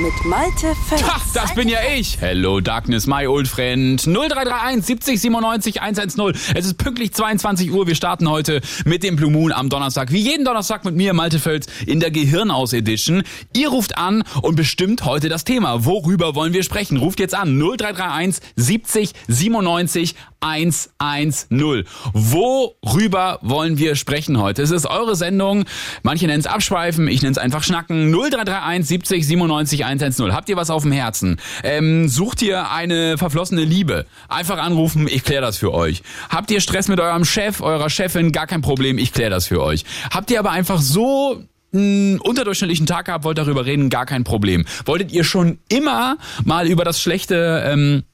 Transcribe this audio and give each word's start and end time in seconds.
Mit 0.00 0.24
Malte 0.24 0.74
Fels. 0.88 1.02
Ha, 1.02 1.20
das 1.34 1.54
bin 1.54 1.68
ja 1.68 1.78
ich. 1.94 2.18
Hello 2.22 2.60
Darkness, 2.60 3.06
my 3.06 3.26
old 3.26 3.46
friend. 3.46 4.00
0331 4.00 4.82
70 4.82 5.20
97 5.20 5.82
110. 5.82 6.32
Es 6.54 6.64
ist 6.64 6.78
pünktlich 6.78 7.12
22 7.12 7.70
Uhr. 7.70 7.86
Wir 7.86 7.94
starten 7.94 8.30
heute 8.30 8.62
mit 8.86 9.02
dem 9.02 9.16
Blue 9.16 9.30
Moon 9.30 9.52
am 9.52 9.68
Donnerstag. 9.68 10.10
Wie 10.10 10.20
jeden 10.20 10.46
Donnerstag 10.46 10.86
mit 10.86 10.94
mir, 10.94 11.12
Malte 11.12 11.38
Fels, 11.38 11.66
in 11.84 12.00
der 12.00 12.10
Gehirnaus 12.10 12.72
Edition. 12.72 13.24
Ihr 13.54 13.68
ruft 13.68 13.98
an 13.98 14.24
und 14.40 14.56
bestimmt 14.56 15.04
heute 15.04 15.28
das 15.28 15.44
Thema. 15.44 15.84
Worüber 15.84 16.34
wollen 16.34 16.54
wir 16.54 16.62
sprechen? 16.62 16.96
Ruft 16.96 17.20
jetzt 17.20 17.34
an 17.34 17.58
0331 17.58 18.42
70 18.56 19.12
97 19.28 20.14
110. 20.40 21.84
Worüber 22.12 23.38
wollen 23.42 23.78
wir 23.78 23.94
sprechen 23.96 24.38
heute? 24.38 24.62
Es 24.62 24.70
ist 24.70 24.86
eure 24.86 25.16
Sendung. 25.16 25.64
Manche 26.02 26.26
nennen 26.26 26.40
es 26.40 26.46
Abschweifen, 26.46 27.08
ich 27.08 27.22
nenne 27.22 27.32
es 27.32 27.38
einfach 27.38 27.62
Schnacken. 27.62 28.10
0331 28.10 28.86
70 28.88 29.26
97 29.26 29.84
110. 29.84 30.34
Habt 30.34 30.48
ihr 30.48 30.56
was 30.56 30.70
auf 30.70 30.82
dem 30.82 30.92
Herzen? 30.92 31.40
Ähm, 31.62 32.08
sucht 32.08 32.42
ihr 32.42 32.70
eine 32.70 33.18
verflossene 33.18 33.64
Liebe? 33.64 34.06
Einfach 34.28 34.58
anrufen, 34.58 35.08
ich 35.08 35.24
kläre 35.24 35.42
das 35.42 35.58
für 35.58 35.72
euch. 35.72 36.02
Habt 36.28 36.50
ihr 36.50 36.60
Stress 36.60 36.88
mit 36.88 37.00
eurem 37.00 37.24
Chef, 37.24 37.60
eurer 37.60 37.90
Chefin? 37.90 38.32
Gar 38.32 38.46
kein 38.46 38.62
Problem, 38.62 38.98
ich 38.98 39.12
kläre 39.12 39.30
das 39.30 39.46
für 39.46 39.62
euch. 39.62 39.84
Habt 40.10 40.30
ihr 40.30 40.38
aber 40.38 40.50
einfach 40.50 40.80
so 40.80 41.44
einen 41.72 42.18
unterdurchschnittlichen 42.18 42.86
Tag 42.86 43.06
gehabt, 43.06 43.24
wollt 43.24 43.38
darüber 43.38 43.64
reden, 43.64 43.90
gar 43.90 44.06
kein 44.06 44.24
Problem. 44.24 44.64
Wolltet 44.84 45.12
ihr 45.12 45.24
schon 45.24 45.58
immer 45.68 46.16
mal 46.44 46.66
über 46.66 46.84
das 46.84 47.00
schlechte 47.00 47.62
ähm, 47.66 48.04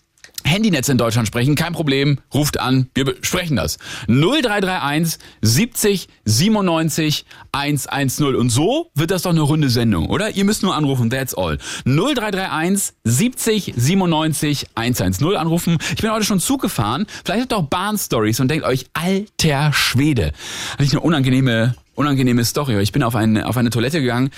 Handynetz 0.46 0.88
in 0.88 0.98
Deutschland 0.98 1.28
sprechen, 1.28 1.54
kein 1.54 1.72
Problem, 1.72 2.18
ruft 2.32 2.58
an, 2.58 2.88
wir 2.94 3.04
besprechen 3.04 3.56
das. 3.56 3.78
0331 4.08 5.18
70 5.42 6.08
97 6.24 7.24
110 7.52 8.34
und 8.36 8.50
so 8.50 8.90
wird 8.94 9.10
das 9.10 9.22
doch 9.22 9.30
eine 9.30 9.40
runde 9.40 9.68
Sendung, 9.68 10.06
oder? 10.08 10.30
Ihr 10.30 10.44
müsst 10.44 10.62
nur 10.62 10.74
anrufen, 10.74 11.10
that's 11.10 11.34
all. 11.34 11.58
0331 11.84 12.94
70 13.04 13.74
97 13.76 14.66
110 14.74 15.36
anrufen. 15.36 15.78
Ich 15.94 16.02
bin 16.02 16.10
heute 16.10 16.24
schon 16.24 16.40
Zug 16.40 16.62
gefahren, 16.62 17.06
vielleicht 17.24 17.42
habt 17.42 17.52
ihr 17.52 17.58
auch 17.58 17.68
Bahnstories 17.68 18.40
und 18.40 18.50
denkt 18.50 18.64
euch, 18.64 18.86
alter 18.94 19.72
Schwede, 19.72 20.32
habe 20.72 20.84
ich 20.84 20.92
eine 20.92 21.00
unangenehme 21.00 21.74
unangenehme 21.94 22.44
Story. 22.44 22.78
Ich 22.82 22.92
bin 22.92 23.02
auf 23.02 23.16
eine 23.16 23.46
auf 23.46 23.56
eine 23.56 23.70
Toilette 23.70 24.00
gegangen 24.00 24.30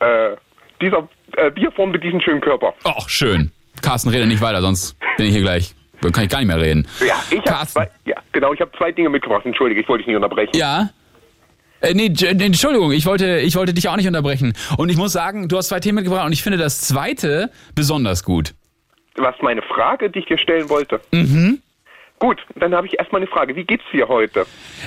Äh, 0.00 0.36
dieser 0.80 1.08
äh, 1.36 1.50
Bierform 1.50 1.90
mit 1.90 2.02
diesem 2.02 2.20
schönen 2.20 2.40
Körper. 2.40 2.74
Och, 2.84 3.08
schön. 3.08 3.50
Carsten, 3.82 4.10
rede 4.10 4.26
nicht 4.26 4.40
weiter, 4.40 4.60
sonst 4.60 4.96
bin 5.16 5.26
ich 5.26 5.32
hier 5.32 5.42
gleich. 5.42 5.74
Dann 6.00 6.12
kann 6.12 6.24
ich 6.24 6.30
gar 6.30 6.38
nicht 6.38 6.48
mehr 6.48 6.60
reden. 6.60 6.86
Ja, 7.00 7.14
ich 7.30 7.38
habe 7.38 7.42
Carsten. 7.48 7.82
zwei, 7.82 7.90
ja, 8.04 8.16
genau, 8.32 8.52
ich 8.52 8.60
habe 8.60 8.70
zwei 8.76 8.92
Dinge 8.92 9.08
mitgebracht. 9.08 9.46
Entschuldige, 9.46 9.80
ich 9.80 9.88
wollte 9.88 10.02
dich 10.02 10.08
nicht 10.08 10.16
unterbrechen. 10.16 10.52
Ja? 10.54 10.90
Äh, 11.80 11.94
nee, 11.94 12.06
Entschuldigung, 12.06 12.92
ich 12.92 13.06
wollte, 13.06 13.38
ich 13.40 13.56
wollte 13.56 13.74
dich 13.74 13.88
auch 13.88 13.96
nicht 13.96 14.06
unterbrechen. 14.06 14.54
Und 14.76 14.90
ich 14.90 14.96
muss 14.96 15.12
sagen, 15.12 15.48
du 15.48 15.56
hast 15.56 15.68
zwei 15.68 15.80
Themen 15.80 15.96
mitgebracht 15.96 16.26
und 16.26 16.32
ich 16.32 16.42
finde 16.42 16.58
das 16.58 16.80
zweite 16.80 17.50
besonders 17.74 18.24
gut. 18.24 18.54
Was 19.16 19.34
meine 19.42 19.62
Frage, 19.62 20.10
die 20.10 20.20
ich 20.20 20.26
dir 20.26 20.38
stellen 20.38 20.68
wollte. 20.68 21.00
Mhm. 21.12 21.60
Gut, 22.20 22.40
dann 22.54 22.74
habe 22.74 22.86
ich 22.86 22.98
erstmal 22.98 23.20
eine 23.20 23.30
Frage. 23.30 23.56
Wie 23.56 23.64
geht's 23.64 23.84
dir 23.92 24.08
heute? 24.08 24.46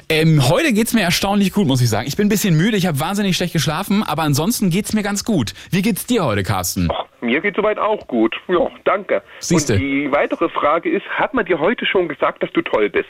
Ähm, 0.10 0.48
heute 0.50 0.74
geht's 0.74 0.94
mir 0.94 1.02
erstaunlich 1.02 1.52
gut, 1.52 1.68
muss 1.68 1.82
ich 1.82 1.90
sagen. 1.90 2.08
Ich 2.08 2.16
bin 2.16 2.28
ein 2.28 2.30
bisschen 2.30 2.56
müde, 2.56 2.78
ich 2.78 2.88
habe 2.88 3.00
wahnsinnig 3.00 3.36
schlecht 3.36 3.54
geschlafen, 3.54 4.02
aber 4.02 4.24
ansonsten 4.24 4.70
geht's 4.70 4.94
mir 4.94 5.04
ganz 5.04 5.24
gut. 5.24 5.54
Wie 5.70 5.82
geht's 5.82 6.06
dir 6.06 6.24
heute, 6.24 6.44
Carsten? 6.44 6.88
Mir 7.22 7.42
geht 7.42 7.56
soweit 7.56 7.78
auch 7.78 8.08
gut. 8.08 8.36
Ja, 8.48 8.70
danke. 8.86 9.22
Siehste. 9.40 9.74
Und 9.74 9.80
die 9.82 10.12
weitere 10.12 10.50
Frage 10.50 10.90
ist, 10.90 11.06
hat 11.10 11.34
man 11.34 11.46
dir 11.46 11.60
heute 11.60 11.86
schon 11.86 12.08
gesagt, 12.08 12.42
dass 12.42 12.52
du 12.54 12.62
toll 12.62 12.90
bist? 12.90 13.10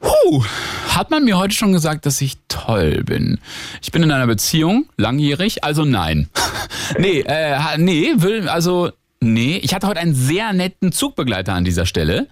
Puh, 0.00 0.44
hat 0.88 1.10
man 1.10 1.24
mir 1.24 1.38
heute 1.38 1.54
schon 1.54 1.72
gesagt, 1.72 2.04
dass 2.06 2.20
ich 2.20 2.36
toll 2.48 3.04
bin? 3.04 3.38
Ich 3.80 3.92
bin 3.92 4.02
in 4.02 4.10
einer 4.10 4.26
Beziehung, 4.26 4.88
langjährig, 4.96 5.62
also 5.62 5.84
nein. 5.84 6.28
nee, 6.98 7.20
äh, 7.20 7.78
nee, 7.78 8.12
will, 8.16 8.48
also, 8.48 8.90
nee. 9.22 9.58
Ich 9.62 9.74
hatte 9.74 9.86
heute 9.86 10.00
einen 10.00 10.14
sehr 10.14 10.52
netten 10.52 10.92
Zugbegleiter 10.92 11.54
an 11.54 11.64
dieser 11.64 11.86
Stelle, 11.86 12.28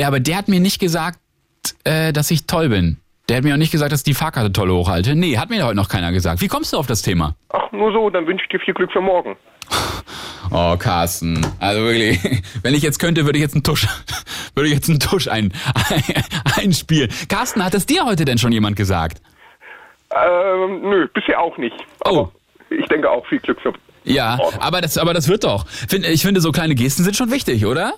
aber 0.00 0.20
der 0.20 0.36
hat 0.36 0.48
mir 0.48 0.60
nicht 0.60 0.80
gesagt, 0.80 1.18
äh, 1.84 2.12
dass 2.12 2.30
ich 2.30 2.46
toll 2.46 2.68
bin. 2.68 2.98
Der 3.28 3.36
hat 3.36 3.44
mir 3.44 3.52
auch 3.52 3.58
nicht 3.58 3.72
gesagt, 3.72 3.92
dass 3.92 4.00
ich 4.00 4.04
die 4.04 4.14
Fahrkarte 4.14 4.52
toll 4.52 4.70
hochhalte. 4.70 5.14
Nee, 5.14 5.36
hat 5.36 5.50
mir 5.50 5.62
heute 5.64 5.76
noch 5.76 5.90
keiner 5.90 6.12
gesagt. 6.12 6.40
Wie 6.40 6.48
kommst 6.48 6.72
du 6.72 6.78
auf 6.78 6.86
das 6.86 7.02
Thema? 7.02 7.34
Ach, 7.50 7.70
nur 7.72 7.92
so, 7.92 8.08
dann 8.08 8.26
wünsche 8.26 8.44
ich 8.44 8.48
dir 8.48 8.60
viel 8.60 8.74
Glück 8.74 8.92
für 8.92 9.00
morgen. 9.00 9.36
Oh, 10.50 10.76
Carsten. 10.78 11.44
Also 11.60 11.82
wirklich, 11.82 12.18
wenn 12.62 12.72
ich 12.72 12.82
jetzt 12.82 12.98
könnte, 12.98 13.26
würde 13.26 13.36
ich 13.36 13.42
jetzt 13.42 13.54
einen 13.54 13.64
Tusch, 13.64 13.86
würde 14.54 14.68
ich 14.68 14.74
jetzt 14.74 14.88
einen 14.88 14.98
Tusch 14.98 15.28
ein, 15.28 15.52
einspielen. 16.56 17.10
Carsten, 17.28 17.62
hat 17.62 17.74
es 17.74 17.84
dir 17.84 18.06
heute 18.06 18.24
denn 18.24 18.38
schon 18.38 18.50
jemand 18.52 18.74
gesagt? 18.74 19.20
Ähm, 20.10 20.80
nö, 20.80 21.06
bisher 21.12 21.38
auch 21.38 21.58
nicht. 21.58 21.76
Oh. 22.06 22.08
Aber 22.08 22.32
ich 22.70 22.86
denke 22.86 23.10
auch 23.10 23.26
viel 23.26 23.40
Glück 23.40 23.60
für... 23.60 23.74
Ja, 24.08 24.38
aber 24.60 24.80
das, 24.80 24.98
aber 24.98 25.14
das 25.14 25.28
wird 25.28 25.44
doch. 25.44 25.66
Ich 25.90 26.22
finde, 26.22 26.40
so 26.40 26.52
kleine 26.52 26.74
Gesten 26.74 27.04
sind 27.04 27.16
schon 27.16 27.30
wichtig, 27.30 27.66
oder? 27.66 27.94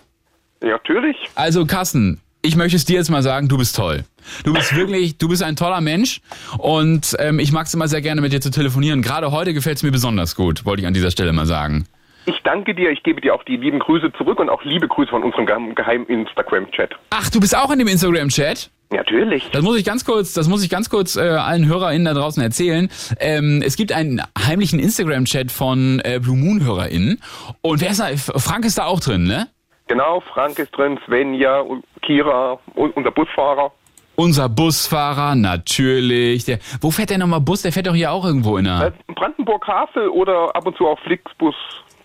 Ja, 0.63 0.69
natürlich. 0.71 1.17
Also, 1.35 1.65
Carsten, 1.67 2.21
ich 2.43 2.57
möchte 2.57 2.77
es 2.77 2.85
dir 2.85 2.97
jetzt 2.97 3.11
mal 3.11 3.23
sagen, 3.23 3.49
du 3.49 3.59
bist 3.59 3.77
toll. 3.77 4.05
Du 4.45 4.53
bist 4.53 4.75
wirklich, 4.75 5.19
du 5.19 5.29
bist 5.29 5.43
ein 5.43 5.57
toller 5.57 5.81
Mensch 5.81 6.21
und 6.59 7.17
ähm, 7.19 7.39
ich 7.39 7.53
mag 7.53 7.67
es 7.67 7.75
immer 7.75 7.89
sehr 7.89 8.01
gerne 8.01 8.21
mit 8.21 8.33
dir 8.33 8.41
zu 8.41 8.51
telefonieren. 8.51 9.03
Gerade 9.03 9.31
heute 9.31 9.55
gefällt 9.55 9.77
es 9.77 9.83
mir 9.83 9.91
besonders 9.91 10.37
gut, 10.37 10.65
wollte 10.65 10.83
ich 10.83 10.87
an 10.87 10.95
dieser 10.95 11.11
Stelle 11.11 11.33
mal 11.33 11.47
sagen. 11.47 11.87
Ich 12.31 12.43
danke 12.45 12.77
dir, 12.77 12.91
ich 12.91 13.03
gebe 13.03 13.21
dir 13.21 13.35
auch 13.35 13.43
die 13.43 13.57
lieben 13.57 13.81
Grüße 13.81 14.13
zurück 14.13 14.39
und 14.39 14.51
auch 14.51 14.63
liebe 14.63 14.87
Grüße 14.87 15.11
von 15.11 15.25
unserem 15.25 15.47
geheim- 15.47 15.75
geheimen 15.75 16.07
Instagram-Chat. 16.07 16.93
Ach, 17.11 17.29
du 17.29 17.41
bist 17.41 17.57
auch 17.57 17.73
in 17.73 17.81
dem 17.81 17.89
Instagram-Chat? 17.89 18.71
Natürlich. 18.91 19.51
Das 19.51 19.63
muss 19.63 19.77
ich 19.77 19.85
ganz 19.85 20.05
kurz, 20.05 20.33
das 20.33 20.49
muss 20.49 20.63
ich 20.63 20.71
ganz 20.71 20.91
kurz 20.91 21.17
äh, 21.17 21.23
allen 21.23 21.67
HörerInnen 21.67 22.05
da 22.05 22.15
draußen 22.15 22.41
erzählen. 22.41 22.89
Ähm, 23.19 23.63
es 23.67 23.77
gibt 23.77 23.91
einen 23.91 24.23
heimlichen 24.39 24.79
Instagram-Chat 24.79 25.51
von 25.51 26.01
äh, 26.05 26.21
Blue 26.23 26.37
Moon 26.37 26.65
HörerInnen 26.65 27.21
und 27.63 27.81
wer 27.81 27.91
ist 27.91 27.99
da? 27.99 28.07
Frank 28.39 28.65
ist 28.65 28.79
da 28.79 28.85
auch 28.85 29.01
drin, 29.01 29.25
ne? 29.25 29.49
Genau, 29.89 30.21
Frank 30.33 30.57
ist 30.61 30.71
drin, 30.71 31.01
Svenja, 31.07 31.65
Kira, 32.03 32.61
unser 32.77 33.11
Busfahrer. 33.11 33.73
Unser 34.15 34.49
Busfahrer, 34.49 35.35
natürlich. 35.35 36.45
Der, 36.45 36.61
wo 36.81 36.93
fährt 36.93 37.11
der 37.11 37.19
nochmal 37.19 37.41
Bus? 37.41 37.63
Der 37.63 37.73
fährt 37.73 37.89
doch 37.89 37.95
hier 37.95 38.13
auch 38.13 38.25
irgendwo 38.25 38.57
in 38.57 38.67
der... 38.67 38.93
Äh, 39.09 39.13
Brandenburg-Havel 39.15 40.09
oder 40.11 40.55
ab 40.55 40.65
und 40.67 40.77
zu 40.77 40.87
auch 40.87 40.99
Flixbus 41.01 41.57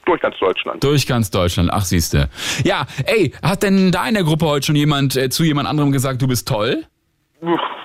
durch 0.06 0.22
ganz 0.22 0.38
Deutschland. 0.40 0.84
Durch 0.84 1.08
ganz 1.08 1.32
Deutschland, 1.32 1.70
ach 1.72 1.84
siehste. 1.86 2.30
Ja, 2.64 2.86
ey, 3.06 3.34
hat 3.44 3.64
denn 3.64 3.92
da 3.92 4.08
in 4.08 4.14
der 4.14 4.24
Gruppe 4.24 4.46
heute 4.46 4.66
schon 4.68 4.76
jemand 4.76 5.16
äh, 5.16 5.30
zu 5.30 5.44
jemand 5.44 5.68
anderem 5.68 5.92
gesagt, 5.92 6.22
du 6.22 6.28
bist 6.28 6.48
toll? 6.48 6.84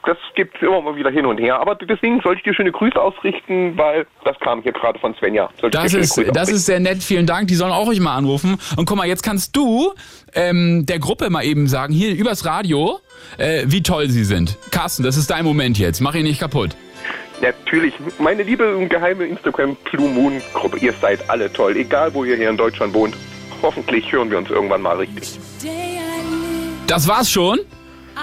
Das 0.06 0.16
gibt 0.36 0.62
immer 0.62 0.80
mal 0.80 0.96
wieder 0.96 1.10
hin 1.10 1.26
und 1.26 1.38
her. 1.38 1.60
Aber 1.60 1.74
deswegen 1.74 2.20
soll 2.22 2.36
ich 2.36 2.42
dir 2.42 2.54
schöne 2.54 2.72
Grüße 2.72 2.98
ausrichten, 3.00 3.76
weil 3.76 4.06
das 4.24 4.38
kam 4.40 4.62
hier 4.62 4.72
gerade 4.72 4.98
von 4.98 5.14
Svenja. 5.16 5.50
Soll 5.60 5.70
Das 5.70 5.92
ist, 5.92 6.16
das 6.16 6.18
ausrichten? 6.18 6.54
ist 6.54 6.66
sehr 6.66 6.80
nett, 6.80 7.02
vielen 7.02 7.26
Dank. 7.26 7.48
Die 7.48 7.54
sollen 7.56 7.72
auch 7.72 7.86
euch 7.88 8.00
mal 8.00 8.14
anrufen. 8.16 8.56
Und 8.76 8.86
guck 8.86 8.96
mal, 8.96 9.06
jetzt 9.06 9.22
kannst 9.22 9.54
du 9.54 9.92
ähm, 10.34 10.86
der 10.86 10.98
Gruppe 10.98 11.28
mal 11.28 11.44
eben 11.44 11.66
sagen, 11.66 11.92
hier 11.92 12.14
übers 12.16 12.46
Radio, 12.46 13.00
äh, 13.36 13.64
wie 13.66 13.82
toll 13.82 14.08
sie 14.08 14.24
sind. 14.24 14.56
Carsten, 14.70 15.02
das 15.02 15.16
ist 15.18 15.30
dein 15.30 15.44
Moment 15.44 15.78
jetzt. 15.78 16.00
Mach 16.00 16.14
ihn 16.14 16.22
nicht 16.24 16.40
kaputt. 16.40 16.70
Natürlich. 17.40 17.94
Meine 18.18 18.42
liebe 18.42 18.76
und 18.76 18.88
geheime 18.88 19.24
Instagram 19.24 19.76
Blue 19.90 20.08
Moon 20.08 20.42
Gruppe, 20.52 20.78
ihr 20.78 20.92
seid 21.00 21.28
alle 21.30 21.52
toll, 21.52 21.76
egal 21.76 22.12
wo 22.12 22.24
ihr 22.24 22.36
hier 22.36 22.50
in 22.50 22.56
Deutschland 22.56 22.92
wohnt. 22.92 23.14
Hoffentlich 23.62 24.10
hören 24.12 24.30
wir 24.30 24.38
uns 24.38 24.50
irgendwann 24.50 24.82
mal 24.82 24.96
richtig. 24.96 25.38
Das 26.86 27.06
war's 27.08 27.30
schon? 27.30 27.60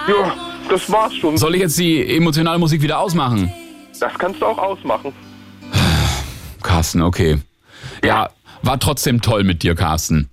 Ja, 0.08 0.36
das 0.68 0.90
war's 0.90 1.14
schon. 1.14 1.36
Soll 1.36 1.54
ich 1.54 1.62
jetzt 1.62 1.78
die 1.78 2.16
emotionale 2.16 2.58
Musik 2.58 2.82
wieder 2.82 2.98
ausmachen? 2.98 3.52
Das 3.98 4.12
kannst 4.18 4.40
du 4.40 4.46
auch 4.46 4.58
ausmachen. 4.58 5.12
Carsten, 6.62 7.02
okay. 7.02 7.38
Ja, 8.04 8.28
war 8.62 8.78
trotzdem 8.78 9.20
toll 9.20 9.44
mit 9.44 9.62
dir, 9.62 9.74
Carsten. 9.74 10.28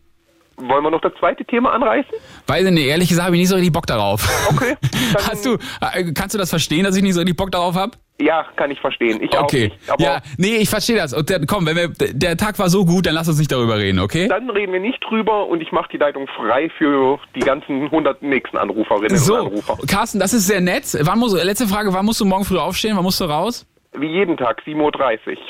Wollen 0.58 0.84
wir 0.84 0.92
noch 0.92 1.02
das 1.02 1.14
zweite 1.20 1.44
Thema 1.44 1.74
anreißen? 1.74 2.14
Weiß 2.48 2.66
ich 2.66 2.72
nicht, 2.72 2.86
ehrlich 2.86 3.10
gesagt 3.10 3.26
habe 3.26 3.36
ich 3.36 3.42
nicht 3.42 3.50
so 3.50 3.56
richtig 3.56 3.74
Bock 3.74 3.88
darauf. 3.88 4.28
Okay. 4.50 4.76
Hast 5.30 5.46
du, 5.46 5.58
äh, 5.82 6.14
kannst 6.14 6.34
du 6.34 6.40
das 6.40 6.50
verstehen, 6.50 6.86
dass 6.86 6.96
ich 6.96 7.04
nicht 7.04 7.14
so 7.14 7.20
richtig 7.20 7.36
Bock 7.36 7.52
darauf 7.52 7.76
habe? 7.76 7.98
Ja, 8.20 8.46
kann 8.56 8.72
ich 8.72 8.80
verstehen. 8.80 9.22
Ich 9.22 9.38
auch 9.38 9.44
Okay. 9.44 9.66
nicht. 9.66 9.90
Aber 9.92 10.02
Ja, 10.04 10.22
nee, 10.38 10.56
ich 10.58 10.70
verstehe 10.70 10.96
das. 10.96 11.14
Und 11.14 11.30
der, 11.30 11.46
komm, 11.46 11.66
wenn 11.66 11.76
wir, 11.76 11.90
der 11.90 12.38
Tag 12.38 12.58
war 12.60 12.70
so 12.70 12.86
gut, 12.86 13.06
dann 13.06 13.14
lass 13.14 13.28
uns 13.28 13.38
nicht 13.40 13.52
darüber 13.52 13.78
reden, 13.78 14.00
okay? 14.00 14.30
dann 14.30 14.50
reden 14.50 14.72
wir 14.72 14.80
nicht 14.80 15.04
drüber 15.04 15.48
und 15.48 15.60
ich 15.62 15.72
mache 15.74 15.90
die 15.92 15.98
Leitung 15.98 16.26
frei 16.28 16.70
für 16.78 17.20
die 17.36 17.42
ganzen 17.42 17.84
100 17.84 18.22
nächsten 18.22 18.56
Anruferinnen 18.58 19.12
und 19.12 19.18
So, 19.18 19.36
Anrufer. 19.36 19.78
Carsten, 19.88 20.20
das 20.20 20.34
ist 20.34 20.48
sehr 20.48 20.62
nett. 20.62 20.86
Wann 21.02 21.20
muss, 21.20 21.34
letzte 21.34 21.68
Frage, 21.68 21.92
wann 21.94 22.06
musst 22.06 22.22
du 22.22 22.26
morgen 22.26 22.46
früh 22.46 22.58
aufstehen? 22.58 22.96
Wann 22.96 23.04
musst 23.04 23.20
du 23.20 23.26
raus? 23.26 23.66
Wie 23.98 24.08
jeden 24.08 24.38
Tag, 24.38 24.62
7.30 24.66 24.78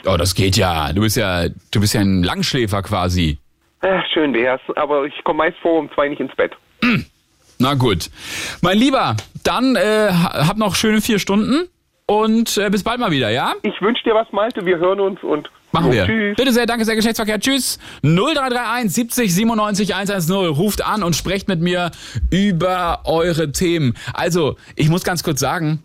Uhr. 0.06 0.14
Oh, 0.14 0.18
das 0.18 0.34
geht 0.34 0.58
ja. 0.58 0.92
Du 0.94 1.02
bist 1.02 1.18
ja, 1.18 1.48
du 1.72 1.80
bist 1.80 1.94
ja 1.94 2.02
ein 2.02 2.24
Langschläfer 2.24 2.82
quasi. 2.82 3.38
Äh, 3.82 4.00
schön 4.14 4.34
wär's, 4.34 4.62
aber 4.76 5.06
ich 5.06 5.14
komme 5.24 5.38
meist 5.38 5.58
vor 5.60 5.78
um 5.80 5.90
zwei 5.94 6.08
nicht 6.10 6.20
ins 6.20 6.36
Bett. 6.36 6.54
Na 7.60 7.74
gut. 7.76 8.10
Mein 8.62 8.78
Lieber, 8.78 9.16
dann 9.44 9.76
äh, 9.76 10.10
hab 10.12 10.58
noch 10.58 10.76
schöne 10.76 11.02
vier 11.02 11.20
Stunden 11.20 11.68
und 12.08 12.58
äh, 12.58 12.70
bis 12.70 12.84
bald 12.84 13.00
mal 13.00 13.12
wieder, 13.12 13.30
ja? 13.30 13.54
Ich 13.64 13.82
wünsche 13.82 14.04
dir 14.04 14.14
was, 14.14 14.32
Malte. 14.32 14.66
Wir 14.66 14.78
hören 14.78 15.00
uns 15.00 15.24
und 15.24 15.50
Machen 15.72 15.92
wir. 15.92 16.06
Tschüss. 16.06 16.38
Bitte 16.38 16.54
sehr, 16.54 16.66
danke 16.66 16.86
sehr, 16.86 16.96
Geschlechtsverkehr. 16.96 17.40
Tschüss. 17.40 17.80
0331 18.04 18.94
70 18.94 19.36
97 19.36 19.96
110. 19.96 20.36
Ruft 20.48 20.86
an 20.86 21.04
und 21.04 21.16
sprecht 21.18 21.50
mit 21.50 21.60
mir 21.60 21.92
über 22.32 23.02
eure 23.04 23.52
Themen. 23.52 23.94
Also, 24.14 24.56
ich 24.78 24.88
muss 24.88 25.04
ganz 25.04 25.22
kurz 25.22 25.42
sagen, 25.42 25.84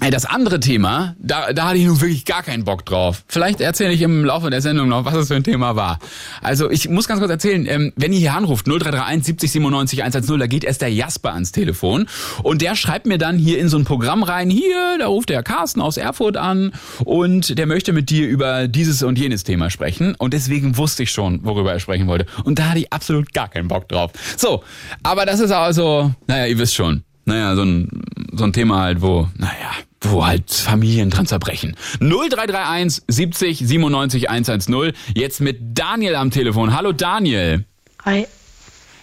ey, 0.00 0.10
das 0.10 0.26
andere 0.26 0.60
Thema, 0.60 1.16
da, 1.18 1.52
da 1.52 1.68
hatte 1.68 1.78
ich 1.78 1.86
nun 1.86 2.00
wirklich 2.00 2.24
gar 2.24 2.42
keinen 2.42 2.64
Bock 2.64 2.84
drauf. 2.84 3.24
Vielleicht 3.28 3.60
erzähle 3.60 3.92
ich 3.92 4.02
im 4.02 4.24
Laufe 4.24 4.50
der 4.50 4.60
Sendung 4.60 4.88
noch, 4.88 5.04
was 5.04 5.14
das 5.14 5.28
für 5.28 5.36
ein 5.36 5.44
Thema 5.44 5.76
war. 5.76 5.98
Also 6.42 6.70
ich 6.70 6.88
muss 6.88 7.08
ganz 7.08 7.20
kurz 7.20 7.30
erzählen, 7.30 7.66
ähm, 7.66 7.92
wenn 7.96 8.12
ihr 8.12 8.18
hier 8.18 8.34
anruft, 8.34 8.66
0331 8.66 9.24
70 9.24 9.52
97 9.52 10.02
110, 10.02 10.38
da 10.38 10.46
geht 10.46 10.64
erst 10.64 10.82
der 10.82 10.92
Jasper 10.92 11.32
ans 11.32 11.52
Telefon 11.52 12.06
und 12.42 12.62
der 12.62 12.76
schreibt 12.76 13.06
mir 13.06 13.18
dann 13.18 13.38
hier 13.38 13.58
in 13.58 13.68
so 13.68 13.78
ein 13.78 13.84
Programm 13.84 14.22
rein, 14.22 14.50
hier, 14.50 14.98
da 14.98 15.06
ruft 15.06 15.30
der 15.30 15.42
Carsten 15.42 15.80
aus 15.80 15.96
Erfurt 15.96 16.36
an 16.36 16.72
und 17.04 17.58
der 17.58 17.66
möchte 17.66 17.92
mit 17.92 18.10
dir 18.10 18.28
über 18.28 18.68
dieses 18.68 19.02
und 19.02 19.18
jenes 19.18 19.44
Thema 19.44 19.70
sprechen 19.70 20.14
und 20.18 20.34
deswegen 20.34 20.76
wusste 20.76 21.04
ich 21.04 21.10
schon, 21.10 21.44
worüber 21.44 21.72
er 21.72 21.80
sprechen 21.80 22.06
wollte 22.06 22.26
und 22.44 22.58
da 22.58 22.70
hatte 22.70 22.80
ich 22.80 22.92
absolut 22.92 23.32
gar 23.32 23.48
keinen 23.48 23.68
Bock 23.68 23.88
drauf. 23.88 24.12
So, 24.36 24.62
aber 25.02 25.24
das 25.26 25.40
ist 25.40 25.50
also, 25.50 26.12
naja, 26.26 26.46
ihr 26.46 26.58
wisst 26.58 26.74
schon, 26.74 27.02
naja, 27.26 27.56
so 27.56 27.62
ein, 27.62 27.88
so 28.32 28.44
ein 28.44 28.52
Thema 28.52 28.80
halt, 28.82 29.02
wo, 29.02 29.28
naja, 29.36 29.72
wo 30.00 30.24
halt 30.24 30.50
Familien 30.50 31.10
dran 31.10 31.26
zerbrechen. 31.26 31.76
0331 32.00 33.02
70 33.08 33.58
97 33.58 34.30
110. 34.30 34.92
Jetzt 35.14 35.40
mit 35.40 35.58
Daniel 35.78 36.14
am 36.14 36.30
Telefon. 36.30 36.74
Hallo 36.74 36.92
Daniel. 36.92 37.64
Hi. 38.04 38.26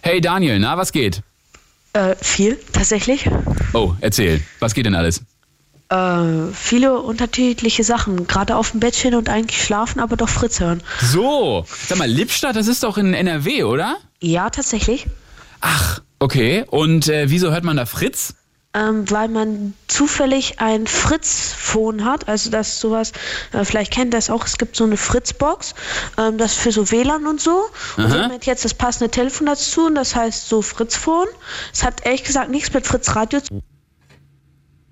Hey 0.01 0.21
Daniel, 0.21 0.59
na, 0.59 0.77
was 0.77 0.91
geht? 0.91 1.21
Äh, 1.93 2.15
viel, 2.19 2.57
tatsächlich. 2.71 3.29
Oh, 3.73 3.93
erzähl. 4.01 4.41
Was 4.59 4.73
geht 4.73 4.85
denn 4.85 4.95
alles? 4.95 5.21
Äh, 5.89 6.51
viele 6.53 6.99
unterschiedliche 6.99 7.83
Sachen. 7.83 8.25
Gerade 8.25 8.55
auf 8.55 8.71
dem 8.71 8.79
Bettchen 8.79 9.15
und 9.15 9.29
eigentlich 9.29 9.61
schlafen, 9.61 9.99
aber 9.99 10.15
doch 10.15 10.29
Fritz 10.29 10.59
hören. 10.59 10.81
So, 11.01 11.65
sag 11.87 11.97
mal, 11.97 12.09
Lippstadt, 12.09 12.55
das 12.55 12.67
ist 12.67 12.83
doch 12.83 12.97
in 12.97 13.13
NRW, 13.13 13.63
oder? 13.63 13.97
Ja, 14.21 14.49
tatsächlich. 14.49 15.05
Ach, 15.63 16.01
okay. 16.19 16.65
Und 16.67 17.07
äh, 17.07 17.29
wieso 17.29 17.51
hört 17.51 17.63
man 17.63 17.77
da 17.77 17.85
Fritz? 17.85 18.35
Ähm, 18.75 19.09
weil 19.09 19.29
man 19.29 19.75
zufällig 19.87 20.59
ein 20.59 20.87
Fritz-Phone 20.87 22.03
hat, 22.03 22.27
also 22.27 22.49
das 22.49 22.79
sowas, 22.79 23.13
äh, 23.53 23.63
vielleicht 23.63 23.93
kennt 23.93 24.13
das 24.13 24.29
auch, 24.31 24.45
es 24.45 24.57
gibt 24.57 24.75
so 24.75 24.83
eine 24.83 24.97
Fritz-Box, 24.97 25.75
ähm, 26.17 26.37
das 26.39 26.55
für 26.55 26.71
so 26.71 26.91
WLAN 26.91 27.27
und 27.27 27.39
so. 27.39 27.65
Und 27.97 28.05
Aha. 28.05 28.13
wir 28.13 28.23
haben 28.23 28.31
jetzt 28.33 28.47
jetzt 28.47 28.65
das 28.65 28.73
passende 28.73 29.09
Telefon 29.09 29.45
dazu 29.45 29.85
und 29.85 29.95
das 29.95 30.15
heißt 30.15 30.49
so 30.49 30.61
Fritz-Phone. 30.61 31.27
Es 31.71 31.83
hat 31.83 32.05
ehrlich 32.05 32.23
gesagt 32.23 32.49
nichts 32.49 32.73
mit 32.73 32.85
Fritz-Radio 32.85 33.39
zu 33.39 33.61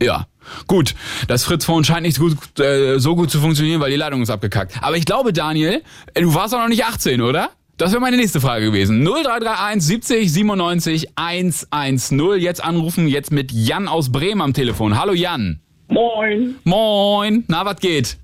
Ja, 0.01 0.27
gut. 0.67 0.95
Das 1.27 1.43
Fritz-Phone 1.43 1.83
scheint 1.83 2.03
nicht 2.03 2.19
gut, 2.19 2.37
äh, 2.59 2.97
so 2.99 3.15
gut 3.15 3.29
zu 3.31 3.41
funktionieren, 3.41 3.81
weil 3.81 3.89
die 3.89 3.97
Leitung 3.97 4.21
ist 4.21 4.29
abgekackt. 4.29 4.75
Aber 4.81 4.95
ich 4.95 5.05
glaube, 5.05 5.33
Daniel, 5.33 5.83
äh, 6.13 6.21
du 6.21 6.33
warst 6.33 6.53
doch 6.53 6.59
noch 6.59 6.69
nicht 6.69 6.85
18, 6.85 7.19
oder? 7.21 7.49
Das 7.77 7.91
wäre 7.91 8.01
meine 8.01 8.17
nächste 8.17 8.39
Frage 8.39 8.65
gewesen. 8.65 9.03
0331 9.03 9.81
70 9.83 10.33
97 10.33 11.07
110. 11.15 12.39
Jetzt 12.39 12.63
anrufen, 12.63 13.07
jetzt 13.07 13.31
mit 13.31 13.51
Jan 13.51 13.87
aus 13.87 14.11
Bremen 14.11 14.41
am 14.41 14.53
Telefon. 14.53 14.99
Hallo 14.99 15.13
Jan. 15.13 15.59
Moin, 15.87 16.55
Moin. 16.63 17.43
Na, 17.47 17.65
was 17.65 17.77
geht? 17.79 18.17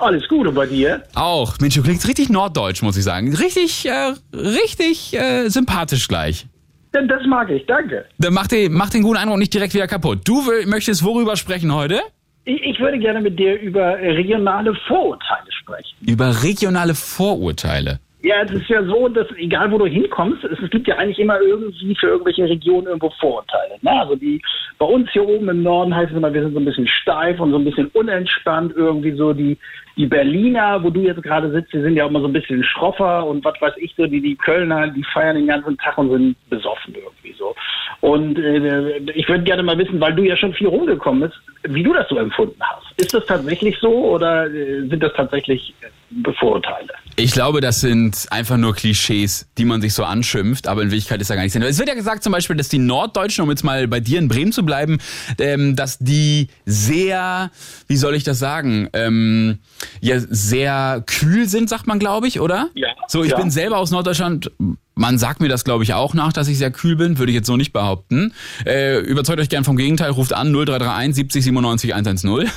alles 0.00 0.26
Gute 0.28 0.50
bei 0.52 0.66
dir? 0.66 1.02
Auch. 1.14 1.56
Mensch, 1.60 1.74
du 1.76 1.82
klingst 1.82 2.06
richtig 2.08 2.28
norddeutsch, 2.30 2.82
muss 2.82 2.96
ich 2.96 3.04
sagen. 3.04 3.34
Richtig, 3.34 3.86
äh, 3.86 4.14
richtig 4.34 5.14
äh, 5.14 5.48
sympathisch 5.48 6.08
gleich. 6.08 6.46
Ja, 6.94 7.02
Das 7.02 7.24
mag 7.26 7.48
ich, 7.50 7.64
danke. 7.66 8.04
Dann 8.18 8.34
mach 8.34 8.48
den, 8.48 8.72
mach 8.72 8.90
den 8.90 9.02
guten 9.02 9.18
Eindruck 9.18 9.38
nicht 9.38 9.54
direkt 9.54 9.74
wieder 9.74 9.86
kaputt. 9.86 10.20
Du 10.24 10.46
will, 10.46 10.66
möchtest 10.66 11.04
worüber 11.04 11.36
sprechen 11.36 11.72
heute? 11.72 12.00
Ich, 12.44 12.60
ich 12.62 12.78
würde 12.80 12.98
gerne 12.98 13.20
mit 13.20 13.38
dir 13.38 13.60
über 13.60 13.98
regionale 13.98 14.74
Vorurteile 14.88 15.52
sprechen. 15.60 15.96
Über 16.00 16.42
regionale 16.42 16.94
Vorurteile. 16.94 18.00
Ja, 18.20 18.42
es 18.42 18.50
ist 18.50 18.68
ja 18.68 18.82
so, 18.82 19.08
dass 19.08 19.28
egal 19.36 19.70
wo 19.70 19.78
du 19.78 19.86
hinkommst, 19.86 20.42
es, 20.42 20.70
gibt 20.70 20.88
ja 20.88 20.96
eigentlich 20.96 21.20
immer 21.20 21.40
irgendwie 21.40 21.94
für 21.94 22.08
irgendwelche 22.08 22.48
Regionen 22.48 22.88
irgendwo 22.88 23.10
Vorurteile. 23.20 23.76
Ne? 23.80 23.92
Also 23.92 24.16
die 24.16 24.42
bei 24.78 24.86
uns 24.86 25.08
hier 25.12 25.26
oben 25.26 25.48
im 25.48 25.62
Norden 25.62 25.94
heißt 25.94 26.10
es 26.10 26.16
immer, 26.16 26.34
wir 26.34 26.42
sind 26.42 26.52
so 26.52 26.58
ein 26.58 26.64
bisschen 26.64 26.88
steif 26.88 27.38
und 27.38 27.52
so 27.52 27.58
ein 27.58 27.64
bisschen 27.64 27.86
unentspannt. 27.88 28.72
Irgendwie 28.74 29.12
so 29.12 29.32
die 29.32 29.56
die 29.96 30.06
Berliner, 30.06 30.82
wo 30.82 30.90
du 30.90 31.00
jetzt 31.00 31.22
gerade 31.22 31.50
sitzt, 31.50 31.72
die 31.72 31.80
sind 31.80 31.96
ja 31.96 32.06
immer 32.06 32.20
so 32.20 32.26
ein 32.26 32.32
bisschen 32.32 32.62
schroffer 32.64 33.26
und 33.26 33.44
was 33.44 33.60
weiß 33.60 33.74
ich 33.78 33.94
so, 33.96 34.06
die 34.06 34.20
die 34.20 34.36
Kölner, 34.36 34.88
die 34.88 35.04
feiern 35.12 35.36
den 35.36 35.48
ganzen 35.48 35.76
Tag 35.78 35.98
und 35.98 36.10
sind 36.10 36.36
besoffen 36.48 36.94
irgendwie 36.94 37.34
so. 37.36 37.54
Und 38.00 38.38
äh, 38.38 38.98
ich 39.14 39.28
würde 39.28 39.42
gerne 39.42 39.62
mal 39.64 39.76
wissen, 39.76 40.00
weil 40.00 40.14
du 40.14 40.22
ja 40.22 40.36
schon 40.36 40.54
viel 40.54 40.68
rumgekommen 40.68 41.22
bist, 41.28 41.34
wie 41.64 41.82
du 41.82 41.92
das 41.92 42.08
so 42.08 42.16
empfunden 42.16 42.60
hast. 42.60 42.86
Ist 42.96 43.12
das 43.12 43.26
tatsächlich 43.26 43.76
so 43.80 43.88
oder 43.90 44.46
äh, 44.46 44.86
sind 44.88 45.02
das 45.02 45.12
tatsächlich 45.16 45.74
äh, 45.80 46.32
Vorurteile? 46.38 46.88
Ich 47.16 47.32
glaube, 47.32 47.60
das 47.60 47.80
sind 47.80 48.26
einfach 48.30 48.56
nur 48.56 48.72
Klischees, 48.74 49.50
die 49.58 49.64
man 49.64 49.80
sich 49.80 49.94
so 49.94 50.04
anschimpft, 50.04 50.68
aber 50.68 50.82
in 50.82 50.88
Wirklichkeit 50.92 51.20
ist 51.20 51.28
da 51.30 51.34
gar 51.34 51.42
nichts. 51.42 51.56
Es 51.58 51.78
wird 51.80 51.88
ja 51.88 51.96
gesagt 51.96 52.22
zum 52.22 52.32
Beispiel, 52.32 52.54
dass 52.54 52.68
die 52.68 52.78
Norddeutschen, 52.78 53.42
um 53.42 53.50
jetzt 53.50 53.64
mal 53.64 53.88
bei 53.88 53.98
dir 53.98 54.20
in 54.20 54.28
Bremen 54.28 54.52
zu 54.52 54.64
bleiben, 54.64 54.98
ähm, 55.40 55.74
dass 55.74 55.98
die 55.98 56.46
sehr, 56.64 57.50
wie 57.88 57.96
soll 57.96 58.14
ich 58.14 58.22
das 58.22 58.38
sagen, 58.38 58.88
ähm, 58.92 59.58
ja, 60.00 60.20
sehr 60.20 61.02
kühl 61.04 61.46
sind, 61.46 61.68
sagt 61.68 61.88
man, 61.88 61.98
glaube 61.98 62.28
ich, 62.28 62.38
oder? 62.38 62.68
Ja. 62.74 62.88
So, 63.08 63.24
ich 63.24 63.32
Ja. 63.32 63.38
bin 63.40 63.50
selber 63.50 63.78
aus 63.78 63.90
Norddeutschland. 63.90 64.52
Man 64.98 65.16
sagt 65.16 65.40
mir 65.40 65.48
das, 65.48 65.62
glaube 65.62 65.84
ich, 65.84 65.94
auch 65.94 66.12
nach, 66.12 66.32
dass 66.32 66.48
ich 66.48 66.58
sehr 66.58 66.72
kühl 66.72 66.96
bin, 66.96 67.18
würde 67.18 67.30
ich 67.30 67.36
jetzt 67.36 67.46
so 67.46 67.56
nicht 67.56 67.72
behaupten. 67.72 68.34
Äh, 68.66 68.98
überzeugt 68.98 69.40
euch 69.40 69.48
gern 69.48 69.62
vom 69.62 69.76
Gegenteil, 69.76 70.10
ruft 70.10 70.32
an 70.32 70.52
0331 70.52 71.14
70 71.14 71.44
97 71.44 71.94
110. 71.94 72.50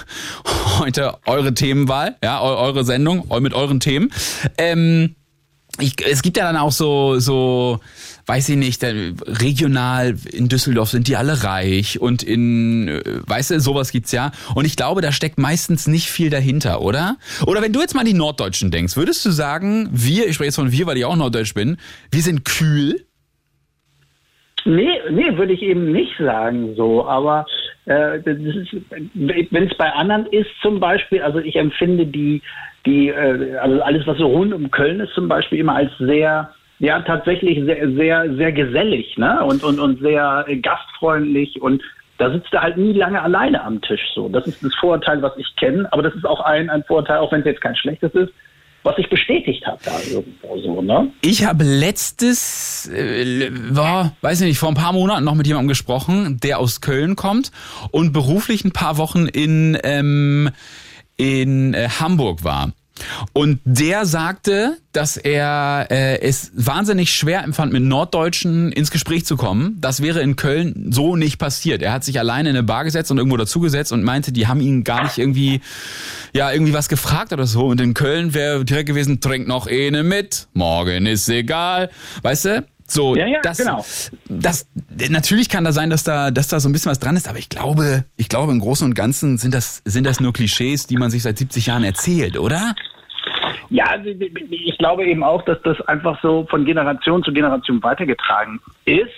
Heute 0.80 1.20
eure 1.28 1.54
Themenwahl, 1.54 2.16
ja, 2.24 2.42
eu 2.42 2.58
eure 2.58 2.84
Sendung 2.84 3.28
mit 3.42 3.54
euren 3.54 3.80
Themen. 3.80 4.12
Ähm, 4.58 5.16
ich, 5.80 5.96
es 6.04 6.24
gibt 6.24 6.36
ja 6.38 6.46
dann 6.46 6.58
auch 6.58 6.72
so, 6.72 7.20
so, 7.20 7.80
weiß 8.32 8.48
ich 8.48 8.56
nicht, 8.56 8.82
regional 8.82 10.14
in 10.32 10.48
Düsseldorf 10.48 10.88
sind 10.88 11.10
die 11.10 11.18
alle 11.18 11.44
reich 11.44 12.00
und 12.00 12.24
in, 12.24 12.88
äh, 12.88 13.02
weißt 13.28 13.52
du, 13.52 13.60
sowas 13.60 13.92
gibt's 13.92 14.14
ja. 14.14 14.32
Und 14.56 14.64
ich 14.64 14.78
glaube, 14.78 15.02
da 15.02 15.12
steckt 15.12 15.38
meistens 15.38 15.86
nicht 15.86 16.10
viel 16.10 16.30
dahinter, 16.30 16.80
oder? 16.80 17.18
Oder 17.46 17.62
wenn 17.62 17.74
du 17.74 17.82
jetzt 17.82 17.94
mal 17.94 18.02
an 18.02 18.08
die 18.08 18.14
Norddeutschen 18.14 18.72
denkst, 18.72 18.96
würdest 18.96 19.26
du 19.26 19.32
sagen, 19.32 19.90
wir, 19.92 20.28
ich 20.28 20.36
spreche 20.36 20.48
jetzt 20.48 20.56
von 20.56 20.72
wir, 20.72 20.88
weil 20.88 20.96
ich 20.96 21.04
auch 21.04 21.18
Norddeutsch 21.18 21.54
bin, 21.54 21.76
wir 22.10 22.22
sind 22.22 22.46
kühl? 22.46 23.06
Nee, 24.64 25.02
nee, 25.10 25.38
würde 25.38 25.52
ich 25.52 25.62
eben 25.62 25.92
nicht 25.92 26.18
sagen 26.18 26.74
so, 26.78 27.06
aber 27.06 27.46
äh, 27.84 28.20
wenn 28.24 29.68
es 29.68 29.78
bei 29.78 29.92
anderen 29.92 30.26
ist 30.28 30.52
zum 30.62 30.80
Beispiel, 30.80 31.22
also 31.22 31.40
ich 31.40 31.58
empfinde 31.58 32.06
die, 32.06 32.42
die, 32.86 33.10
äh, 33.10 33.58
also 33.58 33.82
alles, 33.82 34.08
was 34.08 34.18
so 34.20 34.28
rund 34.28 34.54
um 34.54 34.72
Köln 34.72 35.02
ist 35.02 35.14
zum 35.16 35.28
Beispiel 35.28 35.60
immer 35.60 35.76
als 35.76 35.92
sehr, 36.00 36.54
ja 36.82 37.00
tatsächlich 37.02 37.64
sehr, 37.64 37.92
sehr, 37.92 38.36
sehr 38.36 38.52
gesellig, 38.52 39.18
ne? 39.18 39.44
Und, 39.46 39.64
und, 39.64 39.80
und 39.80 40.02
sehr 40.02 40.46
gastfreundlich 40.62 41.62
und 41.62 41.82
da 42.18 42.32
sitzt 42.32 42.54
er 42.54 42.62
halt 42.62 42.78
nie 42.78 42.94
lange 42.94 43.22
alleine 43.22 43.64
am 43.64 43.82
Tisch 43.82 44.02
so. 44.14 44.30
Das 44.30 44.46
ist 44.46 44.64
das 44.64 44.74
Vorurteil, 44.76 45.22
was 45.22 45.34
ich 45.38 45.56
kenne, 45.56 45.88
aber 45.92 46.04
das 46.04 46.14
ist 46.16 46.26
auch 46.26 46.42
ein, 46.42 46.70
ein 46.70 46.84
Vorurteil, 46.84 47.18
auch 47.18 47.32
wenn 47.32 47.42
es 47.42 47.46
jetzt 47.46 47.62
kein 47.62 47.76
schlechtes 47.76 48.14
ist, 48.14 48.32
was 48.84 48.96
sich 48.96 49.08
bestätigt 49.10 49.66
hat 49.66 49.80
da 49.86 49.92
irgendwo 50.12 50.58
so, 50.60 50.82
ne? 50.82 51.12
Ich 51.22 51.46
habe 51.46 51.64
letztes, 51.64 52.90
äh, 52.90 53.52
war, 53.70 54.14
weiß 54.22 54.42
nicht, 54.42 54.58
vor 54.58 54.70
ein 54.70 54.76
paar 54.76 54.94
Monaten 54.94 55.24
noch 55.24 55.36
mit 55.36 55.46
jemandem 55.46 55.70
gesprochen, 55.70 56.40
der 56.42 56.58
aus 56.58 56.82
Köln 56.82 57.16
kommt 57.16 57.52
und 57.92 58.12
beruflich 58.12 58.66
ein 58.66 58.72
paar 58.72 58.98
Wochen 58.98 59.28
in, 59.28 59.78
ähm, 59.84 60.50
in 61.16 61.76
äh, 61.76 61.90
Hamburg 62.00 62.44
war. 62.44 62.72
Und 63.34 63.60
der 63.66 64.06
sagte, 64.06 64.78
dass 64.92 65.18
er 65.18 65.88
äh, 65.90 66.20
es 66.22 66.52
wahnsinnig 66.54 67.14
schwer 67.14 67.44
empfand, 67.44 67.72
mit 67.72 67.84
Norddeutschen 67.84 68.72
ins 68.72 68.92
Gespräch 68.92 69.26
zu 69.26 69.38
kommen. 69.38 69.78
Das 69.80 70.02
wäre 70.02 70.22
in 70.22 70.36
Köln 70.36 70.92
so 70.92 71.16
nicht 71.16 71.38
passiert. 71.38 71.82
Er 71.82 71.94
hat 71.94 72.04
sich 72.04 72.20
alleine 72.20 72.50
in 72.50 72.56
eine 72.56 72.64
Bar 72.64 72.84
gesetzt 72.84 73.12
und 73.12 73.18
irgendwo 73.18 73.38
dazugesetzt 73.38 73.92
und 73.92 74.04
meinte, 74.04 74.32
die 74.32 74.48
haben 74.48 74.60
ihn 74.60 74.84
gar 74.84 75.04
nicht 75.04 75.18
irgendwie, 75.18 75.62
ja, 76.34 76.52
irgendwie 76.52 76.74
was 76.74 76.90
gefragt 76.90 77.32
oder 77.34 77.48
so. 77.48 77.68
Und 77.68 77.80
in 77.80 77.94
Köln 77.94 78.34
wäre 78.34 78.66
direkt 78.66 78.88
gewesen, 78.88 79.22
trink 79.22 79.48
noch 79.48 79.68
eine 79.68 80.04
mit, 80.04 80.48
morgen 80.54 81.06
ist 81.06 81.30
egal. 81.30 81.90
Weißt 82.22 82.46
du? 82.46 82.66
So, 82.92 83.16
Ja, 83.16 83.26
ja, 83.26 83.40
das, 83.42 83.58
genau. 83.58 83.86
das, 84.28 84.66
natürlich 85.10 85.48
kann 85.48 85.64
da 85.64 85.72
sein, 85.72 85.90
dass 85.90 86.04
da, 86.04 86.30
dass 86.30 86.50
da 86.50 86.60
so 86.60 86.68
ein 86.68 86.74
bisschen 86.74 86.92
was 86.92 87.00
dran 87.00 87.16
ist, 87.16 87.30
aber 87.30 87.40
ich 87.40 87.48
glaube, 87.48 88.04
ich 88.18 88.28
glaube 88.28 88.52
im 88.52 88.60
Großen 88.60 88.86
und 88.86 88.96
Ganzen 88.96 89.38
sind 89.38 89.54
das, 89.54 89.82
sind 89.86 90.04
das 90.06 90.20
nur 90.20 90.34
Klischees, 90.34 90.88
die 90.88 90.98
man 90.98 91.10
sich 91.10 91.24
seit 91.24 91.38
70 91.38 91.68
Jahren 91.68 91.86
erzählt, 91.86 92.38
oder? 92.38 92.76
Ja, 93.74 93.86
also 93.86 94.10
ich 94.10 94.78
glaube 94.78 95.06
eben 95.06 95.24
auch, 95.24 95.44
dass 95.46 95.58
das 95.64 95.80
einfach 95.88 96.22
so 96.22 96.46
von 96.50 96.66
Generation 96.66 97.24
zu 97.24 97.32
Generation 97.32 97.82
weitergetragen 97.82 98.60
ist. 98.86 99.10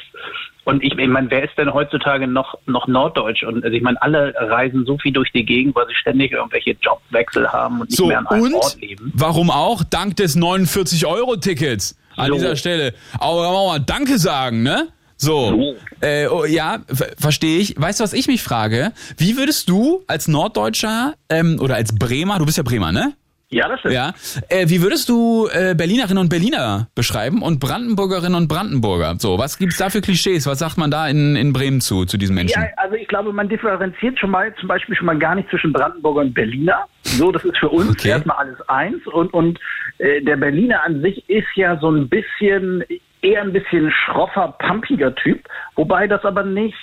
Und 0.66 0.82
ich, 0.84 0.98
ich 0.98 1.08
meine, 1.10 1.30
wer 1.32 1.44
ist 1.44 1.58
denn 1.58 1.74
heutzutage 1.74 2.26
noch, 2.28 2.54
noch 2.68 2.88
Norddeutsch? 2.88 3.44
Und 3.44 3.66
also 3.66 3.76
ich 3.76 3.82
meine, 3.84 4.02
alle 4.02 4.34
reisen 4.38 4.86
so 4.86 4.98
viel 5.00 5.12
durch 5.12 5.32
die 5.34 5.44
Gegend, 5.44 5.76
weil 5.76 5.88
sie 5.88 5.96
ständig 5.96 6.32
irgendwelche 6.32 6.78
Jobwechsel 6.82 7.52
haben 7.52 7.82
und 7.82 7.90
nicht 7.90 7.98
So, 7.98 8.06
mehr 8.06 8.20
an 8.20 8.28
einem 8.28 8.44
und 8.44 8.54
Ort 8.54 8.78
leben. 8.80 9.12
warum 9.16 9.50
auch? 9.50 9.84
Dank 9.84 10.16
des 10.18 10.38
49-Euro-Tickets 10.38 11.98
an 12.16 12.28
So. 12.28 12.34
dieser 12.36 12.56
Stelle. 12.56 12.94
Aber 13.20 13.52
mal 13.52 13.80
Danke 13.80 14.18
sagen, 14.18 14.64
ne? 14.64 14.88
So, 15.18 15.50
So. 15.50 15.76
Äh, 16.08 16.28
oh, 16.28 16.46
ja, 16.46 16.80
ver- 16.88 17.12
verstehe 17.18 17.60
ich. 17.60 17.76
Weißt 17.80 18.00
du, 18.00 18.04
was 18.04 18.14
ich 18.14 18.28
mich 18.28 18.44
frage? 18.44 18.92
Wie 19.18 19.38
würdest 19.38 19.70
du 19.70 20.04
als 20.08 20.28
Norddeutscher 20.28 21.14
ähm, 21.30 21.60
oder 21.62 21.76
als 21.76 21.96
Bremer, 21.96 22.40
du 22.40 22.46
bist 22.46 22.58
ja 22.58 22.64
Bremer, 22.64 22.92
ne? 22.92 23.14
Ja, 23.54 23.68
das 23.68 23.84
ist. 23.86 23.92
Ja. 23.94 24.14
Äh, 24.50 24.68
wie 24.70 24.82
würdest 24.82 25.10
du 25.10 25.48
äh, 25.52 25.76
Berlinerinnen 25.76 26.18
und 26.18 26.30
Berliner 26.30 26.88
beschreiben 26.96 27.42
und 27.42 27.60
Brandenburgerinnen 27.60 28.36
und 28.36 28.48
Brandenburger? 28.48 29.16
So, 29.20 29.38
was 29.38 29.58
gibt's 29.58 29.78
da 29.78 29.90
für 29.90 30.02
Klischees? 30.02 30.48
Was 30.48 30.60
sagt 30.60 30.78
man 30.78 30.92
da 30.92 31.08
in, 31.08 31.36
in 31.36 31.54
Bremen 31.54 31.82
zu, 31.82 32.06
zu 32.06 32.18
diesen 32.18 32.36
Menschen? 32.36 32.62
Ja, 32.62 32.68
also 32.78 32.96
ich 32.96 33.08
glaube, 33.08 33.32
man 33.34 33.50
differenziert 33.50 34.20
schon 34.20 34.32
mal 34.32 34.54
zum 34.56 34.68
Beispiel 34.68 34.96
schon 34.96 35.06
mal 35.06 35.18
gar 35.18 35.36
nicht 35.36 35.50
zwischen 35.50 35.72
Brandenburger 35.72 36.22
und 36.22 36.34
Berliner. 36.34 36.86
So, 37.04 37.32
das 37.32 37.44
ist 37.46 37.58
für 37.58 37.70
uns 37.70 37.92
Okay. 37.92 38.10
erstmal 38.10 38.38
alles 38.38 38.62
eins. 38.70 39.06
Und, 39.08 39.34
und 39.34 39.60
äh, 40.00 40.22
der 40.22 40.38
Berliner 40.38 40.84
an 40.84 41.02
sich 41.02 41.28
ist 41.30 41.48
ja 41.56 41.78
so 41.80 41.92
ein 41.92 42.10
bisschen, 42.10 42.84
eher 43.22 43.42
ein 43.42 43.54
bisschen 43.54 43.92
schroffer, 43.92 44.56
pumpiger 44.60 45.14
Typ, 45.16 45.48
wobei 45.76 46.08
das 46.08 46.24
aber 46.26 46.44
nicht 46.44 46.76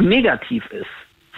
negativ 0.00 0.64
ist. 0.70 0.86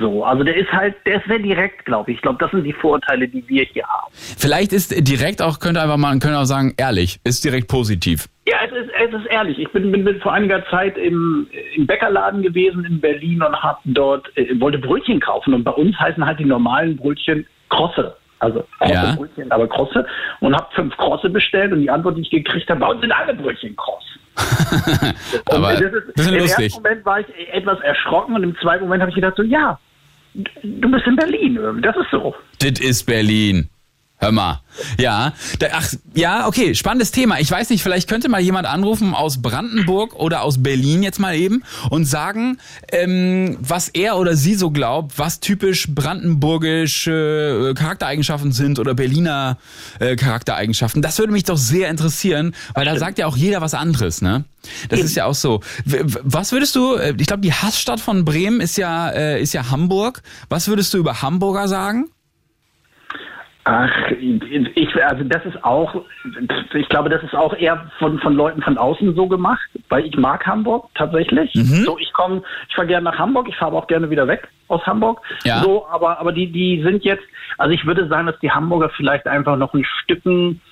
So, 0.01 0.25
also 0.25 0.43
der 0.43 0.57
ist 0.57 0.73
halt, 0.73 0.95
der 1.05 1.17
ist 1.17 1.27
sehr 1.29 1.39
direkt, 1.39 1.85
glaube 1.85 2.11
ich. 2.11 2.17
Ich 2.17 2.23
glaube, 2.23 2.39
das 2.41 2.51
sind 2.51 2.65
die 2.65 2.73
Vorurteile, 2.73 3.29
die 3.29 3.47
wir 3.47 3.65
hier 3.65 3.85
haben. 3.87 4.11
Vielleicht 4.13 4.73
ist 4.73 4.95
direkt 5.07 5.43
auch, 5.43 5.59
könnte 5.61 5.83
einfach 5.83 5.99
mal, 5.99 6.19
könnte 6.19 6.39
auch 6.39 6.45
sagen, 6.45 6.73
ehrlich, 6.79 7.21
ist 7.23 7.45
direkt 7.45 7.69
positiv. 7.69 8.27
Ja, 8.49 8.57
es 8.65 8.73
ist, 8.73 8.91
es 8.99 9.15
ist 9.21 9.27
ehrlich. 9.27 9.59
Ich 9.59 9.71
bin, 9.73 9.93
bin, 9.93 10.05
bin 10.05 10.19
vor 10.21 10.33
einiger 10.33 10.65
Zeit 10.71 10.97
im, 10.97 11.47
im 11.77 11.87
Bäckerladen 11.87 12.43
gewesen 12.43 12.85
in 12.87 12.99
Berlin 13.01 13.43
und 13.43 13.55
hab 13.63 13.81
dort 13.85 14.27
äh, 14.39 14.59
wollte 14.59 14.79
Brötchen 14.79 15.21
kaufen 15.21 15.53
und 15.53 15.65
bei 15.65 15.73
uns 15.73 15.95
heißen 16.01 16.25
halt 16.25 16.39
die 16.39 16.47
normalen 16.47 16.97
Brötchen 16.97 17.47
Krosse. 17.69 18.17
Also 18.39 18.65
Krosse 18.79 18.95
Ja. 18.95 19.15
Brötchen, 19.17 19.53
aber 19.53 19.69
Krosse 19.69 20.07
und 20.41 20.55
habe 20.57 20.67
fünf 20.75 20.97
Krosse 20.97 21.29
bestellt 21.29 21.73
und 21.73 21.83
die 21.83 21.91
Antwort, 21.91 22.17
die 22.17 22.23
ich 22.23 22.31
gekriegt 22.31 22.71
habe, 22.71 22.81
bei 22.81 22.87
uns 22.87 23.03
sind 23.03 23.13
alle 23.13 23.35
Brötchen 23.35 23.77
kross. 23.77 24.05
Aber 25.47 25.75
das 25.75 25.81
ist, 25.93 26.15
bisschen 26.15 26.35
Im 26.35 26.41
lustig. 26.41 26.65
ersten 26.67 26.83
Moment 26.83 27.05
war 27.05 27.21
ich 27.21 27.27
etwas 27.53 27.79
erschrocken 27.81 28.35
und 28.35 28.43
im 28.43 28.57
zweiten 28.57 28.85
Moment 28.85 29.03
habe 29.03 29.11
ich 29.11 29.17
gedacht 29.17 29.35
so, 29.37 29.43
ja, 29.43 29.79
du 30.35 30.91
bist 30.91 31.07
in 31.07 31.17
Berlin, 31.17 31.59
das 31.83 31.97
ist 31.97 32.11
so. 32.11 32.35
Das 32.59 32.81
ist 32.81 33.05
Berlin. 33.05 33.69
Hör 34.23 34.33
mal. 34.33 34.61
Ja, 34.99 35.33
ach, 35.73 35.95
ja, 36.15 36.47
okay, 36.47 36.75
spannendes 36.75 37.11
Thema. 37.11 37.41
Ich 37.41 37.51
weiß 37.51 37.71
nicht, 37.71 37.83
vielleicht 37.83 38.07
könnte 38.07 38.29
mal 38.29 38.41
jemand 38.41 38.67
anrufen 38.67 39.15
aus 39.15 39.41
Brandenburg 39.41 40.15
oder 40.15 40.43
aus 40.43 40.63
Berlin 40.63 41.03
jetzt 41.03 41.19
mal 41.19 41.35
eben 41.35 41.63
und 41.89 42.05
sagen, 42.05 42.59
ähm, 42.93 43.57
was 43.61 43.89
er 43.89 44.19
oder 44.19 44.37
sie 44.37 44.55
so 44.55 44.71
glaubt, 44.71 45.19
was 45.19 45.41
typisch 45.41 45.89
brandenburgische 45.89 47.71
äh, 47.71 47.75
Charaktereigenschaften 47.75 48.53
sind 48.53 48.79
oder 48.79 48.93
Berliner 48.93 49.57
äh, 50.01 50.17
Charaktereigenschaften. 50.17 51.01
Das 51.01 51.19
würde 51.19 51.33
mich 51.33 51.45
doch 51.45 51.59
sehr 51.59 51.89
interessieren, 51.89 52.55
weil 52.75 52.85
da 52.85 52.99
sagt 52.99 53.19
ja 53.19 53.27
auch 53.27 53.39
jeder 53.39 53.63
was 53.63 53.73
anderes, 53.73 54.21
ne? 54.21 54.45
Das 54.91 55.01
ist 55.01 55.17
ja 55.17 55.25
auch 55.25 55.35
so. 55.35 55.63
Was 55.87 56.53
würdest 56.53 56.77
du, 56.77 56.97
äh, 56.97 57.15
ich 57.17 57.27
glaube, 57.27 57.41
die 57.41 57.55
Hassstadt 57.55 58.01
von 58.01 58.27
Bremen 58.27 58.61
ist 58.61 58.77
ja, 58.77 59.09
äh, 59.09 59.41
ist 59.41 59.55
ja 59.55 59.71
Hamburg. 59.71 60.23
Was 60.51 60.69
würdest 60.69 60.93
du 60.93 60.99
über 60.99 61.23
Hamburger 61.23 61.69
sagen? 61.69 62.11
Ach, 63.65 64.11
ich, 64.11 65.05
also 65.05 65.23
das 65.25 65.45
ist 65.45 65.63
auch, 65.63 66.03
ich 66.73 66.89
glaube, 66.89 67.11
das 67.11 67.23
ist 67.23 67.35
auch 67.35 67.55
eher 67.55 67.91
von, 67.99 68.19
von 68.19 68.35
Leuten 68.35 68.63
von 68.63 68.79
außen 68.79 69.15
so 69.15 69.27
gemacht, 69.29 69.69
weil 69.91 70.07
ich 70.07 70.17
mag 70.17 70.47
Hamburg 70.47 70.89
tatsächlich. 70.95 71.55
Mhm. 71.55 71.85
So, 71.85 71.99
ich 71.99 72.11
komme, 72.15 72.43
ich 72.69 72.75
fahre 72.75 72.89
gerne 72.89 73.05
nach 73.05 73.19
Hamburg, 73.19 73.49
ich 73.49 73.57
fahre 73.57 73.77
auch 73.77 73.87
gerne 73.87 74.09
wieder 74.09 74.27
weg 74.27 74.49
aus 74.69 74.85
Hamburg. 74.87 75.21
Ja. 75.45 75.63
So, 75.63 75.87
aber, 75.89 76.19
aber 76.19 76.33
die, 76.33 76.51
die 76.51 76.83
sind 76.83 77.05
jetzt, 77.05 77.23
also 77.59 77.73
ich 77.73 77.85
würde 77.85 78.09
sagen, 78.09 78.27
dass 78.27 78.39
die 78.41 78.51
Hamburger 78.51 78.89
vielleicht 78.97 79.27
einfach 79.27 79.57
noch 79.57 79.75
ein 79.75 79.85
Stücken 79.85 80.63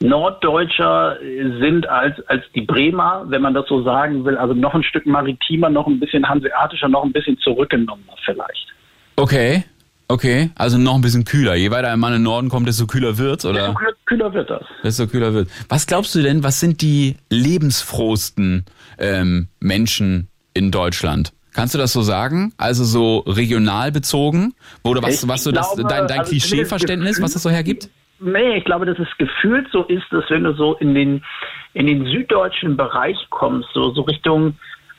norddeutscher 0.00 1.16
sind 1.60 1.88
als, 1.88 2.20
als 2.28 2.44
die 2.54 2.60
Bremer, 2.60 3.24
wenn 3.28 3.40
man 3.40 3.54
das 3.54 3.66
so 3.66 3.82
sagen 3.82 4.26
will. 4.26 4.36
Also 4.36 4.52
noch 4.52 4.74
ein 4.74 4.82
Stück 4.82 5.06
maritimer, 5.06 5.70
noch 5.70 5.86
ein 5.86 5.98
bisschen 5.98 6.28
hanseatischer, 6.28 6.88
noch 6.88 7.02
ein 7.02 7.12
bisschen 7.12 7.38
zurückgenommener 7.38 8.14
vielleicht. 8.24 8.74
Okay, 9.16 9.64
okay. 10.08 10.50
Also 10.54 10.78
noch 10.78 10.94
ein 10.94 11.00
bisschen 11.00 11.24
kühler. 11.24 11.54
Je 11.54 11.70
weiter 11.70 11.96
man 11.96 12.12
in 12.12 12.18
den 12.18 12.24
Norden 12.24 12.48
kommt, 12.48 12.68
desto 12.68 12.86
kühler 12.86 13.18
wird's, 13.18 13.44
oder? 13.44 13.74
kühler, 13.74 13.92
kühler 14.06 14.34
wird 14.34 14.50
das. 14.50 14.64
Desto 14.82 15.06
kühler 15.06 15.34
wird. 15.34 15.48
Was 15.68 15.86
glaubst 15.86 16.14
du 16.14 16.22
denn, 16.22 16.42
was 16.42 16.60
sind 16.60 16.82
die 16.82 17.16
lebensfrohsten 17.30 18.64
ähm, 18.98 19.48
Menschen 19.60 20.28
in 20.54 20.70
Deutschland? 20.70 21.32
Kannst 21.56 21.74
du 21.74 21.78
das 21.78 21.94
so 21.94 22.02
sagen? 22.02 22.52
Also 22.58 22.84
so 22.84 23.20
regional 23.20 23.90
bezogen? 23.90 24.54
Oder 24.82 25.02
was, 25.02 25.22
Ich 25.22 25.28
was 25.28 25.42
so 25.42 25.52
das, 25.52 25.74
glaube, 25.74 25.88
dein, 25.88 26.06
dein 26.06 26.18
also 26.20 26.30
Klischeeverständnis, 26.30 27.22
was 27.22 27.32
das 27.32 27.42
so 27.42 27.50
hergibt? 27.50 27.88
Nee, 28.20 28.58
ich 28.58 28.64
glaube, 28.64 28.84
dass 28.84 28.98
es 28.98 29.08
gefühlt 29.18 29.66
so 29.72 29.84
ist, 29.84 30.04
dass 30.10 30.24
wenn 30.28 30.44
du 30.44 30.54
so 30.54 30.74
in 30.74 30.94
den, 30.94 31.24
in 31.72 31.86
den 31.86 32.04
süddeutschen 32.04 32.76
Bereich 32.76 33.16
kommst, 33.30 33.68
so, 33.72 33.92
so 33.92 34.02
Richtung, 34.02 34.56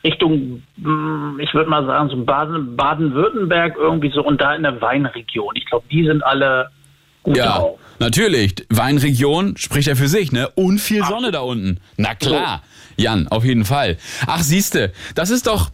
Richtung, 0.08 0.64
mm, 0.78 1.40
ich 1.40 1.54
würde 1.54 1.70
mal 1.70 1.86
sagen, 1.86 2.10
so 2.10 2.24
Baden, 2.24 2.76
Baden-Württemberg 2.76 3.76
irgendwie 3.78 4.12
so 4.12 4.24
und 4.24 4.40
da 4.42 4.56
in 4.56 4.64
der 4.64 4.80
Weinregion. 4.82 5.56
Ich 5.56 5.66
glaube, 5.66 5.86
die 5.92 6.06
sind 6.06 6.24
alle 6.24 6.70
gut 7.24 7.36
Ja, 7.38 7.58
drauf. 7.58 7.80
natürlich. 8.00 8.56
Weinregion 8.70 9.58
spricht 9.58 9.88
ja 9.88 9.96
für 9.96 10.08
sich, 10.08 10.32
ne? 10.32 10.50
Und 10.56 10.80
viel 10.80 11.04
Sonne 11.04 11.32
da 11.32 11.42
unten. 11.42 11.80
Na 11.98 12.16
klar. 12.16 12.64
Jan, 12.96 13.28
auf 13.28 13.44
jeden 13.44 13.66
Fall. 13.66 13.98
Ach, 14.26 14.42
siehste, 14.42 14.92
das 15.14 15.30
ist 15.30 15.46
doch 15.48 15.70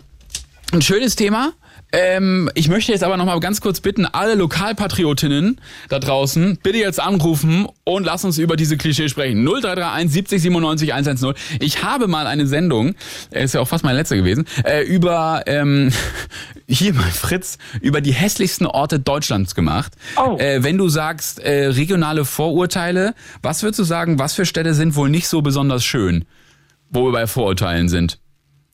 ein 0.73 0.81
schönes 0.81 1.15
Thema. 1.15 1.51
Ähm, 1.95 2.49
ich 2.55 2.69
möchte 2.69 2.91
jetzt 2.91 3.03
aber 3.03 3.17
noch 3.17 3.25
mal 3.25 3.39
ganz 3.39 3.61
kurz 3.61 3.79
bitten, 3.79 4.07
alle 4.07 4.33
Lokalpatriotinnen 4.33 5.61
da 5.89 5.99
draußen, 5.99 6.57
bitte 6.63 6.79
jetzt 6.79 6.99
anrufen 6.99 7.67
und 7.83 8.03
lass 8.03 8.25
uns 8.25 8.39
über 8.39 8.55
diese 8.55 8.77
Klischee 8.77 9.09
sprechen. 9.09 9.45
0331 9.45 10.11
70 10.11 10.41
97 10.41 10.93
110. 10.93 11.33
Ich 11.59 11.83
habe 11.83 12.07
mal 12.07 12.25
eine 12.25 12.47
Sendung, 12.47 12.95
äh, 13.29 13.43
ist 13.43 13.53
ja 13.53 13.61
auch 13.61 13.67
fast 13.67 13.83
meine 13.83 13.99
letzte 13.99 14.17
gewesen, 14.17 14.45
äh, 14.65 14.81
über, 14.81 15.43
ähm, 15.45 15.91
hier 16.67 16.95
mal 16.95 17.03
Fritz, 17.03 17.59
über 17.79 18.01
die 18.01 18.11
hässlichsten 18.11 18.65
Orte 18.65 18.99
Deutschlands 18.99 19.53
gemacht. 19.53 19.93
Oh. 20.17 20.37
Äh, 20.39 20.63
wenn 20.63 20.79
du 20.79 20.89
sagst, 20.89 21.41
äh, 21.41 21.67
regionale 21.67 22.25
Vorurteile, 22.25 23.13
was 23.43 23.61
würdest 23.61 23.77
du 23.77 23.83
sagen, 23.83 24.17
was 24.17 24.33
für 24.33 24.47
Städte 24.47 24.73
sind 24.73 24.95
wohl 24.95 25.09
nicht 25.09 25.27
so 25.27 25.43
besonders 25.43 25.85
schön, 25.85 26.25
wo 26.89 27.05
wir 27.05 27.11
bei 27.11 27.27
Vorurteilen 27.27 27.87
sind? 27.87 28.17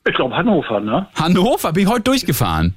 Ich 0.08 0.14
glaube, 0.14 0.34
Hannover, 0.34 0.80
ne? 0.80 1.06
Hannover, 1.14 1.74
bin 1.74 1.82
ich 1.82 1.90
heute 1.90 2.04
durchgefahren. 2.04 2.74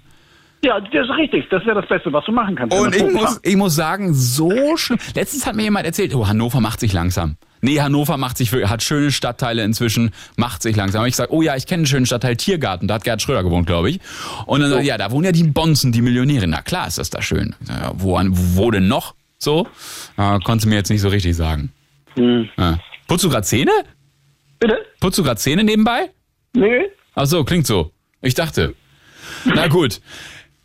Ja, 0.63 0.79
das 0.79 1.09
ist 1.09 1.17
richtig. 1.17 1.49
Das 1.49 1.65
wäre 1.65 1.81
das 1.81 1.89
Beste, 1.89 2.11
was 2.13 2.23
du 2.23 2.31
machen 2.31 2.55
kannst. 2.55 2.77
Und 2.77 2.95
ich 2.95 3.03
muss, 3.03 3.39
ich 3.43 3.55
muss 3.57 3.75
sagen, 3.75 4.13
so 4.13 4.77
schlimm. 4.77 4.97
Letztens 5.13 5.45
hat 5.45 5.55
mir 5.55 5.63
jemand 5.63 5.85
erzählt, 5.85 6.15
oh, 6.15 6.25
Hannover 6.25 6.61
macht 6.61 6.79
sich 6.79 6.93
langsam. 6.93 7.35
Nee, 7.59 7.81
Hannover 7.81 8.17
macht 8.17 8.37
sich, 8.37 8.51
hat 8.53 8.81
schöne 8.81 9.11
Stadtteile 9.11 9.63
inzwischen, 9.63 10.11
macht 10.37 10.61
sich 10.61 10.75
langsam. 10.75 11.01
Hab 11.01 11.07
ich 11.07 11.13
gesagt, 11.13 11.31
oh 11.31 11.41
ja, 11.41 11.55
ich 11.57 11.65
kenne 11.65 11.81
einen 11.81 11.87
schönen 11.87 12.05
Stadtteil 12.05 12.37
Tiergarten, 12.37 12.87
da 12.87 12.95
hat 12.95 13.03
Gerd 13.03 13.21
Schröder 13.21 13.43
gewohnt, 13.43 13.67
glaube 13.67 13.89
ich. 13.89 13.99
Und 14.45 14.61
dann, 14.61 14.69
so. 14.69 14.79
ja, 14.79 14.97
da 14.97 15.11
wohnen 15.11 15.25
ja 15.25 15.31
die 15.33 15.43
Bonzen, 15.43 15.91
die 15.91 16.01
Millionäre. 16.01 16.47
Na 16.47 16.61
klar 16.61 16.87
ist 16.87 16.97
das 16.97 17.09
da 17.09 17.21
schön. 17.21 17.55
Ja, 17.67 17.91
wo, 17.95 18.17
wo 18.17 18.71
denn 18.71 18.87
noch? 18.87 19.15
So? 19.39 19.67
Äh, 20.17 20.39
konntest 20.45 20.65
du 20.65 20.69
mir 20.69 20.75
jetzt 20.75 20.89
nicht 20.89 21.01
so 21.01 21.09
richtig 21.09 21.35
sagen. 21.35 21.73
Hm. 22.15 22.49
Ja. 22.57 22.79
Putzt 23.07 23.25
du 23.25 23.29
grad 23.29 23.45
Zähne? 23.45 23.71
Bitte? 24.59 24.77
Putzt 25.01 25.17
du 25.17 25.23
grad 25.23 25.39
Zähne 25.39 25.65
nebenbei? 25.65 26.09
Nee? 26.53 26.89
Ach 27.15 27.25
so, 27.25 27.43
klingt 27.43 27.67
so. 27.67 27.91
Ich 28.21 28.33
dachte. 28.33 28.75
Na 29.45 29.67
gut. 29.67 29.99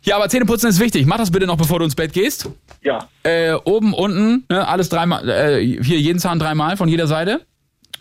Ja, 0.03 0.15
aber 0.15 0.29
Zähneputzen 0.29 0.69
ist 0.69 0.79
wichtig. 0.79 1.05
Mach 1.05 1.17
das 1.17 1.31
bitte 1.31 1.45
noch, 1.45 1.57
bevor 1.57 1.79
du 1.79 1.85
ins 1.85 1.95
Bett 1.95 2.13
gehst. 2.13 2.49
Ja. 2.81 3.09
Äh, 3.23 3.53
oben, 3.53 3.93
unten, 3.93 4.45
ne, 4.49 4.67
alles 4.67 4.89
dreimal, 4.89 5.27
äh, 5.27 5.63
hier 5.83 5.99
jeden 5.99 6.19
Zahn 6.19 6.39
dreimal 6.39 6.77
von 6.77 6.87
jeder 6.87 7.07
Seite. 7.07 7.41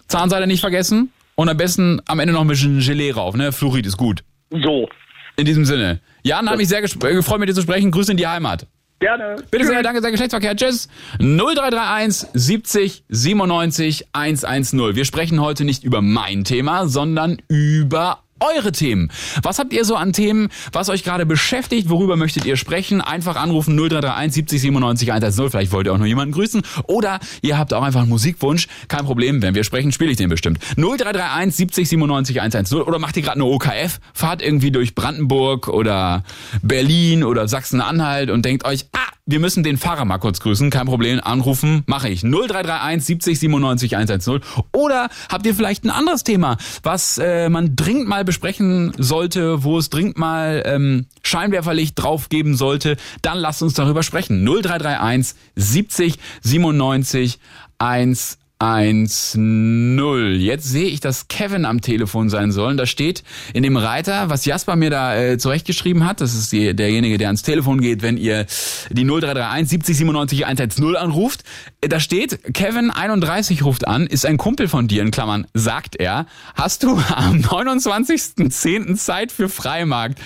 Zahnseite 0.06 0.46
nicht 0.46 0.60
vergessen. 0.60 1.12
Und 1.34 1.48
am 1.48 1.56
besten 1.56 2.02
am 2.06 2.18
Ende 2.18 2.32
noch 2.32 2.40
ein 2.40 2.48
bisschen 2.48 2.80
Gelee 2.80 3.12
rauf, 3.12 3.36
ne? 3.36 3.52
Fluorid 3.52 3.86
ist 3.86 3.96
gut. 3.96 4.24
So. 4.50 4.88
In 5.36 5.44
diesem 5.44 5.64
Sinne. 5.64 6.00
Jan, 6.24 6.50
hat 6.50 6.56
mich 6.56 6.66
sehr 6.68 6.82
äh, 6.82 7.14
gefreut, 7.14 7.38
mit 7.38 7.48
dir 7.48 7.54
zu 7.54 7.62
sprechen. 7.62 7.92
Grüße 7.92 8.10
in 8.10 8.16
die 8.16 8.26
Heimat. 8.26 8.66
Gerne. 8.98 9.36
Bitte 9.48 9.66
sehr, 9.66 9.82
danke, 9.84 10.00
sehr 10.00 10.10
Geschlechtsverkehr. 10.10 10.56
Tschüss. 10.56 10.88
0331 11.20 12.28
70 12.34 13.04
97 13.08 14.08
110. 14.12 14.96
Wir 14.96 15.04
sprechen 15.04 15.40
heute 15.40 15.64
nicht 15.64 15.84
über 15.84 16.02
mein 16.02 16.42
Thema, 16.42 16.88
sondern 16.88 17.40
über 17.46 18.24
eure 18.40 18.72
Themen. 18.72 19.10
Was 19.42 19.58
habt 19.58 19.72
ihr 19.72 19.84
so 19.84 19.96
an 19.96 20.12
Themen, 20.12 20.48
was 20.72 20.88
euch 20.88 21.04
gerade 21.04 21.26
beschäftigt? 21.26 21.88
Worüber 21.88 22.16
möchtet 22.16 22.44
ihr 22.44 22.56
sprechen? 22.56 23.00
Einfach 23.00 23.36
anrufen 23.36 23.76
0331 23.76 24.34
70 24.34 24.60
97 24.60 25.12
110. 25.12 25.50
Vielleicht 25.50 25.72
wollt 25.72 25.86
ihr 25.86 25.92
auch 25.92 25.98
nur 25.98 26.06
jemanden 26.06 26.32
grüßen. 26.32 26.62
Oder 26.84 27.20
ihr 27.42 27.58
habt 27.58 27.72
auch 27.72 27.82
einfach 27.82 28.00
einen 28.00 28.10
Musikwunsch. 28.10 28.68
Kein 28.88 29.04
Problem, 29.04 29.42
wenn 29.42 29.54
wir 29.54 29.64
sprechen, 29.64 29.92
spiele 29.92 30.10
ich 30.10 30.16
den 30.16 30.28
bestimmt. 30.28 30.58
0331 30.76 31.54
70 31.56 31.88
97 31.88 32.40
110. 32.40 32.78
Oder 32.82 32.98
macht 32.98 33.16
ihr 33.16 33.22
gerade 33.22 33.36
eine 33.36 33.44
OKF? 33.44 34.00
Fahrt 34.12 34.42
irgendwie 34.42 34.70
durch 34.70 34.94
Brandenburg 34.94 35.68
oder 35.68 36.24
Berlin 36.62 37.24
oder 37.24 37.48
Sachsen-Anhalt 37.48 38.30
und 38.30 38.44
denkt 38.44 38.64
euch, 38.64 38.86
ah, 38.92 39.08
wir 39.28 39.40
müssen 39.40 39.62
den 39.62 39.76
Fahrer 39.76 40.06
mal 40.06 40.16
kurz 40.16 40.40
grüßen. 40.40 40.70
Kein 40.70 40.86
Problem, 40.86 41.20
anrufen, 41.22 41.82
mache 41.86 42.08
ich. 42.08 42.22
0331 42.22 43.04
70 43.04 43.38
97 43.38 43.94
110. 43.94 44.40
Oder 44.72 45.10
habt 45.28 45.44
ihr 45.44 45.54
vielleicht 45.54 45.84
ein 45.84 45.90
anderes 45.90 46.24
Thema, 46.24 46.56
was 46.82 47.18
äh, 47.18 47.50
man 47.50 47.76
dringend 47.76 48.08
mal 48.08 48.24
besprechen 48.28 48.92
sollte, 48.98 49.64
wo 49.64 49.78
es 49.78 49.88
dringend 49.88 50.18
mal 50.18 50.62
ähm, 50.66 51.06
Scheinwerferlicht 51.22 51.98
drauf 51.98 52.28
geben 52.28 52.56
sollte, 52.56 52.98
dann 53.22 53.38
lasst 53.38 53.62
uns 53.62 53.72
darüber 53.72 54.02
sprechen. 54.02 54.44
0331 54.44 55.34
70 55.56 56.18
97 56.42 57.38
110. 57.78 58.47
1-0. 58.60 60.32
Jetzt 60.34 60.64
sehe 60.64 60.88
ich, 60.88 60.98
dass 60.98 61.28
Kevin 61.28 61.64
am 61.64 61.80
Telefon 61.80 62.28
sein 62.28 62.50
soll. 62.50 62.70
Und 62.72 62.76
da 62.76 62.86
steht 62.86 63.22
in 63.54 63.62
dem 63.62 63.76
Reiter, 63.76 64.30
was 64.30 64.44
Jasper 64.44 64.74
mir 64.74 64.90
da 64.90 65.16
äh, 65.16 65.38
zurechtgeschrieben 65.38 66.04
hat, 66.04 66.20
das 66.20 66.34
ist 66.34 66.50
die, 66.50 66.74
derjenige, 66.74 67.18
der 67.18 67.28
ans 67.28 67.42
Telefon 67.42 67.80
geht, 67.80 68.02
wenn 68.02 68.16
ihr 68.16 68.46
die 68.90 69.04
0331 69.04 69.68
70 69.70 69.96
97 69.98 70.46
110 70.46 70.96
anruft. 70.96 71.44
Äh, 71.80 71.88
Da 71.88 72.00
steht, 72.00 72.52
Kevin 72.52 72.90
31 72.90 73.64
ruft 73.64 73.86
an, 73.86 74.06
ist 74.08 74.26
ein 74.26 74.38
Kumpel 74.38 74.66
von 74.66 74.88
dir, 74.88 75.02
in 75.02 75.12
Klammern, 75.12 75.46
sagt 75.54 75.94
er. 75.96 76.26
Hast 76.54 76.82
du 76.82 76.96
am 77.14 77.38
29.10. 77.40 78.96
Zeit 78.96 79.30
für 79.30 79.48
Freimarkt? 79.48 80.18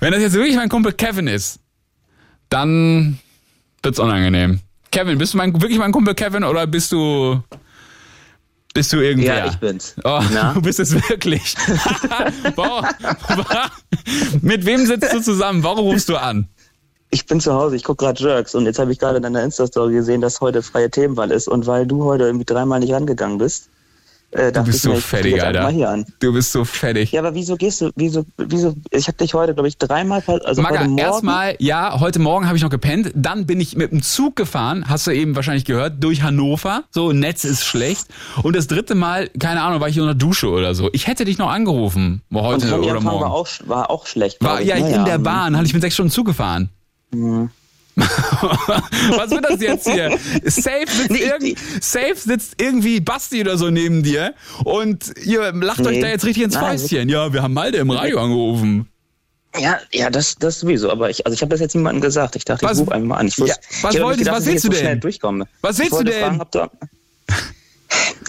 Wenn 0.00 0.12
das 0.12 0.20
jetzt 0.20 0.34
wirklich 0.34 0.56
mein 0.56 0.68
Kumpel 0.68 0.92
Kevin 0.92 1.28
ist, 1.28 1.60
dann 2.50 3.18
wird's 3.82 3.98
unangenehm. 3.98 4.60
Kevin, 4.94 5.18
bist 5.18 5.34
du 5.34 5.38
mein, 5.38 5.52
wirklich 5.60 5.80
mein 5.80 5.90
Kumpel 5.90 6.14
Kevin 6.14 6.44
oder 6.44 6.68
bist 6.68 6.92
du 6.92 7.42
bist 8.74 8.92
du 8.92 8.98
irgendwer? 8.98 9.38
Ja, 9.38 9.46
ich 9.46 9.56
bin's. 9.56 9.96
Oh, 10.04 10.20
du 10.54 10.62
bist 10.62 10.78
es 10.78 10.94
wirklich. 10.94 11.56
Boah. 12.54 12.88
Mit 14.40 14.64
wem 14.64 14.86
sitzt 14.86 15.12
du 15.12 15.20
zusammen? 15.20 15.64
Warum 15.64 15.86
rufst 15.86 16.08
du 16.08 16.16
an? 16.16 16.48
Ich 17.10 17.26
bin 17.26 17.40
zu 17.40 17.52
Hause, 17.52 17.74
ich 17.74 17.82
gucke 17.82 18.04
gerade 18.04 18.22
Jerks 18.22 18.54
und 18.54 18.66
jetzt 18.66 18.78
habe 18.78 18.92
ich 18.92 19.00
gerade 19.00 19.16
in 19.16 19.24
deiner 19.24 19.42
Insta-Story 19.42 19.94
gesehen, 19.94 20.20
dass 20.20 20.40
heute 20.40 20.62
freie 20.62 20.88
Themenwahl 20.88 21.32
ist 21.32 21.48
und 21.48 21.66
weil 21.66 21.88
du 21.88 22.04
heute 22.04 22.24
irgendwie 22.24 22.44
dreimal 22.44 22.78
nicht 22.78 22.92
rangegangen 22.92 23.38
bist, 23.38 23.70
äh, 24.34 24.52
Du 24.52 24.62
bist 24.64 24.76
ich 24.76 24.82
so 24.82 24.90
mir, 24.90 24.96
einfach 24.96 25.46
Alter. 25.46 25.62
mal 25.62 25.72
hier 25.72 25.88
an. 25.90 26.04
Du 26.20 26.32
bist 26.32 26.52
so 26.52 26.64
fettig. 26.64 27.12
Ja, 27.12 27.20
aber 27.20 27.34
wieso 27.34 27.56
gehst 27.56 27.80
du, 27.80 27.90
wieso, 27.96 28.24
wieso, 28.36 28.74
ich 28.90 29.06
habe 29.08 29.16
dich 29.18 29.32
heute, 29.34 29.54
glaube 29.54 29.68
ich, 29.68 29.78
dreimal, 29.78 30.20
ver- 30.20 30.40
also 30.44 30.60
Maga, 30.62 30.80
heute 30.80 30.88
Morgen, 30.88 30.98
erstmal, 30.98 31.56
ja, 31.58 31.98
heute 32.00 32.18
Morgen 32.18 32.46
habe 32.46 32.56
ich 32.56 32.62
noch 32.62 32.70
gepennt. 32.70 33.10
Dann 33.14 33.46
bin 33.46 33.60
ich 33.60 33.76
mit 33.76 33.90
dem 33.92 34.02
Zug 34.02 34.36
gefahren, 34.36 34.84
hast 34.88 35.06
du 35.06 35.10
eben 35.10 35.34
wahrscheinlich 35.36 35.64
gehört, 35.64 36.02
durch 36.04 36.22
Hannover. 36.22 36.84
So, 36.90 37.12
Netz 37.12 37.44
ist 37.44 37.64
schlecht. 37.64 38.06
Und 38.42 38.54
das 38.56 38.66
dritte 38.66 38.94
Mal, 38.94 39.28
keine 39.38 39.62
Ahnung, 39.62 39.80
war 39.80 39.88
ich 39.88 39.96
in 39.96 40.04
der 40.04 40.14
Dusche 40.14 40.48
oder 40.50 40.74
so. 40.74 40.90
Ich 40.92 41.06
hätte 41.06 41.24
dich 41.24 41.38
noch 41.38 41.50
angerufen, 41.50 42.22
und 42.30 42.42
heute 42.42 42.66
oder 42.66 42.74
Handyempfang 42.76 43.04
morgen. 43.04 43.20
war 43.24 43.32
auch, 43.32 43.48
war 43.66 43.90
auch 43.90 44.06
schlecht. 44.06 44.42
War, 44.42 44.60
ja, 44.60 44.78
Naja, 44.78 44.96
in 44.96 45.04
der. 45.04 45.18
Bahn, 45.18 45.56
hatte 45.56 45.66
ich 45.66 45.72
mit 45.72 45.80
sechs 45.80 45.94
Stunden 45.94 46.10
Zug 46.12 46.26
gefahren. 46.26 46.68
Was 47.96 49.30
wird 49.30 49.44
das 49.44 49.60
jetzt 49.60 49.88
hier? 49.88 50.10
Safe 50.44 50.84
sitzt, 50.88 51.10
Nee, 51.10 51.18
irgend, 51.18 51.58
safe 51.80 52.16
sitzt 52.16 52.60
irgendwie 52.60 53.00
Basti 53.00 53.40
oder 53.40 53.56
so 53.56 53.70
neben 53.70 54.02
dir 54.02 54.34
und 54.64 55.12
ihr 55.24 55.52
lacht 55.52 55.80
euch 55.86 55.96
Nee. 55.96 56.00
da 56.00 56.08
jetzt 56.08 56.24
richtig 56.24 56.44
ins 56.44 56.54
Nein, 56.54 56.78
Fäustchen. 56.78 57.08
Ja, 57.08 57.32
wir 57.32 57.42
haben 57.42 57.54
Malte 57.54 57.78
im 57.78 57.90
Radio 57.90 58.20
angerufen. 58.20 58.88
Ja, 59.56 59.78
ja, 59.92 60.10
das, 60.10 60.34
das 60.34 60.58
sowieso, 60.58 60.90
aber 60.90 61.10
ich, 61.10 61.24
also 61.24 61.34
ich 61.34 61.40
habe 61.42 61.50
das 61.50 61.60
jetzt 61.60 61.76
niemandem 61.76 62.00
gesagt. 62.02 62.34
Ich 62.34 62.44
dachte, 62.44 62.66
Was- 62.66 62.78
ich 62.78 62.80
rufe 62.80 62.92
einfach 62.92 63.06
mal 63.08 63.16
an. 63.18 63.28
Ich 63.28 63.38
wusste, 63.38 63.54
Ja, 63.60 63.82
was 63.82 63.94
ich 63.94 64.00
wolltest- 64.02 64.18
gedacht, 64.24 64.36
was 64.38 64.46
willst 64.46 64.64
du 64.64 64.72
so 64.72 64.82
denn? 64.82 65.00
durchkomme. 65.00 65.46
Was 65.60 65.78
willst 65.78 65.92
ich 65.92 65.92
wollte 65.92 66.10
du 66.10 66.18
denn? 66.18 66.36
Fragen, 66.36 66.50
du, 66.50 66.70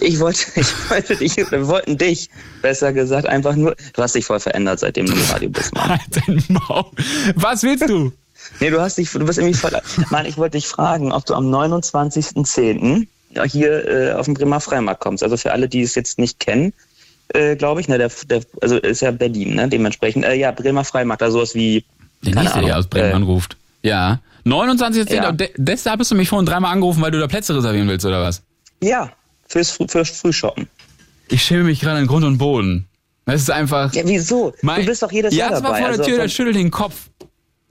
ich 0.00 0.20
wollte, 0.20 0.40
ich 0.54 0.90
wollte 0.90 1.16
dich, 1.16 1.36
wir 1.36 1.66
wollten 1.66 1.98
dich, 1.98 2.30
besser 2.62 2.92
gesagt, 2.92 3.26
einfach 3.26 3.56
nur, 3.56 3.74
du 3.94 4.02
hast 4.02 4.14
dich 4.14 4.24
voll 4.24 4.38
verändert, 4.38 4.78
seitdem 4.78 5.06
du 5.06 5.12
im 5.14 5.22
Radio 5.30 5.48
bist, 5.50 5.74
Mann. 5.74 5.98
Dein 6.10 6.44
Maul. 6.48 6.84
Was 7.34 7.64
willst 7.64 7.88
du? 7.88 8.12
Nee, 8.60 8.70
du 8.70 8.80
hast 8.80 8.98
dich, 8.98 9.10
du 9.10 9.24
bist 9.24 9.38
irgendwie 9.38 9.56
voll, 9.58 9.72
Mann, 10.10 10.26
ich 10.26 10.36
wollte 10.36 10.56
dich 10.58 10.66
fragen, 10.66 11.12
ob 11.12 11.24
du 11.26 11.34
am 11.34 11.52
29.10. 11.52 13.06
hier 13.46 13.88
äh, 13.88 14.12
auf 14.12 14.26
den 14.26 14.34
Bremer 14.34 14.60
Freimarkt 14.60 15.00
kommst. 15.00 15.22
Also 15.22 15.36
für 15.36 15.52
alle, 15.52 15.68
die 15.68 15.82
es 15.82 15.94
jetzt 15.94 16.18
nicht 16.18 16.40
kennen, 16.40 16.72
äh, 17.28 17.56
glaube 17.56 17.80
ich, 17.80 17.88
ne, 17.88 17.98
der, 17.98 18.10
der, 18.28 18.42
also 18.60 18.76
ist 18.78 19.00
ja 19.02 19.10
Berlin, 19.10 19.54
ne, 19.56 19.68
dementsprechend, 19.68 20.24
äh, 20.24 20.34
ja, 20.34 20.50
Bremer 20.52 20.84
Freimarkt, 20.84 21.22
also 21.22 21.38
sowas 21.38 21.54
wie, 21.54 21.84
Der 22.22 22.34
nächste, 22.34 22.60
der 22.60 22.78
aus 22.78 22.86
Bremen 22.86 23.10
äh, 23.10 23.14
anruft. 23.14 23.56
Ja. 23.82 24.20
29.10. 24.44 25.12
Ja. 25.14 25.28
Und 25.30 25.40
de- 25.40 25.50
deshalb 25.56 26.00
hast 26.00 26.10
du 26.10 26.14
mich 26.14 26.28
vorhin 26.28 26.46
dreimal 26.46 26.72
angerufen, 26.72 27.02
weil 27.02 27.10
du 27.10 27.18
da 27.18 27.26
Plätze 27.26 27.54
reservieren 27.54 27.88
willst, 27.88 28.06
oder 28.06 28.22
was? 28.22 28.42
Ja, 28.80 29.10
fürs, 29.48 29.76
fürs 29.88 30.10
Frühshoppen. 30.10 30.68
Ich 31.28 31.42
schäme 31.42 31.64
mich 31.64 31.80
gerade 31.80 31.98
in 32.00 32.06
Grund 32.06 32.24
und 32.24 32.38
Boden. 32.38 32.86
Das 33.24 33.42
ist 33.42 33.50
einfach. 33.50 33.92
Ja, 33.92 34.02
wieso? 34.04 34.54
Mein- 34.62 34.82
du 34.82 34.86
bist 34.86 35.02
doch 35.02 35.10
jedes 35.10 35.34
ja, 35.34 35.46
Jahr 35.46 35.50
das 35.50 35.62
war 35.64 35.70
dabei. 35.70 35.80
vor 35.80 35.88
der 35.88 35.98
also 35.98 36.10
Tür, 36.10 36.18
der 36.22 36.28
schüttelt 36.28 36.54
den 36.56 36.70
Kopf. 36.70 36.94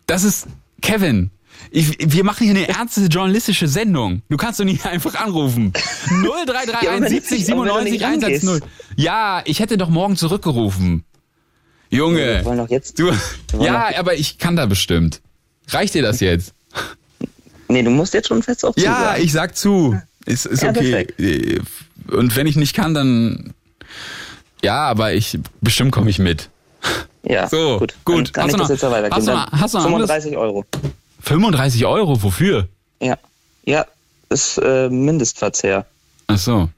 Das 0.06 0.24
ist 0.26 0.48
Kevin. 0.86 1.32
Ich, 1.72 1.98
wir 2.00 2.24
machen 2.24 2.46
hier 2.46 2.56
eine 2.56 2.68
ernste 2.68 3.02
journalistische 3.06 3.68
Sendung. 3.68 4.22
Du 4.30 4.38
kannst 4.38 4.60
doch 4.60 4.66
nicht 4.66 4.86
einfach 4.86 5.16
anrufen. 5.16 5.74
0331 6.08 6.82
Ja, 6.84 6.92
aber 6.92 7.02
wenn 7.02 7.10
70 7.10 7.46
du- 7.46 7.52
aber 7.54 7.62
wenn 7.64 7.86
du 7.86 7.92
97 7.92 7.92
nicht 7.92 8.06
110. 8.06 8.62
Ja, 8.98 9.42
ich 9.46 9.60
hätte 9.60 9.78
doch 9.78 9.90
morgen 9.90 10.16
zurückgerufen. 10.16 11.04
Junge. 11.90 12.18
Wir 12.18 12.46
wollen 12.46 12.58
doch 12.58 12.70
jetzt. 12.70 13.00
Du, 13.00 13.12
ja, 13.60 13.90
aber 13.98 14.16
ich 14.16 14.38
kann 14.38 14.56
da 14.56 14.66
bestimmt. 14.66 15.22
Reicht 15.70 15.94
dir 15.96 16.02
das 16.04 16.20
jetzt? 16.20 16.54
Nee, 17.68 17.84
du 17.84 17.90
musst 17.90 18.14
jetzt 18.14 18.28
schon 18.28 18.44
fest 18.44 18.64
auf 18.66 18.76
Ja, 18.78 18.96
zusagen. 18.96 19.24
ich 19.24 19.32
sag 19.32 19.56
zu. 19.58 20.00
Ist, 20.26 20.46
ist 20.46 20.62
Ja, 20.64 20.70
okay. 20.70 21.06
perfekt. 21.16 21.62
Und 22.12 22.36
wenn 22.36 22.48
ich 22.48 22.56
nicht 22.56 22.76
kann, 22.76 22.94
dann. 22.94 23.54
Ja, 24.64 24.84
aber 24.88 25.14
ich 25.14 25.40
bestimmt 25.62 25.92
komme 25.92 26.10
ich 26.10 26.20
mit. 26.20 26.50
Ja, 27.28 27.48
So, 27.48 27.80
gut. 27.80 27.96
gut. 28.06 28.34
Kann 28.34 28.44
Hast 28.46 28.52
ich 28.52 28.56
du 28.56 28.62
das 28.62 28.70
jetzt 28.70 28.82
ja 28.84 28.92
weitergeben. 28.92 29.16
hast 29.16 29.26
noch- 29.28 29.52
hast 29.52 29.74
du 29.74 29.78
noch 29.80 29.86
anderes? 29.86 30.08
35 30.10 30.38
Euro. 30.38 30.66
35 31.22 31.86
Euro, 31.86 32.22
wofür? 32.22 32.68
Ja. 33.02 33.18
Ja, 33.66 33.86
ist 34.30 34.58
äh, 34.60 34.90
Mindestverzehr. 34.90 35.86
Ach 36.28 36.38
so. 36.38 36.70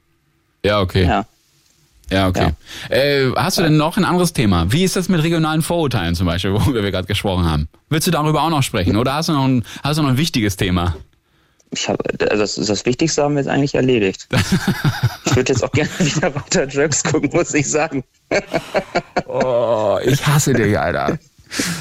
Ja, 0.64 0.80
okay. 0.80 1.04
Ja, 1.04 1.24
Ja. 2.10 2.28
okay. 2.28 2.52
Äh, 2.88 3.30
hast 3.36 3.58
du 3.58 3.62
denn 3.62 3.76
noch 3.76 3.96
ein 3.98 4.04
anderes 4.04 4.32
Thema? 4.32 4.72
Wie 4.72 4.84
ist 4.84 4.96
das 4.96 5.08
mit 5.10 5.22
regionalen 5.22 5.60
Vorurteilen 5.62 6.14
zum 6.14 6.26
Beispiel, 6.26 6.52
worüber 6.54 6.82
wir 6.82 6.90
gerade 6.90 7.06
gesprochen 7.06 7.44
haben? 7.44 7.68
Willst 7.90 8.06
du 8.06 8.10
darüber 8.10 8.42
auch 8.42 8.50
noch 8.50 8.62
sprechen? 8.62 8.96
Oder 8.96 9.14
hast 9.14 9.28
du 9.28 9.32
noch 9.34 9.44
ein, 9.44 9.64
hast 9.82 9.98
du 9.98 10.02
noch 10.02 10.08
ein 10.10 10.16
wichtiges 10.18 10.56
Thema? 10.56 10.96
Ich 11.70 11.88
habe, 11.88 12.02
also 12.30 12.36
das, 12.42 12.54
das 12.66 12.86
Wichtigste 12.86 13.22
haben 13.22 13.34
wir 13.34 13.42
jetzt 13.42 13.50
eigentlich 13.50 13.74
erledigt. 13.74 14.26
ich 15.26 15.36
würde 15.36 15.52
jetzt 15.52 15.62
auch 15.62 15.72
gerne 15.72 15.90
wieder 15.98 16.34
weiter 16.34 16.66
Jerks 16.68 17.04
gucken, 17.04 17.30
muss 17.32 17.52
ich 17.54 17.68
sagen. 17.70 18.04
Oh, 19.26 19.98
ich 20.04 20.26
hasse 20.26 20.52
dich, 20.54 20.78
Alter. 20.78 21.18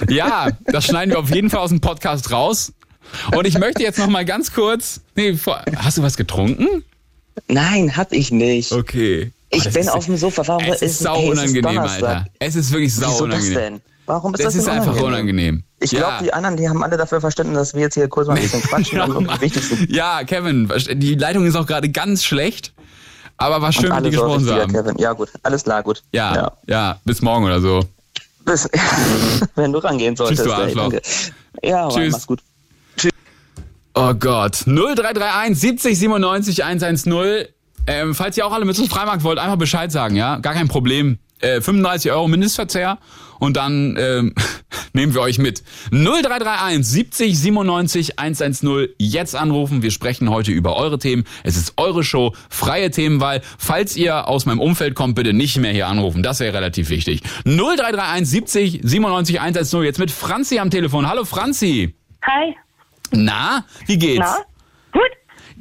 Ja, 0.10 0.50
das 0.66 0.86
schneiden 0.86 1.12
wir 1.12 1.20
auf 1.20 1.34
jeden 1.34 1.50
Fall 1.50 1.60
aus 1.62 1.70
dem 1.70 1.82
Podcast 1.82 2.32
raus. 2.32 2.74
Und 3.36 3.48
ich 3.48 3.58
möchte 3.58 3.82
jetzt 3.84 3.98
noch 4.00 4.08
mal 4.08 4.26
ganz 4.26 4.52
kurz. 4.54 5.00
Nee, 5.16 5.34
vor, 5.36 5.62
hast 5.78 5.98
du 5.98 6.04
was 6.04 6.18
getrunken? 6.18 6.84
Nein, 7.48 7.96
hab 7.96 8.12
ich 8.12 8.32
nicht. 8.32 8.72
Okay. 8.74 9.32
Ich 9.50 9.62
Oh, 9.62 9.64
das 9.64 9.74
bin 9.74 9.82
ist- 9.84 9.90
auf 9.90 10.06
dem 10.06 10.18
Sofa. 10.18 10.46
Warum 10.48 10.64
Es 10.66 10.82
ist 10.82 11.00
sau 11.00 11.16
ey, 11.22 11.26
es 11.32 11.40
unangenehm. 11.40 11.78
Alter. 11.80 12.26
Es 12.40 12.56
ist 12.56 12.72
wirklich 12.72 12.94
sau 12.94 13.08
Wieso 13.10 13.28
das 13.28 13.40
unangenehm. 13.46 13.56
denn? 13.56 13.82
Warum 14.08 14.34
ist 14.34 14.40
Das 14.40 14.54
das, 14.54 14.56
ist 14.56 14.68
denn 14.68 14.76
einfach 14.80 15.00
unangenehm. 15.02 15.64
Ich 15.80 15.92
Ja. 15.92 16.00
glaube, 16.00 16.24
die 16.24 16.34
anderen, 16.34 16.58
die 16.58 16.68
haben 16.68 16.82
alle 16.82 16.98
dafür 16.98 17.22
verstanden, 17.22 17.54
dass 17.54 17.74
wir 17.76 17.82
jetzt 17.82 17.94
hier 17.94 18.08
kurz 18.08 18.28
mal 18.28 18.36
ein 18.36 18.42
bisschen 18.42 18.62
quatschen 18.64 19.00
und. 19.02 19.30
Ja, 19.90 20.24
Kevin, 20.24 20.72
die 20.96 21.16
Leitung 21.16 21.46
ist 21.46 21.56
auch 21.56 21.68
gerade 21.68 21.90
ganz 21.90 22.24
schlecht. 22.24 22.74
Aber 23.40 23.62
war 23.62 23.72
schön, 23.72 23.94
mit 23.94 24.06
dir 24.06 24.10
gesprochen 24.12 24.46
zu 24.46 24.56
haben. 24.56 24.72
Kevin. 24.72 24.98
Ja, 24.98 25.14
gut. 25.14 25.30
Alles 25.44 25.64
klar, 25.64 25.84
gut. 25.84 26.02
Ja, 26.12 26.34
ja, 26.34 26.52
ja, 26.66 27.00
bis 27.06 27.22
morgen 27.22 27.46
oder 27.46 27.62
so. 27.62 27.82
Bis, 28.46 28.68
wenn 29.56 29.72
du 29.74 29.80
rangehen 29.80 30.16
solltest. 30.16 30.44
du 30.46 30.50
ey, 30.50 30.56
Arschloch. 30.64 30.94
Ja, 31.62 31.90
Tschüss. 31.90 32.14
mach's 32.14 32.28
gut. 32.28 32.40
Oh 33.94 34.14
Gott. 34.14 34.64
0331 34.66 35.58
70 35.60 36.00
97 36.00 36.64
110. 36.64 37.46
Ähm, 37.88 38.16
falls 38.16 38.38
ihr 38.38 38.46
auch 38.46 38.52
alle 38.54 38.66
mit 38.66 38.76
zum 38.76 38.88
Freimarkt 38.90 39.24
wollt, 39.24 39.40
einfach 39.40 39.56
Bescheid 39.58 39.92
sagen, 39.92 40.16
ja? 40.16 40.38
Gar 40.38 40.54
kein 40.54 40.68
Problem. 40.68 41.20
Äh, 41.40 41.62
35 41.62 42.12
Euro 42.12 42.28
Mindestverzehr 42.28 42.98
und 43.40 43.58
dann 43.58 43.96
ähm, 44.00 44.34
nehmen 44.94 45.14
wir 45.14 45.22
euch 45.22 45.38
mit. 45.38 45.64
0331 45.92 46.86
70 46.86 47.40
97 47.40 48.20
110. 48.20 48.88
Jetzt 48.98 49.36
anrufen. 49.36 49.82
Wir 49.82 49.92
sprechen 49.92 50.30
heute 50.30 50.52
über 50.52 50.76
eure 50.76 51.00
Themen. 51.00 51.24
Es 51.44 51.58
ist 51.58 51.74
eure 51.78 52.04
Show, 52.04 52.34
freie 52.50 52.92
Themenwahl. 52.92 53.42
Falls 53.58 53.96
ihr 53.96 54.28
aus 54.28 54.46
meinem 54.46 54.60
Umfeld 54.60 54.96
kommt, 54.96 55.16
bitte 55.16 55.34
nicht 55.34 55.58
mehr 55.58 55.72
hier 55.72 55.88
anrufen. 55.88 56.24
Das 56.24 56.40
wäre 56.40 56.54
relativ 56.54 56.90
wichtig. 56.90 57.22
0331 57.46 58.28
70 58.28 58.80
97 58.84 59.42
110. 59.42 59.84
Jetzt 59.84 60.00
mit 60.00 60.12
Franzi 60.12 60.60
am 60.60 60.70
Telefon. 60.70 61.08
Hallo 61.08 61.26
Franzi. 61.26 61.96
Hi. 62.24 62.56
Na, 63.12 63.66
wie 63.86 63.98
geht's? 63.98 64.20
Na? 64.20 64.38
Gut. 64.92 65.12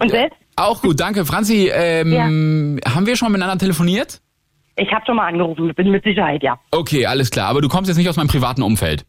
Und 0.01 0.11
selbst? 0.11 0.37
Auch 0.57 0.81
gut, 0.81 0.99
danke. 1.01 1.27
Franzi, 1.27 1.71
ähm, 1.73 2.81
haben 2.87 3.07
wir 3.07 3.17
schon 3.17 3.31
miteinander 3.31 3.59
telefoniert? 3.59 4.21
Ich 4.77 4.93
habe 4.93 5.05
schon 5.07 5.17
mal 5.17 5.27
angerufen, 5.27 5.73
bin 5.75 5.91
mit 5.91 6.05
Sicherheit, 6.05 6.43
ja. 6.43 6.59
Okay, 6.71 7.07
alles 7.07 7.31
klar. 7.31 7.49
Aber 7.49 7.61
du 7.63 7.69
kommst 7.69 7.89
jetzt 7.89 7.97
nicht 7.97 8.09
aus 8.09 8.17
meinem 8.17 8.29
privaten 8.29 8.63
Umfeld. 8.63 9.05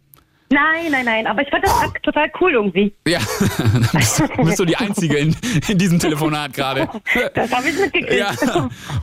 Nein, 0.49 0.91
nein, 0.91 1.03
nein, 1.03 1.27
aber 1.27 1.41
ich 1.41 1.49
fand 1.49 1.65
das 1.65 1.73
total 2.03 2.31
cool 2.39 2.53
irgendwie. 2.53 2.93
Ja, 3.05 3.19
du 3.59 3.97
bist, 3.97 4.19
du 4.21 4.43
bist 4.45 4.55
so 4.55 4.63
die 4.63 4.77
Einzige 4.77 5.17
in, 5.17 5.35
in 5.67 5.77
diesem 5.77 5.99
Telefonat 5.99 6.53
gerade. 6.53 6.87
Das 7.33 7.51
habe 7.53 7.67
ich 7.67 7.77
mitgekriegt. 7.77 8.13
Ja. 8.13 8.31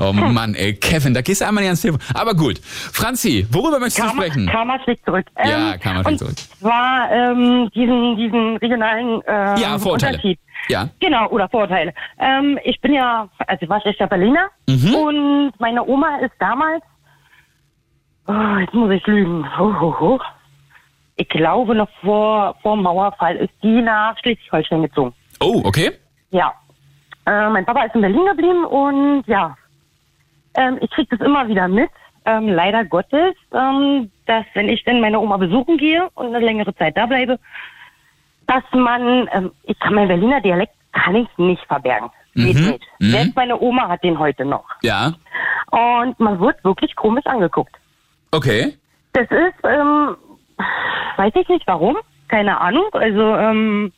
Oh 0.00 0.12
Mann, 0.14 0.54
ey, 0.54 0.74
Kevin, 0.74 1.12
da 1.12 1.20
gehst 1.20 1.42
du 1.42 1.46
einmal 1.46 1.62
nicht 1.62 1.68
ans 1.68 1.82
Telefon. 1.82 2.00
Aber 2.14 2.32
gut. 2.34 2.60
Franzi, 2.64 3.46
worüber 3.50 3.78
möchtest 3.78 3.98
du 3.98 4.02
Karma, 4.04 4.22
sprechen? 4.22 4.46
Karma 4.46 4.78
schlägt 4.84 5.04
zurück. 5.04 5.26
Ja, 5.36 5.76
Karma 5.76 6.02
schlägt 6.02 6.08
und 6.08 6.18
zurück. 6.18 6.34
zwar 6.60 7.10
ähm, 7.12 7.68
diesen, 7.74 8.16
diesen 8.16 8.56
regionalen 8.56 9.20
ähm, 9.26 9.56
Ja, 9.58 9.78
Vorurteile. 9.78 10.16
Unterschied. 10.16 10.38
Ja. 10.68 10.88
Genau, 11.00 11.28
oder 11.28 11.48
Vorurteile. 11.48 11.92
Ähm, 12.18 12.58
ich 12.64 12.80
bin 12.80 12.94
ja, 12.94 13.28
also 13.46 13.62
ich 13.62 13.68
war 13.68 13.80
schlechter 13.80 14.06
Berliner 14.06 14.48
Mhm. 14.68 14.94
und 14.94 15.52
meine 15.60 15.84
Oma 15.86 16.18
ist 16.18 16.32
damals, 16.38 16.82
oh, 18.26 18.58
jetzt 18.60 18.74
muss 18.74 18.90
ich 18.90 19.06
lügen, 19.06 19.44
ho, 19.58 19.78
ho, 19.80 20.00
ho. 20.00 20.20
ich 21.16 21.28
glaube 21.28 21.74
noch 21.74 21.88
vor, 22.02 22.56
vor 22.62 22.76
dem 22.76 22.82
Mauerfall 22.82 23.36
ist 23.36 23.52
die 23.62 23.82
nach 23.82 24.16
Schleswig-Holstein 24.18 24.82
gezogen. 24.82 25.14
Oh, 25.40 25.60
okay. 25.64 25.90
Ja. 26.30 26.52
Äh, 27.26 27.48
mein 27.50 27.64
Papa 27.64 27.84
ist 27.84 27.94
in 27.94 28.00
Berlin 28.00 28.26
geblieben 28.26 28.64
und 28.64 29.24
ja, 29.26 29.56
ähm, 30.56 30.78
ich 30.80 30.90
kriege 30.90 31.16
das 31.16 31.26
immer 31.26 31.46
wieder 31.48 31.68
mit, 31.68 31.90
ähm, 32.26 32.48
leider 32.48 32.84
Gottes, 32.84 33.34
ähm, 33.52 34.10
dass 34.26 34.44
wenn 34.54 34.68
ich 34.68 34.82
dann 34.84 35.00
meine 35.00 35.20
Oma 35.20 35.36
besuchen 35.36 35.76
gehe 35.78 36.08
und 36.14 36.26
eine 36.34 36.44
längere 36.44 36.74
Zeit 36.74 36.96
da 36.96 37.06
bleibe, 37.06 37.38
dass 38.46 38.62
man, 38.72 39.28
ähm, 39.32 39.52
ich 39.64 39.78
kann 39.80 39.94
mein 39.94 40.08
Berliner 40.08 40.40
Dialekt 40.40 40.74
kann 40.92 41.14
ich 41.16 41.28
nicht 41.38 41.64
verbergen. 41.66 42.10
Geht 42.34 42.56
Mhm, 42.56 42.66
nicht. 42.70 42.84
mhm. 43.00 43.10
Selbst 43.10 43.36
meine 43.36 43.58
Oma 43.60 43.88
hat 43.88 44.02
den 44.02 44.18
heute 44.18 44.44
noch. 44.44 44.64
Ja. 44.82 45.12
Und 45.70 46.18
man 46.20 46.40
wird 46.40 46.62
wirklich 46.64 46.94
komisch 46.96 47.26
angeguckt. 47.26 47.74
Okay. 48.32 48.76
Das 49.12 49.28
ist, 49.30 49.54
ähm, 49.64 50.16
weiß 51.16 51.32
ich 51.36 51.48
nicht 51.48 51.66
warum, 51.66 51.96
keine 52.28 52.60
Ahnung. 52.60 52.86
Also, 52.92 53.36
ähm, 53.36 53.92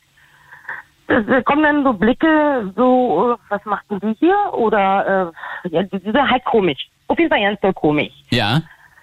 es 1.07 1.45
kommen 1.45 1.63
dann 1.63 1.83
so 1.83 1.93
Blicke, 1.93 2.71
so, 2.75 3.33
äh, 3.33 3.37
was 3.49 3.63
macht 3.65 3.89
denn 3.89 3.99
die 4.01 4.13
hier? 4.19 4.37
Oder, 4.53 5.31
äh, 5.63 5.69
ja, 5.69 5.83
die 5.83 5.97
sind 5.99 6.15
halt 6.31 6.43
komisch. 6.45 6.89
Auf 7.07 7.17
jeden 7.17 7.29
Fall 7.31 7.41
ganz 7.41 7.59
doll 7.61 7.73
komisch. 7.73 8.11
Ja. 8.29 8.61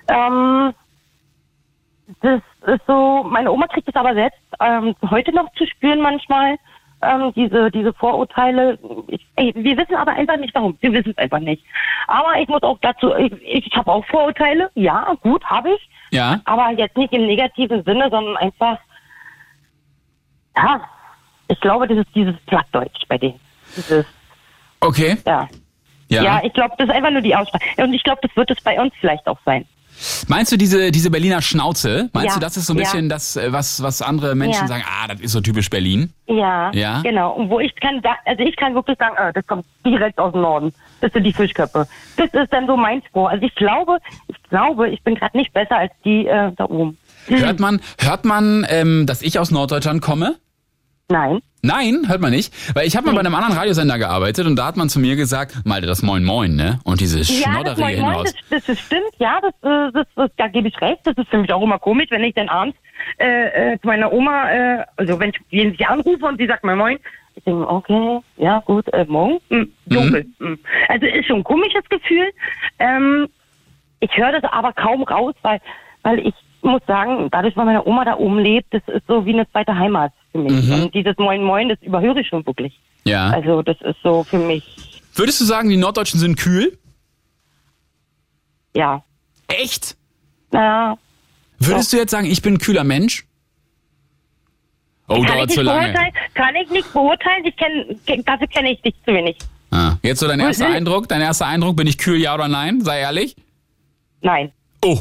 Ähm, 0.09 0.74
das 2.20 2.40
ist 2.66 2.87
so, 2.87 3.24
meine 3.24 3.50
Oma 3.50 3.66
kriegt 3.66 3.88
es 3.88 3.94
aber 3.94 4.14
selbst 4.14 4.38
ähm, 4.61 4.94
heute 5.11 5.33
noch 5.33 5.53
zu 5.55 5.66
spüren 5.66 6.00
manchmal, 6.00 6.57
ähm, 7.03 7.33
diese, 7.35 7.70
diese 7.70 7.92
Vorurteile. 7.92 8.79
Ich, 9.09 9.27
ey, 9.37 9.53
wir 9.55 9.77
wissen 9.77 9.94
aber 9.94 10.12
einfach 10.12 10.37
nicht 10.37 10.55
warum. 10.55 10.77
Wir 10.81 10.92
wissen 10.92 11.11
es 11.11 11.18
einfach 11.18 11.40
nicht. 11.40 11.64
Aber 12.07 12.38
ich 12.40 12.48
muss 12.48 12.62
auch 12.62 12.79
dazu, 12.81 13.14
ich, 13.14 13.33
ich 13.66 13.77
habe 13.77 13.92
auch 13.92 14.05
Vorurteile. 14.07 14.70
Ja, 14.74 15.14
gut, 15.22 15.44
habe 15.44 15.74
ich. 15.74 15.90
Ja. 16.11 16.40
Aber 16.44 16.70
jetzt 16.70 16.96
nicht 16.96 17.12
im 17.12 17.27
negativen 17.27 17.83
Sinne, 17.85 18.09
sondern 18.11 18.37
einfach, 18.37 18.79
ja, 20.57 20.81
ich 21.48 21.61
glaube, 21.61 21.87
das 21.88 21.98
ist 21.98 22.14
dieses 22.14 22.37
Plattdeutsch 22.46 23.03
bei 23.09 23.18
denen. 23.18 23.40
Dieses, 23.77 24.07
Okay. 24.81 25.16
ja. 25.27 25.48
Ja. 26.09 26.22
Ja, 26.22 26.40
ich 26.44 26.53
glaube, 26.53 26.74
das 26.79 26.88
ist 26.88 26.94
einfach 26.94 27.11
nur 27.11 27.22
die 27.22 27.35
Aussprache. 27.35 27.64
Und 27.83 27.94
ich 27.94 28.03
glaube, 28.05 28.20
das 28.22 28.37
wird 28.37 28.50
es 28.50 28.62
bei 28.62 28.81
uns 28.81 28.92
vielleicht 29.00 29.27
auch 29.27 29.38
sein. 29.44 29.64
Meinst 30.28 30.52
du 30.52 30.57
diese, 30.57 30.90
diese 30.90 31.11
Berliner 31.11 31.40
Schnauze? 31.42 32.11
Meinst 32.12 32.28
Ja, 32.30 32.35
du, 32.35 32.40
das 32.40 32.57
ist 32.57 32.66
so 32.66 32.72
ein 32.74 32.78
ja. 32.78 32.85
bisschen 32.85 33.09
das, 33.09 33.37
äh, 33.37 33.52
was, 33.52 33.83
was 33.83 34.02
andere 34.02 34.35
Menschen 34.35 34.62
Ja. 34.62 34.68
sagen, 34.68 34.85
ah, 34.87 35.07
das 35.09 35.20
ist 35.20 35.33
so 35.33 35.40
typisch 35.40 35.70
Berlin? 35.70 36.12
Ja, 36.26 36.70
Ja? 36.72 37.00
genau. 37.02 37.33
Und 37.33 37.50
wo 37.50 37.61
ich 37.61 37.74
kann, 37.76 38.02
also 38.24 38.42
ich 38.42 38.57
kann 38.57 38.74
wirklich 38.74 38.98
sagen, 38.98 39.14
äh, 39.16 39.33
das 39.33 39.46
kommt 39.46 39.64
direkt 39.87 40.18
aus 40.18 40.33
dem 40.33 40.42
Norden. 40.42 40.72
Das 41.00 41.12
sind 41.12 41.24
die 41.24 41.33
Fischköpfe. 41.33 41.87
Das 42.16 42.26
ist 42.33 42.52
dann 42.52 42.66
so 42.66 42.76
mein 42.76 43.02
Spruch. 43.09 43.28
Also 43.28 43.44
ich 43.44 43.54
glaube, 43.54 43.98
ich 44.28 44.42
glaube, 44.50 44.88
ich 44.90 45.02
bin 45.02 45.14
gerade 45.14 45.37
nicht 45.37 45.52
besser 45.52 45.76
als 45.78 45.92
die 46.04 46.26
äh, 46.26 46.52
da 46.57 46.64
oben. 46.64 46.96
Hört 47.26 47.61
man, 47.61 47.80
hört 47.98 48.24
man, 48.24 48.66
ähm, 48.68 49.07
dass 49.07 49.22
ich 49.22 49.38
aus 49.38 49.50
Norddeutschland 49.50 50.02
komme? 50.02 50.37
Nein. 51.09 51.40
Nein, 51.64 52.03
hört 52.09 52.20
man 52.20 52.31
nicht. 52.31 52.53
Weil 52.77 52.87
ich 52.87 52.94
habe 52.94 53.07
mal 53.07 53.14
bei 53.14 53.20
einem 53.20 53.35
anderen 53.35 53.57
Radiosender 53.57 53.96
gearbeitet 53.96 54.46
und 54.46 54.57
da 54.57 54.66
hat 54.66 54.77
man 54.77 54.90
zu 54.90 55.00
mir 55.00 55.16
gesagt, 55.16 55.64
Malte, 55.64 55.87
das 55.87 56.03
Moin 56.03 56.22
Moin, 56.22 56.57
ne? 56.57 56.79
Und 56.85 57.00
dieses 57.00 57.40
Ja, 57.40 57.62
das, 57.62 57.79
Schnodderige 57.79 58.03
Moin 58.03 58.12
Moin, 58.12 58.24
das, 58.50 58.66
das, 58.66 58.79
stimmt, 58.79 59.12
ja, 59.18 59.40
das, 59.40 59.55
äh, 59.62 59.92
das, 59.92 60.07
das, 60.14 60.31
da 60.37 60.48
gebe 60.48 60.68
ich 60.68 60.79
recht. 60.83 61.00
Das 61.05 61.16
ist 61.16 61.27
für 61.31 61.38
mich 61.38 61.50
auch 61.55 61.62
immer 61.62 61.79
komisch, 61.79 62.11
wenn 62.11 62.22
ich 62.22 62.35
dann 62.35 62.50
abends 62.50 62.77
äh, 63.18 63.72
äh, 63.72 63.81
zu 63.81 63.87
meiner 63.87 64.12
Oma, 64.12 64.50
äh, 64.50 64.85
also 64.98 65.18
wenn 65.18 65.31
ich 65.31 65.40
wenn 65.50 65.74
sie 65.74 65.87
anrufe 65.87 66.27
und 66.27 66.37
sie 66.37 66.46
sagt 66.46 66.64
Moin 66.64 66.77
Moin, 66.77 66.98
ich 67.35 67.44
denke, 67.44 67.66
okay, 67.66 68.20
ja 68.37 68.59
gut, 68.61 68.87
äh, 68.92 69.07
morgen, 69.09 69.38
hm, 69.48 69.72
dunkel. 69.87 70.27
Hm. 70.40 70.59
Also 70.88 71.07
ist 71.07 71.27
schon 71.27 71.38
ein 71.38 71.44
komisches 71.44 71.88
Gefühl. 71.88 72.31
Ähm, 72.79 73.27
ich 74.00 74.14
höre 74.18 74.38
das 74.38 74.44
aber 74.53 74.74
kaum 74.74 75.03
raus, 75.05 75.35
weil, 75.40 75.62
weil 76.03 76.18
ich 76.18 76.35
muss 76.61 76.83
sagen, 76.87 77.29
dadurch, 77.31 77.57
weil 77.57 77.64
meine 77.64 77.87
Oma 77.87 78.05
da 78.05 78.18
oben 78.18 78.38
lebt, 78.38 78.74
das 78.74 78.83
ist 78.88 79.07
so 79.07 79.24
wie 79.24 79.33
eine 79.33 79.50
zweite 79.50 79.74
Heimat 79.74 80.12
für 80.35 80.38
mich. 80.42 80.53
Mhm. 80.66 80.83
Und 80.85 80.94
dieses 80.94 81.16
Moin 81.18 81.42
Moin, 81.42 81.68
das 81.68 81.81
überhöre 81.83 82.20
ich 82.20 82.27
schon 82.29 82.44
wirklich. 82.44 82.79
Ja. 83.05 83.31
Also 83.31 83.62
das 83.62 83.77
ist 83.83 83.97
so 84.03 84.25
für 84.25 84.38
mich, 84.38 84.64
Würdest 85.14 85.40
du 85.40 85.44
sagen, 85.44 85.68
die 85.68 85.77
Norddeutschen 85.77 86.18
sind 86.18 86.37
kühl? 86.37 86.77
ja, 88.75 89.03
Echt? 89.49 89.97
na, 90.51 90.97
Würdest 91.61 91.92
du 91.92 91.97
jetzt 91.97 92.11
sagen, 92.11 92.27
ich 92.27 92.42
bin 92.42 92.55
ein 92.55 92.59
kühler 92.59 92.83
Mensch? 92.85 93.25
Oh, 95.07 95.14
Kann 95.14 95.23
ich, 95.23 95.29
dauert 95.29 95.47
nicht 95.47 95.55
zu 95.55 95.62
lange. 95.62 95.92
beurteilen, 95.92 96.12
kann 96.35 96.55
ich 96.57 96.70
nicht 96.70 96.92
beurteilen. 96.92 97.44
Ich 97.44 97.57
kenn, 97.57 98.25
dafür 98.25 98.47
kenne 98.49 98.73
ich 98.73 98.81
dich 98.83 98.94
zu 99.07 99.12
wenig. 99.14 99.37
Ah, 99.70 99.97
jetzt 100.03 100.18
so 100.20 100.27
dein 100.27 100.40
erster 100.40 100.68
Mhm. 100.68 100.75
Eindruck, 100.77 101.09
dein 101.09 101.20
erster 101.20 101.47
Eindruck, 101.47 101.77
bin 101.77 101.87
ich 101.87 101.99
kühl, 101.99 102.20
ja 102.20 102.35
oder 102.35 102.49
nein? 102.49 102.81
Sei 102.81 103.01
ehrlich. 103.01 103.37
Nein. 104.23 104.51
Oh, 104.85 105.01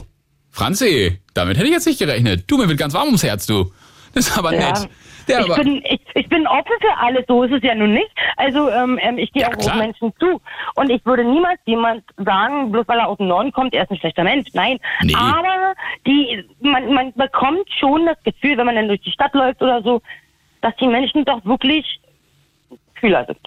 Franzi, 0.52 1.20
damit 1.34 1.58
hätte 1.58 1.68
ich 1.68 1.74
jetzt 1.74 1.88
nicht 1.88 2.00
gerechnet. 2.00 2.44
Du, 2.48 2.58
mir 2.58 2.68
wird 2.68 2.78
ganz 2.78 2.94
warm 2.94 3.08
ums 3.08 3.24
Herz, 3.24 3.46
du. 3.48 3.72
Das 4.14 4.28
ist 4.28 4.38
aber 4.38 4.54
Ja. 4.54 4.72
nett. 4.80 4.90
Ja, 5.28 5.40
ich, 5.42 5.56
bin, 5.56 5.84
ich, 5.86 6.02
ich 6.16 6.30
bin 6.30 6.48
offen 6.48 6.74
für 6.80 6.98
alles, 6.98 7.26
so 7.28 7.44
ist 7.44 7.54
es 7.54 7.64
ja 7.64 7.76
nun 7.76 7.94
nicht. 7.94 8.10
Also 8.38 8.70
ähm, 8.70 9.00
ähm, 9.02 9.18
ich 9.18 9.32
gehe 9.32 9.44
Ja, 9.44 9.50
auch 9.50 9.58
auf 9.58 9.76
Menschen 9.76 10.14
zu. 10.20 10.42
Und 10.76 10.90
ich 10.90 11.06
würde 11.06 11.24
niemals 11.24 11.60
jemand 11.66 12.04
sagen, 12.18 12.72
bloß 12.72 12.88
weil 12.88 13.00
er 13.00 13.08
aus 13.08 13.18
dem 13.18 13.28
Norden 13.28 13.52
kommt, 13.52 13.74
er 13.74 13.84
ist 13.84 13.92
ein 13.92 13.98
schlechter 13.98 14.24
Mensch. 14.24 14.50
Nein. 14.54 14.80
Nee. 15.04 15.16
Aber 15.16 15.74
die, 16.06 16.44
man, 16.62 16.94
man 16.94 17.14
bekommt 17.14 17.70
schon 17.80 18.06
das 18.06 18.22
Gefühl, 18.24 18.58
wenn 18.58 18.66
man 18.66 18.76
dann 18.76 18.88
durch 18.88 19.02
die 19.02 19.12
Stadt 19.12 19.34
läuft 19.34 19.62
oder 19.62 19.82
so, 19.82 20.02
dass 20.62 20.76
die 20.78 20.88
Menschen 20.88 21.26
doch 21.26 21.44
wirklich 21.46 22.00
kühler 22.96 23.26
sind. 23.26 23.40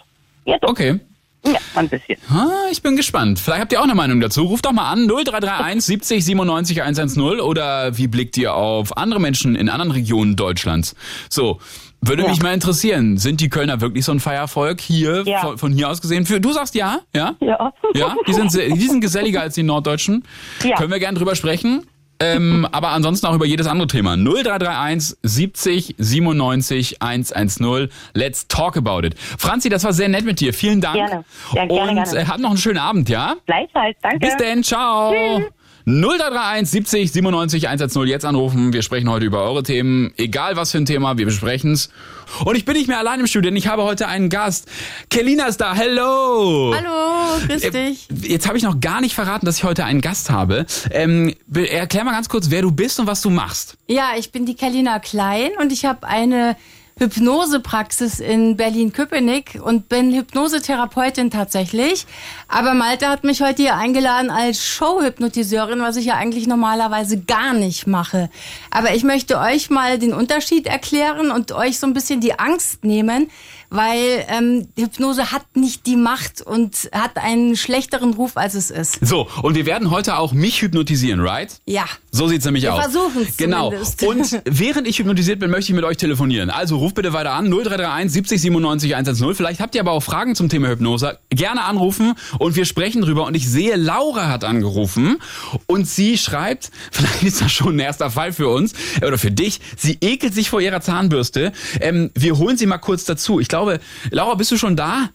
Ja, 0.44 0.58
doch. 0.58 0.70
okay. 0.70 1.00
Ja, 1.46 1.58
ein 1.74 1.88
bisschen. 1.88 2.16
Ah, 2.28 2.48
ich 2.70 2.82
bin 2.82 2.96
gespannt. 2.96 3.38
Vielleicht 3.38 3.60
habt 3.62 3.72
ihr 3.72 3.80
auch 3.80 3.84
eine 3.84 3.94
Meinung 3.94 4.20
dazu. 4.20 4.42
Ruft 4.44 4.66
doch 4.66 4.72
mal 4.72 4.90
an 4.90 5.06
0331 5.08 5.84
70 5.84 6.24
97 6.24 6.82
110 6.82 7.40
oder 7.40 7.96
wie 7.96 8.08
blickt 8.08 8.36
ihr 8.36 8.54
auf 8.54 8.96
andere 8.96 9.20
Menschen 9.20 9.54
in 9.56 9.68
anderen 9.68 9.92
Regionen 9.92 10.36
Deutschlands? 10.36 10.94
So, 11.28 11.60
würde 12.00 12.22
Ja. 12.24 12.28
mich 12.28 12.42
mal 12.42 12.52
interessieren, 12.54 13.16
sind 13.16 13.40
die 13.40 13.48
Kölner 13.48 13.80
wirklich 13.80 14.04
so 14.04 14.12
ein 14.12 14.20
Feiervolk 14.20 14.80
hier 14.80 15.22
Ja. 15.26 15.40
von, 15.40 15.58
von 15.58 15.72
hier 15.72 15.88
aus 15.88 16.00
gesehen? 16.00 16.26
Für, 16.26 16.40
du 16.40 16.52
sagst 16.52 16.74
ja, 16.74 17.00
ja? 17.14 17.34
Ja. 17.40 17.72
Ja, 17.94 18.14
die 18.26 18.32
sind, 18.34 18.52
die 18.54 18.86
sind 18.88 19.00
geselliger 19.00 19.40
als 19.40 19.54
die 19.54 19.62
Norddeutschen. 19.62 20.24
Ja. 20.62 20.76
Können 20.76 20.90
wir 20.92 20.98
gerne 20.98 21.16
drüber 21.18 21.34
sprechen. 21.36 21.86
Ähm, 22.18 22.66
aber 22.72 22.88
ansonsten 22.88 23.26
auch 23.26 23.34
über 23.34 23.46
jedes 23.46 23.66
andere 23.66 23.88
Thema. 23.88 24.16
0331 24.16 25.18
70 25.22 25.94
97 25.98 27.02
110. 27.02 27.88
Let's 28.14 28.48
talk 28.48 28.76
about 28.76 29.06
it. 29.06 29.14
Franzi, 29.18 29.68
das 29.68 29.84
war 29.84 29.92
sehr 29.92 30.08
nett 30.08 30.24
mit 30.24 30.40
dir. 30.40 30.54
Vielen 30.54 30.80
Dank. 30.80 30.96
Gerne. 30.96 31.24
Ja, 31.52 31.66
gerne, 31.66 31.90
Und 31.90 32.04
gerne. 32.04 32.18
Äh, 32.18 32.26
habt 32.26 32.40
noch 32.40 32.50
einen 32.50 32.58
schönen 32.58 32.78
Abend, 32.78 33.08
ja? 33.08 33.34
Gleichfalls, 33.46 33.96
danke. 34.02 34.18
Bis 34.18 34.36
denn, 34.36 34.62
ciao. 34.62 35.12
Tschüss. 35.12 35.50
0331 35.88 36.68
70 36.68 37.12
97 37.12 37.68
110 37.68 38.06
jetzt 38.08 38.24
anrufen. 38.24 38.72
Wir 38.72 38.82
sprechen 38.82 39.08
heute 39.08 39.24
über 39.24 39.44
eure 39.44 39.62
Themen. 39.62 40.12
Egal 40.16 40.56
was 40.56 40.72
für 40.72 40.78
ein 40.78 40.84
Thema, 40.84 41.16
wir 41.16 41.26
besprechen's. 41.26 41.90
Und 42.44 42.56
ich 42.56 42.64
bin 42.64 42.74
nicht 42.74 42.88
mehr 42.88 42.98
allein 42.98 43.20
im 43.20 43.28
Studio, 43.28 43.50
denn 43.50 43.56
ich 43.56 43.68
habe 43.68 43.84
heute 43.84 44.08
einen 44.08 44.28
Gast. 44.28 44.68
Kelina 45.10 45.46
ist 45.46 45.60
da. 45.60 45.76
Hello. 45.76 46.74
Hallo, 46.74 47.38
grüß 47.46 47.62
Äh, 47.62 47.70
dich. 47.70 48.08
Jetzt 48.20 48.48
habe 48.48 48.58
ich 48.58 48.64
noch 48.64 48.80
gar 48.80 49.00
nicht 49.00 49.14
verraten, 49.14 49.46
dass 49.46 49.58
ich 49.58 49.64
heute 49.64 49.84
einen 49.84 50.00
Gast 50.00 50.28
habe. 50.28 50.66
Ähm, 50.90 51.32
erklär 51.54 52.02
mal 52.02 52.10
ganz 52.10 52.28
kurz, 52.28 52.50
wer 52.50 52.62
du 52.62 52.72
bist 52.72 52.98
und 52.98 53.06
was 53.06 53.22
du 53.22 53.30
machst. 53.30 53.76
Ja, 53.86 54.14
ich 54.18 54.32
bin 54.32 54.44
die 54.44 54.56
Kalina 54.56 54.98
Klein 54.98 55.52
und 55.60 55.70
ich 55.70 55.84
habe 55.84 56.04
eine 56.08 56.56
Hypnosepraxis 56.98 58.20
in 58.20 58.56
Berlin-Köpenick 58.56 59.60
und 59.62 59.90
bin 59.90 60.14
Hypnosetherapeutin 60.14 61.30
tatsächlich. 61.30 62.06
Aber 62.48 62.72
Malte 62.72 63.10
hat 63.10 63.22
mich 63.22 63.42
heute 63.42 63.60
hier 63.60 63.76
eingeladen 63.76 64.30
als 64.30 64.64
Showhypnotiseurin, 64.64 65.80
was 65.80 65.96
ich 65.96 66.06
ja 66.06 66.14
eigentlich 66.14 66.46
normalerweise 66.46 67.20
gar 67.20 67.52
nicht 67.52 67.86
mache. 67.86 68.30
Aber 68.70 68.94
ich 68.94 69.04
möchte 69.04 69.38
euch 69.38 69.68
mal 69.68 69.98
den 69.98 70.14
Unterschied 70.14 70.66
erklären 70.66 71.30
und 71.30 71.52
euch 71.52 71.78
so 71.78 71.86
ein 71.86 71.92
bisschen 71.92 72.22
die 72.22 72.38
Angst 72.38 72.82
nehmen, 72.82 73.30
weil 73.70 74.24
ähm, 74.28 74.68
Hypnose 74.78 75.32
hat 75.32 75.44
nicht 75.54 75.86
die 75.86 75.96
Macht 75.96 76.42
und 76.42 76.88
hat 76.92 77.16
einen 77.18 77.56
schlechteren 77.56 78.14
Ruf, 78.14 78.36
als 78.36 78.54
es 78.54 78.70
ist. 78.70 78.98
So, 79.00 79.28
und 79.42 79.54
wir 79.54 79.66
werden 79.66 79.90
heute 79.90 80.18
auch 80.18 80.32
mich 80.32 80.62
hypnotisieren, 80.62 81.20
right? 81.20 81.52
Ja. 81.66 81.84
So 82.12 82.28
sieht's 82.28 82.44
nämlich 82.44 82.62
Wir 82.64 82.74
aus. 82.74 82.80
versuchen's 82.84 83.36
Genau. 83.36 83.70
zumindest. 83.70 84.02
Und 84.02 84.42
während 84.58 84.86
ich 84.88 84.98
hypnotisiert 84.98 85.38
bin, 85.40 85.50
möchte 85.50 85.72
ich 85.72 85.76
mit 85.76 85.84
euch 85.84 85.96
telefonieren. 85.96 86.50
Also 86.50 86.76
ruft 86.78 86.94
bitte 86.94 87.12
weiter 87.12 87.32
an 87.32 87.46
0331 87.50 88.12
70 88.12 88.40
97 88.40 88.94
110. 88.94 89.34
Vielleicht 89.34 89.60
habt 89.60 89.74
ihr 89.74 89.80
aber 89.80 89.92
auch 89.92 90.02
Fragen 90.02 90.34
zum 90.34 90.48
Thema 90.48 90.68
Hypnose. 90.68 91.18
Gerne 91.30 91.64
anrufen 91.64 92.14
und 92.38 92.56
wir 92.56 92.64
sprechen 92.64 93.02
drüber. 93.02 93.26
Und 93.26 93.34
ich 93.34 93.48
sehe, 93.48 93.76
Laura 93.76 94.28
hat 94.28 94.44
angerufen 94.44 95.18
und 95.66 95.86
sie 95.86 96.16
schreibt, 96.18 96.70
vielleicht 96.90 97.22
ist 97.22 97.40
das 97.42 97.52
schon 97.52 97.76
ein 97.76 97.80
erster 97.80 98.10
Fall 98.10 98.32
für 98.32 98.48
uns 98.48 98.72
äh, 99.00 99.06
oder 99.06 99.18
für 99.18 99.30
dich. 99.30 99.60
Sie 99.76 99.98
ekelt 100.00 100.34
sich 100.34 100.48
vor 100.50 100.60
ihrer 100.60 100.80
Zahnbürste. 100.80 101.52
Ähm, 101.80 102.10
wir 102.14 102.38
holen 102.38 102.56
sie 102.56 102.66
mal 102.66 102.78
kurz 102.78 103.04
dazu. 103.04 103.40
Ich 103.40 103.48
glaube, 103.56 103.80
Laura, 104.10 104.34
bist 104.34 104.50
du 104.50 104.56
schon 104.58 104.76
da? 104.76 105.08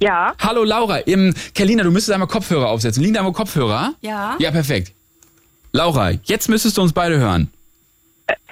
Ja. 0.00 0.32
Hallo 0.38 0.62
Laura, 0.62 1.00
ähm, 1.06 1.34
Kerlina, 1.54 1.82
du 1.82 1.90
müsstest 1.90 2.12
einmal 2.12 2.28
Kopfhörer 2.28 2.68
aufsetzen. 2.68 3.02
Liegen 3.02 3.14
da 3.14 3.20
einmal 3.20 3.32
Kopfhörer? 3.32 3.94
Ja. 4.00 4.36
Ja, 4.38 4.50
perfekt. 4.50 4.92
Laura, 5.72 6.10
jetzt 6.24 6.48
müsstest 6.48 6.76
du 6.76 6.82
uns 6.82 6.92
beide 6.92 7.18
hören. 7.18 7.50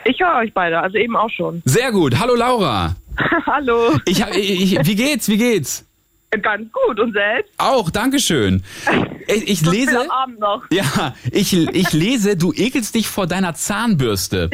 Ich 0.04 0.18
höre 0.20 0.36
euch 0.36 0.52
beide, 0.54 0.78
also 0.80 0.96
eben 0.96 1.16
auch 1.16 1.30
schon. 1.30 1.62
Sehr 1.64 1.92
gut. 1.92 2.18
Hallo 2.18 2.34
Laura. 2.34 2.96
Hallo. 3.46 3.92
Ich, 4.06 4.22
hab- 4.22 4.34
ich, 4.34 4.72
ich, 4.74 4.86
wie 4.86 4.94
geht's? 4.94 5.28
Wie 5.28 5.36
geht's? 5.36 5.84
Ganz 6.42 6.70
gut. 6.72 6.98
Und 7.00 7.12
selbst? 7.12 7.52
Auch, 7.58 7.90
Dankeschön. 7.90 8.62
Ich, 9.28 9.48
ich 9.48 9.66
lese. 9.66 10.02
am 10.02 10.08
Abend 10.10 10.38
noch. 10.38 10.62
Ja, 10.70 11.12
ich, 11.32 11.52
ich 11.52 11.92
lese, 11.92 12.36
du 12.36 12.52
ekelst 12.52 12.94
dich 12.94 13.08
vor 13.08 13.26
deiner 13.26 13.54
Zahnbürste. 13.56 14.48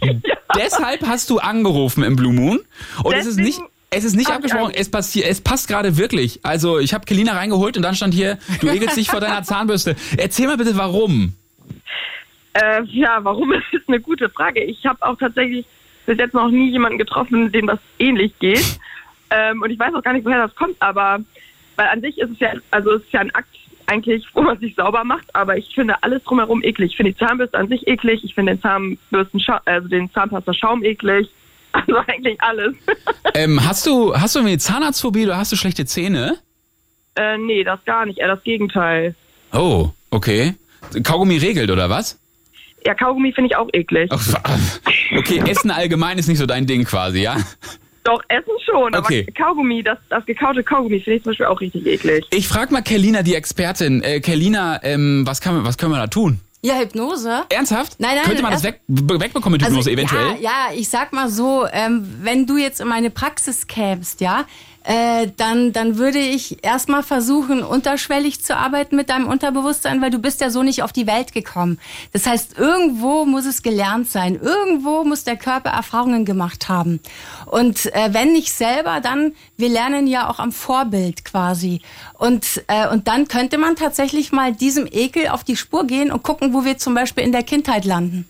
Deshalb 0.56 1.04
hast 1.04 1.30
du 1.30 1.38
angerufen 1.40 2.04
im 2.04 2.14
Blue 2.14 2.32
Moon. 2.32 2.60
Und 3.02 3.12
es 3.12 3.26
ist 3.26 3.38
Deswegen 3.40 3.62
nicht. 3.64 3.73
Es 3.94 4.04
ist 4.04 4.16
nicht 4.16 4.28
hab 4.28 4.44
ich 4.44 4.52
abgesprochen, 4.52 4.74
es, 4.76 4.90
passiert, 4.90 5.26
es 5.28 5.40
passt 5.40 5.68
gerade 5.68 5.96
wirklich. 5.96 6.40
Also 6.42 6.78
ich 6.78 6.94
habe 6.94 7.04
Kelina 7.04 7.32
reingeholt 7.32 7.76
und 7.76 7.82
dann 7.82 7.94
stand 7.94 8.14
hier, 8.14 8.38
du 8.60 8.68
ekelst 8.68 8.96
dich 8.96 9.08
vor 9.08 9.20
deiner 9.20 9.42
Zahnbürste. 9.44 9.96
Erzähl 10.16 10.46
mal 10.46 10.56
bitte, 10.56 10.76
warum. 10.76 11.34
Äh, 12.54 12.82
ja, 12.84 13.18
warum 13.22 13.52
ist 13.52 13.88
eine 13.88 14.00
gute 14.00 14.28
Frage. 14.28 14.62
Ich 14.62 14.84
habe 14.86 15.02
auch 15.02 15.16
tatsächlich 15.16 15.66
bis 16.06 16.18
jetzt 16.18 16.34
noch 16.34 16.50
nie 16.50 16.70
jemanden 16.70 16.98
getroffen, 16.98 17.50
dem 17.50 17.66
das 17.66 17.78
ähnlich 17.98 18.38
geht. 18.38 18.78
ähm, 19.30 19.62
und 19.62 19.70
ich 19.70 19.78
weiß 19.78 19.94
auch 19.94 20.02
gar 20.02 20.12
nicht, 20.12 20.24
woher 20.24 20.46
das 20.46 20.54
kommt, 20.54 20.76
aber 20.80 21.20
weil 21.76 21.88
an 21.88 22.00
sich 22.00 22.18
ist 22.18 22.30
es 22.30 22.38
ja, 22.38 22.52
also 22.70 22.92
es 22.92 23.02
ist 23.02 23.12
ja 23.12 23.20
ein 23.20 23.34
Akt 23.34 23.48
eigentlich, 23.86 24.24
wo 24.32 24.42
man 24.42 24.58
sich 24.58 24.74
sauber 24.74 25.04
macht, 25.04 25.34
aber 25.34 25.56
ich 25.56 25.74
finde 25.74 26.02
alles 26.02 26.22
drumherum 26.24 26.62
eklig. 26.62 26.92
Ich 26.92 26.96
finde 26.96 27.12
die 27.12 27.18
Zahnbürste 27.18 27.58
an 27.58 27.68
sich 27.68 27.86
eklig, 27.86 28.24
ich 28.24 28.34
finde 28.34 28.54
den 28.54 28.62
Zahnbürsten, 28.62 29.42
also 29.64 29.88
den 29.88 30.10
Zahnpasta-Schaum 30.12 30.84
eklig. 30.84 31.28
Also 31.74 31.96
eigentlich 32.06 32.40
alles. 32.40 32.74
Ähm, 33.36 33.64
hast 33.66 33.84
du 33.86 34.14
hast 34.14 34.36
du 34.36 34.38
irgendwie 34.40 34.58
Zahnarztphobie 34.58 35.24
oder 35.24 35.36
hast 35.36 35.50
du 35.50 35.56
schlechte 35.56 35.84
Zähne? 35.86 36.38
äh, 37.16 37.36
nee, 37.36 37.64
das 37.64 37.84
gar 37.84 38.06
nicht, 38.06 38.18
eher 38.20 38.28
das 38.28 38.42
Gegenteil. 38.44 39.14
Oh, 39.52 39.90
okay. 40.10 40.54
Kaugummi 41.02 41.38
regelt 41.38 41.68
oder 41.70 41.90
was? 41.90 42.16
Ja, 42.86 42.94
Kaugummi 42.94 43.32
finde 43.32 43.50
ich 43.50 43.56
auch 43.56 43.68
eklig. 43.72 44.08
Okay, 45.16 45.42
Essen 45.48 45.70
allgemein 45.72 46.18
ist 46.18 46.28
nicht 46.28 46.38
so 46.38 46.46
dein 46.46 46.66
Ding 46.66 46.84
quasi, 46.84 47.22
ja? 47.22 47.36
Doch, 48.04 48.22
Essen 48.28 48.52
schon, 48.64 48.94
Okay. 48.94 49.26
aber 49.26 49.32
Kaugummi, 49.46 49.82
das, 49.82 49.98
das 50.10 50.24
gekaute 50.26 50.62
Kaugummi 50.62 51.00
finde 51.00 51.16
ich 51.16 51.22
zum 51.24 51.30
Beispiel 51.30 51.46
auch 51.46 51.60
richtig 51.60 51.86
eklig. 51.86 52.24
Ich 52.30 52.46
frag 52.46 52.70
mal 52.70 52.82
Kerlina, 52.82 53.22
die 53.22 53.34
Expertin. 53.34 54.02
Äh, 54.02 54.20
Kerlina, 54.20 54.78
ähm, 54.84 55.22
was, 55.26 55.40
kann, 55.40 55.54
man- 55.56 55.64
was 55.64 55.76
können 55.78 55.92
wir 55.92 55.98
da 55.98 56.06
tun? 56.06 56.38
Ja, 56.64 56.76
Hypnose. 56.76 57.44
Ernsthaft? 57.50 58.00
Nein, 58.00 58.16
nein, 58.16 58.24
Könnte 58.24 58.42
man 58.42 58.52
das 58.52 58.62
weg, 58.62 58.80
be- 58.86 59.20
wegbekommen 59.20 59.58
mit 59.58 59.62
Hypnose 59.66 59.90
Also, 59.90 59.90
eventuell? 59.90 60.36
Ja, 60.40 60.68
ja, 60.70 60.74
ich 60.74 60.88
sag 60.88 61.12
mal 61.12 61.28
so, 61.28 61.66
ähm, 61.70 62.08
wenn 62.22 62.46
du 62.46 62.56
jetzt 62.56 62.80
in 62.80 62.88
meine 62.88 63.10
Praxis 63.10 63.66
kämst, 63.66 64.22
ja, 64.22 64.46
äh, 64.84 65.28
dann, 65.36 65.72
dann 65.72 65.96
würde 65.96 66.18
ich 66.18 66.62
erstmal 66.62 67.02
versuchen, 67.02 67.62
unterschwellig 67.62 68.42
zu 68.42 68.56
arbeiten 68.56 68.96
mit 68.96 69.08
deinem 69.08 69.26
Unterbewusstsein, 69.26 70.02
weil 70.02 70.10
du 70.10 70.18
bist 70.18 70.42
ja 70.42 70.50
so 70.50 70.62
nicht 70.62 70.82
auf 70.82 70.92
die 70.92 71.06
Welt 71.06 71.32
gekommen. 71.32 71.78
Das 72.12 72.26
heißt, 72.26 72.58
irgendwo 72.58 73.24
muss 73.24 73.46
es 73.46 73.62
gelernt 73.62 74.10
sein. 74.10 74.38
Irgendwo 74.40 75.04
muss 75.04 75.24
der 75.24 75.36
Körper 75.36 75.70
Erfahrungen 75.70 76.26
gemacht 76.26 76.68
haben. 76.68 77.00
Und 77.46 77.86
äh, 77.94 78.12
wenn 78.12 78.32
nicht 78.32 78.52
selber, 78.52 79.00
dann, 79.00 79.32
wir 79.56 79.70
lernen 79.70 80.06
ja 80.06 80.28
auch 80.28 80.38
am 80.38 80.52
Vorbild 80.52 81.24
quasi. 81.24 81.80
Und, 82.18 82.62
äh, 82.68 82.88
und 82.88 83.08
dann 83.08 83.26
könnte 83.26 83.56
man 83.56 83.76
tatsächlich 83.76 84.32
mal 84.32 84.52
diesem 84.52 84.86
Ekel 84.86 85.28
auf 85.28 85.44
die 85.44 85.56
Spur 85.56 85.86
gehen 85.86 86.12
und 86.12 86.22
gucken, 86.22 86.52
wo 86.52 86.64
wir 86.64 86.76
zum 86.76 86.94
Beispiel 86.94 87.24
in 87.24 87.32
der 87.32 87.42
Kindheit 87.42 87.86
landen. 87.86 88.28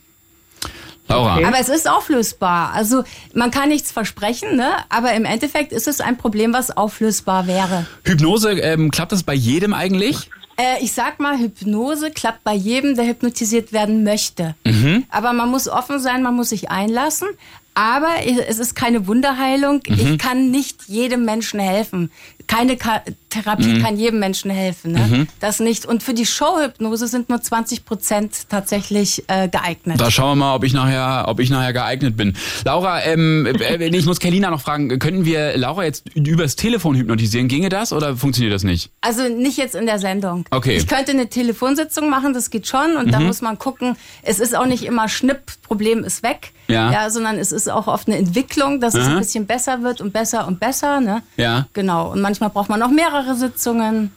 Laura. 1.08 1.36
Aber 1.46 1.58
es 1.60 1.68
ist 1.68 1.88
auflösbar. 1.88 2.72
Also 2.72 3.04
man 3.34 3.50
kann 3.50 3.68
nichts 3.68 3.92
versprechen, 3.92 4.56
ne? 4.56 4.70
aber 4.88 5.12
im 5.12 5.24
Endeffekt 5.24 5.72
ist 5.72 5.86
es 5.86 6.00
ein 6.00 6.16
Problem, 6.16 6.52
was 6.52 6.76
auflösbar 6.76 7.46
wäre. 7.46 7.86
Hypnose, 8.04 8.52
ähm, 8.52 8.90
klappt 8.90 9.12
das 9.12 9.22
bei 9.22 9.34
jedem 9.34 9.74
eigentlich? 9.74 10.30
Äh, 10.56 10.82
ich 10.82 10.92
sag 10.92 11.20
mal, 11.20 11.38
Hypnose 11.38 12.10
klappt 12.10 12.44
bei 12.44 12.54
jedem, 12.54 12.94
der 12.94 13.06
hypnotisiert 13.06 13.72
werden 13.72 14.04
möchte. 14.04 14.54
Mhm. 14.64 15.04
Aber 15.10 15.32
man 15.32 15.50
muss 15.50 15.68
offen 15.68 15.98
sein, 16.00 16.22
man 16.22 16.34
muss 16.34 16.50
sich 16.50 16.70
einlassen. 16.70 17.28
Aber 17.74 18.10
es 18.48 18.60
ist 18.60 18.76
keine 18.76 19.08
Wunderheilung. 19.08 19.82
Mhm. 19.88 19.98
Ich 19.98 20.18
kann 20.18 20.52
nicht 20.52 20.84
jedem 20.86 21.24
Menschen 21.24 21.58
helfen. 21.58 22.12
Keine 22.46 22.76
Ka 22.76 23.02
Therapie 23.30 23.66
Mhm. 23.66 23.82
kann 23.82 23.96
jedem 23.96 24.20
Menschen 24.20 24.50
helfen. 24.50 24.92
Ne? 24.92 25.00
Mhm. 25.00 25.28
Das 25.40 25.58
nicht. 25.58 25.86
Und 25.86 26.02
für 26.04 26.14
die 26.14 26.24
Showhypnose 26.24 27.08
sind 27.08 27.28
nur 27.28 27.42
20 27.42 27.84
Prozent 27.84 28.48
tatsächlich 28.48 29.24
äh, 29.28 29.48
geeignet. 29.48 30.00
Da 30.00 30.10
schauen 30.10 30.38
wir 30.38 30.44
mal, 30.46 30.54
ob 30.54 30.62
ich 30.62 30.72
nachher, 30.72 31.24
ob 31.26 31.40
ich 31.40 31.50
nachher 31.50 31.72
geeignet 31.72 32.16
bin. 32.16 32.36
Laura, 32.64 33.02
ähm, 33.04 33.46
äh, 33.46 33.84
ich 33.86 34.06
muss 34.06 34.20
Kerlina 34.20 34.50
noch 34.50 34.60
fragen, 34.60 34.98
könnten 35.00 35.24
wir 35.24 35.56
Laura 35.56 35.82
jetzt 35.84 36.04
übers 36.14 36.54
Telefon 36.54 36.94
hypnotisieren? 36.94 37.48
Ginge 37.48 37.70
das 37.70 37.92
oder 37.92 38.16
funktioniert 38.16 38.54
das 38.54 38.62
nicht? 38.62 38.90
Also 39.00 39.28
nicht 39.28 39.58
jetzt 39.58 39.74
in 39.74 39.86
der 39.86 39.98
Sendung. 39.98 40.44
Okay. 40.50 40.76
Ich 40.76 40.86
könnte 40.86 41.10
eine 41.10 41.28
Telefonsitzung 41.28 42.08
machen, 42.10 42.34
das 42.34 42.50
geht 42.50 42.68
schon. 42.68 42.96
Und 42.96 43.12
da 43.12 43.18
Mhm. 43.18 43.26
muss 43.26 43.42
man 43.42 43.58
gucken, 43.58 43.96
es 44.22 44.38
ist 44.38 44.56
auch 44.56 44.66
nicht 44.66 44.84
immer 44.84 45.08
Schnipp, 45.08 45.40
Problem 45.62 46.04
ist 46.04 46.22
weg. 46.22 46.52
Ja. 46.66 47.10
sondern 47.10 47.36
es 47.38 47.52
ist 47.52 47.70
auch 47.70 47.88
oft 47.88 48.08
eine 48.08 48.16
Entwicklung, 48.16 48.80
dass 48.80 48.94
es 48.94 49.06
ein 49.06 49.18
bisschen 49.18 49.44
besser 49.46 49.82
wird 49.82 50.00
und 50.00 50.14
besser 50.14 50.46
und 50.46 50.60
besser. 50.60 50.98
Ne? 51.02 51.22
Ja. 51.36 51.66
Genau. 51.74 52.10
Und 52.12 52.22
manchmal 52.40 52.50
braucht 52.50 52.68
man 52.68 52.80
noch 52.80 52.90
mehrere 52.90 53.34
Sitzungen. 53.36 54.10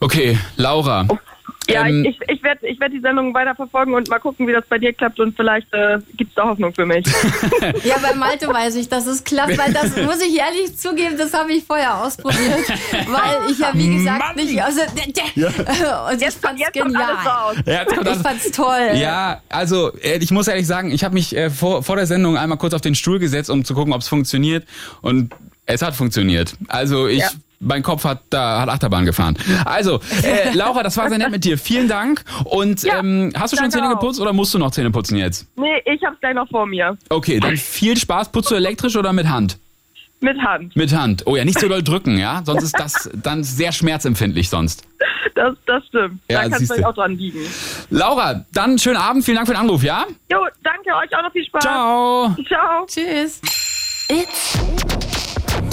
Okay, 0.00 0.36
Laura. 0.56 1.06
Ja, 1.68 1.86
Ähm, 1.86 2.04
ich, 2.04 2.18
ich 2.26 2.42
werde 2.42 2.66
ich 2.66 2.80
werd 2.80 2.92
die 2.92 3.00
Sendung 3.00 3.32
weiterverfolgen 3.32 3.94
und 3.94 4.08
mal 4.08 4.18
gucken, 4.18 4.48
wie 4.48 4.52
das 4.52 4.64
bei 4.68 4.78
dir 4.78 4.92
klappt 4.92 5.20
und 5.20 5.36
vielleicht 5.36 5.72
äh, 5.72 5.98
gibt 6.16 6.30
es 6.30 6.34
da 6.34 6.48
Hoffnung 6.48 6.74
für 6.74 6.86
mich. 6.86 7.06
Ja, 7.84 7.96
bei 8.02 8.14
Malte 8.14 8.48
weiß 8.48 8.74
ich, 8.76 8.88
dass 8.88 9.06
es 9.06 9.22
klappt, 9.22 9.56
weil 9.58 9.72
das 9.72 9.94
muss 10.04 10.20
ich 10.20 10.36
ehrlich 10.36 10.76
zugeben, 10.76 11.16
das 11.16 11.32
habe 11.32 11.52
ich 11.52 11.62
vorher 11.64 12.02
ausprobiert, 12.02 12.68
weil 12.90 13.50
ich 13.50 13.58
ja 13.58 13.70
wie 13.74 13.94
gesagt 13.96 14.36
nicht, 14.36 14.60
also 14.60 14.80
und 16.10 16.22
ich 16.22 16.34
fand's 16.34 16.62
genial. 16.72 17.16
Ja, 17.66 17.82
jetzt 17.82 17.92
ich 17.92 18.22
fand's 18.22 18.50
toll. 18.50 18.90
Ja, 18.94 19.40
also 19.48 19.92
äh, 19.98 20.18
ich 20.18 20.30
muss 20.30 20.48
ehrlich 20.48 20.66
sagen, 20.66 20.90
ich 20.90 21.04
habe 21.04 21.14
mich 21.14 21.36
äh, 21.36 21.50
vor, 21.50 21.82
vor 21.82 21.96
der 21.96 22.06
Sendung 22.06 22.36
einmal 22.36 22.58
kurz 22.58 22.74
auf 22.74 22.80
den 22.80 22.94
Stuhl 22.94 23.18
gesetzt, 23.18 23.50
um 23.50 23.64
zu 23.64 23.74
gucken, 23.74 23.92
ob 23.92 24.00
es 24.00 24.08
funktioniert. 24.08 24.66
Und 25.02 25.32
es 25.66 25.82
hat 25.82 25.94
funktioniert. 25.94 26.54
Also 26.68 27.06
ich, 27.06 27.20
Ja. 27.20 27.30
Mein 27.60 27.82
Kopf 27.82 28.04
hat 28.04 28.22
da 28.30 28.62
hat 28.62 28.68
Achterbahn 28.70 29.04
gefahren. 29.04 29.36
Also 29.64 30.00
äh, 30.22 30.52
Laura, 30.54 30.82
das 30.82 30.96
war 30.96 31.08
sehr 31.08 31.18
nett 31.18 31.30
mit 31.30 31.44
dir. 31.44 31.58
Vielen 31.58 31.88
Dank. 31.88 32.24
Und 32.44 32.84
ähm, 32.84 33.32
hast 33.38 33.52
du 33.52 33.56
schon 33.58 33.70
Zähne 33.70 33.88
auch. 33.88 34.00
geputzt 34.00 34.18
oder 34.20 34.32
musst 34.32 34.52
du 34.54 34.58
noch 34.58 34.70
Zähne 34.70 34.90
putzen 34.90 35.16
jetzt? 35.16 35.46
nee, 35.56 35.82
ich 35.84 36.02
hab's 36.02 36.18
gleich 36.20 36.34
noch 36.34 36.48
vor 36.48 36.66
mir. 36.66 36.96
Okay, 37.10 37.38
dann 37.38 37.56
viel 37.56 37.96
Spaß. 37.96 38.32
Putzt 38.32 38.50
du 38.50 38.54
elektrisch 38.54 38.96
oder 38.96 39.12
mit 39.12 39.28
Hand? 39.28 39.58
Mit 40.22 40.38
Hand. 40.38 40.76
Mit 40.76 40.92
Hand. 40.94 41.22
Oh 41.26 41.36
ja, 41.36 41.44
nicht 41.44 41.58
so 41.58 41.68
doll 41.68 41.82
drücken, 41.82 42.18
ja? 42.18 42.42
Sonst 42.44 42.62
ist 42.62 42.78
das 42.78 43.08
dann 43.14 43.42
sehr 43.42 43.72
schmerzempfindlich 43.72 44.50
sonst. 44.50 44.84
Das, 45.34 45.54
das 45.64 45.86
stimmt. 45.86 46.20
Ja, 46.30 46.36
da 46.36 46.42
kann 46.42 46.52
es 46.52 46.58
siehste. 46.58 46.74
vielleicht 46.74 46.88
auch 46.88 46.94
dran 46.94 47.16
liegen. 47.16 47.38
Laura, 47.88 48.44
dann 48.52 48.78
schönen 48.78 48.98
Abend. 48.98 49.24
Vielen 49.24 49.36
Dank 49.36 49.46
für 49.48 49.54
den 49.54 49.60
Anruf, 49.62 49.82
ja? 49.82 50.04
Jo, 50.30 50.38
danke 50.62 50.90
euch 50.94 51.16
auch 51.16 51.22
noch 51.22 51.32
viel 51.32 51.44
Spaß. 51.46 51.62
Ciao. 51.62 52.36
Ciao. 52.46 52.86
Tschüss. 52.86 53.40
It's 54.08 54.58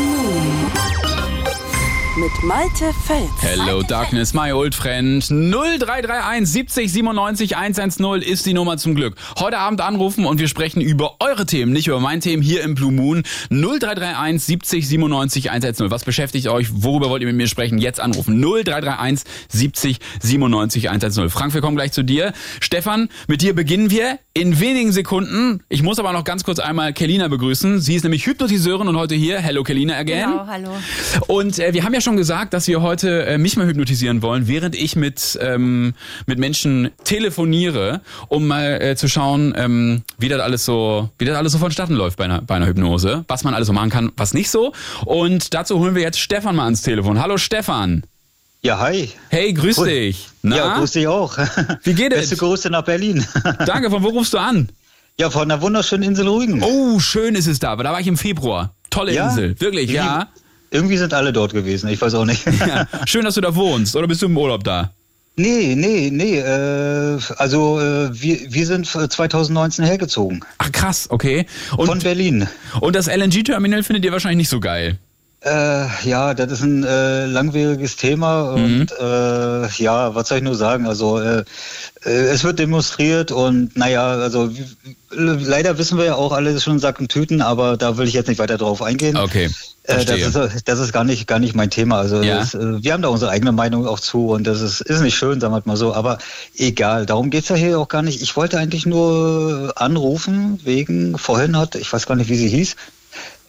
Mit 2.16 2.42
Malte 2.42 2.94
Fels. 3.04 3.28
Hello 3.42 3.82
Darkness, 3.82 4.32
my 4.32 4.50
old 4.50 4.74
friend. 4.74 5.22
0331 5.22 6.46
70 6.46 6.90
97 6.90 7.56
110 7.58 8.22
ist 8.22 8.46
die 8.46 8.54
Nummer 8.54 8.78
zum 8.78 8.94
Glück. 8.94 9.16
Heute 9.38 9.58
Abend 9.58 9.82
anrufen 9.82 10.24
und 10.24 10.38
wir 10.38 10.48
sprechen 10.48 10.80
über 10.80 11.16
eure 11.20 11.44
Themen, 11.44 11.72
nicht 11.72 11.88
über 11.88 12.00
mein 12.00 12.22
Themen 12.22 12.42
hier 12.42 12.62
im 12.62 12.74
Blue 12.74 12.90
Moon. 12.90 13.22
0331 13.50 14.42
70 14.42 14.88
97 14.88 15.50
110. 15.50 15.90
Was 15.90 16.04
beschäftigt 16.04 16.48
euch? 16.48 16.68
Worüber 16.72 17.10
wollt 17.10 17.20
ihr 17.20 17.28
mit 17.28 17.36
mir 17.36 17.48
sprechen? 17.48 17.76
Jetzt 17.76 18.00
anrufen. 18.00 18.40
0331 18.40 19.28
70 19.50 19.98
97 20.22 20.88
110. 20.88 21.28
Frank, 21.28 21.52
wir 21.52 21.60
kommen 21.60 21.76
gleich 21.76 21.92
zu 21.92 22.02
dir. 22.02 22.32
Stefan, 22.60 23.10
mit 23.28 23.42
dir 23.42 23.54
beginnen 23.54 23.90
wir. 23.90 24.18
in 24.32 24.60
wenigen 24.60 24.92
Sekunden. 24.92 25.62
Ich 25.70 25.82
muss 25.82 25.98
aber 25.98 26.12
noch 26.12 26.24
ganz 26.24 26.44
kurz 26.44 26.58
einmal 26.58 26.92
Kelina 26.92 27.28
begrüßen. 27.28 27.80
Sie 27.80 27.94
ist 27.94 28.02
nämlich 28.02 28.26
Hypnotiseurin 28.26 28.86
und 28.86 28.96
heute 28.96 29.14
hier. 29.14 29.38
Hello 29.38 29.62
Kelina 29.64 29.96
again. 29.96 30.30
Genau, 30.30 30.46
hallo. 30.46 30.70
Und 31.26 31.58
äh, 31.58 31.72
wir 31.72 31.84
haben 31.84 31.94
ja 31.94 32.02
schon 32.06 32.16
gesagt, 32.16 32.54
dass 32.54 32.68
wir 32.68 32.82
heute 32.82 33.26
äh, 33.26 33.36
mich 33.36 33.56
mal 33.56 33.66
hypnotisieren 33.66 34.22
wollen, 34.22 34.46
während 34.46 34.76
ich 34.76 34.94
mit 34.94 35.36
ähm, 35.42 35.92
mit 36.26 36.38
Menschen 36.38 36.90
telefoniere, 37.02 38.00
um 38.28 38.46
mal 38.46 38.80
äh, 38.80 38.94
zu 38.94 39.08
schauen, 39.08 39.52
ähm, 39.56 40.02
wie 40.16 40.28
das 40.28 40.40
alles 40.40 40.64
so, 40.64 41.10
wie 41.18 41.24
das 41.24 41.36
alles 41.36 41.50
so 41.50 41.58
vonstatten 41.58 41.94
läuft 41.94 42.16
bei 42.16 42.24
einer, 42.26 42.42
bei 42.42 42.54
einer 42.54 42.68
Hypnose, 42.68 43.24
was 43.26 43.42
man 43.42 43.54
alles 43.54 43.66
so 43.66 43.72
machen 43.72 43.90
kann, 43.90 44.12
was 44.16 44.34
nicht 44.34 44.50
so. 44.50 44.72
Und 45.04 45.52
dazu 45.52 45.80
holen 45.80 45.96
wir 45.96 46.02
jetzt 46.02 46.20
Stefan 46.20 46.54
mal 46.54 46.66
ans 46.66 46.82
Telefon. 46.82 47.20
Hallo 47.20 47.38
Stefan. 47.38 48.04
Ja, 48.62 48.78
hi. 48.78 49.10
Hey, 49.30 49.52
grüß 49.52 49.82
dich. 49.82 50.28
Na? 50.42 50.56
Ja, 50.56 50.78
grüß 50.78 50.92
dich 50.92 51.08
auch. 51.08 51.36
Wie 51.82 51.94
geht 51.94 52.12
es? 52.12 52.20
Beste 52.20 52.36
Grüße 52.36 52.70
nach 52.70 52.84
Berlin. 52.84 53.26
Danke, 53.66 53.90
von 53.90 54.04
wo 54.04 54.10
rufst 54.10 54.32
du 54.32 54.38
an? 54.38 54.68
Ja, 55.18 55.28
von 55.30 55.48
der 55.48 55.60
wunderschönen 55.60 56.04
Insel 56.04 56.28
Rügen. 56.28 56.62
Oh, 56.62 57.00
schön 57.00 57.34
ist 57.34 57.48
es 57.48 57.58
da, 57.58 57.70
aber 57.70 57.82
da 57.82 57.90
war 57.90 58.00
ich 58.00 58.06
im 58.06 58.16
Februar. 58.16 58.74
Tolle 58.90 59.12
Ja? 59.12 59.28
Insel, 59.30 59.60
wirklich, 59.60 59.90
ja. 59.90 60.28
Irgendwie 60.70 60.96
sind 60.96 61.14
alle 61.14 61.32
dort 61.32 61.52
gewesen, 61.52 61.88
ich 61.88 62.00
weiß 62.00 62.14
auch 62.14 62.24
nicht. 62.24 62.44
ja. 62.60 62.86
Schön, 63.06 63.24
dass 63.24 63.34
du 63.34 63.40
da 63.40 63.54
wohnst, 63.54 63.96
oder 63.96 64.06
bist 64.06 64.22
du 64.22 64.26
im 64.26 64.36
Urlaub 64.36 64.64
da? 64.64 64.92
Nee, 65.38 65.74
nee, 65.76 66.10
nee. 66.10 66.38
Äh, 66.38 67.18
also 67.36 67.78
äh, 67.78 68.08
wir, 68.12 68.52
wir 68.52 68.66
sind 68.66 68.86
2019 68.86 69.84
hergezogen. 69.84 70.42
Ach 70.58 70.72
krass, 70.72 71.08
okay. 71.10 71.46
Und, 71.76 71.86
Von 71.86 71.98
Berlin. 71.98 72.48
Und 72.80 72.96
das 72.96 73.06
LNG-Terminal 73.06 73.82
findet 73.82 74.04
ihr 74.06 74.12
wahrscheinlich 74.12 74.38
nicht 74.38 74.48
so 74.48 74.60
geil. 74.60 74.98
Äh, 75.46 75.86
ja, 76.02 76.34
das 76.34 76.50
ist 76.50 76.62
ein 76.62 76.82
äh, 76.82 77.26
langwieriges 77.26 77.94
Thema 77.94 78.50
und 78.50 78.88
äh, 78.90 79.68
ja, 79.80 80.12
was 80.12 80.28
soll 80.28 80.38
ich 80.38 80.44
nur 80.44 80.56
sagen? 80.56 80.88
Also 80.88 81.20
äh, 81.20 81.44
äh, 82.04 82.10
es 82.10 82.42
wird 82.42 82.58
demonstriert 82.58 83.30
und 83.30 83.76
naja, 83.76 84.08
also 84.08 84.50
leider 85.10 85.78
wissen 85.78 85.98
wir 85.98 86.04
ja 86.04 86.14
auch 86.16 86.32
alles 86.32 86.64
schon 86.64 86.80
Sack 86.80 86.98
und 86.98 87.12
Tüten, 87.12 87.42
aber 87.42 87.76
da 87.76 87.96
will 87.96 88.08
ich 88.08 88.14
jetzt 88.14 88.26
nicht 88.26 88.40
weiter 88.40 88.58
drauf 88.58 88.82
eingehen. 88.82 89.16
Okay. 89.16 89.48
Äh, 89.84 90.04
das, 90.04 90.20
ist, 90.20 90.68
das 90.68 90.80
ist 90.80 90.92
gar 90.92 91.04
nicht, 91.04 91.28
gar 91.28 91.38
nicht 91.38 91.54
mein 91.54 91.70
Thema. 91.70 91.98
Also 91.98 92.22
Ja. 92.22 92.38
das, 92.38 92.54
wir 92.54 92.92
haben 92.92 93.02
da 93.02 93.08
unsere 93.08 93.30
eigene 93.30 93.52
Meinung 93.52 93.86
auch 93.86 94.00
zu 94.00 94.30
und 94.30 94.48
das 94.48 94.60
ist, 94.60 94.80
ist 94.80 95.00
nicht 95.00 95.16
schön, 95.16 95.40
sagen 95.40 95.54
wir 95.54 95.62
mal 95.64 95.76
so. 95.76 95.94
Aber 95.94 96.18
egal, 96.56 97.06
darum 97.06 97.30
geht's 97.30 97.50
ja 97.50 97.54
hier 97.54 97.78
auch 97.78 97.86
gar 97.86 98.02
nicht. 98.02 98.20
Ich 98.20 98.36
wollte 98.36 98.58
eigentlich 98.58 98.84
nur 98.84 99.74
anrufen, 99.76 100.58
wegen, 100.64 101.16
vorhin 101.18 101.56
hat, 101.56 101.76
ich 101.76 101.92
weiß 101.92 102.06
gar 102.06 102.16
nicht, 102.16 102.28
wie 102.30 102.36
sie 102.36 102.48
hieß. 102.48 102.74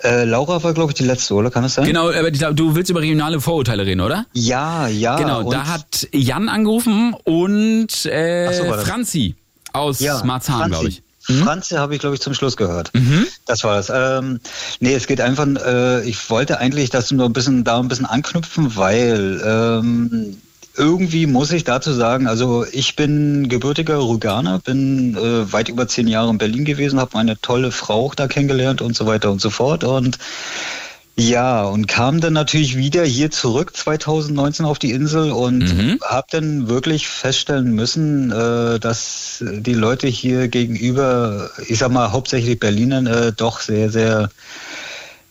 Äh, 0.04 0.26
Laura 0.26 0.62
war, 0.64 0.74
glaube 0.74 0.92
ich, 0.92 0.96
die 0.96 1.04
letzte, 1.04 1.34
oder? 1.34 1.50
Kann 1.50 1.64
das 1.64 1.76
sein? 1.76 1.86
Genau, 1.86 2.10
aber 2.12 2.30
du 2.32 2.76
willst 2.76 2.92
über 2.92 3.02
regionale 3.02 3.42
Vorurteile 3.42 3.86
reden, 3.86 4.02
oder? 4.02 4.26
Ja, 4.34 4.88
ja. 4.88 5.16
genau, 5.18 5.50
da 5.50 5.66
hat 5.68 6.08
Jan 6.12 6.50
angerufen 6.50 7.16
und 7.24 8.06
äh, 8.06 8.54
so, 8.54 8.64
das. 8.66 8.84
Franzi 8.88 9.36
aus 9.74 10.00
Ja, 10.00 10.24
Marzahn, 10.24 10.70
glaube 10.70 10.90
ich. 10.90 11.02
Franzi 11.44 11.76
habe 11.76 11.94
ich, 11.94 12.00
glaube 12.00 12.16
ich, 12.16 12.22
zum 12.22 12.34
Schluss 12.34 12.56
gehört. 12.56 12.94
Mhm. 12.94 13.28
Das 13.46 13.64
war 13.66 13.78
es. 13.80 13.92
Ähm, 13.94 14.40
nee, 14.80 14.94
es 14.94 15.08
geht 15.08 15.20
einfach, 15.20 15.46
äh, 15.46 16.08
ich 16.08 16.30
wollte 16.30 16.60
eigentlich 16.60 16.90
das 16.90 17.12
nur 17.12 17.26
ein 17.26 17.34
bisschen 17.34 17.66
da 17.66 17.80
ein 17.80 17.90
bisschen 17.90 18.06
anknüpfen, 18.06 18.78
weil 18.78 19.42
ähm, 19.46 20.38
irgendwie 20.78 21.26
muss 21.26 21.52
ich 21.52 21.64
dazu 21.64 21.92
sagen, 21.94 22.28
also 22.28 22.66
ich 22.72 22.96
bin 22.96 23.50
gebürtiger 23.50 24.00
Rüganer, 24.00 24.60
bin 24.60 25.16
äh, 25.18 25.52
weit 25.52 25.70
über 25.70 25.88
zehn 25.88 26.08
Jahre 26.08 26.30
in 26.30 26.38
Berlin 26.38 26.66
gewesen, 26.66 27.00
habe 27.00 27.12
meine 27.14 27.40
tolle 27.42 27.72
Frau 27.72 28.06
auch 28.06 28.16
da 28.16 28.28
kennengelernt 28.28 28.82
und 28.82 28.96
so 28.96 29.06
weiter 29.06 29.32
und 29.32 29.42
so 29.42 29.50
fort. 29.50 29.84
Und 29.84 30.18
ja, 31.20 31.64
und 31.64 31.88
kam 31.88 32.22
dann 32.22 32.34
natürlich 32.34 32.78
wieder 32.78 33.04
hier 33.04 33.32
zurück 33.32 33.76
2019 33.76 34.68
auf 34.68 34.78
die 34.78 34.92
Insel 34.92 35.32
und 35.32 35.76
Mhm. 35.76 36.00
habe 36.04 36.28
dann 36.30 36.70
wirklich 36.70 37.08
feststellen 37.08 37.72
müssen, 37.74 38.32
äh, 38.32 38.80
dass 38.80 39.44
die 39.44 39.74
Leute 39.74 40.08
hier 40.08 40.48
gegenüber, 40.48 41.50
ich 41.68 41.80
sag 41.80 41.92
mal 41.92 42.12
hauptsächlich 42.12 42.60
Berlinern, 42.60 43.08
äh, 43.08 43.34
doch 43.36 43.62
sehr, 43.62 43.90
sehr, 43.90 44.30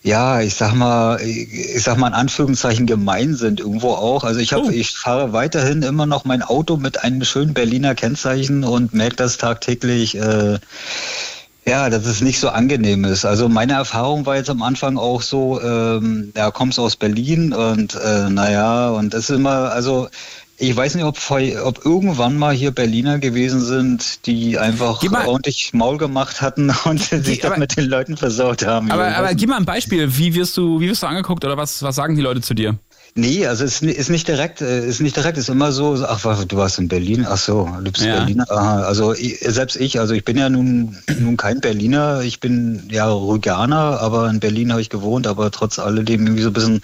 ja, 0.06 0.40
ich 0.40 0.54
sag 0.54 0.72
mal, 0.72 1.20
ich 1.20 1.82
sag 1.82 1.98
mal 1.98 2.06
in 2.06 2.14
Anführungszeichen 2.14 2.86
gemein 2.86 3.34
sind 3.34 3.58
irgendwo 3.58 3.90
auch. 3.90 4.22
Also 4.22 4.38
ich 4.38 4.52
habe, 4.52 4.72
ich 4.72 4.92
fahre 4.92 5.32
weiterhin 5.32 5.82
immer 5.82 6.06
noch 6.06 6.24
mein 6.24 6.42
Auto 6.42 6.76
mit 6.76 7.02
einem 7.02 7.24
schönen 7.24 7.54
Berliner 7.54 7.96
Kennzeichen 7.96 8.62
und 8.62 8.94
merke 8.94 9.16
das 9.16 9.36
tagtäglich. 9.36 10.16
Äh, 10.16 10.60
ja, 11.66 11.90
dass 11.90 12.06
es 12.06 12.20
nicht 12.20 12.38
so 12.38 12.50
angenehm 12.50 13.04
ist. 13.04 13.24
Also 13.24 13.48
meine 13.48 13.72
Erfahrung 13.72 14.24
war 14.26 14.36
jetzt 14.36 14.48
am 14.48 14.62
Anfang 14.62 14.96
auch 14.96 15.22
so, 15.22 15.60
ähm, 15.60 16.32
ja, 16.36 16.52
kommst 16.52 16.78
aus 16.78 16.94
Berlin 16.94 17.52
und 17.52 17.96
äh, 17.96 18.30
naja, 18.30 18.90
und 18.90 19.12
das 19.12 19.28
ist 19.28 19.34
immer, 19.34 19.72
also 19.72 20.08
ich 20.58 20.74
weiß 20.74 20.94
nicht, 20.94 21.04
ob, 21.04 21.18
ob 21.64 21.84
irgendwann 21.84 22.38
mal 22.38 22.54
hier 22.54 22.70
Berliner 22.70 23.18
gewesen 23.18 23.60
sind, 23.60 24.26
die 24.26 24.58
einfach 24.58 25.02
ordentlich 25.26 25.74
Maul 25.74 25.98
gemacht 25.98 26.40
hatten 26.40 26.72
und 26.84 27.02
sich 27.02 27.40
das 27.40 27.58
mit 27.58 27.76
den 27.76 27.86
Leuten 27.86 28.16
versaut 28.16 28.64
haben. 28.64 28.90
Aber, 28.90 29.14
aber 29.16 29.34
gib 29.34 29.50
mal 29.50 29.56
ein 29.56 29.64
Beispiel, 29.64 30.16
wie 30.16 30.34
wirst 30.34 30.56
du, 30.56 30.80
wie 30.80 30.88
wirst 30.88 31.02
du 31.02 31.06
angeguckt 31.06 31.44
oder 31.44 31.56
was, 31.56 31.82
was 31.82 31.94
sagen 31.94 32.16
die 32.16 32.22
Leute 32.22 32.40
zu 32.40 32.54
dir? 32.54 32.78
Nee, 33.18 33.46
also 33.46 33.64
es 33.64 33.80
ist, 33.80 34.10
nicht 34.10 34.28
direkt, 34.28 34.60
äh, 34.60 34.86
ist 34.86 35.00
nicht 35.00 35.16
direkt, 35.16 35.38
ist 35.38 35.48
immer 35.48 35.72
so, 35.72 36.04
ach, 36.06 36.20
du 36.44 36.56
warst 36.58 36.78
in 36.78 36.88
Berlin, 36.88 37.24
ach 37.26 37.38
so, 37.38 37.66
du 37.82 37.90
bist 37.90 38.04
Ja. 38.04 38.16
Berliner, 38.16 38.44
aha, 38.50 38.82
also 38.82 39.14
selbst 39.14 39.76
ich, 39.76 39.98
also 39.98 40.12
ich 40.12 40.22
bin 40.22 40.36
ja 40.36 40.50
nun, 40.50 40.98
nun 41.18 41.38
kein 41.38 41.62
Berliner, 41.62 42.20
ich 42.20 42.40
bin 42.40 42.82
ja 42.90 43.10
Rüganer, 43.10 44.02
aber 44.02 44.28
in 44.28 44.38
Berlin 44.38 44.70
habe 44.70 44.82
ich 44.82 44.90
gewohnt, 44.90 45.26
aber 45.26 45.50
trotz 45.50 45.78
alledem 45.78 46.26
irgendwie 46.26 46.42
so 46.42 46.50
ein 46.50 46.52
bisschen 46.52 46.82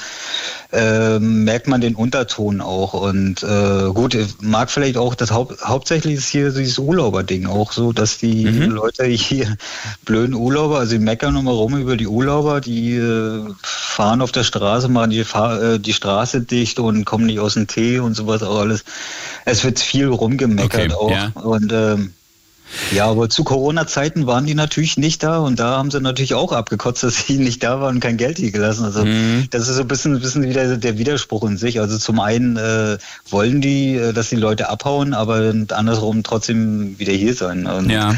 äh, 0.72 1.18
merkt 1.18 1.68
man 1.68 1.82
den 1.82 1.94
Unterton 1.94 2.62
auch 2.62 2.94
und 2.94 3.42
äh, 3.42 3.90
gut, 3.92 4.16
mag 4.40 4.70
vielleicht 4.70 4.96
auch, 4.96 5.14
das 5.14 5.32
Haupt, 5.32 5.62
hauptsächlich 5.62 6.14
ist 6.14 6.28
hier 6.28 6.50
dieses 6.50 6.78
Urlauberding 6.78 7.44
auch 7.44 7.72
so, 7.72 7.92
dass 7.92 8.16
die 8.16 8.44
Leute 8.44 9.04
hier 9.04 9.58
blöden 10.06 10.34
Urlauber, 10.34 10.78
also 10.78 10.92
die 10.92 11.04
meckern 11.04 11.36
immer 11.36 11.50
rum 11.50 11.76
über 11.76 11.98
die 11.98 12.06
Urlauber, 12.06 12.62
die 12.62 12.94
äh, 12.94 13.44
fahren 13.62 14.22
auf 14.22 14.32
der 14.32 14.44
Straße, 14.44 14.88
machen 14.88 15.10
die, 15.10 15.24
Fahr 15.24 15.60
äh, 15.60 15.78
die 15.78 15.92
Straße 15.92 16.21
dicht 16.30 16.78
und 16.78 17.04
kommen 17.04 17.26
nicht 17.26 17.40
aus 17.40 17.54
dem 17.54 17.66
Tee 17.66 17.98
und 17.98 18.14
sowas 18.14 18.42
auch 18.42 18.60
alles. 18.60 18.84
Es 19.44 19.64
wird 19.64 19.80
viel 19.80 20.06
rumgemeckert 20.08 20.92
Okay, 20.92 20.94
auch. 20.94 21.10
ja. 21.10 21.30
Und 21.42 21.72
ähm, 21.72 22.12
ja, 22.90 23.04
aber 23.06 23.28
zu 23.28 23.44
Corona-Zeiten 23.44 24.26
waren 24.26 24.46
die 24.46 24.54
natürlich 24.54 24.96
nicht 24.96 25.22
da 25.22 25.38
und 25.40 25.58
da 25.60 25.76
haben 25.76 25.90
sie 25.90 26.00
natürlich 26.00 26.32
auch 26.32 26.52
abgekotzt, 26.52 27.02
dass 27.02 27.26
sie 27.26 27.36
nicht 27.36 27.62
da 27.62 27.82
waren 27.82 27.96
und 27.96 28.00
kein 28.00 28.16
Geld 28.16 28.38
hier 28.38 28.50
gelassen. 28.50 28.84
Also 28.86 29.04
Mhm. 29.04 29.46
das 29.50 29.68
ist 29.68 29.76
so 29.76 29.82
ein 29.82 29.88
bisschen, 29.88 30.14
ein 30.14 30.20
bisschen 30.22 30.42
wieder 30.48 30.78
der 30.78 30.96
Widerspruch 30.96 31.44
in 31.44 31.58
sich. 31.58 31.80
Also 31.80 31.98
zum 31.98 32.18
einen 32.18 32.56
äh, 32.56 32.96
wollen 33.28 33.60
die, 33.60 33.96
äh, 33.96 34.14
dass 34.14 34.30
die 34.30 34.36
Leute 34.36 34.70
abhauen, 34.70 35.12
aber 35.12 35.52
andersrum 35.68 36.22
trotzdem 36.22 36.98
wieder 36.98 37.12
hier 37.12 37.34
sein. 37.34 37.66
Und, 37.66 37.90
Ja. 37.90 38.14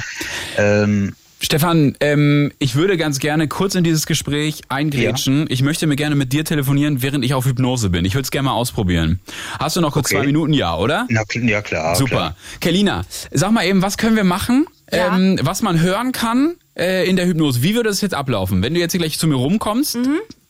Ähm, 0.57 1.15
Stefan, 1.45 1.95
ähm, 2.01 2.53
ich 2.59 2.75
würde 2.75 2.97
ganz 2.97 3.19
gerne 3.19 3.49
kurz 3.49 3.75
in 3.75 3.85
dieses 3.85 4.07
Gespräch 4.07 4.63
eingrätschen. 4.71 5.45
Ich 5.51 5.61
möchte 5.61 5.87
mir 5.87 5.95
gerne 5.95 6.15
mit 6.15 6.33
dir 6.33 6.43
telefonieren, 6.43 7.03
während 7.03 7.23
ich 7.23 7.35
auf 7.35 7.45
Hypnose 7.45 7.91
bin. 7.91 8.07
Ich 8.07 8.15
würde 8.15 8.23
es 8.25 8.31
gerne 8.31 8.47
mal 8.49 8.55
ausprobieren. 8.55 9.21
Hast 9.59 9.77
du 9.77 9.83
noch 9.83 9.93
kurz 9.93 10.07
Okay. 10.07 10.21
zwei 10.21 10.27
Minuten? 10.27 10.55
Ja, 10.55 10.75
oder? 10.79 11.07
Na, 11.11 11.23
ja 11.43 11.61
klar. 11.61 11.97
Super. 11.97 12.11
Klar. 12.11 12.37
Kelina, 12.61 13.05
sag 13.31 13.53
mal 13.53 13.67
eben, 13.67 13.83
was 13.83 13.99
können 13.99 14.17
wir 14.17 14.25
machen, 14.25 14.65
ähm, 14.91 15.39
was 15.43 15.63
man 15.63 15.81
hören 15.81 16.13
kann 16.13 16.55
äh, 16.77 17.09
in 17.09 17.17
der 17.17 17.27
Hypnose? 17.27 17.63
Wie 17.63 17.75
würde 17.75 17.91
es 17.91 18.01
jetzt 18.01 18.15
ablaufen? 18.15 18.63
Wenn 18.63 18.75
du 18.75 18.81
jetzt 18.81 18.93
hier 18.93 19.01
gleich 19.01 19.19
zu 19.19 19.27
mir 19.27 19.37
rumkommst, 19.37 19.99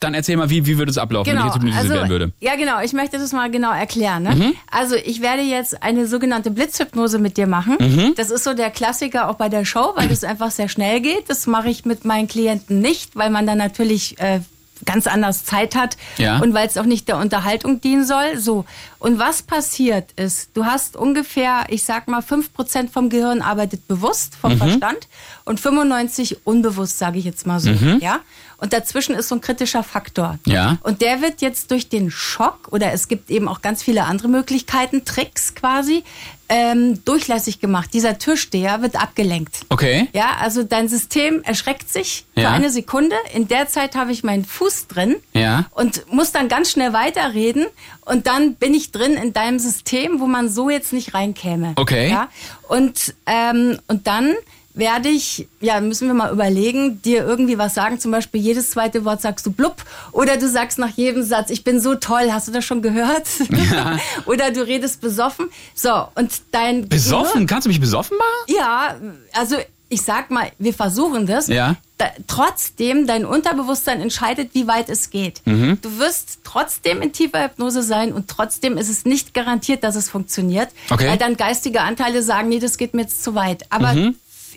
dann 0.01 0.15
erzähl 0.15 0.37
mal, 0.37 0.51
wie, 0.51 0.67
wie 0.67 0.79
würde 0.79 0.91
es 0.91 0.99
ablaufen, 0.99 1.31
wenn 1.31 1.39
ich 1.39 1.45
jetzt 1.45 1.57
hypnotisiert 1.57 1.91
werden 1.91 2.11
würde? 2.11 2.27
Mhm. 2.27 2.33
Genau. 2.41 2.53
ja 2.53 2.59
genau, 2.59 2.81
ich 2.85 2.93
möchte 2.93 3.19
das 3.19 3.33
mal 3.33 3.51
genau 3.51 3.73
erklären. 3.73 4.23
Ne? 4.25 4.35
Mhm. 4.35 4.55
Also 4.71 4.97
ich 4.97 5.23
werde 5.23 5.43
jetzt 5.43 5.83
eine 5.83 6.07
sogenannte 6.07 6.51
Blitzhypnose 6.51 7.19
mit 7.19 7.37
dir 7.37 7.47
machen. 7.47 7.77
Mhm. 7.81 8.15
Das 8.17 8.31
ist 8.31 8.45
so 8.45 8.55
der 8.55 8.71
Klassiker 8.71 9.29
auch 9.29 9.37
bei 9.37 9.49
der 9.49 9.65
Show, 9.65 9.93
weil 9.97 10.09
das 10.09 10.25
einfach 10.25 10.51
sehr 10.51 10.69
schnell 10.69 11.01
geht. 11.01 11.29
Das 11.29 11.47
mache 11.47 11.69
ich 11.69 11.85
mit 11.85 12.05
meinen 12.05 12.29
Klienten 12.29 12.81
nicht, 12.81 13.17
weil 13.17 13.31
man 13.31 13.47
dann 13.47 13.59
natürlich 13.59 14.19
äh, 14.21 14.41
ganz 14.85 15.07
anders 15.07 15.45
Zeit 15.45 15.75
hat 15.75 15.97
Ja. 16.19 16.39
und 16.39 16.55
weil 16.55 16.67
es 16.67 16.77
auch 16.79 16.85
nicht 16.85 17.09
der 17.09 17.19
Unterhaltung 17.19 17.81
dienen 17.81 18.05
soll. 18.07 18.39
So. 18.39 18.65
Und 18.99 19.19
was 19.19 19.43
passiert 19.43 20.13
ist, 20.13 20.51
du 20.55 20.65
hast 20.65 20.97
ungefähr, 20.97 21.65
ich 21.69 21.85
sag 21.85 22.09
mal, 22.09 22.21
5% 22.23 22.91
vom 22.91 23.09
Gehirn 23.11 23.43
arbeitet 23.43 23.87
bewusst, 23.89 24.35
vom 24.41 24.55
Mhm. 24.55 24.59
Verstand 24.59 25.09
und 25.45 25.61
95 25.61 26.47
unbewusst, 26.47 26.99
sage 26.99 27.19
ich 27.19 27.25
jetzt 27.25 27.47
mal 27.47 27.61
so. 27.61 27.71
Mhm. 27.71 27.99
Ja? 28.01 28.21
Und 28.59 28.73
dazwischen 28.73 29.15
ist 29.15 29.29
so 29.29 29.35
ein 29.35 29.41
kritischer 29.41 29.83
Faktor. 29.83 30.39
Ja. 30.47 30.79
Und 30.83 31.01
der 31.03 31.21
wird 31.23 31.41
jetzt 31.41 31.71
durch 31.71 31.89
den 31.89 32.11
Schock, 32.11 32.69
oder 32.71 32.93
es 32.93 33.09
gibt 33.09 33.31
eben 33.31 33.49
auch 33.49 33.63
ganz 33.63 33.83
viele 33.83 34.05
andere 34.05 34.29
Möglichkeiten, 34.29 35.05
Tricks 35.05 35.55
quasi, 35.55 36.05
ähm, 36.49 37.03
durchlässig 37.05 37.59
gemacht. 37.61 37.91
Dieser 37.95 38.19
Türsteher 38.19 38.83
wird 38.83 38.97
abgelenkt. 39.01 39.61
Okay. 39.71 40.09
Ja, 40.13 40.37
also 40.41 40.63
dein 40.63 40.89
System 40.89 41.43
erschreckt 41.43 41.91
sich 41.91 42.27
für 42.35 42.43
Ja. 42.43 42.51
eine 42.53 42.69
Sekunde. 42.71 43.17
In 43.35 43.49
der 43.49 43.67
Zeit 43.69 43.97
habe 43.97 44.13
ich 44.13 44.25
meinen 44.25 44.45
Fuß 44.45 44.87
drin 44.89 45.17
Ja. 45.33 45.65
und 45.71 46.11
muss 46.13 46.33
dann 46.33 46.49
ganz 46.49 46.71
schnell 46.71 46.93
weiterreden. 46.93 47.67
Und 48.03 48.27
dann 48.27 48.55
bin 48.55 48.75
ich 48.75 48.93
drin 48.93 49.15
in 49.15 49.33
deinem 49.33 49.59
System, 49.59 50.21
wo 50.21 50.27
man 50.27 50.49
so 50.51 50.69
jetzt 50.69 50.93
nicht 50.93 51.15
reinkäme. 51.15 51.73
Okay. 51.77 52.11
Ja? 52.11 52.29
Und, 52.69 53.15
ähm, 53.27 53.79
und 53.89 54.07
dann 54.07 54.35
werde 54.75 55.09
ich, 55.09 55.47
ja, 55.61 55.81
müssen 55.81 56.09
wir 56.09 56.15
mal 56.15 56.33
überlegen, 56.33 57.01
dir 57.03 57.25
irgendwie 57.25 57.59
was 57.59 57.75
sagen. 57.75 58.01
Zum 58.01 58.11
Beispiel 58.11 58.41
jedes 58.41 58.71
zweite 58.71 59.05
Wort 59.05 59.23
sagst 59.23 59.47
du 59.47 59.53
blub. 59.53 59.77
Oder 60.13 60.37
du 60.37 60.49
sagst 60.49 60.79
nach 60.79 60.91
jedem 60.97 61.23
Satz, 61.23 61.51
ich 61.51 61.63
bin 61.65 61.81
so 61.81 61.95
toll. 61.95 62.31
Hast 62.33 62.49
du 62.49 62.53
das 62.53 62.65
schon 62.65 62.83
gehört? 62.83 63.27
Ja. 63.73 63.99
oder 64.27 64.51
du 64.51 64.67
redest 64.67 65.01
besoffen. 65.01 65.49
So, 65.75 66.09
und 66.17 66.33
dein 66.51 66.89
Besoffen? 66.89 67.33
Gehirn- 67.43 67.47
Kannst 67.47 67.67
du 67.67 67.69
mich 67.69 67.81
besoffen 67.81 68.17
machen? 68.19 68.57
ja, 68.57 68.97
also 69.33 69.57
ich 69.91 70.03
sag 70.03 70.31
mal, 70.33 70.51
wir 70.59 70.75
versuchen 70.75 71.27
das. 71.27 71.47
Ja. 71.47 71.77
Da, 71.99 72.07
trotzdem, 72.27 73.07
dein 73.07 73.25
Unterbewusstsein 73.25 74.01
entscheidet, 74.01 74.51
wie 74.55 74.67
weit 74.67 74.89
es 74.89 75.11
geht. 75.11 75.41
Mhm. 75.45 75.79
Du 75.83 75.99
wirst 76.01 76.39
trotzdem 76.43 77.01
in 77.01 77.13
tiefer 77.13 77.45
Hypnose 77.45 77.85
sein 77.85 78.13
und 78.13 78.27
trotzdem 78.27 78.77
ist 78.77 78.89
es 78.89 79.05
nicht 79.05 79.35
garantiert, 79.35 79.85
dass 79.85 79.95
es 79.95 80.09
funktioniert. 80.11 80.71
Okay. 80.91 81.09
Weil 81.09 81.19
dann 81.19 81.37
geistige 81.37 81.83
Anteile 81.83 82.23
sagen, 82.25 82.49
nee, 82.49 82.59
das 82.59 82.77
geht 82.77 82.95
mir 82.95 83.03
jetzt 83.03 83.23
zu 83.23 83.37
weit. 83.37 83.65
Aber 83.71 83.93
Mhm. 83.93 84.17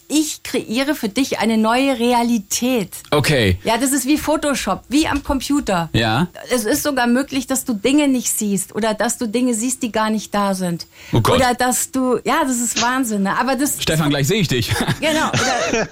Ich 0.10 0.43
kreiere 0.43 0.95
für 0.95 1.10
dich 1.10 1.39
eine 1.39 1.58
neue 1.58 1.99
Realität. 1.99 2.89
Okay. 3.12 3.58
Ja, 3.64 3.78
das 3.78 3.91
ist 3.91 4.05
wie 4.05 4.18
Photoshop, 4.18 4.84
wie 4.88 5.08
am 5.08 5.24
Computer. 5.24 5.89
Ja. 5.93 6.28
Es 6.49 6.64
ist 6.66 6.84
sogar 6.84 7.08
möglich, 7.08 7.45
dass 7.47 7.66
du 7.66 7.74
Dinge 7.74 8.08
nicht 8.08 8.32
siehst 8.32 8.74
oder 8.74 8.93
dass 8.93 9.18
du 9.18 9.28
Dinge 9.28 9.53
siehst, 9.53 9.84
die 9.84 9.91
gar 9.91 10.10
nicht 10.10 10.34
da 10.34 10.53
sind. 10.53 10.88
Oh 11.12 11.20
Gott. 11.20 11.38
Oder 11.38 11.53
dass 11.53 11.91
du, 11.91 12.20
ja, 12.24 12.41
das 12.43 12.58
ist 12.60 12.82
Wahnsinn. 12.82 13.24
Ne? 13.24 13.38
Aber 13.38 13.55
das, 13.55 13.82
Stefan, 13.82 14.10
gleich 14.10 14.28
sehe 14.28 14.41
ich 14.41 14.47
dich. 14.47 14.74
Genau. 14.99 15.28
Oder, 15.30 15.88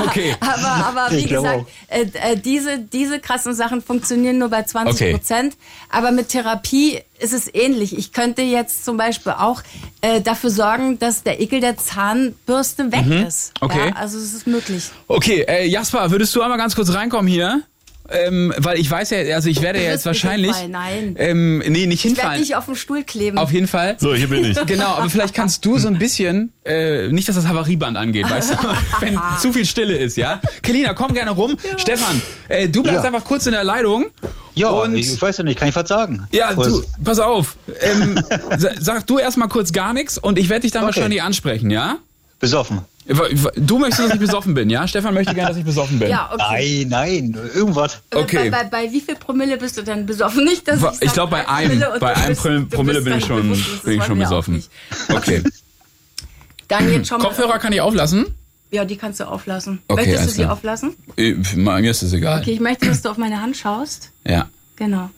Okay. 0.06 0.34
aber, 0.40 0.86
aber 0.86 1.16
wie 1.16 1.26
gesagt, 1.26 1.64
äh, 1.88 2.02
äh, 2.14 2.36
diese, 2.36 2.78
diese 2.78 3.20
krassen 3.20 3.54
Sachen 3.54 3.80
funktionieren 3.82 4.38
nur 4.38 4.48
bei 4.48 4.62
20 4.62 5.12
Prozent. 5.12 5.56
Aber 5.90 6.10
mit 6.10 6.30
Therapie 6.30 7.00
ist 7.22 7.32
es 7.32 7.52
ähnlich. 7.54 7.96
Ich 7.96 8.12
könnte 8.12 8.42
jetzt 8.42 8.84
zum 8.84 8.96
Beispiel 8.96 9.32
auch 9.32 9.62
äh, 10.00 10.20
dafür 10.20 10.50
sorgen, 10.50 10.98
dass 10.98 11.22
der 11.22 11.40
Ekel 11.40 11.60
der 11.60 11.76
Zahnbürste 11.76 12.90
weg 12.92 13.06
Mhm. 13.06 13.26
ist. 13.26 13.52
Okay. 13.60 13.88
Ja, 13.90 13.94
also 13.96 14.18
es 14.18 14.34
ist 14.34 14.46
möglich. 14.46 14.90
Okay, 15.08 15.42
äh, 15.48 15.66
Jasper, 15.66 16.10
würdest 16.10 16.34
du 16.34 16.42
einmal 16.42 16.58
ganz 16.58 16.74
kurz 16.74 16.92
reinkommen 16.92 17.26
hier? 17.30 17.62
Ähm, 18.10 18.52
weil 18.58 18.78
ich 18.78 18.90
weiß 18.90 19.10
ja, 19.10 19.18
also 19.34 19.48
ich 19.48 19.62
werde 19.62 19.82
ja 19.82 19.90
jetzt 19.90 20.04
wahrscheinlich. 20.06 20.48
nicht 20.48 20.58
hinfallen, 20.60 21.12
Nein. 21.12 21.16
Ähm, 21.18 21.58
nee, 21.58 21.86
nicht 21.86 22.04
ich 22.04 22.10
werde 22.10 22.20
hinfallen. 22.20 22.40
dich 22.42 22.56
auf 22.56 22.66
den 22.66 22.76
Stuhl 22.76 23.04
kleben. 23.04 23.38
Auf 23.38 23.52
jeden 23.52 23.68
Fall. 23.68 23.96
So, 23.98 24.14
hier 24.14 24.28
bin 24.28 24.44
ich. 24.44 24.58
Genau, 24.66 24.94
aber 24.96 25.08
vielleicht 25.08 25.34
kannst 25.34 25.64
du 25.64 25.78
so 25.78 25.88
ein 25.88 25.98
bisschen, 25.98 26.52
äh, 26.64 27.08
nicht, 27.08 27.28
dass 27.28 27.36
das 27.36 27.46
Havarieband 27.46 27.96
angeht, 27.96 28.28
weißt 28.28 28.50
du, 28.52 28.56
wenn 29.00 29.18
zu 29.40 29.52
viel 29.52 29.64
Stille 29.64 29.96
ist, 29.96 30.16
ja? 30.16 30.40
Kelina, 30.62 30.94
komm 30.94 31.14
gerne 31.14 31.30
rum. 31.30 31.56
Stefan, 31.78 32.20
äh, 32.48 32.68
du 32.68 32.82
bleibst 32.82 33.02
Ja. 33.04 33.06
einfach 33.08 33.24
kurz 33.24 33.46
in 33.46 33.52
der 33.52 33.64
Leitung. 33.64 34.06
Ja, 34.54 34.68
Und- 34.68 34.94
ich, 34.96 35.20
weiß 35.20 35.38
ja 35.38 35.44
nicht, 35.44 35.58
kann 35.58 35.68
ich 35.68 35.76
was 35.76 35.88
sagen? 35.88 36.26
Ja, 36.32 36.52
du, 36.54 36.82
pass 37.02 37.18
auf. 37.18 37.56
Ähm, 37.80 38.20
sa- 38.58 38.72
sag 38.78 39.06
du 39.06 39.18
erstmal 39.18 39.48
kurz 39.48 39.72
gar 39.72 39.94
nichts 39.94 40.18
und 40.18 40.38
ich 40.38 40.48
werde 40.50 40.62
dich 40.62 40.72
dann 40.72 40.84
Okay. 40.84 40.96
wahrscheinlich 40.96 41.22
ansprechen, 41.22 41.70
ja? 41.70 41.96
Besoffen. 42.40 42.80
Du 43.04 43.78
möchtest, 43.78 44.00
dass 44.04 44.14
ich 44.14 44.20
besoffen 44.20 44.54
bin, 44.54 44.70
ja? 44.70 44.86
Stefan 44.86 45.12
möchte 45.14 45.34
gerne, 45.34 45.48
dass 45.48 45.58
ich 45.58 45.64
besoffen 45.64 45.98
bin. 45.98 46.08
Ja, 46.08 46.30
okay. 46.32 46.86
Nein, 46.88 47.30
nein, 47.34 47.50
irgendwas. 47.54 48.00
Okay. 48.14 48.48
Bei, 48.48 48.62
bei, 48.64 48.84
bei 48.84 48.92
wie 48.92 49.00
viel 49.00 49.16
Promille 49.16 49.56
bist 49.56 49.76
du 49.76 49.82
denn 49.82 50.06
besoffen? 50.06 50.44
Nicht, 50.44 50.68
dass 50.68 50.80
ich, 50.80 51.02
Ich 51.02 51.12
glaube, 51.12 51.32
bei 51.32 51.48
einem, 51.48 51.82
bei 51.98 52.14
einem 52.14 52.36
Promille, 52.36 52.66
Promille 52.66 53.02
bin 53.02 53.18
ich 53.18 53.26
schon, 53.26 53.50
bin 53.84 53.98
ich 53.98 54.04
schon 54.04 54.18
besoffen. 54.18 54.62
Okay. 55.08 55.42
Dann 56.68 56.90
jetzt 56.92 57.08
schon 57.08 57.18
mal. 57.18 57.28
Kopfhörer 57.28 57.58
kann 57.58 57.72
ich 57.72 57.80
auflassen? 57.80 58.26
Ja, 58.70 58.86
die 58.86 58.96
kannst 58.96 59.20
du 59.20 59.28
auflassen. 59.28 59.80
Okay, 59.88 60.06
Möchtest 60.06 60.28
du 60.28 60.30
sie 60.30 60.46
auflassen? 60.46 60.94
Äh, 61.18 61.34
Mir 61.56 61.90
ist 61.90 62.02
es 62.02 62.12
egal. 62.14 62.40
Okay, 62.40 62.52
ich 62.52 62.60
möchte, 62.60 62.86
dass 62.86 63.02
du 63.02 63.10
auf 63.10 63.18
meine 63.18 63.42
Hand 63.42 63.56
schaust. 63.56 64.10
Ja. 64.26 64.48
Genau. 64.76 65.10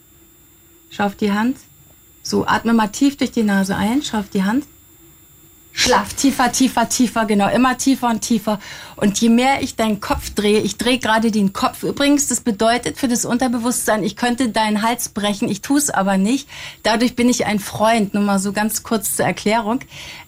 Schau 0.91 1.05
auf 1.05 1.15
die 1.15 1.31
Hand. 1.31 1.59
So, 2.25 2.47
atme 2.47 2.73
mal 2.73 2.89
tief 2.89 3.17
durch 3.17 3.31
die 3.31 3.45
Nase 3.45 3.77
ein. 3.77 4.03
Schau 4.03 4.19
auf 4.19 4.29
die 4.31 4.43
Hand. 4.43 4.65
Schlaf 5.77 6.15
tiefer, 6.15 6.53
tiefer, 6.53 6.89
tiefer, 6.89 7.25
genau, 7.27 7.49
immer 7.49 7.77
tiefer 7.77 8.09
und 8.09 8.21
tiefer. 8.21 8.61
Und 8.95 9.21
je 9.21 9.29
mehr 9.29 9.61
ich 9.61 9.75
deinen 9.75 9.99
Kopf 10.01 10.31
drehe, 10.31 10.61
ich 10.61 10.77
drehe 10.77 10.99
gerade 10.99 11.33
den 11.33 11.53
Kopf 11.53 11.83
übrigens, 11.83 12.29
das 12.29 12.41
bedeutet 12.41 12.97
für 12.97 13.09
das 13.09 13.25
Unterbewusstsein, 13.25 14.05
ich 14.05 14.15
könnte 14.15 14.51
deinen 14.51 14.83
Hals 14.83 15.09
brechen, 15.09 15.49
ich 15.49 15.63
tue 15.63 15.79
es 15.79 15.91
aber 15.91 16.17
nicht. 16.17 16.49
Dadurch 16.85 17.17
bin 17.17 17.29
ich 17.29 17.47
ein 17.47 17.59
Freund, 17.59 18.15
nur 18.15 18.23
mal 18.23 18.39
so 18.39 18.53
ganz 18.53 18.85
kurz 18.85 19.17
zur 19.17 19.27
Erklärung. 19.27 19.81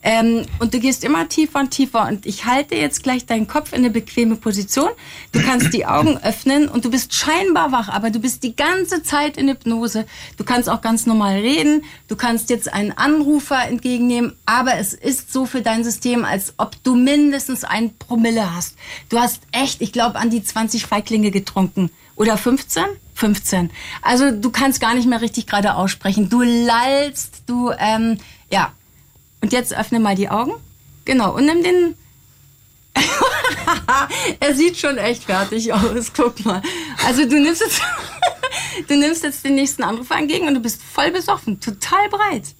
Ähm, 0.02 0.46
und 0.58 0.74
du 0.74 0.80
gehst 0.80 1.04
immer 1.04 1.28
tiefer 1.28 1.60
und 1.60 1.70
tiefer 1.70 2.08
und 2.08 2.26
ich 2.26 2.44
halte 2.44 2.74
jetzt 2.74 3.04
gleich 3.04 3.24
deinen 3.24 3.46
Kopf 3.46 3.72
in 3.72 3.78
eine 3.78 3.90
bequeme 3.90 4.34
Position. 4.34 4.90
Du 5.30 5.40
kannst 5.40 5.72
die 5.72 5.86
Augen 5.86 6.18
öffnen 6.24 6.68
und 6.68 6.84
du 6.84 6.90
bist 6.90 7.14
scheinbar 7.14 7.70
wach, 7.70 7.88
aber 7.88 8.10
du 8.10 8.18
bist 8.18 8.42
die 8.42 8.56
ganze 8.56 9.04
Zeit 9.04 9.36
in 9.36 9.48
Hypnose. 9.48 10.06
Du 10.38 10.42
kannst 10.42 10.68
auch 10.68 10.80
ganz 10.80 11.06
normal 11.06 11.34
reden, 11.34 11.84
du 12.08 12.16
kannst 12.16 12.50
jetzt 12.50 12.72
einen 12.72 12.90
Anrufer 12.90 13.64
entgegennehmen, 13.68 14.32
aber 14.44 14.74
es 14.78 14.92
ist 14.92 15.32
so 15.32 15.35
für 15.44 15.60
dein 15.60 15.84
System, 15.84 16.24
als 16.24 16.54
ob 16.56 16.82
du 16.82 16.94
mindestens 16.94 17.64
ein 17.64 17.96
Promille 17.98 18.54
hast. 18.54 18.76
Du 19.08 19.18
hast 19.18 19.42
echt, 19.52 19.82
ich 19.82 19.92
glaube, 19.92 20.18
an 20.18 20.30
die 20.30 20.42
20 20.42 20.86
Feiglinge 20.86 21.30
getrunken. 21.30 21.90
Oder 22.16 22.38
15? 22.38 22.84
15. 23.14 23.70
Also 24.02 24.30
du 24.30 24.50
kannst 24.50 24.80
gar 24.80 24.94
nicht 24.94 25.08
mehr 25.08 25.20
richtig 25.20 25.46
gerade 25.46 25.74
aussprechen. 25.74 26.28
Du 26.28 26.42
lallst, 26.42 27.42
du, 27.46 27.70
ähm, 27.78 28.18
ja. 28.50 28.72
Und 29.42 29.52
jetzt 29.52 29.76
öffne 29.76 30.00
mal 30.00 30.14
die 30.14 30.28
Augen. 30.28 30.54
Genau. 31.04 31.34
Und 31.34 31.46
nimm 31.46 31.62
den. 31.62 31.94
er 34.40 34.54
sieht 34.54 34.78
schon 34.78 34.96
echt 34.96 35.24
fertig 35.24 35.72
aus. 35.72 36.12
Guck 36.14 36.44
mal. 36.44 36.62
Also 37.06 37.28
du 37.28 37.40
nimmst 37.40 37.60
jetzt, 37.60 37.80
du 38.88 38.96
nimmst 38.96 39.22
jetzt 39.22 39.44
den 39.44 39.54
nächsten 39.54 39.82
Anruf 39.82 40.10
entgegen 40.10 40.48
und 40.48 40.54
du 40.54 40.60
bist 40.60 40.82
voll 40.82 41.10
besoffen, 41.10 41.60
total 41.60 42.08
breit. 42.08 42.54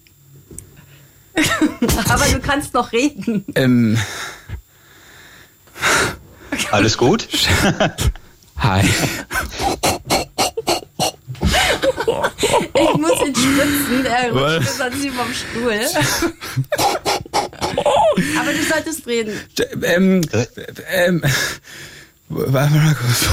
Aber 2.09 2.25
du 2.25 2.39
kannst 2.39 2.73
noch 2.73 2.91
reden. 2.91 3.45
Ähm, 3.55 3.97
Alles 6.71 6.97
gut? 6.97 7.27
hi. 8.57 8.89
Ich 12.73 12.97
muss 12.97 13.19
ihn 13.25 13.35
spritzen, 13.35 14.05
er 14.05 14.31
rutscht 14.31 14.69
sonst 14.77 14.99
nicht 14.99 15.15
vom 15.15 15.33
Stuhl. 15.33 15.79
Aber 18.39 18.53
du 18.53 18.63
solltest 18.63 19.07
reden. 19.07 19.39
Ähm, 19.83 20.21
ähm, 20.91 21.23
warte 22.29 22.73
mal 22.73 22.95
kurz. 22.95 23.25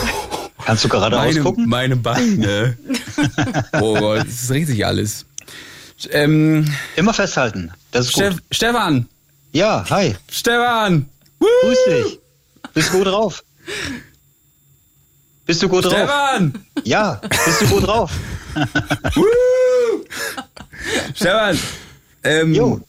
Kannst 0.64 0.84
du 0.84 0.88
geradeaus 0.88 1.26
meine, 1.26 1.40
gucken? 1.40 1.68
Meine 1.68 1.96
Beine. 1.96 2.78
oh 3.80 3.94
Gott, 3.94 4.26
das 4.26 4.50
regt 4.50 4.68
sich 4.68 4.86
alles. 4.86 5.26
Ähm, 6.10 6.72
Immer 6.96 7.12
festhalten. 7.12 7.72
Das 7.94 8.06
ist 8.06 8.12
Steff, 8.12 8.34
gut. 8.34 8.42
Stefan! 8.50 9.08
Ja, 9.52 9.84
hi. 9.88 10.16
Stefan! 10.28 11.08
Grüß 11.38 11.78
dich. 11.86 12.18
Bist 12.74 12.92
du 12.92 12.98
gut 12.98 13.06
drauf? 13.06 13.44
Bist 15.46 15.62
du 15.62 15.68
gut 15.68 15.84
drauf? 15.84 15.92
Stefan! 15.92 16.66
Ja, 16.82 17.20
bist 17.46 17.60
du 17.60 17.66
gut 17.68 17.86
drauf? 17.86 18.10
Stefan! 21.14 21.56
Ähm, 22.24 22.52
Jo. 22.52 22.80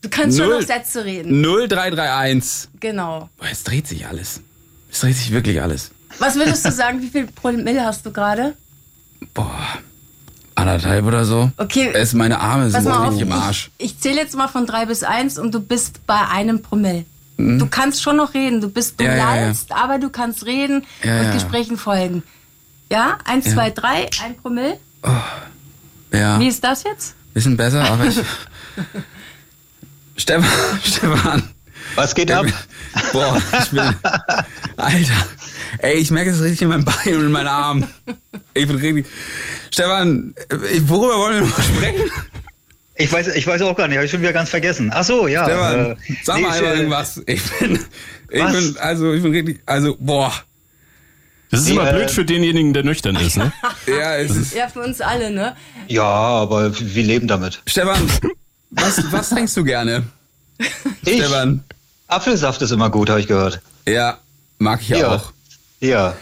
Du 0.00 0.08
kannst 0.08 0.36
schon 0.36 0.48
Null. 0.48 0.60
noch 0.62 0.66
Sätze 0.66 1.04
reden. 1.04 1.40
0331. 1.42 2.70
Genau. 2.80 3.30
Boah, 3.38 3.46
es 3.52 3.62
dreht 3.62 3.86
sich 3.86 4.04
alles. 4.08 4.40
Es 4.90 4.98
dreht 4.98 5.16
sich 5.16 5.30
wirklich 5.30 5.62
alles. 5.62 5.92
Was 6.18 6.34
würdest 6.34 6.64
du 6.64 6.72
sagen, 6.72 7.00
wie 7.02 7.08
viel 7.08 7.28
Promille 7.28 7.84
hast 7.84 8.04
du 8.04 8.10
gerade? 8.12 8.56
Anderthalb 10.62 11.04
oder 11.06 11.24
so. 11.24 11.50
Okay. 11.56 11.90
Es, 11.94 12.12
meine 12.14 12.40
Arme 12.40 12.70
sind 12.70 12.86
auf, 12.88 13.20
im 13.20 13.32
Arsch. 13.32 13.70
ich, 13.78 13.86
ich 13.86 13.98
zähle 14.00 14.16
jetzt 14.16 14.36
mal 14.36 14.48
von 14.48 14.66
drei 14.66 14.86
bis 14.86 15.02
eins 15.02 15.38
und 15.38 15.52
du 15.54 15.60
bist 15.60 16.06
bei 16.06 16.20
einem 16.28 16.62
Promille. 16.62 17.04
Mhm. 17.36 17.58
Du 17.58 17.66
kannst 17.66 18.02
schon 18.02 18.16
noch 18.16 18.34
reden. 18.34 18.60
Du 18.60 18.68
bist, 18.68 19.00
du 19.00 19.04
Ja, 19.04 19.14
ja, 19.14 19.36
ja. 19.36 19.42
lallst, 19.46 19.72
aber 19.72 19.98
du 19.98 20.10
kannst 20.10 20.44
reden 20.46 20.84
Ja, 21.02 21.18
und 21.20 21.26
ja. 21.26 21.32
Gesprächen 21.32 21.78
folgen. 21.78 22.22
Ja, 22.90 23.18
eins, 23.24 23.46
Ja. 23.46 23.52
zwei, 23.54 23.70
drei, 23.70 24.08
ein 24.24 24.36
Promille. 24.40 24.78
Ja. 26.12 26.38
Wie 26.38 26.48
ist 26.48 26.62
das 26.62 26.84
jetzt? 26.84 27.14
Bisschen 27.32 27.56
besser, 27.56 27.82
aber 27.90 28.04
ich. 28.06 28.16
Stefan, 30.16 30.44
Stefan. 30.84 31.42
Was 31.94 32.14
geht 32.14 32.30
ab? 32.30 32.46
Boah, 33.12 33.40
ich 33.62 33.70
bin. 33.70 33.94
Alter. 34.76 35.26
Ey, 35.78 35.94
ich 35.94 36.10
merke 36.10 36.30
es 36.30 36.40
richtig 36.42 36.62
in 36.62 36.68
meinem 36.68 36.84
Bein 36.84 37.14
und 37.16 37.26
in 37.26 37.32
meinen 37.32 37.48
Armen. 37.48 37.88
Ich 38.54 38.66
bin 38.66 38.76
richtig. 38.76 39.06
Stefan, 39.70 40.34
äh, 40.48 40.56
worüber 40.82 41.18
wollen 41.18 41.34
wir 41.34 41.40
noch 41.48 41.58
mal 41.58 41.64
sprechen? 41.64 42.10
Ich 42.96 43.10
weiß, 43.10 43.28
ich 43.28 43.46
weiß 43.46 43.62
auch 43.62 43.76
gar 43.76 43.88
nicht, 43.88 43.96
habe 43.96 44.04
ich 44.04 44.10
schon 44.10 44.20
wieder 44.20 44.32
ganz 44.34 44.50
vergessen. 44.50 44.90
Ach 44.94 45.02
so, 45.04 45.26
ja. 45.26 45.44
Stefan, 45.44 45.92
äh, 45.92 45.96
sag 46.22 46.36
nee, 46.36 46.42
mal 46.42 46.48
ich, 46.50 46.54
einmal 46.56 46.72
äh, 46.72 46.76
irgendwas. 46.76 47.22
Ich 47.26 47.42
bin. 47.58 47.78
Ich 48.30 48.42
Was? 48.42 48.52
bin, 48.52 48.76
also, 48.78 49.12
ich 49.12 49.22
bin 49.22 49.32
richtig. 49.32 49.60
Also, 49.66 49.96
boah. 49.98 50.32
Das 51.50 51.60
ist 51.60 51.66
Nee, 51.68 51.74
immer 51.74 51.90
äh, 51.90 51.94
blöd 51.94 52.10
für 52.10 52.24
denjenigen, 52.24 52.72
der 52.72 52.82
nüchtern 52.82 53.16
ist, 53.16 53.36
ne? 53.36 53.52
Ja, 53.86 54.16
es 54.16 54.34
ist. 54.34 54.54
Ja, 54.54 54.68
für 54.68 54.80
uns 54.80 55.00
alle, 55.02 55.30
ne? 55.30 55.54
Ja, 55.86 56.02
aber 56.04 56.72
wir 56.78 57.02
leben 57.02 57.28
damit. 57.28 57.60
Stefan, 57.66 58.08
was, 58.70 59.12
was 59.12 59.28
trinkst 59.30 59.56
du 59.56 59.64
gerne? 59.64 60.04
Ich? 61.04 61.16
Stefan. 61.16 61.64
Apfelsaft 62.12 62.62
ist 62.62 62.70
immer 62.70 62.90
gut, 62.90 63.08
habe 63.10 63.20
ich 63.20 63.26
gehört. 63.26 63.60
Ja, 63.88 64.18
mag 64.58 64.80
ich 64.82 64.88
ja, 64.90 65.08
auch. 65.16 65.32
Ja, 65.80 66.14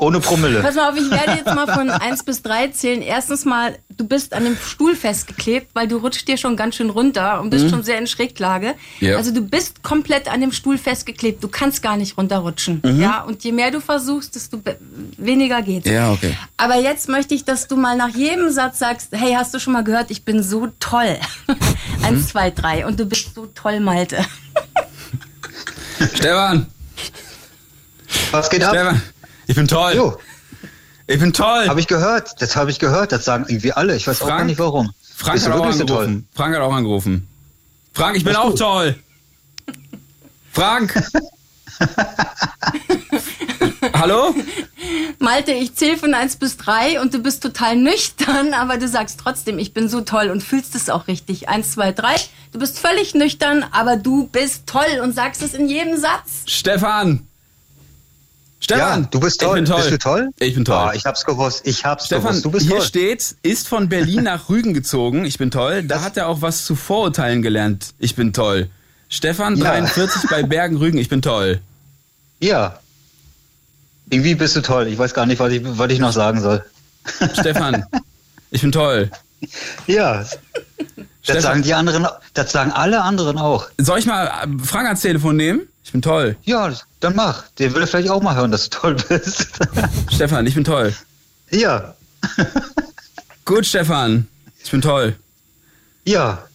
ohne 0.00 0.20
Promille. 0.20 0.60
Pass 0.62 0.76
mal 0.76 0.90
auf, 0.90 0.96
ich 0.96 1.10
werde 1.10 1.32
jetzt 1.32 1.46
mal 1.52 1.66
von 1.66 1.90
eins 1.90 2.22
bis 2.22 2.40
drei 2.40 2.68
zählen. 2.68 3.02
Erstens 3.02 3.44
mal, 3.44 3.76
du 3.88 4.06
bist 4.06 4.32
an 4.32 4.44
dem 4.44 4.56
Stuhl 4.56 4.94
festgeklebt, 4.94 5.70
weil 5.74 5.88
du 5.88 5.96
rutschst 5.96 6.28
dir 6.28 6.36
schon 6.36 6.56
ganz 6.56 6.76
schön 6.76 6.90
runter 6.90 7.40
und 7.40 7.50
bist 7.50 7.64
Mhm. 7.64 7.70
schon 7.70 7.82
sehr 7.82 7.98
in 7.98 8.06
Schräglage. 8.06 8.74
Ja. 9.00 9.16
Also 9.16 9.32
du 9.34 9.40
bist 9.40 9.82
komplett 9.82 10.30
an 10.30 10.40
dem 10.40 10.52
Stuhl 10.52 10.78
festgeklebt. 10.78 11.42
Du 11.42 11.48
kannst 11.48 11.82
gar 11.82 11.96
nicht 11.96 12.16
runterrutschen. 12.16 12.80
Mhm. 12.84 13.00
Ja, 13.00 13.22
und 13.24 13.42
je 13.42 13.50
mehr 13.50 13.72
du 13.72 13.80
versuchst, 13.80 14.36
desto 14.36 14.60
weniger 15.16 15.62
geht's. 15.62 15.88
Ja, 15.90 16.12
okay. 16.12 16.36
Aber 16.56 16.76
jetzt 16.76 17.08
möchte 17.08 17.34
ich, 17.34 17.44
dass 17.44 17.66
du 17.66 17.74
mal 17.76 17.96
nach 17.96 18.14
jedem 18.14 18.50
Satz 18.52 18.78
sagst, 18.78 19.08
hey, 19.10 19.32
hast 19.36 19.52
du 19.52 19.58
schon 19.58 19.72
mal 19.72 19.82
gehört, 19.82 20.12
ich 20.12 20.24
bin 20.24 20.42
so 20.44 20.68
toll. 20.78 21.16
Mhm. 21.98 22.04
Eins, 22.04 22.28
zwei, 22.28 22.50
drei. 22.50 22.86
Und 22.86 23.00
du 23.00 23.06
bist 23.06 23.34
so 23.34 23.46
toll, 23.54 23.80
Malte. 23.80 24.18
Stefan, 26.14 26.66
Was 28.30 28.50
geht 28.50 28.62
ab? 28.64 28.70
Stefan, 28.74 29.02
ich 29.46 29.54
bin 29.56 29.66
toll. 29.68 29.92
Jo, 29.94 30.18
Ich 31.06 31.18
bin 31.18 31.32
toll. 31.32 31.68
habe 31.68 31.80
ich 31.80 31.86
gehört. 31.86 32.40
Das 32.40 32.56
habe 32.56 32.70
ich 32.70 32.78
gehört. 32.78 33.12
Das 33.12 33.24
sagen 33.24 33.44
irgendwie 33.48 33.72
alle. 33.72 33.96
Ich 33.96 34.06
weiß 34.06 34.22
auch 34.22 34.26
Frank? 34.26 34.38
gar 34.40 34.44
nicht 34.46 34.58
warum. 34.58 34.90
Frank 35.16 35.34
Bist 35.34 35.46
hat 35.48 35.54
auch 35.54 35.72
so 35.72 35.84
toll? 35.84 36.04
angerufen. 36.04 36.28
Frank 36.34 36.54
hat 36.54 36.62
auch 36.62 36.72
angerufen. 36.74 37.28
Frank, 37.94 38.16
ich 38.16 38.24
bin 38.24 38.36
auch 38.36 38.50
du? 38.50 38.56
toll. 38.56 38.94
Frank. 40.52 40.94
Hallo? 43.98 44.34
Malte, 45.18 45.52
ich 45.52 45.74
zähle 45.74 45.96
von 45.96 46.14
1 46.14 46.36
bis 46.36 46.56
3 46.56 47.00
und 47.00 47.12
du 47.12 47.18
bist 47.18 47.42
total 47.42 47.76
nüchtern, 47.76 48.54
aber 48.54 48.78
du 48.78 48.86
sagst 48.88 49.18
trotzdem, 49.22 49.58
ich 49.58 49.74
bin 49.74 49.88
so 49.88 50.00
toll 50.02 50.30
und 50.30 50.42
fühlst 50.42 50.74
es 50.74 50.88
auch 50.88 51.08
richtig. 51.08 51.48
1, 51.48 51.72
2, 51.72 51.92
3. 51.92 52.14
Du 52.52 52.58
bist 52.58 52.78
völlig 52.78 53.14
nüchtern, 53.14 53.64
aber 53.72 53.96
du 53.96 54.28
bist 54.28 54.66
toll 54.66 55.00
und 55.02 55.14
sagst 55.14 55.42
es 55.42 55.54
in 55.54 55.68
jedem 55.68 55.98
Satz. 55.98 56.42
Stefan. 56.46 57.26
Stefan. 58.60 59.02
Ja, 59.02 59.08
du 59.10 59.20
bist 59.20 59.40
toll. 59.40 59.58
Ich 59.58 59.64
bin 59.64 59.64
toll. 59.66 59.76
Bist 59.82 59.92
du 59.92 59.98
toll? 59.98 60.28
Ich 60.38 60.54
bin 60.54 60.64
toll. 60.64 60.76
Ah, 60.76 60.92
ich 60.94 61.04
hab's 61.04 61.24
gewusst. 61.24 61.62
Ich 61.64 61.84
hab's 61.84 62.06
Stefan, 62.06 62.28
gewusst. 62.30 62.44
Du 62.44 62.50
bist 62.50 62.66
hier 62.66 62.76
toll. 62.78 62.86
steht, 62.86 63.36
ist 63.42 63.68
von 63.68 63.88
Berlin 63.88 64.24
nach 64.24 64.48
Rügen 64.48 64.74
gezogen. 64.74 65.24
Ich 65.24 65.38
bin 65.38 65.50
toll. 65.50 65.82
Da 65.84 66.02
hat 66.02 66.16
er 66.16 66.28
auch 66.28 66.42
was 66.42 66.64
zu 66.64 66.74
Vorurteilen 66.74 67.42
gelernt. 67.42 67.94
Ich 67.98 68.14
bin 68.16 68.32
toll. 68.32 68.68
Stefan, 69.08 69.56
Ja. 69.56 69.70
43 69.70 70.28
bei 70.28 70.42
Bergen 70.42 70.76
Rügen. 70.76 70.98
Ich 70.98 71.08
bin 71.08 71.22
toll. 71.22 71.60
Ja. 72.40 72.80
Irgendwie 74.10 74.34
bist 74.34 74.56
du 74.56 74.62
toll. 74.62 74.86
Ich 74.88 74.98
weiß 74.98 75.14
gar 75.14 75.26
nicht, 75.26 75.38
was 75.38 75.52
ich, 75.52 75.62
was 75.64 75.90
ich 75.90 75.98
noch 75.98 76.12
sagen 76.12 76.40
soll. 76.40 76.64
Stefan, 77.38 77.84
ich 78.50 78.62
bin 78.62 78.72
toll. 78.72 79.10
Ja. 79.86 80.24
Das 81.26 81.42
sagen 81.42 81.62
die 81.62 81.74
anderen, 81.74 82.06
das 82.34 82.52
sagen 82.52 82.72
alle 82.72 83.02
anderen 83.02 83.38
auch. 83.38 83.68
Soll 83.78 83.98
ich 83.98 84.06
mal 84.06 84.26
äh, 84.26 84.64
Frank 84.64 84.86
ans 84.86 85.02
Telefon 85.02 85.36
nehmen? 85.36 85.62
Ich 85.84 85.92
bin 85.92 86.02
toll. 86.02 86.36
Ja, 86.44 86.72
dann 87.00 87.14
mach. 87.14 87.44
Der 87.58 87.74
will 87.74 87.86
vielleicht 87.86 88.10
auch 88.10 88.22
mal 88.22 88.34
hören, 88.34 88.50
dass 88.50 88.68
du 88.68 88.78
toll 88.78 88.96
bist. 89.08 89.48
Stefan, 90.12 90.46
ich 90.46 90.54
bin 90.54 90.64
toll. 90.64 90.94
ja. 91.50 91.94
Gut, 93.44 93.64
Stefan. 93.66 94.26
Ich 94.62 94.70
bin 94.70 94.82
toll. 94.82 95.16
Ja. 96.04 96.46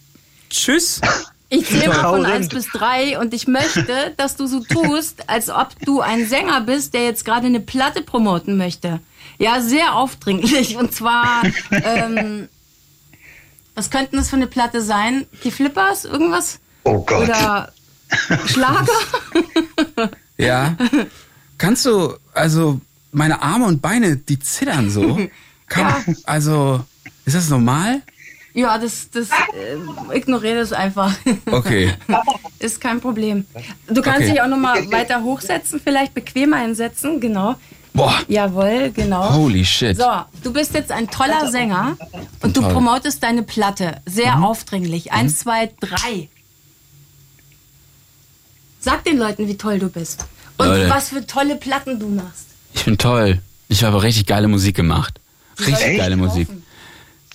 Tschüss. 0.50 1.00
Ich 1.58 1.66
zähle 1.66 1.88
mal 1.88 1.94
von 1.94 2.02
Tausend. 2.22 2.26
1 2.26 2.48
bis 2.48 2.66
3 2.68 3.18
und 3.18 3.32
ich 3.34 3.46
möchte, 3.46 4.12
dass 4.16 4.36
du 4.36 4.46
so 4.46 4.60
tust, 4.60 5.28
als 5.28 5.50
ob 5.50 5.68
du 5.84 6.00
ein 6.00 6.26
Sänger 6.26 6.60
bist, 6.60 6.94
der 6.94 7.04
jetzt 7.04 7.24
gerade 7.24 7.46
eine 7.46 7.60
Platte 7.60 8.02
promoten 8.02 8.56
möchte. 8.56 9.00
Ja, 9.38 9.60
sehr 9.60 9.94
aufdringlich. 9.94 10.76
Und 10.76 10.94
zwar, 10.94 11.42
ähm, 11.70 12.48
was 13.74 13.90
könnten 13.90 14.16
das 14.16 14.30
für 14.30 14.36
eine 14.36 14.46
Platte 14.46 14.82
sein? 14.82 15.26
Die 15.42 15.50
Flippers? 15.50 16.04
Irgendwas? 16.04 16.58
Oh 16.84 17.00
Gott. 17.00 17.24
Oder 17.24 17.72
Schlager? 18.46 18.86
Ja. 20.36 20.76
Kannst 21.58 21.86
du, 21.86 22.14
also, 22.32 22.80
meine 23.12 23.40
Arme 23.40 23.66
und 23.66 23.80
Beine, 23.80 24.16
die 24.16 24.40
zittern 24.40 24.90
so. 24.90 25.20
Kann, 25.68 26.16
Also, 26.24 26.84
ist 27.24 27.36
das 27.36 27.48
normal? 27.48 28.02
Ja, 28.54 28.78
das, 28.78 29.10
das 29.10 29.28
äh, 29.30 30.16
ignoriere 30.16 30.60
das 30.60 30.72
einfach. 30.72 31.12
Okay. 31.50 31.92
Ist 32.60 32.80
kein 32.80 33.00
Problem. 33.00 33.44
Du 33.88 34.00
kannst 34.00 34.20
Okay. 34.22 34.30
dich 34.32 34.40
auch 34.40 34.46
noch 34.46 34.56
mal 34.56 34.90
weiter 34.90 35.22
hochsetzen, 35.22 35.80
vielleicht 35.82 36.14
bequemer 36.14 36.58
hinsetzen, 36.58 37.20
genau. 37.20 37.56
Boah. 37.92 38.20
Jawohl, 38.28 38.90
genau. 38.92 39.32
Holy 39.34 39.64
shit. 39.64 39.96
So, 39.96 40.04
du 40.42 40.52
bist 40.52 40.74
jetzt 40.74 40.90
ein 40.90 41.08
toller 41.10 41.50
Sänger 41.50 41.96
und 42.42 42.56
du 42.56 42.60
toll. 42.60 42.70
Mhm. 42.70 42.74
promotest 42.74 43.22
deine 43.22 43.42
Platte. 43.42 44.00
Sehr 44.06 44.42
aufdringlich. 44.42 45.12
Eins, 45.12 45.40
zwei, 45.40 45.70
drei. 45.80 46.28
Sag 48.80 49.04
den 49.04 49.18
Leuten, 49.18 49.48
wie 49.48 49.56
toll 49.56 49.78
du 49.78 49.88
bist. 49.88 50.24
Und 50.58 50.66
Leute. 50.66 50.90
was 50.90 51.08
für 51.10 51.26
tolle 51.26 51.56
Platten 51.56 51.98
du 51.98 52.08
machst. 52.08 52.46
Ich 52.74 52.84
bin 52.84 52.98
toll. 52.98 53.40
Ich 53.68 53.82
habe 53.84 54.02
richtig 54.02 54.26
geile 54.26 54.48
Musik 54.48 54.76
gemacht. 54.76 55.20
Richtig 55.58 55.98
geile 55.98 56.16
kaufen? 56.16 56.62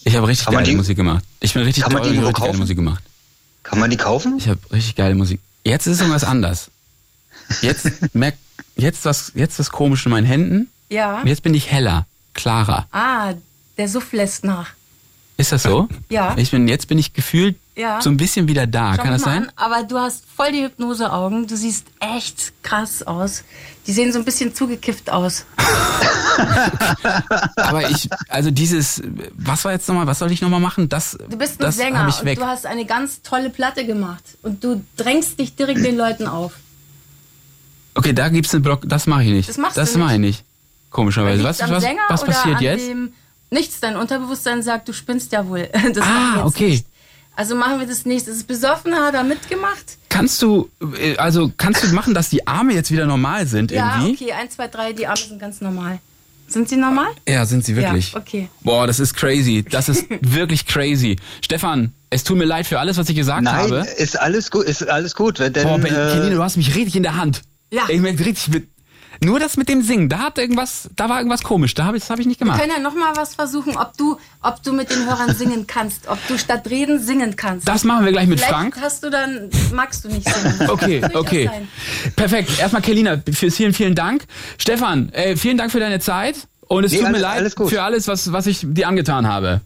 Ich 0.04 0.16
habe 0.16 0.28
richtig 0.28 0.46
Kann 0.46 0.56
geile 0.56 0.66
die- 0.66 0.76
Musik 0.76 0.98
gemacht. 0.98 1.24
Ich 1.40 1.54
bin 1.54 1.64
richtig 1.64 1.84
Kann 1.84 1.94
man 1.94 2.04
die 2.04 2.10
richtig 2.18 2.34
geile? 2.36 2.58
Musik 2.58 2.76
gemacht. 2.78 3.04
Kann 3.64 3.80
man 3.80 3.90
die 3.90 3.98
kaufen? 3.98 4.38
Ich 4.38 4.48
habe 4.48 4.60
richtig 4.72 4.96
geile 4.96 5.16
Musik. 5.16 5.40
Jetzt 5.64 5.86
ist 5.88 6.00
irgendwas 6.00 6.24
anders. 6.24 6.72
Jetzt 7.62 7.92
merk, 8.16 8.36
jetzt 8.76 9.06
was, 9.06 9.32
jetzt 9.36 9.60
das 9.60 9.70
Komische 9.72 10.06
in 10.06 10.12
meinen 10.12 10.26
Händen. 10.26 10.70
Ja. 10.90 11.22
Jetzt 11.26 11.44
bin 11.44 11.54
ich 11.54 11.70
heller, 11.72 12.06
klarer. 12.34 12.88
Ah, 12.92 13.34
der 13.78 13.88
Suff 13.88 14.12
lässt 14.14 14.44
nach. 14.44 14.70
Ist 15.38 15.52
das 15.52 15.64
so? 15.64 15.88
Ja. 16.10 16.36
Ich 16.38 16.52
bin, 16.52 16.68
jetzt 16.68 16.88
bin 16.88 16.98
ich 16.98 17.14
gefühlt 17.14 17.56
Ja. 17.80 18.02
so 18.02 18.10
ein 18.10 18.18
bisschen 18.18 18.48
wieder 18.50 18.68
da. 18.68 18.94
Schau 18.96 19.04
Kann 19.04 19.12
das 19.14 19.22
sein? 19.22 19.44
An, 19.44 19.52
aber 19.56 19.84
du 19.84 19.98
hast 19.98 20.26
voll 20.36 20.52
die 20.52 20.64
Hypnoseaugen. 20.64 21.48
Du 21.48 21.56
siehst 21.56 21.86
echt 22.02 22.52
krass 22.62 23.04
aus. 23.04 23.46
Die 23.88 23.94
sehen 23.94 24.12
so 24.12 24.20
ein 24.20 24.26
bisschen 24.26 24.54
zugekifft 24.54 25.10
aus. 25.10 25.46
Aber 27.56 27.90
ich, 27.90 28.10
also 28.28 28.52
dieses, 28.52 29.02
was 29.34 29.66
war 29.66 29.72
jetzt 29.72 29.88
nochmal, 29.88 30.08
was 30.08 30.20
soll 30.20 30.32
ich 30.32 30.42
nochmal 30.42 30.60
machen? 30.60 30.90
Das, 30.90 31.18
Du 31.30 31.38
bist 31.38 31.60
ein 31.60 31.64
das 31.64 31.78
Sänger 31.78 32.06
und 32.06 32.38
du 32.38 32.46
hast 32.46 32.66
eine 32.66 32.86
ganz 32.86 33.22
tolle 33.22 33.50
Platte 33.50 33.86
gemacht. 33.86 34.24
Und 34.42 34.64
du 34.64 34.84
drängst 34.98 35.40
dich 35.40 35.56
direkt 35.56 35.84
den 35.84 35.98
Leuten 35.98 36.28
auf. 36.28 36.54
Okay, 37.96 38.14
da 38.14 38.30
gibt's 38.30 38.54
einen 38.54 38.64
Block, 38.64 38.84
das 38.86 39.08
mache 39.08 39.24
ich 39.24 39.32
nicht. 39.32 39.50
Das 39.50 39.58
machst 39.58 39.78
du 39.78 39.82
das 39.82 39.96
mache 39.96 40.14
ich 40.14 40.20
nicht. 40.20 40.44
Komischerweise. 40.90 41.44
Was, 41.44 41.60
was, 41.62 41.84
was 42.10 42.24
oder 42.24 42.32
passiert 42.32 42.58
an 42.58 42.64
jetzt? 42.64 42.88
Dem 42.88 43.14
nichts, 43.52 43.80
dein 43.80 43.96
Unterbewusstsein 43.96 44.62
sagt, 44.64 44.88
du 44.88 44.94
spinnst 44.94 45.32
ja 45.32 45.48
wohl. 45.48 45.70
Das 45.94 46.06
Ah, 46.06 46.46
okay. 46.46 46.70
Nicht. 46.70 46.86
Also 47.40 47.56
machen 47.56 47.80
wir 47.80 47.88
das 47.88 48.06
nächste. 48.06 48.32
Ist 48.32 48.48
Besoffener 48.48 49.06
hat 49.06 49.14
er 49.14 49.24
mitgemacht? 49.24 49.98
Kannst 50.10 50.42
du, 50.42 50.70
äh, 51.02 51.16
also 51.16 51.50
kannst 51.56 51.82
du 51.86 51.88
machen, 51.96 52.14
dass 52.14 52.30
die 52.30 52.46
Arme 52.46 52.74
jetzt 52.74 52.92
wieder 52.92 53.06
normal 53.06 53.48
sind 53.48 53.72
Ja, 53.72 54.02
irgendwie? 54.02 54.26
okay. 54.26 54.34
Eins, 54.34 54.56
zwei, 54.56 54.68
drei. 54.68 54.92
Die 54.92 55.08
Arme 55.08 55.22
sind 55.26 55.40
ganz 55.40 55.62
normal. 55.62 56.00
Sind 56.50 56.68
sie 56.68 56.76
normal? 56.76 57.08
Ja, 57.26 57.46
sind 57.46 57.64
sie 57.64 57.78
wirklich. 57.78 58.12
Ja, 58.12 58.20
okay. 58.20 58.50
Boah, 58.60 58.88
das 58.88 59.00
ist 59.00 59.14
crazy. 59.14 59.64
Das 59.64 59.88
ist 59.88 60.06
wirklich 60.22 60.66
Stefan, 61.42 61.94
es 62.10 62.26
tut 62.26 62.38
mir 62.38 62.44
leid 62.44 62.68
für 62.68 62.78
alles, 62.78 62.98
was 62.98 63.08
ich 63.08 63.16
gesagt 63.16 63.44
Nein, 63.44 63.56
habe. 63.56 63.88
ist 63.98 64.20
alles 64.20 64.52
gut, 64.52 64.66
ist 64.66 64.90
alles 64.90 65.16
gut. 65.16 65.40
Denn, 65.40 65.54
Boah, 65.54 65.80
Ben, 65.80 65.94
äh, 65.96 66.12
Keline, 66.12 66.36
du 66.36 66.44
hast 66.44 66.58
mich 66.58 66.76
richtig 66.76 66.98
in 66.98 67.04
der 67.04 67.16
Hand. 67.16 67.44
Ja. 67.72 67.84
Ich 67.88 68.02
merke 68.02 68.26
richtig 68.26 68.50
mit. 68.50 68.68
Nur 69.22 69.40
das 69.40 69.58
mit 69.58 69.68
dem 69.68 69.82
Singen, 69.82 70.08
da 70.08 70.20
hat 70.20 70.38
irgendwas, 70.38 70.90
da 70.96 71.10
war 71.10 71.18
irgendwas 71.18 71.44
komisch. 71.44 71.74
Da 71.74 71.86
hab 71.86 71.96
ich, 71.96 72.02
das 72.04 72.10
habe 72.10 72.22
ich 72.22 72.28
nicht 72.28 72.40
Wir 72.40 72.46
gemacht. 72.46 72.60
können 72.62 72.72
ja 72.74 72.80
noch 72.82 72.96
mal 72.96 73.16
was 73.18 73.36
versuchen, 73.36 73.76
ob 73.78 73.98
du, 73.98 74.18
ob 74.42 74.64
du 74.64 74.72
mit 74.72 74.90
den 74.90 75.06
Hörern 75.06 75.36
singen 75.36 75.68
kannst, 75.68 76.08
ob 76.08 76.18
du 76.28 76.38
statt 76.38 76.70
reden 76.70 77.00
singen 77.04 77.36
kannst. 77.36 77.68
Das 77.68 77.84
machen 77.84 78.06
wir 78.06 78.12
gleich 78.14 78.28
mit 78.28 78.40
Vielleicht 78.40 78.54
Frank. 78.54 78.78
hast 78.82 79.04
du 79.04 79.10
dann, 79.10 79.50
magst 79.74 80.06
du 80.06 80.10
nicht 80.10 80.28
singen. 80.28 80.70
Okay, 80.70 81.02
okay. 81.14 81.50
Perfekt. 82.16 82.58
Erstmal 82.60 82.82
Kelina, 82.82 83.22
für 83.32 83.52
vielen, 83.52 83.74
vielen 83.74 83.96
Dank. 83.96 84.24
Stefan, 84.58 85.10
äh, 85.14 85.36
vielen 85.36 85.58
Dank 85.58 85.72
für 85.72 85.80
deine 85.82 86.00
Zeit. 86.00 86.36
Und 86.62 86.84
es 86.84 86.92
Nee, 86.92 87.00
tut 87.00 87.08
mir 87.08 87.16
alles- 87.16 87.22
leid 87.22 87.38
alles 87.60 87.70
für 87.72 87.82
alles, 87.84 88.08
was, 88.08 88.32
was 88.32 88.48
ich 88.48 88.60
dir 88.64 88.88
angetan 88.88 89.28
habe. 89.28 89.62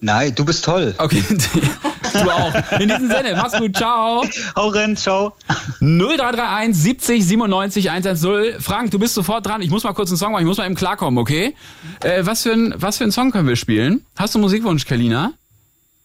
Nein, 0.00 0.34
du 0.34 0.44
bist 0.44 0.64
toll. 0.64 0.94
Okay, 0.98 1.22
du 2.14 2.30
auch. 2.30 2.52
In 2.80 2.88
diesem 2.88 3.08
Sinne, 3.08 3.34
mach's 3.36 3.58
gut, 3.58 3.76
ciao. 3.76 4.24
Hau 4.56 4.68
rein, 4.68 4.96
ciao. 4.96 5.32
0331 5.80 6.74
70 6.74 7.24
97 7.26 7.90
110. 7.90 8.60
Frank, 8.60 8.90
du 8.90 8.98
bist 8.98 9.14
sofort 9.14 9.46
dran. 9.46 9.62
Ich 9.62 9.70
muss 9.70 9.84
mal 9.84 9.92
kurz 9.92 10.10
einen 10.10 10.16
Song 10.18 10.32
machen, 10.32 10.42
ich 10.42 10.48
muss 10.48 10.58
mal 10.58 10.66
eben 10.66 10.74
klarkommen, 10.74 11.18
okay? 11.18 11.54
Äh, 12.02 12.24
was, 12.26 12.42
für 12.42 12.52
ein, 12.52 12.74
was 12.76 12.98
für 12.98 13.04
einen 13.04 13.12
Song 13.12 13.30
können 13.30 13.48
wir 13.48 13.56
spielen? 13.56 14.04
Hast 14.16 14.34
du 14.34 14.38
einen 14.38 14.44
Musikwunsch, 14.44 14.86
Kalina? 14.86 15.32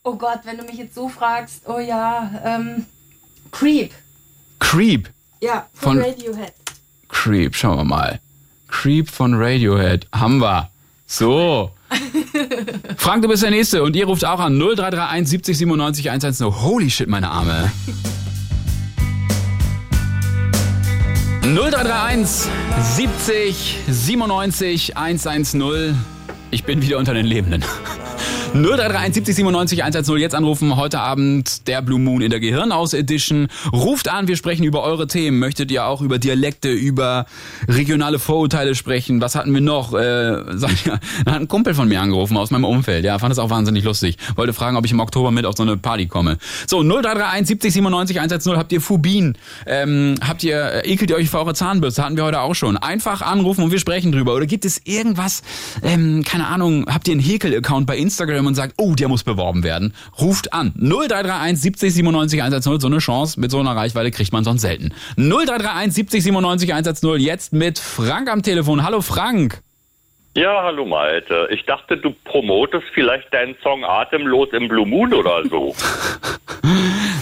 Oh 0.03 0.15
Gott, 0.15 0.39
wenn 0.45 0.57
du 0.57 0.63
mich 0.63 0.75
jetzt 0.75 0.95
so 0.95 1.09
fragst, 1.09 1.63
oh 1.67 1.79
ja, 1.79 2.31
ähm, 2.43 2.85
Creep. 3.51 3.91
Creep. 4.59 5.09
Ja, 5.41 5.67
von, 5.73 5.97
Von- 5.97 6.05
Radiohead. 6.09 6.53
Creep, 7.09 7.55
schauen 7.55 7.77
wir 7.77 7.83
mal. 7.85 8.19
Creep 8.67 9.09
von 9.09 9.33
Radiohead. 9.33 10.07
Haben 10.13 10.39
wir. 10.39 10.69
So. 11.07 11.71
Frank, 12.97 13.21
du 13.23 13.27
bist 13.27 13.43
der 13.43 13.51
Nächste 13.51 13.83
und 13.83 13.95
ihr 13.95 14.05
ruft 14.05 14.25
auch 14.25 14.39
an 14.39 14.57
0331 14.57 15.27
70 15.27 15.57
97 15.57 16.09
110. 16.09 16.47
Holy 16.61 16.89
shit, 16.89 17.07
meine 17.07 17.29
Arme. 17.29 17.71
0331 21.41 22.49
70 22.95 23.77
97 23.87 24.97
110. 24.97 25.97
Ich 26.51 26.63
bin 26.63 26.81
wieder 26.81 26.97
unter 26.97 27.13
den 27.13 27.25
Lebenden. 27.25 27.63
0331 28.53 29.13
70 29.13 29.35
97 29.35 29.83
110. 29.83 30.17
Jetzt 30.17 30.35
anrufen. 30.35 30.75
Heute 30.75 30.99
Abend 30.99 31.67
der 31.67 31.81
Blue 31.81 31.99
Moon 31.99 32.21
in 32.21 32.31
der 32.31 32.39
Gehirnaus 32.39 32.93
Edition. 32.93 33.47
Ruft 33.71 34.09
an, 34.09 34.27
wir 34.27 34.35
sprechen 34.35 34.63
über 34.63 34.83
eure 34.83 35.07
Themen. 35.07 35.39
Möchtet 35.39 35.71
ihr 35.71 35.85
auch 35.85 36.01
über 36.01 36.17
Dialekte, 36.17 36.71
über 36.71 37.25
regionale 37.67 38.19
Vorurteile 38.19 38.75
sprechen? 38.75 39.21
Was 39.21 39.35
hatten 39.35 39.53
wir 39.53 39.61
noch? 39.61 39.93
Äh, 39.93 40.43
sag 40.57 40.73
ich, 40.73 40.87
hat 40.89 41.01
ein 41.27 41.47
Kumpel 41.47 41.73
von 41.73 41.87
mir 41.87 42.01
angerufen 42.01 42.37
aus 42.37 42.51
meinem 42.51 42.65
Umfeld. 42.65 43.05
Ja, 43.05 43.19
fand 43.19 43.31
das 43.31 43.39
auch 43.39 43.49
wahnsinnig 43.49 43.83
lustig. 43.83 44.17
Wollte 44.35 44.53
fragen, 44.53 44.77
ob 44.77 44.85
ich 44.85 44.91
im 44.91 44.99
Oktober 44.99 45.31
mit 45.31 45.45
auf 45.45 45.55
so 45.55 45.63
eine 45.63 45.77
Party 45.77 46.07
komme. 46.07 46.37
So, 46.67 46.81
0331 46.81 47.47
70 47.47 47.73
97 47.73 48.17
110. 48.17 48.57
Habt 48.57 48.71
ihr 48.71 48.81
Phobien? 48.81 49.37
Ähm, 49.65 50.15
habt 50.27 50.43
ihr, 50.43 50.83
äh, 50.83 50.91
ekelt 50.91 51.11
ihr 51.11 51.17
euch 51.17 51.29
vor 51.29 51.41
eure 51.41 51.53
Zahnbürste? 51.53 52.03
Hatten 52.03 52.17
wir 52.17 52.23
heute 52.23 52.41
auch 52.41 52.55
schon. 52.55 52.77
Einfach 52.77 53.21
anrufen 53.21 53.63
und 53.63 53.71
wir 53.71 53.79
sprechen 53.79 54.11
drüber. 54.11 54.33
Oder 54.33 54.47
gibt 54.47 54.65
es 54.65 54.81
irgendwas, 54.85 55.43
ähm, 55.83 56.23
keine 56.23 56.47
Ahnung, 56.47 56.85
habt 56.89 57.07
ihr 57.07 57.11
einen 57.13 57.21
Häkel-Account 57.21 57.85
bei 57.85 57.97
Instagram? 57.97 58.08
Instagram 58.09 58.47
und 58.47 58.55
sagt, 58.55 58.73
oh, 58.77 58.95
der 58.95 59.07
muss 59.07 59.23
beworben 59.23 59.63
werden, 59.63 59.93
ruft 60.19 60.51
an. 60.51 60.73
0331 60.75 61.61
70 61.61 61.93
97 61.93 62.41
110. 62.41 62.79
So 62.79 62.87
eine 62.87 62.97
Chance 62.97 63.39
mit 63.39 63.51
so 63.51 63.59
einer 63.59 63.75
Reichweite 63.75 64.09
kriegt 64.09 64.33
man 64.33 64.43
sonst 64.43 64.61
selten. 64.61 64.93
0331 65.17 65.93
70 65.93 66.23
97 66.23 66.73
110. 66.73 67.19
Jetzt 67.19 67.53
mit 67.53 67.77
Frank 67.77 68.29
am 68.29 68.41
Telefon. 68.41 68.83
Hallo 68.83 69.01
Frank. 69.01 69.61
Ja, 70.35 70.63
hallo 70.63 70.85
Malte. 70.85 71.47
Ich 71.51 71.65
dachte, 71.65 71.97
du 71.97 72.13
promotest 72.23 72.85
vielleicht 72.93 73.33
deinen 73.33 73.55
Song 73.61 73.83
Atemlos 73.83 74.49
im 74.53 74.67
Blue 74.67 74.85
Moon 74.85 75.13
oder 75.13 75.43
so. 75.49 75.75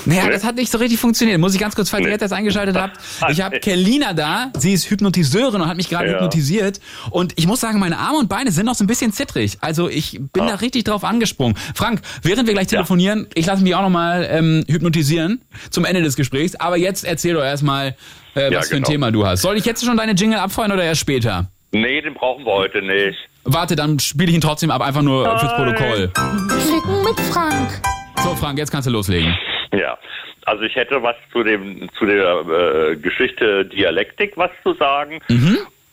Naja, 0.07 0.29
das 0.29 0.43
hat 0.43 0.55
nicht 0.55 0.71
so 0.71 0.77
richtig 0.77 0.99
funktioniert. 0.99 1.37
Muss 1.39 1.53
ich 1.53 1.59
ganz 1.59 1.75
kurz, 1.75 1.89
falls 1.89 2.05
ihr 2.05 2.11
jetzt 2.11 2.31
eingeschaltet 2.31 2.75
habt. 2.79 2.97
Ich 3.29 3.41
habe 3.41 3.59
Kelina 3.59 4.13
da, 4.13 4.51
sie 4.57 4.71
ist 4.73 4.89
Hypnotiseurin 4.89 5.61
und 5.61 5.67
hat 5.67 5.77
mich 5.77 5.89
gerade 5.89 6.07
Ja. 6.07 6.13
hypnotisiert. 6.13 6.79
Und 7.11 7.33
ich 7.37 7.45
muss 7.45 7.59
sagen, 7.59 7.79
meine 7.79 7.97
Arme 7.97 8.19
und 8.19 8.29
Beine 8.29 8.51
sind 8.51 8.65
noch 8.65 8.75
so 8.75 8.83
ein 8.83 8.87
bisschen 8.87 9.11
zittrig. 9.11 9.57
Also 9.61 9.89
ich 9.89 10.19
bin 10.33 10.43
Ah. 10.43 10.47
da 10.51 10.55
richtig 10.55 10.85
drauf 10.85 11.03
angesprungen. 11.03 11.57
Frank, 11.75 12.01
während 12.23 12.47
wir 12.47 12.53
gleich 12.53 12.67
telefonieren, 12.67 13.27
ich 13.33 13.45
lasse 13.45 13.61
mich 13.63 13.75
auch 13.75 13.81
nochmal 13.81 14.27
ähm, 14.31 14.63
hypnotisieren 14.67 15.41
zum 15.69 15.83
Ende 15.85 16.01
des 16.01 16.15
Gesprächs. 16.15 16.55
Aber 16.55 16.77
jetzt 16.77 17.03
erzähl 17.03 17.33
doch 17.33 17.43
erstmal, 17.43 17.95
äh, 18.35 18.51
Ja, 18.51 18.59
was 18.59 18.69
für 18.69 18.75
ein 18.75 18.83
genau. 18.83 18.89
Thema 18.91 19.11
du 19.11 19.25
hast. 19.25 19.41
Soll 19.41 19.57
ich 19.57 19.65
jetzt 19.65 19.83
schon 19.83 19.97
deine 19.97 20.13
Jingle 20.13 20.39
abfeuern 20.39 20.71
oder 20.71 20.83
erst 20.83 21.01
später? 21.01 21.49
Nee, 21.73 22.01
den 22.01 22.13
brauchen 22.13 22.45
wir 22.45 22.53
heute 22.53 22.81
nicht. 22.81 23.17
Warte, 23.43 23.75
dann 23.75 23.99
spiele 23.99 24.29
ich 24.29 24.35
ihn 24.35 24.41
trotzdem 24.41 24.71
ab, 24.71 24.81
einfach 24.81 25.01
nur 25.01 25.37
fürs 25.39 25.53
Protokoll. 25.55 26.11
Klicken 26.13 27.03
mit 27.03 27.19
Frank. 27.31 27.81
So, 28.23 28.35
Frank, 28.35 28.57
jetzt 28.57 28.71
kannst 28.71 28.87
du 28.87 28.91
loslegen. 28.91 29.35
Ja. 29.73 29.97
Also 30.45 30.63
ich 30.63 30.75
hätte 30.75 31.01
was 31.03 31.15
zu 31.31 31.43
dem 31.43 31.89
zu 31.97 32.05
der 32.05 32.45
äh, 32.47 32.95
Geschichte 32.95 33.65
Dialektik 33.65 34.37
was 34.37 34.51
zu 34.63 34.73
sagen. 34.73 35.19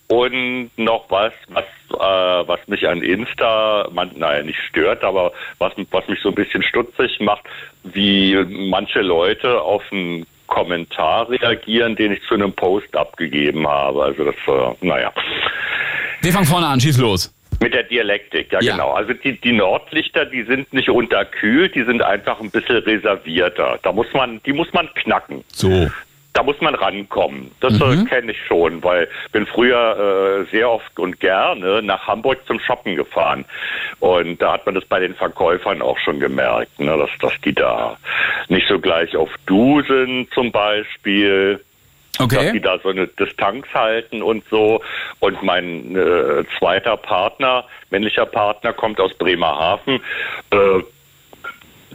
Und 0.06 0.70
noch 0.76 1.06
was, 1.08 1.32
was, 1.48 1.64
äh, 1.90 2.46
was 2.48 2.60
mich 2.68 2.86
an 2.86 3.02
Insta, 3.02 3.88
man, 3.90 4.10
naja, 4.16 4.42
nicht 4.42 4.58
stört, 4.68 5.02
aber 5.02 5.32
was, 5.58 5.72
was 5.90 6.06
mich 6.08 6.20
so 6.20 6.28
ein 6.28 6.34
bisschen 6.34 6.62
stutzig 6.62 7.20
macht, 7.20 7.44
wie 7.84 8.36
manche 8.68 9.00
Leute 9.00 9.62
auf 9.62 9.82
einen 9.90 10.26
Kommentar 10.46 11.30
reagieren, 11.30 11.96
den 11.96 12.12
ich 12.12 12.22
zu 12.28 12.34
einem 12.34 12.52
Post 12.52 12.94
abgegeben 12.94 13.66
habe. 13.66 14.04
Also 14.04 14.24
das, 14.24 14.34
äh, 14.46 14.86
naja. 14.86 15.10
Wir 16.20 16.32
fangen 16.32 16.46
vorne 16.46 16.66
an, 16.66 16.80
schieß 16.80 16.98
los. 16.98 17.32
Mit 17.64 17.72
der 17.72 17.84
Dialektik, 17.84 18.52
ja, 18.52 18.60
genau. 18.60 18.92
Also 18.92 19.14
die, 19.14 19.40
die 19.40 19.52
Nordlichter, 19.52 20.26
die 20.26 20.42
sind 20.42 20.70
nicht 20.74 20.90
unterkühlt, 20.90 21.74
die 21.74 21.82
sind 21.84 22.02
einfach 22.02 22.38
ein 22.38 22.50
bisschen 22.50 22.76
reservierter. 22.76 23.78
Da 23.82 23.90
muss 23.90 24.12
man, 24.12 24.42
die 24.44 24.52
muss 24.52 24.70
man 24.74 24.86
knacken. 24.92 25.42
So. 25.48 25.90
Da 26.34 26.42
muss 26.42 26.60
man 26.60 26.74
rankommen. 26.74 27.52
Das 27.60 27.80
äh, 27.80 28.04
kenne 28.04 28.32
ich 28.32 28.38
schon, 28.46 28.84
weil 28.84 29.08
bin 29.32 29.46
früher 29.46 30.44
äh, 30.44 30.50
sehr 30.50 30.68
oft 30.68 30.98
und 30.98 31.20
gerne 31.20 31.80
nach 31.80 32.06
Hamburg 32.06 32.46
zum 32.46 32.60
Shoppen 32.60 32.96
gefahren. 32.96 33.46
Und 34.00 34.42
da 34.42 34.52
hat 34.52 34.66
man 34.66 34.74
das 34.74 34.84
bei 34.84 35.00
den 35.00 35.14
Verkäufern 35.14 35.80
auch 35.80 35.98
schon 36.00 36.20
gemerkt, 36.20 36.78
ne, 36.78 36.98
dass, 36.98 37.10
dass 37.20 37.40
die 37.42 37.54
da 37.54 37.96
nicht 38.48 38.68
so 38.68 38.78
gleich 38.78 39.16
auf 39.16 39.30
Du 39.46 39.80
sind 39.88 40.28
zum 40.34 40.52
Beispiel. 40.52 41.60
Okay. 42.18 42.36
Dass 42.44 42.52
die 42.52 42.60
da 42.60 42.78
so 42.82 42.88
eine 42.90 43.06
Distanz 43.08 43.66
halten 43.74 44.22
und 44.22 44.44
so. 44.50 44.80
Und 45.20 45.42
mein 45.42 45.96
äh, 45.96 46.44
zweiter 46.58 46.96
Partner, 46.96 47.64
männlicher 47.90 48.26
Partner, 48.26 48.72
kommt 48.72 49.00
aus 49.00 49.12
Bremerhaven. 49.14 50.00
Äh, 50.50 50.56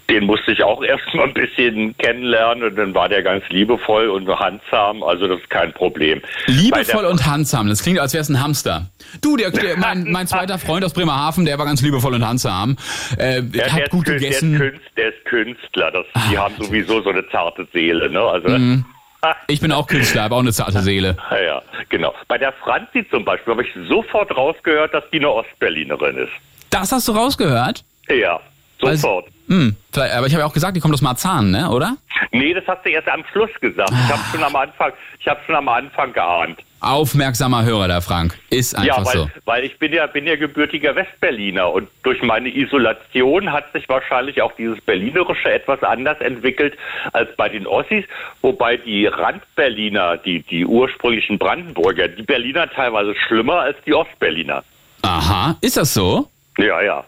den 0.10 0.26
musste 0.26 0.52
ich 0.52 0.64
auch 0.64 0.82
erst 0.84 1.14
mal 1.14 1.24
ein 1.28 1.34
bisschen 1.34 1.96
kennenlernen 1.98 2.64
und 2.64 2.76
dann 2.78 2.94
war 2.96 3.10
der 3.10 3.22
ganz 3.22 3.44
liebevoll 3.50 4.10
und 4.10 4.28
handsam, 4.28 5.04
also 5.04 5.28
das 5.28 5.40
ist 5.40 5.50
kein 5.50 5.72
Problem. 5.74 6.22
Liebevoll 6.48 7.06
und 7.06 7.26
handsam. 7.26 7.68
Das 7.70 7.84
klingt, 7.84 8.00
als 8.00 8.14
wäre 8.14 8.22
es 8.22 8.30
ein 8.30 8.42
Hamster. 8.42 8.90
Du, 9.22 9.38
der, 9.38 9.52
der, 9.52 9.78
mein, 9.78 10.04
mein 10.12 10.26
zweiter 10.28 10.58
Freund 10.58 10.84
aus 10.84 10.94
Bremerhaven, 10.94 11.46
der 11.46 11.58
war 11.60 11.66
ganz 11.66 11.82
liebevoll 11.82 12.14
und 12.16 12.26
handsam. 12.28 12.78
Äh, 13.18 13.44
der, 13.44 13.72
hat 13.72 13.82
ist, 13.84 13.90
gut 13.92 14.08
Kün- 14.08 14.14
gegessen. 14.14 14.58
Der 14.58 14.68
ist, 14.68 14.72
Künst, 14.74 14.98
der 14.98 15.10
ist 15.10 15.26
Künstler, 15.26 15.92
das, 15.92 16.06
die 16.32 16.38
haben 16.38 16.56
sowieso 16.60 17.02
so 17.02 17.10
eine 17.10 17.28
zarte 17.30 17.68
Seele, 17.72 18.10
ne? 18.10 18.22
Also 18.22 18.50
Mhm. 18.50 18.86
Ich 19.48 19.60
bin 19.62 19.72
auch 19.72 19.88
Künstler, 19.88 20.24
habe 20.24 20.36
auch 20.36 20.40
eine 20.40 20.54
zarte 20.54 20.80
Seele. 20.80 21.18
Ja, 21.32 21.40
ja, 21.42 21.62
genau. 21.90 22.14
Bei 22.28 22.38
der 22.38 22.54
Franzi 22.54 23.06
zum 23.10 23.26
Beispiel 23.26 23.52
habe 23.54 23.64
ich 23.64 23.70
sofort 23.88 24.36
rausgehört, 24.36 24.94
dass 24.94 25.04
die 25.12 25.18
eine 25.18 25.30
Ostberlinerin 25.30 26.18
ist. 26.18 26.32
Das 26.70 26.92
hast 26.92 27.08
du 27.08 27.12
rausgehört? 27.14 27.84
Ja, 28.10 28.40
sofort. 28.80 29.26
Hm, 29.48 29.76
vielleicht- 29.92 30.14
aber 30.16 30.28
ich 30.28 30.34
habe 30.34 30.42
ja 30.42 30.48
auch 30.48 30.54
gesagt, 30.54 30.76
die 30.76 30.80
kommt 30.80 30.94
aus 30.94 31.02
Marzahn, 31.02 31.52
ne, 31.52 31.70
oder? 31.70 31.98
Nee, 32.32 32.54
das 32.54 32.64
hast 32.68 32.86
du 32.86 32.90
erst 32.90 33.08
am 33.10 33.24
Schluss 33.32 33.50
gesagt. 33.60 33.92
Ich 33.92 34.12
habe 34.14 34.22
schon 34.32 34.44
am 34.44 34.56
Anfang, 34.56 34.92
ich 35.20 35.28
habe 35.28 35.40
schon 35.46 35.56
am 35.56 35.68
Anfang 35.68 36.14
geahnt. 36.14 36.60
Aufmerksamer 36.82 37.66
Hörer, 37.66 37.88
der 37.88 38.02
Frank. 38.02 38.38
Ist 38.50 38.76
einfach 38.76 38.98
ja, 39.00 39.06
weil, 39.06 39.14
so. 39.14 39.30
weil 39.46 39.64
ich 39.66 39.78
bin 39.80 39.94
ja 39.94 40.08
bin 40.08 40.26
ja 40.26 40.36
gebürtiger 40.36 40.96
Westberliner 40.96 41.72
und 41.72 41.90
durch 42.04 42.22
meine 42.22 42.50
Isolation 42.50 43.52
hat 43.52 43.72
sich 43.74 43.88
wahrscheinlich 43.90 44.42
auch 44.42 44.54
dieses 44.54 44.80
Berlinerische 44.82 45.52
etwas 45.52 45.84
anders 45.84 46.20
entwickelt 46.22 46.78
als 47.14 47.36
bei 47.36 47.50
den 47.50 47.68
Ossis, 47.68 48.06
wobei 48.42 48.78
die 48.78 49.08
Randberliner, 49.08 50.18
die 50.18 50.42
die 50.42 50.66
ursprünglichen 50.66 51.38
Brandenburger, 51.38 52.08
die 52.08 52.24
Berliner 52.24 52.70
teilweise 52.70 53.14
schlimmer 53.28 53.62
als 53.62 53.78
die 53.86 53.94
Ostberliner. 53.94 54.64
Aha, 55.02 55.58
ist 55.62 55.78
das 55.78 55.94
so? 55.94 56.28
Ja, 56.58 56.82
ja. 56.82 57.04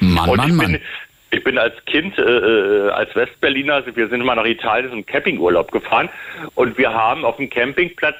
Mann, 0.00 0.30
Und 0.30 0.36
Mann, 0.38 0.48
ich 0.48 0.54
Mann. 0.54 0.72
bin, 0.72 0.80
ich 1.30 1.44
bin 1.44 1.58
als 1.58 1.74
Kind, 1.86 2.18
äh, 2.18 2.22
äh, 2.22 2.90
als 2.90 3.14
Westberliner, 3.16 3.74
also 3.74 3.96
wir 3.96 4.08
sind 4.08 4.20
immer 4.20 4.34
nach 4.34 4.44
Italien 4.44 4.90
zum 4.90 5.06
Campingurlaub 5.06 5.70
gefahren 5.72 6.08
und 6.54 6.76
wir 6.76 6.92
haben 6.92 7.24
auf 7.24 7.36
dem 7.36 7.48
Campingplatz, 7.48 8.16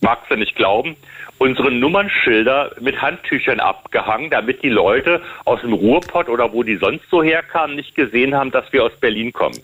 magst 0.00 0.30
du 0.30 0.36
nicht 0.36 0.56
glauben, 0.56 0.96
unsere 1.38 1.70
Nummernschilder 1.70 2.72
mit 2.80 3.00
Handtüchern 3.00 3.60
abgehangen, 3.60 4.30
damit 4.30 4.62
die 4.62 4.68
Leute 4.68 5.22
aus 5.44 5.60
dem 5.62 5.72
Ruhrpott 5.72 6.28
oder 6.28 6.52
wo 6.52 6.62
die 6.62 6.76
sonst 6.76 7.04
so 7.10 7.22
herkamen, 7.22 7.76
nicht 7.76 7.94
gesehen 7.94 8.34
haben, 8.34 8.50
dass 8.50 8.70
wir 8.72 8.84
aus 8.84 8.92
Berlin 9.00 9.32
kommen. 9.32 9.58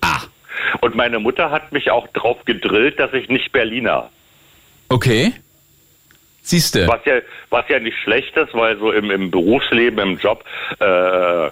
Und 0.80 0.95
meine 0.95 1.18
Mutter 1.18 1.51
hat 1.51 1.72
mich 1.72 1.91
auch 1.91 2.09
drauf 2.09 2.39
gedrillt, 2.45 2.99
dass 2.99 3.12
ich 3.12 3.28
nicht 3.28 3.53
Berliner. 3.53 4.11
Okay. 4.89 5.32
Siehste. 6.43 6.87
Was 6.87 7.05
ja, 7.05 7.14
was 7.51 7.68
ja 7.68 7.80
nicht 7.80 7.99
schlecht 7.99 8.37
ist, 8.37 8.55
weil 8.55 8.78
so 8.78 8.93
im, 8.93 9.11
im 9.11 9.30
Berufsleben, 9.30 9.99
im 9.99 10.18
Job, 10.18 10.45
äh, 10.78 11.51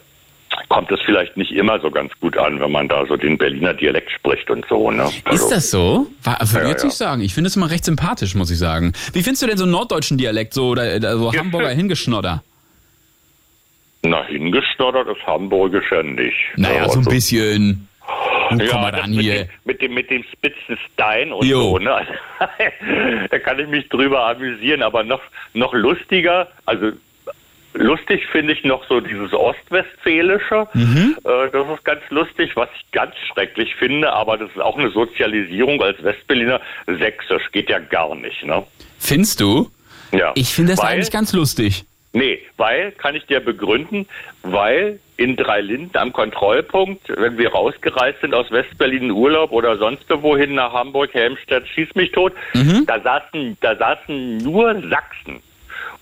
kommt 0.75 0.91
es 0.91 1.01
vielleicht 1.03 1.37
nicht 1.37 1.53
immer 1.53 1.79
so 1.81 1.89
ganz 1.91 2.13
gut 2.21 2.37
an, 2.37 2.59
wenn 2.59 2.73
man 2.73 2.89
da 2.89 3.07
so 3.07 3.17
den 3.17 3.39
Berliner 3.39 3.75
Dialekt 3.75 4.11
spricht 4.11 4.51
und 4.51 4.67
so. 4.69 4.91
Ne? 4.91 5.09
Ist 5.31 5.49
das 5.51 5.71
so? 5.71 6.09
Würde 6.25 6.65
Ja, 6.65 6.69
jetzt 6.69 6.83
ja. 6.83 6.87
nicht 6.87 6.97
sagen. 6.97 7.23
Ich 7.23 7.33
finde 7.33 7.47
es 7.49 7.55
immer 7.57 7.71
recht 7.71 7.85
sympathisch, 7.85 8.35
muss 8.35 8.51
ich 8.51 8.59
sagen. 8.59 8.93
Wie 9.13 9.23
findest 9.23 9.43
du 9.43 9.47
denn 9.47 9.57
so 9.57 9.63
einen 9.65 9.73
norddeutschen 9.73 10.19
Dialekt, 10.19 10.53
so, 10.53 10.71
oder, 10.71 10.97
oder 10.97 11.17
so 11.17 11.33
Hamburger 11.33 11.69
Hingeschnodder? 11.71 12.43
Na, 14.03 14.25
hingestottert 14.27 15.07
ist 15.17 15.25
Hamburgisch 15.27 15.91
ja 15.93 16.03
nicht. 16.03 16.35
Naja, 16.57 16.75
Ja, 16.77 16.85
so 16.89 16.93
ein 16.95 16.99
also- 16.99 17.11
bisschen. 17.11 17.89
Wo 18.51 18.57
ja, 18.63 18.67
kommen 18.71 18.85
wir 18.85 18.93
dann 18.93 19.11
mit 19.13 19.21
hier? 19.21 19.35
Dem, 19.45 19.49
mit, 19.65 19.81
dem, 19.81 19.95
mit 19.95 20.11
dem 20.11 20.25
spitzen 20.25 20.77
Stein 20.93 21.33
und 21.33 21.47
Jo. 21.47 21.63
so. 21.63 21.79
Ne? 21.79 22.07
da 23.31 23.39
kann 23.39 23.59
ich 23.59 23.67
mich 23.69 23.89
drüber 23.89 24.27
amüsieren, 24.27 24.83
aber 24.83 25.03
noch, 25.05 25.23
noch 25.55 25.73
lustiger, 25.73 26.49
also 26.67 26.91
lustig 27.75 28.27
finde 28.33 28.53
ich 28.55 28.65
noch 28.65 28.87
so 28.89 29.01
dieses 29.01 29.33
Ostwestfälische. 29.33 30.67
Mhm. 30.75 31.17
Äh, 31.25 31.51
das 31.53 31.69
ist 31.69 31.85
ganz 31.85 32.01
lustig, 32.11 32.57
was 32.57 32.69
ich 32.77 32.91
ganz 32.93 33.15
schrecklich 33.33 33.75
finde, 33.77 34.13
aber 34.13 34.37
das 34.39 34.51
ist 34.51 34.61
auch 34.61 34.79
eine 34.79 34.91
Sozialisierung 34.91 35.83
als 35.83 36.03
Westberliner. 36.03 36.61
Sächsisch 36.87 37.51
geht 37.53 37.69
ja 37.71 37.79
gar 37.79 38.15
nicht, 38.15 38.45
ne? 38.45 38.65
Findest 38.99 39.41
du? 39.41 39.71
Ja. 40.13 40.33
Ich 40.35 40.55
finde 40.55 40.73
das 40.73 40.83
Weil- 40.83 40.93
eigentlich 40.95 41.11
ganz 41.11 41.33
lustig. 41.33 41.85
Nee, 42.17 42.39
weil, 42.57 42.93
kann 42.93 43.17
ich 43.17 43.27
dir 43.27 43.41
begründen, 43.41 44.07
weil 44.43 45.01
in 45.17 45.35
Dreilinden 45.35 45.97
am 46.01 46.13
Kontrollpunkt, 46.13 47.09
wenn 47.09 47.37
wir 47.39 47.51
rausgereist 47.51 48.21
sind 48.21 48.35
aus 48.35 48.49
Westberlin 48.53 49.05
in 49.05 49.11
Urlaub 49.11 49.51
oder 49.51 49.77
sonst 49.79 50.05
wohin 50.09 50.55
nach 50.55 50.73
Hamburg, 50.73 51.13
Helmstedt, 51.13 51.67
schieß 51.67 51.93
mich 51.97 52.13
tot, 52.13 52.33
Mhm. 52.55 52.87
da 52.87 53.01
saßen, 53.01 53.57
da 53.61 53.75
saßen 53.75 54.39
nur 54.39 54.75
Sachsen. 54.89 55.43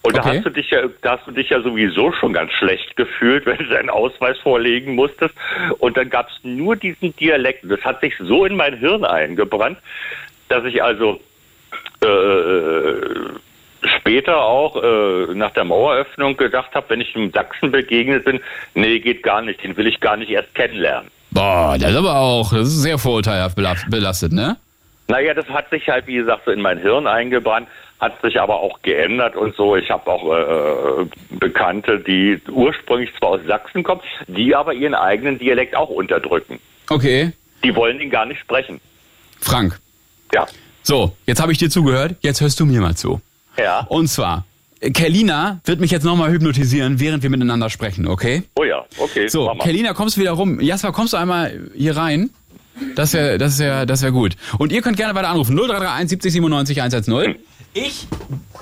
Und 0.04 0.16
da 0.16 0.20
Okay. 0.20 0.36
hast 0.38 0.46
du 0.46 0.50
dich 0.50 0.70
ja, 0.70 0.80
da 1.02 1.16
hast 1.16 1.26
du 1.26 1.30
dich 1.30 1.48
ja 1.50 1.60
sowieso 1.62 2.10
schon 2.12 2.32
ganz 2.32 2.52
schlecht 2.52 2.96
gefühlt, 2.96 3.46
wenn 3.46 3.58
du 3.58 3.64
deinen 3.68 3.90
Ausweis 3.90 4.36
vorlegen 4.38 4.94
musstest. 4.96 5.34
Und 5.78 5.96
dann 5.96 6.10
gab 6.10 6.28
es 6.28 6.34
nur 6.42 6.74
diesen 6.76 7.14
Dialekt. 7.16 7.64
Das 7.70 7.80
hat 7.84 8.00
sich 8.00 8.14
so 8.18 8.44
in 8.44 8.56
mein 8.56 8.76
Hirn 8.78 9.04
eingebrannt, 9.04 9.78
dass 10.48 10.64
ich 10.64 10.82
also 10.82 11.20
äh, 12.00 13.88
später 13.98 14.40
auch 14.42 14.76
äh, 14.82 15.34
nach 15.34 15.50
der 15.52 15.64
Maueröffnung 15.64 16.36
gedacht 16.36 16.74
habe, 16.74 16.86
wenn 16.90 17.00
ich 17.00 17.14
einem 17.16 17.30
Sachsen 17.30 17.70
begegnet 17.70 18.24
bin, 18.24 18.40
nee, 18.74 18.98
geht 18.98 19.22
gar 19.22 19.42
nicht, 19.42 19.62
den 19.62 19.76
will 19.76 19.86
ich 19.86 20.00
gar 20.00 20.16
nicht 20.16 20.30
erst 20.30 20.54
kennenlernen. 20.54 21.10
Boah, 21.30 21.76
das 21.80 21.90
ist 21.92 21.96
aber 21.96 22.16
auch, 22.16 22.50
das 22.52 22.68
ist 22.68 22.82
sehr 22.82 22.98
vorurteilhaft 22.98 23.56
belast- 23.56 23.88
belastet, 23.90 24.32
ne? 24.32 24.56
Naja, 25.08 25.34
das 25.34 25.48
hat 25.48 25.68
sich 25.70 25.88
halt, 25.88 26.06
wie 26.06 26.14
gesagt, 26.14 26.42
so 26.44 26.50
in 26.52 26.60
mein 26.60 26.78
Hirn 26.78 27.06
eingebrannt, 27.06 27.66
hat 28.02 28.20
sich 28.20 28.40
aber 28.40 28.58
auch 28.58 28.82
geändert 28.82 29.36
und 29.36 29.54
so. 29.54 29.76
Ich 29.76 29.88
habe 29.88 30.10
auch 30.10 30.24
äh, 30.34 31.06
Bekannte, 31.30 32.00
die 32.00 32.40
ursprünglich 32.50 33.10
zwar 33.16 33.28
aus 33.30 33.40
Sachsen 33.46 33.84
kommen, 33.84 34.00
die 34.26 34.56
aber 34.56 34.74
ihren 34.74 34.94
eigenen 34.94 35.38
Dialekt 35.38 35.76
auch 35.76 35.88
unterdrücken. 35.88 36.58
Okay. 36.90 37.30
Die 37.62 37.74
wollen 37.76 38.00
ihn 38.00 38.10
gar 38.10 38.26
nicht 38.26 38.40
sprechen. 38.40 38.80
Frank. 39.40 39.78
Ja. 40.34 40.48
So, 40.82 41.16
jetzt 41.26 41.40
habe 41.40 41.52
ich 41.52 41.58
dir 41.58 41.70
zugehört, 41.70 42.16
jetzt 42.22 42.40
hörst 42.40 42.58
du 42.58 42.66
mir 42.66 42.80
mal 42.80 42.96
zu. 42.96 43.20
Ja. 43.56 43.86
Und 43.88 44.08
zwar, 44.08 44.46
Kelina 44.80 45.60
wird 45.64 45.78
mich 45.78 45.92
jetzt 45.92 46.02
nochmal 46.02 46.32
hypnotisieren, 46.32 46.98
während 46.98 47.22
wir 47.22 47.30
miteinander 47.30 47.70
sprechen, 47.70 48.08
okay? 48.08 48.42
Oh 48.56 48.64
ja, 48.64 48.84
okay. 48.98 49.28
So. 49.28 49.54
Kelina, 49.60 49.92
kommst 49.92 50.16
du 50.16 50.22
wieder 50.22 50.32
rum. 50.32 50.58
Jasper, 50.58 50.90
kommst 50.90 51.12
du 51.12 51.18
einmal 51.18 51.70
hier 51.76 51.96
rein? 51.96 52.30
Das 52.96 53.12
wäre 53.12 53.38
das 53.38 53.60
wär, 53.60 53.86
das 53.86 54.02
wär 54.02 54.10
gut. 54.10 54.36
Und 54.58 54.72
ihr 54.72 54.82
könnt 54.82 54.96
gerne 54.96 55.14
weiter 55.14 55.28
anrufen. 55.28 55.54
0331 55.54 56.08
70 56.10 56.32
97 56.32 56.82
110. 56.82 57.36
Ich, 57.74 58.06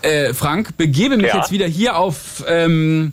äh, 0.03 0.33
Frank, 0.35 0.77
begebe 0.77 1.17
mich 1.17 1.27
Ja. 1.29 1.39
jetzt 1.39 1.51
wieder 1.51 1.67
hier 1.67 1.97
auf, 1.97 2.45
ähm, 2.47 3.13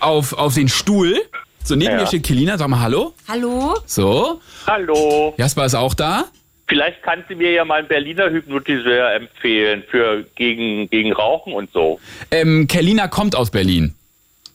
auf, 0.00 0.32
auf 0.34 0.54
den 0.54 0.68
Stuhl. 0.68 1.18
So, 1.62 1.76
neben 1.76 1.92
Ja. 1.92 2.00
mir 2.00 2.06
steht 2.06 2.24
Kelina. 2.24 2.58
Sag 2.58 2.68
mal 2.68 2.80
Hallo. 2.80 3.14
Hallo? 3.26 3.74
So. 3.86 4.40
Hallo. 4.66 5.34
Jasper 5.38 5.64
ist 5.64 5.74
auch 5.74 5.94
da. 5.94 6.24
Vielleicht 6.68 7.02
kann 7.02 7.24
sie 7.28 7.34
mir 7.34 7.52
ja 7.52 7.64
mal 7.64 7.78
einen 7.80 7.88
Berliner 7.88 8.30
Hypnotiseur 8.30 9.12
empfehlen 9.14 9.82
für 9.90 10.24
gegen, 10.34 10.88
gegen 10.90 11.12
Rauchen 11.12 11.52
und 11.54 11.70
so. 11.72 12.00
Ähm, 12.30 12.66
Kelina 12.66 13.08
kommt 13.08 13.36
aus 13.36 13.50
Berlin. 13.50 13.94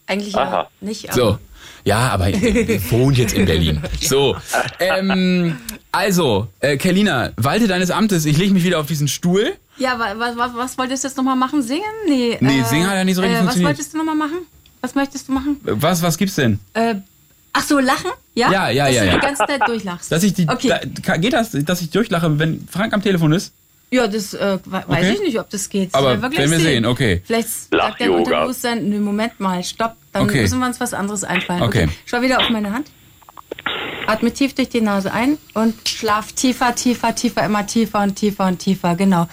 Eigentlich 0.07 0.35
Aha. 0.35 0.61
ja 0.61 0.69
nicht. 0.81 1.11
So. 1.13 1.37
Ja, 1.85 2.09
aber 2.09 2.29
ihr 2.29 2.81
wohnt 2.91 3.17
jetzt 3.17 3.33
in 3.33 3.45
Berlin. 3.45 3.81
So. 4.01 4.35
Ähm, 4.79 5.57
also, 5.91 6.47
äh, 6.59 6.77
Kelina, 6.77 7.31
walte 7.37 7.67
deines 7.67 7.89
Amtes. 7.91 8.25
Ich 8.25 8.37
lege 8.37 8.53
mich 8.53 8.63
wieder 8.63 8.79
auf 8.79 8.87
diesen 8.87 9.07
Stuhl. 9.07 9.53
Ja, 9.79 9.97
wa- 9.97 10.17
wa- 10.19 10.35
wa- 10.37 10.51
was 10.55 10.77
wolltest 10.77 11.03
du 11.03 11.07
jetzt 11.07 11.17
nochmal 11.17 11.35
machen? 11.35 11.61
Singen? 11.61 11.83
Nee. 12.07 12.37
Nee, 12.41 12.63
singen 12.63 12.87
hat 12.87 12.95
ja 12.95 13.03
nicht 13.03 13.15
so 13.15 13.21
richtig 13.21 13.37
äh, 13.37 13.39
Was 13.39 13.45
funktioniert. 13.55 13.69
wolltest 13.77 13.93
du 13.93 13.97
nochmal 13.97 14.15
machen? 14.15 14.37
Was 14.81 14.95
möchtest 14.95 15.27
du 15.27 15.31
machen? 15.33 15.59
Was, 15.63 16.01
was 16.01 16.17
gibt's 16.17 16.35
denn? 16.35 16.59
Äh, 16.73 16.95
ach 17.53 17.63
so, 17.63 17.79
lachen? 17.79 18.11
Ja? 18.35 18.51
Ja, 18.51 18.69
ja, 18.69 18.85
Dass 18.85 18.95
ja, 18.95 19.01
du 19.01 19.07
ja. 19.07 19.13
die 19.15 19.19
ganze 19.19 19.45
Zeit 19.45 19.67
durchlachst. 19.67 20.11
Dass 20.11 20.23
ich 20.23 20.33
die, 20.33 20.47
Okay. 20.47 20.73
da, 21.05 21.17
geht 21.17 21.33
das, 21.33 21.51
dass 21.51 21.81
ich 21.81 21.89
durchlache, 21.89 22.37
wenn 22.39 22.67
Frank 22.71 22.93
am 22.93 23.01
Telefon 23.01 23.31
ist? 23.33 23.53
Ja, 23.91 24.07
das 24.07 24.33
äh, 24.35 24.59
we- 24.65 24.71
weiß 24.71 24.85
Okay. 24.87 25.11
ich 25.15 25.19
nicht, 25.21 25.39
ob 25.39 25.49
das 25.49 25.67
geht. 25.69 25.93
Aber 25.95 26.13
Ja, 26.13 26.21
wirklich 26.21 26.39
werden 26.41 26.51
wir 26.51 26.59
sehen, 26.59 26.85
okay. 26.85 27.23
Vielleicht 27.25 27.49
sagt 27.49 27.73
Lach-Yoga. 27.73 28.17
Unterbewusstsein, 28.19 28.87
nö, 28.87 28.99
Moment 28.99 29.39
mal, 29.39 29.63
stopp, 29.63 29.95
dann 30.13 30.23
Okay. 30.23 30.41
müssen 30.43 30.59
wir 30.59 30.67
uns 30.67 30.79
was 30.79 30.93
anderes 30.93 31.23
einfallen. 31.23 31.63
Okay. 31.63 31.89
Schau 32.05 32.21
wieder 32.21 32.39
auf 32.39 32.49
meine 32.51 32.71
Hand. 32.71 32.87
Atme 34.07 34.33
tief 34.33 34.55
durch 34.55 34.69
die 34.69 34.81
Nase 34.81 35.11
ein 35.13 35.37
und 35.53 35.87
schlaf 35.87 36.31
tiefer, 36.31 36.73
tiefer, 36.73 37.13
tiefer, 37.13 37.45
immer 37.45 37.65
tiefer 37.67 38.01
und 38.01 38.15
tiefer 38.15 38.47
und 38.47 38.59
tiefer, 38.59 38.95
genau. 38.95 39.27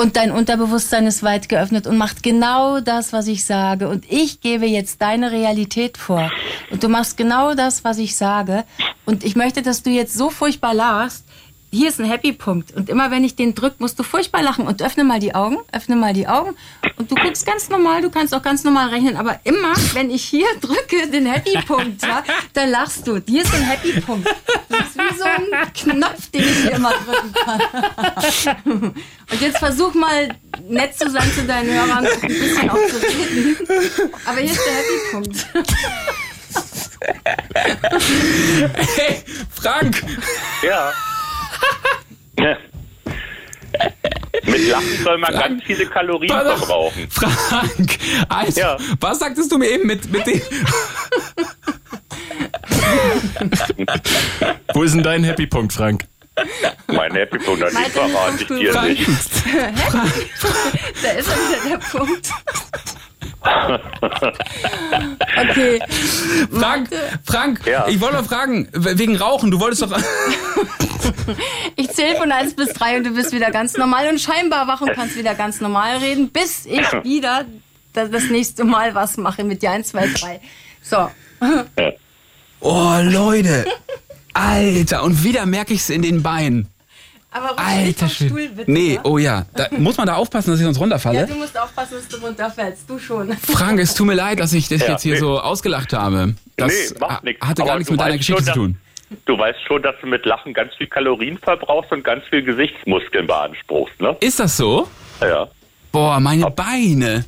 Und 0.00 0.16
dein 0.16 0.32
Unterbewusstsein 0.32 1.06
ist 1.06 1.22
weit 1.22 1.50
geöffnet 1.50 1.86
und 1.86 1.98
macht 1.98 2.22
genau 2.22 2.80
das, 2.80 3.12
was 3.12 3.26
ich 3.26 3.44
sage. 3.44 3.86
Und 3.86 4.10
ich 4.10 4.40
gebe 4.40 4.64
jetzt 4.64 5.02
deine 5.02 5.30
Realität 5.30 5.98
vor. 5.98 6.32
Und 6.70 6.82
du 6.82 6.88
machst 6.88 7.18
genau 7.18 7.54
das, 7.54 7.84
was 7.84 7.98
ich 7.98 8.16
sage. 8.16 8.64
Und 9.04 9.24
ich 9.24 9.36
möchte, 9.36 9.60
dass 9.60 9.82
du 9.82 9.90
jetzt 9.90 10.14
so 10.14 10.30
furchtbar 10.30 10.72
lachst. 10.72 11.26
Hier 11.72 11.88
ist 11.88 12.00
ein 12.00 12.06
Happy-Punkt. 12.06 12.74
Und 12.74 12.88
immer 12.88 13.12
wenn 13.12 13.22
ich 13.22 13.36
den 13.36 13.54
drück, 13.54 13.78
musst 13.78 13.96
du 13.98 14.02
furchtbar 14.02 14.42
lachen. 14.42 14.66
Und 14.66 14.82
öffne 14.82 15.04
mal 15.04 15.20
die 15.20 15.36
Augen, 15.36 15.58
öffne 15.70 15.94
mal 15.94 16.12
die 16.12 16.26
Augen. 16.26 16.56
Und 16.96 17.10
du 17.10 17.14
guckst 17.14 17.46
ganz 17.46 17.68
normal, 17.68 18.02
du 18.02 18.10
kannst 18.10 18.34
auch 18.34 18.42
ganz 18.42 18.64
normal 18.64 18.88
rechnen. 18.88 19.16
Aber 19.16 19.38
immer, 19.44 19.74
wenn 19.92 20.10
ich 20.10 20.24
hier 20.24 20.48
drücke, 20.60 21.08
den 21.12 21.26
Happy-Punkt, 21.26 22.02
ja, 22.02 22.24
dann 22.54 22.70
lachst 22.70 23.06
du. 23.06 23.20
Hier 23.24 23.42
ist 23.42 23.54
ein 23.54 23.62
Happy-Punkt. 23.62 24.26
Das 24.68 24.80
ist 24.80 24.98
wie 24.98 25.16
so 25.16 25.24
ein 25.24 25.46
Knopf, 25.72 26.30
den 26.30 26.42
ich 26.42 26.62
hier 26.62 26.72
immer 26.72 26.90
drücken 26.90 27.32
kann. 27.44 27.60
Und 29.30 29.40
jetzt 29.40 29.58
versuch 29.58 29.94
mal 29.94 30.34
nett 30.68 30.98
zu 30.98 31.08
sein 31.08 31.30
zu 31.32 31.44
deinen 31.44 31.72
Hörern 31.72 32.04
und 32.04 32.22
ein 32.24 32.28
bisschen 32.28 32.68
auch 32.68 32.74
zu 32.74 32.96
reden. 32.96 33.56
Aber 34.26 34.40
hier 34.40 34.50
ist 34.50 34.60
der 34.66 34.74
Happy-Punkt. 34.74 35.46
Hey, 38.96 39.22
Frank! 39.54 40.02
Ja. 40.62 40.92
Mit 44.44 44.68
Lachen 44.68 45.04
soll 45.04 45.18
man 45.18 45.32
ganz 45.32 45.62
viele 45.64 45.86
Kalorien 45.86 46.32
auf. 46.32 46.58
verbrauchen. 46.58 47.08
Frank, 47.10 47.98
Alter, 48.28 48.78
was 49.00 49.18
sagtest 49.18 49.52
du 49.52 49.58
mir 49.58 49.68
eben 49.70 49.86
mit, 49.86 50.10
mit 50.10 50.26
dem... 50.26 50.40
Wo 54.74 54.82
ist 54.82 54.94
denn 54.94 55.02
dein 55.02 55.24
Happy 55.24 55.46
Punkt, 55.46 55.72
Frank? 55.72 56.04
Mein 56.88 57.12
Happy 57.16 57.38
Punkt, 57.38 57.62
das 57.62 57.72
Malte, 57.72 57.90
verrate 57.90 58.42
ich 58.42 58.46
dir 58.48 58.72
Frank. 58.72 58.88
nicht. 58.88 59.08
da 61.02 61.10
ist 61.10 61.28
er 61.28 61.36
wieder 61.36 61.70
der 61.70 61.78
Punkt. 61.78 62.30
Okay. 65.36 65.80
Frank, 66.52 66.88
Frank, 67.24 67.60
Ja. 67.66 67.86
ich 67.88 68.00
wollte 68.00 68.16
noch 68.16 68.26
fragen, 68.26 68.68
we- 68.72 68.98
wegen 68.98 69.16
Rauchen, 69.16 69.50
du 69.50 69.60
wolltest 69.60 69.82
doch... 69.82 69.90
Ich 71.76 71.90
zähle 71.90 72.16
von 72.16 72.30
1 72.32 72.54
bis 72.54 72.68
3 72.70 72.98
und 72.98 73.04
du 73.04 73.10
bist 73.14 73.32
wieder 73.32 73.50
ganz 73.50 73.76
normal 73.76 74.08
und 74.08 74.20
scheinbar 74.20 74.66
wach 74.66 74.80
und 74.80 74.92
kannst 74.94 75.16
wieder 75.16 75.34
ganz 75.34 75.60
normal 75.60 75.98
reden, 75.98 76.30
bis 76.30 76.66
ich 76.66 76.80
wieder 77.04 77.44
das, 77.92 78.10
das 78.10 78.24
nächste 78.24 78.64
Mal 78.64 78.94
was 78.94 79.16
mache 79.16 79.44
mit 79.44 79.62
dir. 79.62 79.70
1, 79.70 79.88
2, 79.88 80.08
3. 80.08 80.40
So. 80.82 81.10
Oh, 82.60 82.96
Leute. 83.02 83.64
Alter, 84.34 85.02
und 85.04 85.22
wieder 85.24 85.46
merke 85.46 85.72
ich 85.74 85.80
es 85.80 85.90
in 85.90 86.02
den 86.02 86.22
Beinen. 86.22 86.68
Aber 87.32 87.56
Alter 87.58 88.08
vom 88.08 88.26
Stuhl, 88.28 88.48
bitte. 88.48 88.70
Nee, 88.70 88.94
ne? 88.94 89.00
oh 89.04 89.18
ja. 89.18 89.46
Da 89.54 89.68
muss 89.78 89.96
man 89.96 90.06
da 90.06 90.14
aufpassen, 90.16 90.50
dass 90.50 90.58
ich 90.58 90.64
sonst 90.64 90.76
Ja, 90.78 90.82
runterfalle? 90.82 91.26
du 91.26 91.34
musst 91.34 91.58
aufpassen, 91.58 91.94
dass 91.98 92.08
du 92.08 92.16
runterfällst. 92.26 92.88
Du 92.90 92.98
schon. 92.98 93.32
Frank, 93.42 93.78
es 93.78 93.94
tut 93.94 94.06
mir 94.06 94.14
leid, 94.14 94.40
dass 94.40 94.52
ich 94.52 94.68
das 94.68 94.80
Ja, 94.80 94.88
jetzt 94.92 95.02
hier 95.02 95.14
nee. 95.14 95.20
so 95.20 95.40
ausgelacht 95.40 95.92
habe. 95.92 96.34
Das 96.56 96.72
nee, 96.72 96.98
macht 96.98 97.24
nichts. 97.24 97.46
hatte 97.46 97.62
gar 97.62 97.70
Aber 97.70 97.78
nichts 97.78 97.90
mit 97.90 98.00
deiner 98.00 98.16
Geschichte 98.16 98.42
schon, 98.44 98.52
zu 98.52 98.58
tun. 98.60 98.72
dass- 98.72 99.18
Du 99.24 99.36
weißt 99.36 99.58
schon, 99.66 99.82
dass 99.82 99.96
du 100.00 100.06
mit 100.06 100.24
Lachen 100.24 100.54
ganz 100.54 100.72
viel 100.76 100.86
Kalorien 100.86 101.36
verbrauchst 101.38 101.90
und 101.90 102.04
ganz 102.04 102.22
viel 102.30 102.42
Gesichtsmuskeln 102.44 103.26
beanspruchst, 103.26 104.00
ne? 104.00 104.16
Ist 104.20 104.38
das 104.38 104.56
so? 104.56 104.86
Ja. 105.20 105.48
Boah, 105.90 106.20
meine 106.20 106.48
Beine. 106.52 107.24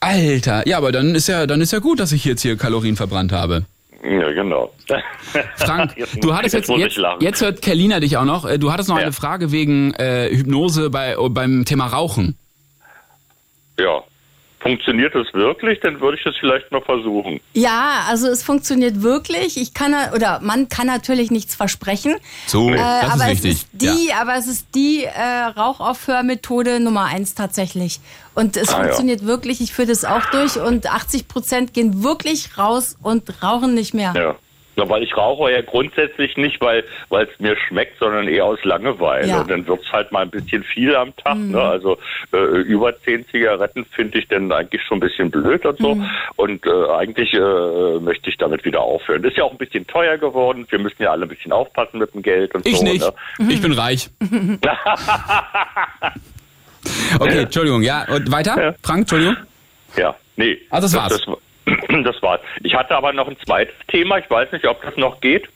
Alter. 0.00 0.66
Ja, 0.68 0.76
aber 0.78 0.92
dann 0.92 1.14
ist 1.14 1.26
ja, 1.28 1.46
dann 1.46 1.60
ist 1.60 1.72
ja 1.72 1.78
gut, 1.78 2.00
dass 2.00 2.12
ich 2.12 2.24
jetzt 2.24 2.42
hier 2.42 2.56
Kalorien 2.56 2.96
verbrannt 2.96 3.32
habe. 3.32 3.64
Ja, 4.02 4.32
genau. 4.32 4.72
Frank, 5.56 5.92
Jetzt- 5.96 6.24
du 6.24 6.34
hattest 6.34 6.54
jetzt, 6.54 6.68
jetzt, 6.70 7.00
jetzt 7.20 7.40
hört 7.42 7.60
Kerlina 7.62 8.00
dich 8.00 8.16
auch 8.16 8.24
noch. 8.24 8.46
Äh, 8.46 8.58
Du 8.58 8.72
hattest 8.72 8.88
noch 8.88 8.96
Ja. 8.96 9.02
eine 9.04 9.12
Frage 9.12 9.52
wegen 9.52 9.92
äh, 9.94 10.28
Hypnose 10.34 10.88
bei, 10.90 11.18
oh, 11.18 11.28
beim 11.28 11.64
Thema 11.64 11.86
Rauchen. 11.86 12.36
Ja. 13.78 14.02
Funktioniert 14.60 15.14
es 15.14 15.26
wirklich? 15.32 15.80
Dann 15.80 15.98
würde 16.02 16.18
ich 16.20 16.26
es 16.26 16.36
vielleicht 16.38 16.70
mal 16.70 16.82
versuchen. 16.82 17.40
Ja, 17.54 18.04
also 18.08 18.28
es 18.28 18.42
funktioniert 18.42 19.00
wirklich. 19.02 19.56
Ich 19.56 19.72
kann 19.72 19.94
oder 20.14 20.40
man 20.42 20.68
kann 20.68 20.86
natürlich 20.86 21.30
nichts 21.30 21.54
versprechen. 21.54 22.16
So, 22.46 22.68
äh, 22.70 22.76
das 22.76 23.04
ist 23.06 23.10
aber 23.22 23.30
wichtig. 23.30 23.50
Es 23.52 23.56
ist 23.62 23.68
die, 23.72 24.12
aber 24.12 24.36
es 24.36 24.46
ist 24.46 24.66
die 24.74 25.04
äh, 25.04 25.44
Rauchaufhörmethode 25.56 26.78
Nummer 26.78 27.04
eins 27.06 27.34
tatsächlich. 27.34 28.00
Und 28.40 28.56
es 28.56 28.70
Ah, 28.70 28.78
ja. 28.78 28.82
funktioniert 28.84 29.26
wirklich. 29.26 29.60
Ich 29.60 29.72
führe 29.74 29.88
das 29.88 30.04
auch 30.04 30.24
durch 30.30 30.56
und 30.58 30.90
80 30.90 31.28
Prozent 31.28 31.74
gehen 31.74 32.02
wirklich 32.02 32.56
raus 32.56 32.96
und 33.02 33.42
rauchen 33.42 33.74
nicht 33.74 33.92
mehr. 33.94 34.12
Ja. 34.16 34.34
Ja, 34.76 34.88
weil 34.88 35.02
ich 35.02 35.14
rauche 35.14 35.50
ja 35.52 35.60
grundsätzlich 35.62 36.36
nicht, 36.38 36.58
weil 36.62 36.84
weil 37.10 37.26
es 37.30 37.38
mir 37.40 37.54
schmeckt, 37.68 37.98
sondern 37.98 38.28
eher 38.28 38.46
aus 38.46 38.60
Langeweile. 38.64 39.26
Ja. 39.28 39.40
Und 39.40 39.50
dann 39.50 39.66
wird's 39.66 39.90
halt 39.92 40.10
mal 40.12 40.22
ein 40.22 40.30
bisschen 40.30 40.62
viel 40.62 40.94
am 40.96 41.14
Tag. 41.16 41.36
Mhm. 41.36 41.50
Ne? 41.50 41.60
Also 41.60 41.98
äh, 42.32 42.38
über 42.62 42.98
zehn 43.02 43.26
Zigaretten 43.28 43.84
finde 43.84 44.20
ich 44.20 44.28
dann 44.28 44.50
eigentlich 44.52 44.80
schon 44.84 44.98
ein 44.98 45.00
bisschen 45.00 45.30
blöd 45.30 45.66
und 45.66 45.76
so. 45.78 45.96
Mhm. 45.96 46.06
Und 46.36 46.64
äh, 46.64 46.70
eigentlich 46.96 47.34
äh, 47.34 47.98
möchte 48.00 48.30
ich 48.30 48.38
damit 48.38 48.64
wieder 48.64 48.80
aufhören. 48.80 49.22
Ist 49.24 49.36
ja 49.36 49.44
auch 49.44 49.50
ein 49.52 49.58
bisschen 49.58 49.86
teuer 49.86 50.16
geworden. 50.16 50.64
Wir 50.70 50.78
müssen 50.78 51.02
ja 51.02 51.10
alle 51.10 51.24
ein 51.24 51.28
bisschen 51.28 51.52
aufpassen 51.52 51.98
mit 51.98 52.14
dem 52.14 52.22
Geld 52.22 52.54
und 52.54 52.64
Ich 52.64 52.78
so. 52.78 52.84
nicht. 52.84 53.02
Ne? 53.38 53.52
Ich 53.52 53.60
bin 53.60 53.72
reich. 53.72 54.08
Okay, 57.18 57.38
Entschuldigung. 57.40 57.82
Ja, 57.82 58.06
und 58.08 58.30
weiter? 58.30 58.74
Frank, 58.82 59.00
Entschuldigung. 59.00 59.36
Ja, 59.96 60.14
nee. 60.36 60.58
Ah, 60.70 60.80
das 60.80 60.94
war's. 60.94 61.12
Das, 61.12 61.22
das, 61.66 62.04
das 62.04 62.22
war's. 62.22 62.40
Ich 62.62 62.74
hatte 62.74 62.94
aber 62.96 63.12
noch 63.12 63.28
ein 63.28 63.36
zweites 63.44 63.74
Thema. 63.88 64.18
Ich 64.18 64.30
weiß 64.30 64.52
nicht, 64.52 64.66
ob 64.66 64.80
das 64.82 64.96
noch 64.96 65.20
geht. 65.20 65.48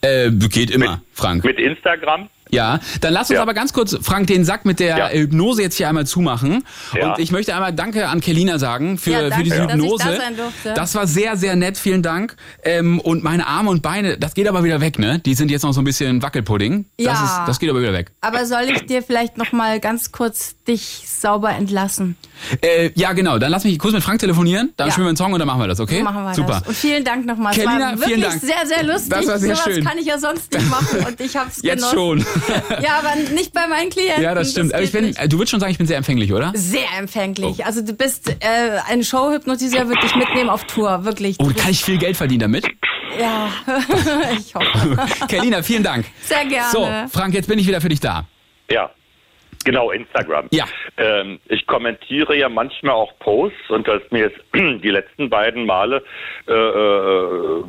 Äh, 0.00 0.30
geht 0.30 0.70
immer, 0.70 1.00
Frank. 1.12 1.44
Mit 1.44 1.58
Instagram. 1.58 2.28
Ja, 2.50 2.78
dann 3.00 3.12
lass 3.12 3.30
uns 3.30 3.36
Ja. 3.36 3.42
aber 3.42 3.54
ganz 3.54 3.72
kurz, 3.72 3.96
Frank, 4.02 4.26
den 4.28 4.44
Sack 4.44 4.64
mit 4.64 4.78
der 4.78 4.96
Ja. 4.98 5.08
Hypnose 5.08 5.62
jetzt 5.62 5.76
hier 5.76 5.88
einmal 5.88 6.06
zumachen. 6.06 6.62
Ja. 6.94 7.12
Und 7.14 7.18
ich 7.18 7.32
möchte 7.32 7.54
einmal 7.54 7.72
Danke 7.72 8.08
an 8.08 8.20
Kelina 8.20 8.58
sagen 8.58 8.98
für, 8.98 9.10
Ja, 9.10 9.20
danke, 9.22 9.36
für 9.36 9.42
diese 9.44 9.56
dass 9.56 9.66
ich 9.66 9.72
Hypnose. 9.72 10.04
da 10.04 10.16
sein 10.16 10.36
durfte. 10.36 10.72
Das 10.74 10.94
war 10.94 11.06
sehr, 11.06 11.36
sehr 11.36 11.56
nett, 11.56 11.76
vielen 11.78 12.02
Dank. 12.02 12.36
Ähm, 12.62 13.00
und 13.00 13.24
meine 13.24 13.46
Arme 13.46 13.70
und 13.70 13.82
Beine, 13.82 14.18
das 14.18 14.34
geht 14.34 14.46
aber 14.46 14.62
wieder 14.62 14.80
weg, 14.80 14.98
ne? 14.98 15.18
Die 15.20 15.34
sind 15.34 15.50
jetzt 15.50 15.62
noch 15.62 15.72
so 15.72 15.80
ein 15.80 15.84
bisschen 15.84 16.22
Wackelpudding. 16.22 16.84
Das, 16.98 17.06
Ja. 17.06 17.24
ist, 17.24 17.48
das 17.48 17.58
geht 17.58 17.70
aber 17.70 17.80
wieder 17.80 17.92
weg. 17.92 18.12
Aber 18.20 18.46
soll 18.46 18.64
ich 18.72 18.86
dir 18.86 19.02
vielleicht 19.02 19.36
noch 19.38 19.52
mal 19.52 19.80
ganz 19.80 20.12
kurz 20.12 20.54
dich 20.68 21.04
sauber 21.08 21.50
entlassen? 21.50 22.16
Äh, 22.60 22.90
ja, 22.94 23.12
genau. 23.14 23.38
Dann 23.38 23.50
lass 23.50 23.64
mich 23.64 23.78
kurz 23.78 23.94
mit 23.94 24.02
Frank 24.02 24.20
telefonieren, 24.20 24.72
dann 24.76 24.88
Ja. 24.88 24.92
spielen 24.92 25.06
wir 25.06 25.10
einen 25.10 25.16
Song 25.16 25.32
und 25.32 25.38
dann 25.38 25.46
machen 25.48 25.60
wir 25.60 25.68
das, 25.68 25.80
okay? 25.80 25.98
So 25.98 26.04
machen 26.04 26.24
wir 26.24 26.34
Super. 26.34 26.58
das. 26.60 26.68
Und 26.68 26.76
vielen 26.76 27.04
Dank 27.04 27.26
nochmal. 27.26 27.52
Es 27.52 27.58
Kelina, 27.58 27.80
war 27.80 27.90
wirklich 27.92 28.08
vielen 28.08 28.20
Dank. 28.22 28.40
sehr, 28.40 28.66
sehr 28.66 28.82
lustig. 28.84 29.10
Das 29.10 29.26
war 29.26 29.38
sehr 29.38 29.56
Sowas 29.56 29.74
schön. 29.74 29.84
kann 29.84 29.98
ich 29.98 30.06
ja 30.06 30.18
sonst 30.18 30.52
nicht 30.52 30.68
machen 30.70 30.98
und 31.06 31.20
ich 31.20 31.36
hab's 31.36 31.60
Jetzt 31.62 31.90
genossen. 31.90 31.94
schon. 31.96 32.26
Ja, 32.82 32.98
aber 32.98 33.14
nicht 33.32 33.52
bei 33.52 33.66
meinen 33.66 33.90
Klienten. 33.90 34.22
ja, 34.22 34.34
das 34.34 34.50
stimmt. 34.50 34.74
Aber 34.74 34.82
ich 34.82 34.92
bin, 34.92 35.06
nicht. 35.06 35.18
äh, 35.18 35.28
du 35.28 35.38
würdest 35.38 35.50
schon 35.50 35.60
sagen, 35.60 35.72
ich 35.72 35.78
bin 35.78 35.86
sehr 35.86 35.96
empfänglich, 35.96 36.32
oder? 36.32 36.52
sehr 36.54 36.86
empfänglich. 36.98 37.64
Also 37.64 37.84
du 37.84 37.92
bist 37.94 38.28
äh, 38.28 38.78
ein 38.88 39.02
Showhypnotiseur, 39.02 39.88
wird 39.88 40.02
dich 40.02 40.14
mitnehmen 40.16 40.50
auf 40.50 40.64
Tour, 40.64 41.04
wirklich. 41.04 41.36
Oh, 41.38 41.50
kann 41.56 41.70
ich 41.70 41.84
viel 41.84 41.98
Geld 41.98 42.16
verdienen 42.16 42.40
damit? 42.40 42.66
Ja, 43.18 43.48
ich 44.38 44.54
hoffe. 44.54 45.26
Kelina, 45.28 45.62
vielen 45.62 45.82
Dank. 45.82 46.06
Sehr 46.22 46.44
gerne. 46.46 46.70
So, 46.70 46.88
Frank, 47.18 47.34
jetzt 47.34 47.48
bin 47.48 47.58
ich 47.58 47.66
wieder 47.66 47.80
für 47.80 47.88
dich 47.88 48.00
da. 48.00 48.26
Ja. 48.70 48.90
Genau, 49.64 49.90
Instagram. 49.92 50.48
Ja. 50.52 50.66
Ähm, 50.98 51.40
ich 51.48 51.66
kommentiere 51.66 52.36
ja 52.36 52.50
manchmal 52.50 52.94
auch 52.94 53.18
Posts 53.20 53.70
und 53.70 53.88
das 53.88 54.02
ist 54.02 54.12
mir 54.12 54.24
jetzt 54.24 54.38
die 54.54 54.90
letzten 54.90 55.30
beiden 55.30 55.64
Male, 55.64 56.04
äh, 56.46 56.52
äh, 56.52 57.62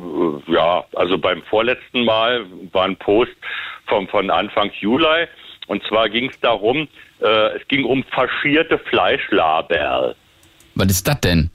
ja, 0.52 0.84
also 0.94 1.16
beim 1.16 1.42
vorletzten 1.44 2.04
Mal 2.04 2.44
war 2.72 2.84
ein 2.84 2.96
Post 2.96 3.32
vom, 3.86 4.08
von 4.08 4.30
Anfang 4.30 4.70
Juli 4.80 5.26
und 5.66 5.82
zwar 5.88 6.08
ging 6.08 6.30
es 6.30 6.38
darum, 6.40 6.88
äh, 7.20 7.26
es 7.56 7.66
ging 7.68 7.84
um 7.84 8.04
faschierte 8.04 8.78
Fleischlaberl. 8.78 10.14
Was 10.74 10.86
ist 10.90 11.08
das 11.08 11.20
denn? 11.20 11.50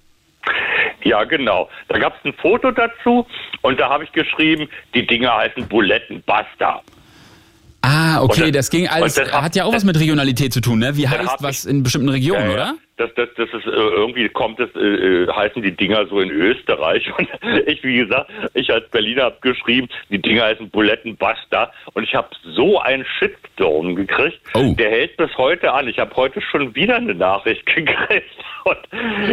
Ja, 1.04 1.24
genau. 1.24 1.70
Da 1.88 1.98
gab 2.00 2.16
es 2.18 2.26
ein 2.26 2.34
Foto 2.34 2.72
dazu 2.72 3.26
und 3.62 3.80
da 3.80 3.90
habe 3.90 4.04
ich 4.04 4.12
geschrieben, 4.12 4.68
die 4.94 5.06
Dinger 5.06 5.36
heißen 5.36 5.68
Buletten 5.68 6.22
Basta. 6.26 6.82
Ah, 7.84 8.22
okay, 8.22 8.52
das- 8.52 8.68
das 8.68 8.70
ging 8.70 8.88
alles, 8.88 9.16
das 9.16 9.32
hat 9.32 9.56
ja 9.56 9.64
auch 9.66 9.74
was 9.74 9.84
mit 9.84 10.00
Regionalität 10.00 10.54
zu 10.54 10.62
tun, 10.62 10.80
ne? 10.80 10.96
Wie 10.98 11.08
heißt 11.08 11.38
was 11.40 11.66
in 11.66 11.82
bestimmten 11.82 12.10
Regionen, 12.10 12.44
Ja, 12.44 12.48
ja. 12.50 12.54
oder? 12.54 12.74
Das, 13.02 13.10
das, 13.16 13.30
das 13.36 13.50
ist 13.50 13.66
äh, 13.66 13.72
irgendwie 13.72 14.30
kommt 14.30 14.60
es, 14.60 14.70
äh, 14.76 14.80
äh, 14.80 15.28
heißen 15.28 15.64
die 15.64 15.76
Dinger 15.76 16.06
so 16.06 16.20
in 16.20 16.30
Österreich. 16.30 17.12
Und 17.18 17.28
ich, 17.66 17.84
wie 17.84 17.98
gesagt, 17.98 18.30
ich 18.54 18.72
als 18.72 18.88
Berliner 18.90 19.24
habe 19.24 19.38
geschrieben, 19.42 19.90
die 20.10 20.22
Dinger 20.22 20.44
heißen 20.44 20.70
Buletten 20.70 21.18
Basta. 21.18 21.72
Und 21.94 22.04
ich 22.04 22.14
habe 22.14 22.30
so 22.56 22.80
einen 22.80 23.04
Shitstorm 23.18 23.96
gekriegt. 23.96 24.40
Oh. 24.54 24.76
Der 24.78 24.92
hält 24.92 25.18
bis 25.18 25.36
heute 25.38 25.74
an. 25.74 25.88
Ich 25.88 25.98
habe 25.98 26.16
heute 26.16 26.42
schon 26.42 26.76
wieder 26.76 26.98
eine 26.98 27.16
Nachricht 27.16 27.66
gekriegt. 27.76 28.30
Und 28.64 28.78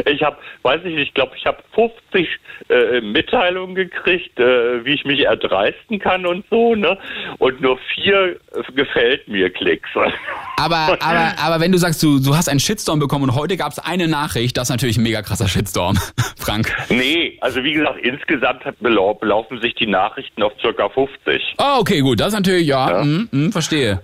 ich 0.07 0.23
habe, 0.23 0.39
weiß 0.63 0.81
ich 0.85 0.95
nicht, 0.95 1.09
ich 1.09 1.15
glaube, 1.15 1.33
ich 1.37 1.45
habe 1.45 1.59
50 1.75 2.29
äh, 2.71 3.01
Mitteilungen 3.03 3.75
gekriegt, 3.75 4.41
äh, 4.41 4.85
wie 4.87 4.95
ich 4.95 5.05
mich 5.05 5.25
erdreisten 5.27 5.99
kann 5.99 6.25
und 6.25 6.47
so. 6.49 6.75
Ne? 6.75 6.97
Und 7.39 7.61
nur 7.61 7.79
vier 7.95 8.37
äh, 8.53 8.73
gefällt 8.73 9.29
mir 9.29 9.51
Klicks. 9.51 9.91
Aber, 10.61 10.99
aber, 11.01 11.35
aber 11.41 11.61
wenn 11.61 11.71
du 11.71 11.79
sagst, 11.79 12.03
du, 12.03 12.19
du 12.19 12.35
hast 12.35 12.49
einen 12.49 12.59
Shitstorm 12.59 12.99
bekommen 12.99 13.31
und 13.31 13.37
heute 13.37 13.57
gab 13.59 13.73
es 13.73 13.79
eine 13.79 14.09
Nachricht, 14.09 14.57
das 14.57 14.65
ist 14.65 14.71
natürlich 14.71 14.97
ein 14.97 15.03
mega 15.03 15.21
krasser 15.21 15.47
Shitstorm, 15.49 15.99
Frank. 16.39 16.73
Nee, 16.89 17.37
also 17.43 17.63
wie 17.63 17.73
gesagt, 17.75 17.99
insgesamt 18.03 18.63
belaufen 18.81 19.61
sich 19.61 19.75
die 19.75 19.87
Nachrichten 19.87 20.43
auf 20.43 20.53
circa 20.61 20.89
50. 20.89 21.57
Oh, 21.59 21.81
okay, 21.81 22.01
gut, 22.01 22.21
das 22.21 22.29
ist 22.29 22.35
natürlich, 22.35 22.67
ja, 22.67 22.91
Ja. 22.91 23.05
mm, 23.05 23.29
mm, 23.31 23.53
verstehe. 23.53 24.01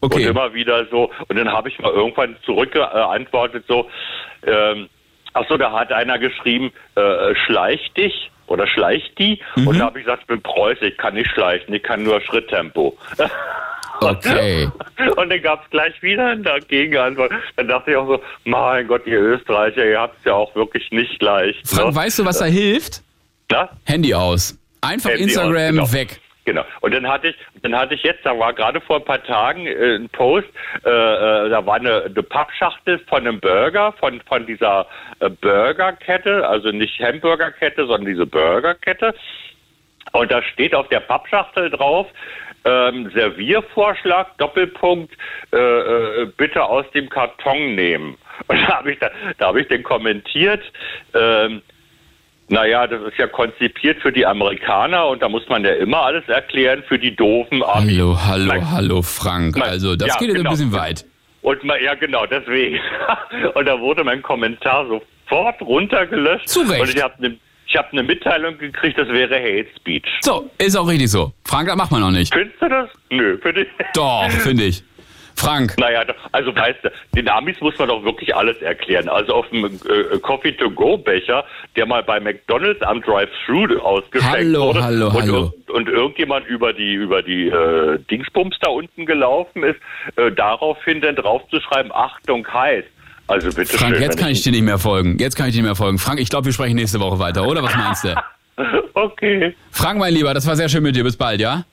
Und 0.00 0.12
Okay. 0.12 0.24
immer 0.24 0.52
wieder 0.52 0.84
so. 0.90 1.10
Und 1.28 1.36
dann 1.36 1.50
habe 1.50 1.68
ich 1.68 1.78
mal 1.78 1.90
irgendwann 1.92 2.36
zurückgeantwortet 2.44 3.64
so, 3.68 3.88
ähm, 4.46 4.88
ach 5.32 5.44
so, 5.48 5.56
da 5.56 5.72
hat 5.72 5.92
einer 5.92 6.18
geschrieben, 6.18 6.72
äh, 6.96 7.34
schleich 7.46 7.80
dich 7.96 8.30
oder 8.46 8.66
schleich 8.66 9.02
die. 9.18 9.40
Mhm. 9.56 9.68
Und 9.68 9.78
da 9.78 9.86
habe 9.86 9.98
ich 10.00 10.04
gesagt, 10.04 10.22
ich 10.22 10.26
bin 10.28 10.42
Preuße, 10.42 10.84
ich 10.86 10.96
kann 10.98 11.14
nicht 11.14 11.30
schleichen, 11.30 11.72
ich 11.72 11.82
kann 11.82 12.02
nur 12.02 12.20
Schritttempo. 12.20 12.98
Okay. 14.00 14.68
Und 15.16 15.30
dann 15.30 15.42
gab 15.42 15.64
es 15.64 15.70
gleich 15.70 16.02
wieder 16.02 16.28
eine 16.28 16.60
Gegenantwort. 16.68 17.32
Dann 17.56 17.68
dachte 17.68 17.92
ich 17.92 17.96
auch 17.96 18.06
so, 18.06 18.22
mein 18.44 18.86
Gott, 18.88 19.06
ihr 19.06 19.20
Österreicher, 19.20 19.84
ihr 19.84 20.00
habt 20.00 20.18
es 20.18 20.24
ja 20.24 20.34
auch 20.34 20.54
wirklich 20.54 20.90
nicht 20.90 21.22
leicht. 21.22 21.66
Frank, 21.66 21.90
ne? 21.90 21.94
weißt 21.94 22.18
du, 22.18 22.24
was 22.24 22.38
da 22.38 22.46
hilft? 22.46 23.02
Na? 23.50 23.68
Handy 23.84 24.14
aus. 24.14 24.58
Einfach 24.80 25.10
Handy 25.10 25.24
Instagram 25.24 25.78
aus, 25.78 25.90
genau. 25.90 25.92
weg. 25.92 26.20
Genau. 26.44 26.64
Und 26.80 26.92
dann 26.92 27.08
hatte 27.08 27.28
ich, 27.28 27.36
dann 27.62 27.74
hatte 27.74 27.94
ich 27.94 28.02
jetzt, 28.02 28.24
da 28.24 28.38
war 28.38 28.52
gerade 28.52 28.80
vor 28.80 28.96
ein 28.96 29.04
paar 29.04 29.22
Tagen 29.22 29.66
äh, 29.66 29.96
ein 29.96 30.10
Post, 30.10 30.48
äh, 30.84 30.88
äh, 30.90 31.48
da 31.48 31.64
war 31.64 31.76
eine, 31.76 32.02
eine 32.02 32.22
Pappschachtel 32.22 32.98
von 33.08 33.26
einem 33.26 33.40
Burger, 33.40 33.92
von, 33.92 34.20
von 34.22 34.46
dieser 34.46 34.86
äh, 35.20 35.30
Burgerkette, 35.30 36.46
also 36.46 36.70
nicht 36.70 37.00
Hamburgerkette, 37.00 37.86
sondern 37.86 38.06
diese 38.06 38.26
Burgerkette. 38.26 39.14
Und 40.12 40.30
da 40.30 40.42
steht 40.42 40.74
auf 40.74 40.88
der 40.88 41.00
Pappschachtel 41.00 41.70
drauf, 41.70 42.06
ähm, 42.64 43.10
Serviervorschlag, 43.14 44.36
Doppelpunkt, 44.38 45.12
äh, 45.52 45.56
äh, 45.56 46.26
bitte 46.36 46.62
aus 46.64 46.84
dem 46.94 47.08
Karton 47.08 47.74
nehmen. 47.74 48.16
Und 48.48 48.60
da 48.62 48.78
habe 48.78 48.92
ich, 48.92 48.98
da, 48.98 49.10
da 49.38 49.48
hab 49.48 49.56
ich 49.56 49.68
den 49.68 49.82
kommentiert, 49.82 50.62
ähm, 51.14 51.62
naja, 52.48 52.86
das 52.86 53.00
ist 53.02 53.16
ja 53.18 53.26
konzipiert 53.26 54.02
für 54.02 54.12
die 54.12 54.26
Amerikaner 54.26 55.06
und 55.06 55.22
da 55.22 55.30
muss 55.30 55.48
man 55.48 55.64
ja 55.64 55.72
immer 55.76 56.02
alles 56.02 56.28
erklären 56.28 56.82
für 56.86 56.98
die 56.98 57.16
doofen 57.16 57.62
Amis. 57.62 57.96
Hallo, 57.98 58.18
hallo, 58.26 58.52
hallo, 58.70 59.02
Frank. 59.02 59.56
Mein- 59.56 59.70
Also, 59.70 59.96
das 59.96 60.08
ja, 60.08 60.14
geht 60.18 60.28
jetzt 60.28 60.36
genau. 60.36 60.50
ein 60.50 60.56
bisschen 60.56 60.72
weit. 60.74 61.06
Und 61.40 61.64
ma- 61.64 61.78
ja, 61.78 61.94
genau, 61.94 62.26
deswegen. 62.26 62.78
und 63.54 63.66
da 63.66 63.80
wurde 63.80 64.04
mein 64.04 64.20
Kommentar 64.20 64.86
sofort 64.86 65.62
runtergelöscht. 65.62 66.48
Zu 66.48 66.60
Recht. 66.62 66.82
Und 66.82 66.94
ich 66.94 67.02
habe 67.02 67.14
eine 67.18 67.36
ich 67.74 67.78
hab 67.78 67.92
ne 67.92 68.04
Mitteilung 68.04 68.56
gekriegt, 68.56 68.96
das 68.96 69.08
wäre 69.08 69.34
Hate 69.34 69.66
Speech. 69.76 70.06
So, 70.20 70.48
ist 70.58 70.76
auch 70.76 70.86
richtig 70.86 71.10
so. 71.10 71.32
Frank, 71.44 71.66
das 71.66 71.76
macht 71.76 71.90
man 71.90 72.02
noch 72.02 72.12
nicht. 72.12 72.32
Findest 72.32 72.62
du 72.62 72.68
das? 72.68 72.88
Nö, 73.10 73.36
finde 73.38 73.62
ich. 73.62 73.68
Doch, 73.94 74.30
finde 74.30 74.64
ich. 74.64 74.84
Frank. 75.36 75.74
Naja, 75.78 76.04
also 76.30 76.54
weißt 76.54 76.84
du, 76.84 76.92
den 77.16 77.28
Amis 77.28 77.60
muss 77.60 77.76
man 77.76 77.88
doch 77.88 78.04
wirklich 78.04 78.36
alles 78.36 78.56
erklären. 78.62 79.08
Also 79.08 79.34
auf 79.34 79.48
dem 79.48 79.64
äh, 79.64 80.18
Coffee-to-go-Becher, 80.20 81.44
der 81.74 81.86
mal 81.86 82.04
bei 82.04 82.20
McDonalds 82.20 82.80
am 82.82 83.02
Drive-Thru 83.02 83.76
ausgeschenkt 83.80 84.36
Hallo, 84.36 84.66
wurde 84.66 84.84
hallo, 84.84 85.06
und, 85.08 85.14
hallo. 85.20 85.52
und 85.72 85.88
irgendjemand 85.88 86.46
über 86.46 86.72
die 86.72 86.94
über 86.94 87.22
die 87.22 87.48
äh, 87.48 87.98
Dingsbums 88.08 88.56
da 88.60 88.70
unten 88.70 89.06
gelaufen 89.06 89.64
ist, 89.64 89.80
äh, 90.14 90.30
daraufhin 90.30 91.00
dann 91.00 91.16
draufzuschreiben, 91.16 91.90
Achtung, 91.92 92.46
heiß. 92.46 92.84
Also 93.26 93.48
bitte 93.48 93.76
Frank, 93.76 93.94
schön, 93.94 94.02
jetzt 94.02 94.18
kann 94.18 94.28
ich 94.30 94.42
dir 94.42 94.52
nicht 94.52 94.62
mehr 94.62 94.78
folgen. 94.78 95.16
Jetzt 95.18 95.34
kann 95.36 95.48
ich 95.48 95.54
dir 95.54 95.58
nicht 95.62 95.66
mehr 95.66 95.76
folgen. 95.76 95.98
Frank, 95.98 96.20
ich 96.20 96.28
glaube, 96.28 96.46
wir 96.46 96.52
sprechen 96.52 96.76
nächste 96.76 97.00
Woche 97.00 97.18
weiter, 97.18 97.46
oder? 97.46 97.62
Was 97.62 97.74
meinst 97.76 98.04
du? 98.04 98.14
Okay. 98.96 99.52
Frank, 99.72 99.98
mein 99.98 100.14
Lieber, 100.14 100.32
das 100.32 100.46
war 100.46 100.54
sehr 100.54 100.68
schön 100.68 100.84
mit 100.84 100.94
dir. 100.94 101.02
Bis 101.02 101.16
bald, 101.16 101.40
ja? 101.40 101.64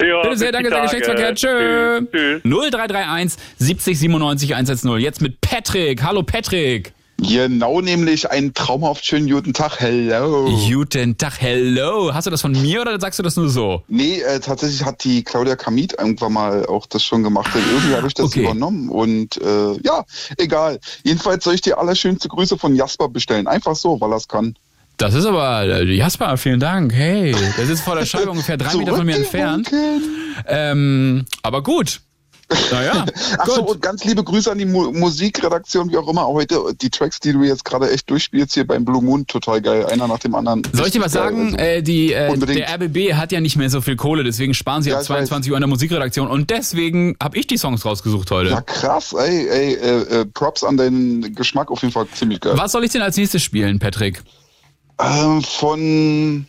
Ja, 0.00 0.22
Bitte 0.22 0.38
sehr, 0.38 0.50
danke, 0.50 0.70
sehr. 0.70 0.80
Geschlechtsverkehr. 0.80 1.34
Tschö. 1.34 2.00
Tschüss. 2.10 2.42
0331 2.42 3.38
70 3.58 3.98
97 3.98 4.54
110. 4.54 4.96
Jetzt 4.98 5.20
mit 5.20 5.38
Patrick. 5.42 6.02
Hallo, 6.02 6.22
Patrick. 6.22 6.94
Genau, 7.22 7.80
nämlich 7.82 8.30
einen 8.30 8.54
traumhaft 8.54 9.04
schönen 9.04 9.28
guten 9.28 9.52
Tag. 9.52 9.78
Hello. 9.78 10.48
Guten 10.68 11.18
Tag, 11.18 11.40
hello. 11.40 12.12
Hast 12.14 12.26
du 12.26 12.30
das 12.30 12.40
von 12.40 12.52
mir 12.52 12.80
oder 12.80 12.98
sagst 12.98 13.18
du 13.18 13.22
das 13.22 13.36
nur 13.36 13.48
so? 13.50 13.82
Nee, 13.88 14.20
äh, 14.20 14.40
tatsächlich 14.40 14.84
hat 14.84 15.04
die 15.04 15.22
Claudia 15.22 15.54
Kamit 15.56 15.94
irgendwann 15.98 16.32
mal 16.32 16.64
auch 16.66 16.86
das 16.86 17.04
schon 17.04 17.22
gemacht. 17.22 17.54
Und 17.54 17.62
irgendwie 17.70 17.94
habe 17.94 18.06
ich 18.06 18.14
das 18.14 18.26
Okay. 18.26 18.44
übernommen. 18.44 18.88
Und 18.88 19.36
äh, 19.36 19.72
ja, 19.82 20.04
egal. 20.38 20.78
Jedenfalls 21.04 21.44
soll 21.44 21.54
ich 21.54 21.60
dir 21.60 21.78
allerschönste 21.78 22.28
Grüße 22.28 22.56
von 22.56 22.74
Jasper 22.74 23.08
bestellen. 23.08 23.46
Einfach 23.46 23.76
so, 23.76 24.00
weil 24.00 24.12
er 24.12 24.16
es 24.16 24.26
kann. 24.28 24.54
Das 24.96 25.14
ist 25.14 25.24
aber, 25.26 25.62
äh, 25.64 25.84
Jasper, 25.94 26.36
vielen 26.36 26.60
Dank. 26.60 26.92
Hey, 26.94 27.34
das 27.56 27.68
ist 27.68 27.82
vor 27.82 27.96
der 27.96 28.06
Scheibe 28.06 28.30
ungefähr 28.30 28.56
drei 28.56 28.74
Meter 28.78 28.94
von 28.96 29.04
mir 29.06 29.16
entfernt. 29.16 29.70
Ähm, 30.46 31.24
aber 31.42 31.62
gut. 31.62 32.00
Naja, 32.72 33.06
Achso, 33.38 33.62
und 33.62 33.80
ganz 33.82 34.04
liebe 34.04 34.24
Grüße 34.24 34.50
an 34.50 34.58
die 34.58 34.64
Mu 34.64 34.92
Musikredaktion, 34.92 35.90
wie 35.90 35.96
auch 35.96 36.08
immer. 36.08 36.26
Heute 36.26 36.60
die 36.80 36.90
Tracks, 36.90 37.20
die 37.20 37.32
du 37.32 37.42
jetzt 37.42 37.64
gerade 37.64 37.90
echt 37.90 38.10
durchspielst 38.10 38.54
hier 38.54 38.66
beim 38.66 38.84
Blue 38.84 39.02
Moon, 39.02 39.26
total 39.26 39.60
geil. 39.60 39.86
Einer 39.86 40.08
nach 40.08 40.18
dem 40.18 40.34
anderen. 40.34 40.62
Soll 40.72 40.86
ich 40.86 40.92
dir 40.92 41.00
was 41.00 41.12
geil. 41.12 41.22
sagen? 41.24 41.44
Also, 41.54 41.56
Äh, 41.56 41.82
die, 41.82 42.12
äh, 42.12 42.36
der 42.38 42.68
RBB 42.74 43.14
hat 43.14 43.32
ja 43.32 43.40
nicht 43.40 43.56
mehr 43.56 43.70
so 43.70 43.80
viel 43.80 43.96
Kohle, 43.96 44.24
deswegen 44.24 44.54
sparen 44.54 44.82
sie 44.82 44.90
Ja, 44.90 44.96
ab 44.96 45.02
ich 45.02 45.06
22 45.08 45.50
Uhr 45.52 45.56
in 45.56 45.60
der 45.62 45.68
Musikredaktion 45.68 46.28
und 46.28 46.50
deswegen 46.50 47.16
habe 47.22 47.38
ich 47.38 47.46
die 47.46 47.56
Songs 47.56 47.84
rausgesucht 47.84 48.30
heute. 48.30 48.50
ja, 48.50 48.60
krass, 48.60 49.12
ey, 49.12 49.48
ey, 49.48 49.74
äh, 49.74 50.20
äh, 50.20 50.24
Props 50.26 50.64
an 50.64 50.76
deinen 50.76 51.34
Geschmack, 51.34 51.70
auf 51.70 51.82
jeden 51.82 51.92
Fall 51.92 52.06
ziemlich 52.14 52.40
geil. 52.40 52.54
Was 52.56 52.72
soll 52.72 52.84
ich 52.84 52.90
denn 52.92 53.02
als 53.02 53.16
nächstes 53.16 53.42
spielen, 53.42 53.78
Patrick? 53.78 54.22
Ähm, 54.98 55.42
von. 55.42 55.80
Ähm, 55.80 56.46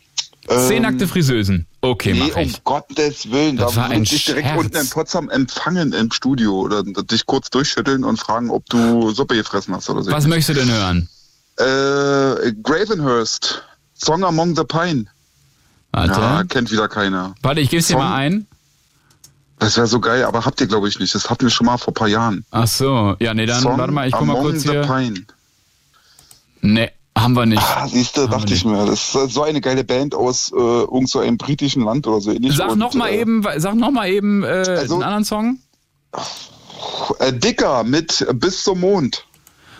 Zehn 0.67 0.81
nackte 0.81 1.07
Friseusen. 1.07 1.67
Okay, 1.83 2.13
nee, 2.13 2.31
um 2.31 2.41
ich. 2.41 2.63
Gottes 2.63 3.31
Willen. 3.31 3.57
Das 3.57 3.71
da 3.73 3.81
war 3.81 3.89
ein 3.89 4.03
ich 4.03 4.09
dich 4.11 4.25
direkt 4.25 4.47
Scherz. 4.47 4.59
unten 4.59 4.77
in 4.77 4.89
Potsdam 4.89 5.29
empfangen 5.31 5.93
im 5.93 6.11
Studio 6.11 6.59
oder 6.59 6.83
dich 6.83 7.25
kurz 7.25 7.49
durchschütteln 7.49 8.03
und 8.03 8.17
fragen, 8.17 8.51
ob 8.51 8.65
du 8.67 9.09
Suppe 9.11 9.35
gefressen 9.35 9.73
hast 9.75 9.89
oder 9.89 10.03
so. 10.03 10.11
Was 10.11 10.27
möchtest 10.27 10.49
du 10.49 10.53
denn 10.65 10.71
hören? 10.71 11.09
Äh, 11.57 12.53
Gravenhurst. 12.61 13.63
Song 13.95 14.23
Among 14.23 14.55
the 14.55 14.63
Pine. 14.63 15.05
Warte. 15.91 16.11
Ja, 16.21 16.43
kennt 16.43 16.71
wieder 16.71 16.87
keiner. 16.87 17.33
Warte, 17.41 17.61
ich 17.61 17.69
gebe 17.69 17.79
es 17.81 17.87
dir 17.87 17.93
Song- 17.93 18.01
mal 18.03 18.15
ein. 18.15 18.47
Das 19.59 19.77
wäre 19.77 19.85
so 19.85 19.99
geil, 19.99 20.23
aber 20.23 20.45
habt 20.45 20.59
ihr, 20.61 20.65
glaube 20.67 20.87
ich, 20.87 20.97
nicht. 20.99 21.13
Das 21.13 21.29
hatten 21.29 21.43
wir 21.45 21.51
schon 21.51 21.65
mal 21.67 21.77
vor 21.77 21.91
ein 21.91 21.93
paar 21.95 22.07
Jahren. 22.07 22.45
Ach 22.49 22.65
so, 22.67 23.15
ja, 23.19 23.33
nee, 23.35 23.45
dann 23.45 23.61
Song 23.61 23.77
warte 23.77 23.91
mal, 23.93 24.07
ich 24.07 24.13
guck 24.13 24.25
mal 24.25 24.33
Among 24.33 24.51
kurz 24.51 24.63
the 24.63 24.69
hier. 24.71 24.81
Pine. 24.81 25.23
Nee, 26.61 26.91
haben 27.17 27.33
wir 27.33 27.45
nicht. 27.45 27.61
Ah, 27.61 27.87
siehst 27.87 28.17
du, 28.17 28.27
dachte 28.27 28.53
ich 28.53 28.65
mir. 28.65 28.85
Das 28.85 29.13
ist 29.15 29.33
so 29.33 29.43
eine 29.43 29.61
geile 29.61 29.83
Band 29.83 30.15
aus 30.15 30.51
äh, 30.51 30.57
irgend 30.59 31.09
so 31.09 31.19
einem 31.19 31.37
britischen 31.37 31.83
Land 31.83 32.07
oder 32.07 32.21
so 32.21 32.31
ähnlich. 32.31 32.55
Sag 32.55 32.71
Und, 32.71 32.79
noch 32.79 32.93
mal 32.93 33.09
äh, 33.09 33.19
eben, 33.21 33.43
sag 33.57 33.75
noch 33.75 33.91
mal 33.91 34.09
eben 34.09 34.43
äh, 34.43 34.47
Also- 34.47 34.95
einen 34.95 35.03
anderen 35.03 35.25
Song. 35.25 35.59
Äh, 37.19 37.33
Dicker 37.33 37.83
mit 37.83 38.25
Bis 38.33 38.63
zum 38.63 38.79
Mond. 38.79 39.25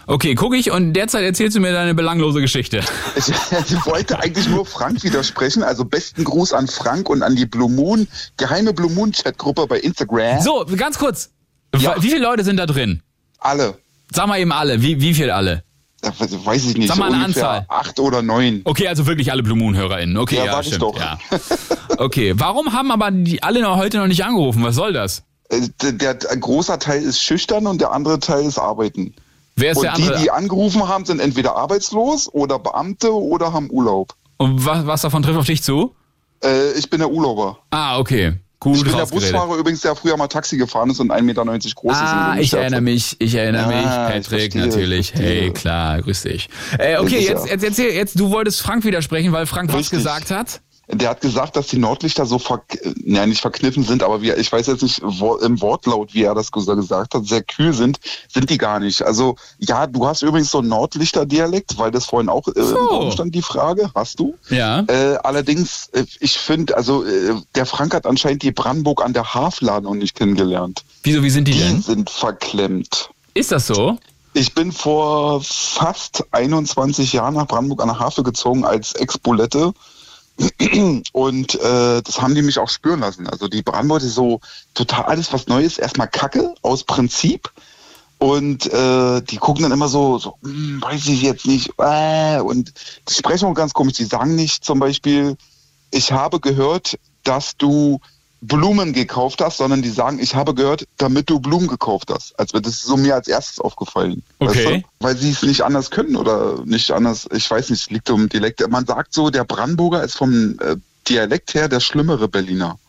Okay, 0.08 0.36
guck 0.36 0.56
ich 0.56 0.72
und 0.72 0.94
derzeit 0.94 1.24
erzählst 1.24 1.56
du 1.56 1.62
mir 1.62 1.72
deine 1.72 1.94
belanglose 1.94 2.42
Geschichte. 2.42 2.82
Ich, 3.16 3.28
ich 3.28 3.86
wollte 3.86 4.20
eigentlich 4.20 4.48
nur 4.48 4.66
Frank 4.66 5.04
widersprechen. 5.04 5.64
Also 5.64 5.86
besten 5.86 6.24
Gruß 6.24 6.54
an 6.54 6.68
Frank 6.68 7.10
und 7.10 7.22
an 7.24 7.36
die 7.36 7.46
Blue 7.46 7.70
Moon, 7.70 8.08
geheime 8.38 8.74
Blue 8.74 8.90
Moon 8.92 9.12
Chatgruppe 9.12 9.68
bei 9.68 9.80
Instagram. 9.80 10.42
So, 10.42 10.66
ganz 10.78 10.98
kurz. 10.98 11.30
Ja. 11.78 11.96
Wie 12.02 12.10
viele 12.10 12.24
Leute 12.24 12.44
sind 12.44 12.58
da 12.58 12.66
drin? 12.66 13.02
Alle. 13.40 13.78
Sag 14.12 14.28
mal 14.28 14.40
eben 14.40 14.52
alle. 14.52 14.82
Wie, 14.82 15.00
wie 15.02 15.14
viel 15.14 15.30
alle? 15.30 15.64
Ja, 16.04 16.10
weiß- 16.12 16.70
ich 16.72 16.78
nicht. 16.78 16.88
Sag 16.88 16.97
mal 16.97 17.10
so 17.10 17.16
eine 17.16 17.26
Anzahl. 17.26 17.66
Acht 17.70 17.99
oder 17.99 18.22
neun. 18.22 18.62
Okay, 18.64 18.88
also 18.88 19.06
wirklich 19.06 19.32
alle 19.32 19.43
Blue 19.43 19.56
Moon 19.58 19.76
HörerInnen. 19.76 20.18
Okay, 20.18 20.38
Ja, 20.38 20.45
ja, 20.45 20.64
stimmt. 20.64 20.95
Ja. 20.97 21.18
Okay, 21.97 22.34
warum 22.36 22.74
haben 22.74 22.89
aber 22.91 23.12
die 23.12 23.43
alle 23.43 23.62
noch 23.62 23.78
heute 23.78 23.97
noch 23.97 24.08
nicht 24.08 24.24
angerufen? 24.26 24.64
Was 24.64 24.76
soll 24.76 24.93
das? 24.93 25.24
Äh, 25.49 25.68
Der, 25.82 25.91
der, 25.91 26.32
ein 26.32 26.39
großer 26.39 26.80
Teil 26.80 27.04
ist 27.04 27.22
schüchtern 27.22 27.68
und 27.68 27.80
der 27.82 27.91
andere 27.91 28.20
Teil 28.20 28.45
ist 28.45 28.58
arbeiten. 28.58 29.14
Wer 29.56 29.72
ist 29.74 29.78
und 29.78 29.84
der 29.84 29.93
andere? 29.93 30.18
die, 30.18 30.24
die 30.24 30.32
angerufen 30.32 30.88
haben, 30.88 31.06
sind 31.06 31.20
entweder 31.20 31.56
arbeitslos 31.56 32.28
oder 32.34 32.58
Beamte 32.58 33.14
oder 33.14 33.54
haben 33.54 33.70
Urlaub. 33.70 34.16
Und 34.38 34.66
was, 34.66 34.88
was 34.88 35.02
davon 35.02 35.22
trifft 35.22 35.38
auf 35.38 35.45
dich 35.45 35.62
zu? 35.62 35.93
Äh, 36.43 36.72
ich 36.72 36.89
bin 36.89 36.99
der 36.99 37.12
Urlauber. 37.12 37.60
Ah, 37.70 37.99
okay. 37.99 38.34
Gut 38.62 38.78
ich 38.78 38.84
bin 38.84 38.95
der. 38.95 39.05
Busfahrer 39.07 39.57
übrigens, 39.57 39.82
der 39.82 39.95
früher 39.95 40.16
mal 40.18 40.28
Taxi 40.28 40.55
gefahren 40.55 40.91
ist 40.91 40.99
und 40.99 41.12
1,90 41.12 41.22
Meter 41.24 41.43
groß 41.43 41.97
Ah, 41.97 42.34
ist. 42.34 42.38
und 42.38 42.43
ich 42.43 42.53
erinnere 42.53 42.82
mich, 42.82 43.16
ich 43.18 43.34
erinnere 43.34 43.68
mich, 43.68 43.76
Ah, 43.88 44.07
ich 44.09 44.14
Patrick, 44.28 44.53
verstehe, 44.53 44.68
natürlich. 44.68 45.12
verstehe. 45.12 45.41
Hey, 45.41 45.51
klar, 45.51 45.99
grüß 46.03 46.22
dich. 46.22 46.47
Äh, 46.78 46.97
okay, 46.99 47.26
jetzt, 47.28 47.47
jetzt 47.49 47.64
erzähl, 47.64 47.91
jetzt, 47.91 48.20
du 48.20 48.30
wolltest 48.30 48.62
Frank 48.62 48.86
widersprechen, 48.86 49.32
weil 49.32 49.47
Frank 49.47 49.70
was 49.70 49.80
Richtig. 49.80 49.97
gesagt 49.97 50.30
hat. 50.30 50.62
Der 50.94 51.10
hat 51.10 51.22
gesagt, 51.22 51.56
dass 51.56 51.68
die 51.68 51.78
Nordlichter 51.78 52.26
so 52.26 52.38
ver 52.38 52.62
ja, 53.06 53.26
nicht 53.26 53.39
verkniffen 53.42 53.84
sind, 53.84 54.04
aber 54.04 54.22
wie, 54.22 54.32
ich 54.32 54.52
weiß 54.52 54.68
jetzt 54.68 54.84
nicht 54.84 55.02
wo, 55.04 55.36
im 55.36 55.62
Wortlaut, 55.62 56.14
wie 56.14 56.24
er 56.24 56.36
das 56.36 56.52
ges- 56.52 56.76
gesagt 56.76 57.16
hat, 57.16 57.26
sehr 57.26 57.44
kühl 57.44 57.74
sind, 57.74 58.00
sind 58.32 58.50
die 58.50 58.58
gar 58.58 58.80
nicht. 58.80 59.02
Also 59.02 59.36
ja, 59.60 59.88
du 59.88 60.06
hast 60.06 60.22
übrigens 60.22 60.52
so 60.52 60.60
einen 60.60 60.68
Nordlichter-Dialekt, 60.70 61.78
weil 61.78 61.92
das 61.92 62.06
vorhin 62.06 62.30
auch 62.30 62.48
äh, 62.48 62.52
im 62.60 62.76
Raum 62.76 63.12
stand, 63.12 63.34
die 63.36 63.42
Frage, 63.42 63.89
hast 63.96 64.20
du? 64.20 64.36
Ja. 64.50 64.82
Äh, 64.88 65.18
allerdings, 65.24 65.88
äh, 65.94 66.04
ich 66.20 66.38
finde, 66.38 66.76
also 66.76 67.04
äh, 67.06 67.36
der 67.56 67.66
Frank 67.66 67.94
hat 67.94 68.06
anscheinend 68.06 68.44
die 68.44 68.52
Brandenburg 68.52 69.04
an 69.04 69.14
der 69.14 69.34
Hafla 69.34 69.80
noch 69.82 69.94
nicht 69.96 70.16
kennengelernt. 70.16 70.84
Wieso, 71.04 71.24
wie 71.24 71.30
sind 71.30 71.48
die 71.48 71.54
Die 71.54 71.60
denn? 71.60 71.82
sind 71.82 72.10
verklemmt. 72.10 73.10
Ist 73.34 73.52
das 73.52 73.68
so? 73.68 73.98
Ich 74.34 74.54
bin 74.54 74.72
vor 74.72 75.42
fast 75.42 76.24
21 76.32 77.14
Jahren 77.14 77.34
nach 77.36 77.48
Brandenburg 77.48 77.82
an 77.82 77.89
der 77.89 78.00
Havel 78.00 78.24
gezogen 78.24 78.64
als 78.66 78.94
Ex-Bulette. 78.94 79.74
Und 81.14 81.56
äh, 81.56 82.02
das 82.02 82.22
haben 82.22 82.36
die 82.36 82.42
mich 82.42 82.60
auch 82.60 82.70
spüren 82.70 83.02
lassen. 83.02 83.28
Also 83.28 83.48
die 83.48 83.64
ist 84.04 84.16
so 84.16 84.39
total 84.74 85.06
alles, 85.06 85.34
was 85.34 85.48
Neues, 85.48 85.78
erstmal 85.78 86.08
Kacke 86.08 86.54
aus 86.62 86.84
Prinzip. 86.84 87.52
Und 88.18 88.72
äh, 88.72 89.22
die 89.22 89.38
gucken 89.38 89.64
dann 89.64 89.72
immer 89.72 89.88
so, 89.88 90.20
so 90.20 90.36
hm, 90.44 90.82
weiß 90.82 91.08
ich 91.08 91.24
jetzt 91.24 91.48
nicht. 91.48 91.72
Äh, 91.80 92.39
und 92.39 92.74
die 93.10 93.14
sprechen 93.14 93.48
auch 93.48 93.54
ganz 93.54 93.74
komisch. 93.74 93.94
Die 93.94 94.06
sagen 94.06 94.36
nicht 94.36 94.64
zum 94.64 94.80
Beispiel, 94.80 95.38
ich 95.89 96.12
habe 96.12 96.39
gehört, 96.39 96.98
dass 97.24 97.58
du 97.58 98.00
Blumen 98.42 98.92
gekauft 98.94 99.39
hast, 99.42 99.58
sondern 99.58 99.84
die 99.84 99.89
sagen, 99.89 100.20
ich 100.20 100.36
habe 100.36 100.56
gehört, 100.56 100.88
damit 100.98 101.30
du 101.30 101.39
Blumen 101.39 101.68
gekauft 101.68 102.10
hast. 102.12 102.38
Als 102.39 102.54
wird 102.54 102.66
das 102.66 102.82
so 102.82 102.98
mir 102.98 103.14
als 103.16 103.28
erstes 103.28 103.60
aufgefallen. 103.60 104.24
Okay. 104.39 104.50
Weißt 104.50 104.68
du? 104.68 104.84
Weil 105.00 105.18
sie 105.18 105.32
es 105.32 105.44
nicht 105.44 105.62
anders 105.62 105.92
können 105.92 106.16
oder 106.16 106.64
nicht 106.66 106.92
anders, 106.92 107.28
ich 107.32 107.50
weiß 107.50 107.70
nicht, 107.70 107.92
liegt 107.92 108.10
um 108.10 108.30
Dialekt. 108.30 108.68
Man 108.70 108.86
sagt 108.86 109.14
so, 109.14 109.30
der 109.30 109.44
Brandenburger 109.44 110.04
ist 110.04 110.18
vom 110.18 110.58
äh, 110.60 110.76
Dialekt 111.08 111.54
her 111.54 111.70
der 111.70 111.80
schlimmere 111.80 112.28
Berliner. 112.28 112.80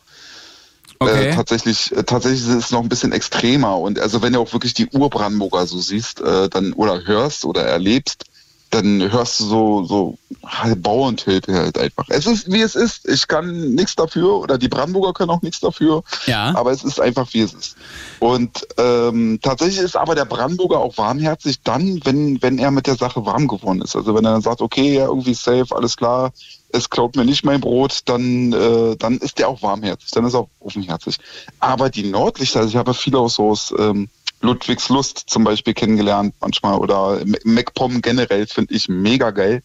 Okay. 0.98 1.28
Äh, 1.28 1.34
tatsächlich, 1.34 1.94
äh, 1.94 2.04
tatsächlich 2.04 2.42
ist 2.42 2.54
es 2.54 2.70
noch 2.70 2.80
ein 2.80 2.88
bisschen 2.88 3.12
extremer. 3.12 3.78
Und 3.78 3.98
also 3.98 4.22
wenn 4.22 4.32
du 4.32 4.40
auch 4.40 4.52
wirklich 4.54 4.72
die 4.72 4.88
Urbrandenburger 4.88 5.66
so 5.66 5.80
siehst, 5.80 6.20
äh, 6.20 6.48
dann 6.48 6.72
oder 6.72 7.04
hörst 7.04 7.44
oder 7.44 7.62
erlebst, 7.62 8.24
dann 8.72 9.12
hörst 9.12 9.38
du 9.38 9.44
so, 9.44 9.84
so 9.84 10.18
halt 10.46 10.82
Bauerntöte 10.82 11.52
halt 11.52 11.78
einfach. 11.78 12.06
Es 12.08 12.26
ist, 12.26 12.50
wie 12.50 12.62
es 12.62 12.74
ist. 12.74 13.06
Ich 13.06 13.28
kann 13.28 13.74
nichts 13.74 13.96
dafür 13.96 14.38
oder 14.38 14.56
die 14.56 14.68
Brandenburger 14.68 15.12
können 15.12 15.30
auch 15.30 15.42
nichts 15.42 15.60
dafür. 15.60 16.02
Ja. 16.24 16.54
Aber 16.56 16.72
es 16.72 16.82
ist 16.82 16.98
einfach, 16.98 17.28
wie 17.34 17.42
es 17.42 17.52
ist. 17.52 17.76
Und 18.18 18.66
ähm, 18.78 19.38
tatsächlich 19.42 19.78
ist 19.78 19.94
aber 19.94 20.14
der 20.14 20.24
Brandenburger 20.24 20.78
auch 20.78 20.96
warmherzig 20.96 21.60
dann, 21.62 22.00
wenn, 22.04 22.40
wenn 22.40 22.58
er 22.58 22.70
mit 22.70 22.86
der 22.86 22.96
Sache 22.96 23.26
warm 23.26 23.46
geworden 23.46 23.82
ist. 23.82 23.94
Also 23.94 24.14
wenn 24.14 24.24
er 24.24 24.32
dann 24.32 24.42
sagt, 24.42 24.62
okay, 24.62 24.94
ja, 24.94 25.04
irgendwie 25.04 25.34
safe, 25.34 25.76
alles 25.76 25.98
klar, 25.98 26.32
es 26.70 26.88
klaut 26.88 27.14
mir 27.14 27.26
nicht 27.26 27.44
mein 27.44 27.60
Brot, 27.60 28.00
dann, 28.06 28.54
äh, 28.54 28.96
dann 28.96 29.18
ist 29.18 29.38
der 29.38 29.48
auch 29.48 29.60
warmherzig, 29.60 30.10
dann 30.12 30.24
ist 30.24 30.32
er 30.32 30.40
auch 30.40 30.48
offenherzig. 30.60 31.18
Aber 31.60 31.90
die 31.90 32.04
Nordlichter, 32.04 32.60
also 32.60 32.70
ich 32.70 32.76
habe 32.76 32.94
viele 32.94 33.18
auch 33.18 33.28
so 33.28 33.50
aus 33.50 33.74
ähm, 33.78 34.08
Ludwigslust 34.42 35.24
zum 35.26 35.44
Beispiel 35.44 35.72
kennengelernt 35.74 36.34
manchmal 36.40 36.78
oder 36.78 37.20
MacPom 37.44 38.02
generell 38.02 38.46
finde 38.46 38.74
ich 38.74 38.88
mega 38.88 39.30
geil. 39.30 39.62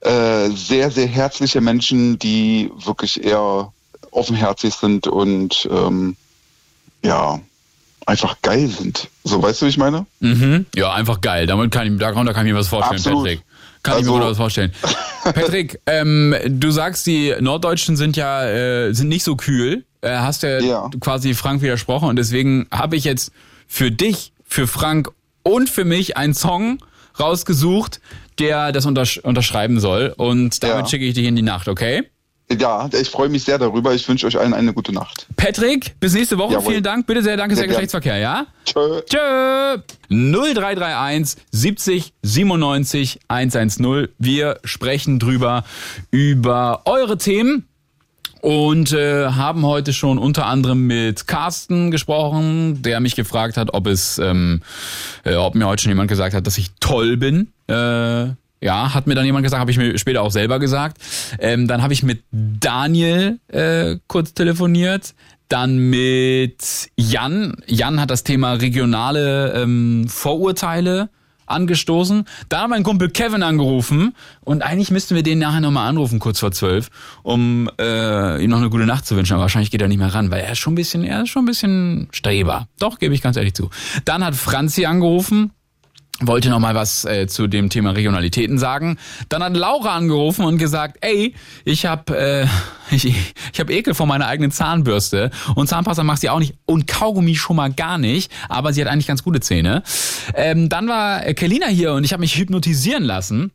Äh, 0.00 0.50
sehr, 0.50 0.90
sehr 0.90 1.06
herzliche 1.06 1.60
Menschen, 1.60 2.18
die 2.18 2.70
wirklich 2.84 3.24
eher 3.24 3.72
offenherzig 4.10 4.74
sind 4.74 5.06
und 5.06 5.66
ähm, 5.70 6.16
ja, 7.02 7.40
einfach 8.06 8.36
geil 8.42 8.68
sind. 8.68 9.08
So, 9.24 9.42
weißt 9.42 9.62
du, 9.62 9.66
wie 9.66 9.70
ich 9.70 9.78
meine? 9.78 10.04
Mhm. 10.20 10.66
Ja, 10.74 10.92
einfach 10.92 11.22
geil. 11.22 11.46
Damit 11.46 11.70
kann 11.72 11.90
ich, 11.90 11.98
da, 11.98 12.12
kann- 12.12 12.26
ich 12.28 12.52
mir 12.52 12.54
was 12.54 12.68
vorstellen, 12.68 12.98
Absolut. 12.98 13.24
Patrick. 13.24 13.42
Kann 13.82 13.94
ich 13.94 13.98
Also- 14.00 14.12
mir 14.12 14.18
gut 14.20 14.30
was 14.30 14.36
vorstellen. 14.36 14.72
Patrick, 15.24 15.80
ähm, 15.86 16.34
du 16.46 16.70
sagst, 16.70 17.06
die 17.06 17.34
Norddeutschen 17.40 17.96
sind 17.96 18.16
ja 18.16 18.44
äh, 18.46 18.92
sind 18.92 19.08
nicht 19.08 19.24
so 19.24 19.36
kühl. 19.36 19.84
Äh, 20.02 20.18
hast 20.18 20.42
ja, 20.42 20.90
quasi 21.00 21.32
Frank 21.32 21.62
widersprochen 21.62 22.10
und 22.10 22.16
deswegen 22.16 22.66
habe 22.70 22.96
ich 22.96 23.04
jetzt 23.04 23.32
für 23.74 23.90
dich, 23.90 24.32
für 24.44 24.68
Frank 24.68 25.10
und 25.42 25.68
für 25.68 25.84
mich 25.84 26.16
einen 26.16 26.32
Song 26.32 26.78
rausgesucht, 27.18 28.00
der 28.38 28.70
das 28.70 28.86
untersch 28.86 29.18
unterschreiben 29.18 29.80
soll. 29.80 30.14
Und 30.16 30.62
damit 30.62 30.84
Ja. 30.84 30.86
schicke 30.86 31.04
ich 31.06 31.14
dich 31.14 31.26
in 31.26 31.34
die 31.34 31.42
Nacht, 31.42 31.66
okay? 31.66 32.04
Ja, 32.56 32.88
ich 32.92 33.10
freue 33.10 33.28
mich 33.28 33.42
sehr 33.42 33.58
darüber. 33.58 33.92
Ich 33.92 34.08
wünsche 34.08 34.28
euch 34.28 34.38
allen 34.38 34.54
eine 34.54 34.72
gute 34.72 34.92
Nacht. 34.92 35.26
Patrick, 35.34 35.98
bis 35.98 36.12
nächste 36.14 36.38
Woche. 36.38 36.52
Jawohl. 36.52 36.70
Vielen 36.70 36.84
Dank. 36.84 37.04
Bitte 37.08 37.22
sehr, 37.24 37.36
danke, 37.36 37.56
Sehr 37.56 37.62
sehr. 37.62 37.68
Geschlechtsverkehr, 37.68 38.18
ja? 38.18 38.46
Tschö. 38.64 39.00
Tschö. 39.10 39.78
0331 40.08 41.42
70 41.50 42.12
97 42.22 43.18
110. 43.26 44.06
Wir 44.18 44.60
sprechen 44.62 45.18
drüber 45.18 45.64
über 46.12 46.82
eure 46.84 47.18
Themen. 47.18 47.66
Und 48.44 48.92
äh, 48.92 49.28
haben 49.30 49.64
heute 49.64 49.94
schon 49.94 50.18
unter 50.18 50.44
anderem 50.44 50.86
mit 50.86 51.26
Carsten 51.26 51.90
gesprochen, 51.90 52.82
der 52.82 53.00
mich 53.00 53.16
gefragt 53.16 53.56
hat, 53.56 53.72
ob 53.72 53.86
es, 53.86 54.18
ähm, 54.18 54.60
äh, 55.24 55.34
ob 55.36 55.54
mir 55.54 55.66
heute 55.66 55.84
schon 55.84 55.90
jemand 55.92 56.10
gesagt 56.10 56.34
hat, 56.34 56.46
dass 56.46 56.58
ich 56.58 56.72
toll 56.78 57.16
bin. 57.16 57.48
Äh, 57.68 58.26
ja, 58.60 58.92
hat 58.92 59.06
mir 59.06 59.14
dann 59.14 59.24
jemand 59.24 59.44
gesagt, 59.44 59.62
habe 59.62 59.70
ich 59.70 59.78
mir 59.78 59.96
später 59.96 60.20
auch 60.20 60.30
selber 60.30 60.58
gesagt. 60.58 60.98
Ähm, 61.38 61.66
dann 61.66 61.80
habe 61.82 61.94
ich 61.94 62.02
mit 62.02 62.22
Daniel 62.32 63.38
äh, 63.48 63.96
kurz 64.08 64.34
telefoniert, 64.34 65.14
dann 65.48 65.78
mit 65.78 66.90
Jan. 66.96 67.56
Jan 67.66 67.98
hat 67.98 68.10
das 68.10 68.24
Thema 68.24 68.52
regionale 68.52 69.54
ähm, 69.54 70.04
Vorurteile 70.06 71.08
angestoßen. 71.46 72.24
Da 72.48 72.62
hat 72.62 72.70
mein 72.70 72.82
Kumpel 72.82 73.10
Kevin 73.10 73.42
angerufen 73.42 74.14
und 74.42 74.62
eigentlich 74.62 74.90
müssten 74.90 75.14
wir 75.14 75.22
den 75.22 75.38
nachher 75.38 75.60
nochmal 75.60 75.88
anrufen, 75.88 76.18
kurz 76.18 76.40
vor 76.40 76.52
zwölf, 76.52 76.90
um 77.22 77.70
äh, 77.80 78.42
ihm 78.42 78.50
noch 78.50 78.58
eine 78.58 78.70
gute 78.70 78.86
Nacht 78.86 79.06
zu 79.06 79.16
wünschen. 79.16 79.34
Aber 79.34 79.42
wahrscheinlich 79.42 79.70
geht 79.70 79.82
er 79.82 79.88
nicht 79.88 79.98
mehr 79.98 80.14
ran, 80.14 80.30
weil 80.30 80.40
er 80.40 80.52
ist 80.52 80.58
schon 80.58 80.72
ein 80.72 80.76
bisschen, 80.76 81.04
er 81.04 81.22
ist 81.22 81.30
schon 81.30 81.42
ein 81.42 81.46
bisschen 81.46 82.08
Streber. 82.12 82.68
Doch, 82.78 82.98
gebe 82.98 83.14
ich 83.14 83.22
ganz 83.22 83.36
ehrlich 83.36 83.54
zu. 83.54 83.70
Dann 84.04 84.24
hat 84.24 84.34
Franzi 84.34 84.86
angerufen, 84.86 85.52
wollte 86.20 86.48
noch 86.48 86.60
mal 86.60 86.74
was 86.74 87.04
äh, 87.04 87.26
zu 87.26 87.46
dem 87.46 87.70
Thema 87.70 87.90
Regionalitäten 87.90 88.58
sagen. 88.58 88.98
Dann 89.28 89.42
hat 89.42 89.56
Laura 89.56 89.96
angerufen 89.96 90.44
und 90.44 90.58
gesagt, 90.58 90.98
ey, 91.00 91.34
ich 91.64 91.86
habe 91.86 92.16
äh, 92.16 92.46
ich, 92.94 93.06
ich 93.06 93.60
hab 93.60 93.70
Ekel 93.70 93.94
vor 93.94 94.06
meiner 94.06 94.26
eigenen 94.26 94.50
Zahnbürste 94.50 95.30
und 95.54 95.68
Zahnpasta 95.68 96.04
macht 96.04 96.20
sie 96.20 96.30
auch 96.30 96.38
nicht 96.38 96.54
und 96.66 96.86
Kaugummi 96.86 97.34
schon 97.34 97.56
mal 97.56 97.72
gar 97.72 97.98
nicht, 97.98 98.30
aber 98.48 98.72
sie 98.72 98.80
hat 98.80 98.88
eigentlich 98.88 99.06
ganz 99.06 99.22
gute 99.22 99.40
Zähne. 99.40 99.82
Ähm, 100.34 100.68
dann 100.68 100.88
war 100.88 101.20
Kelina 101.34 101.66
hier 101.66 101.94
und 101.94 102.04
ich 102.04 102.12
habe 102.12 102.20
mich 102.20 102.36
hypnotisieren 102.36 103.04
lassen. 103.04 103.52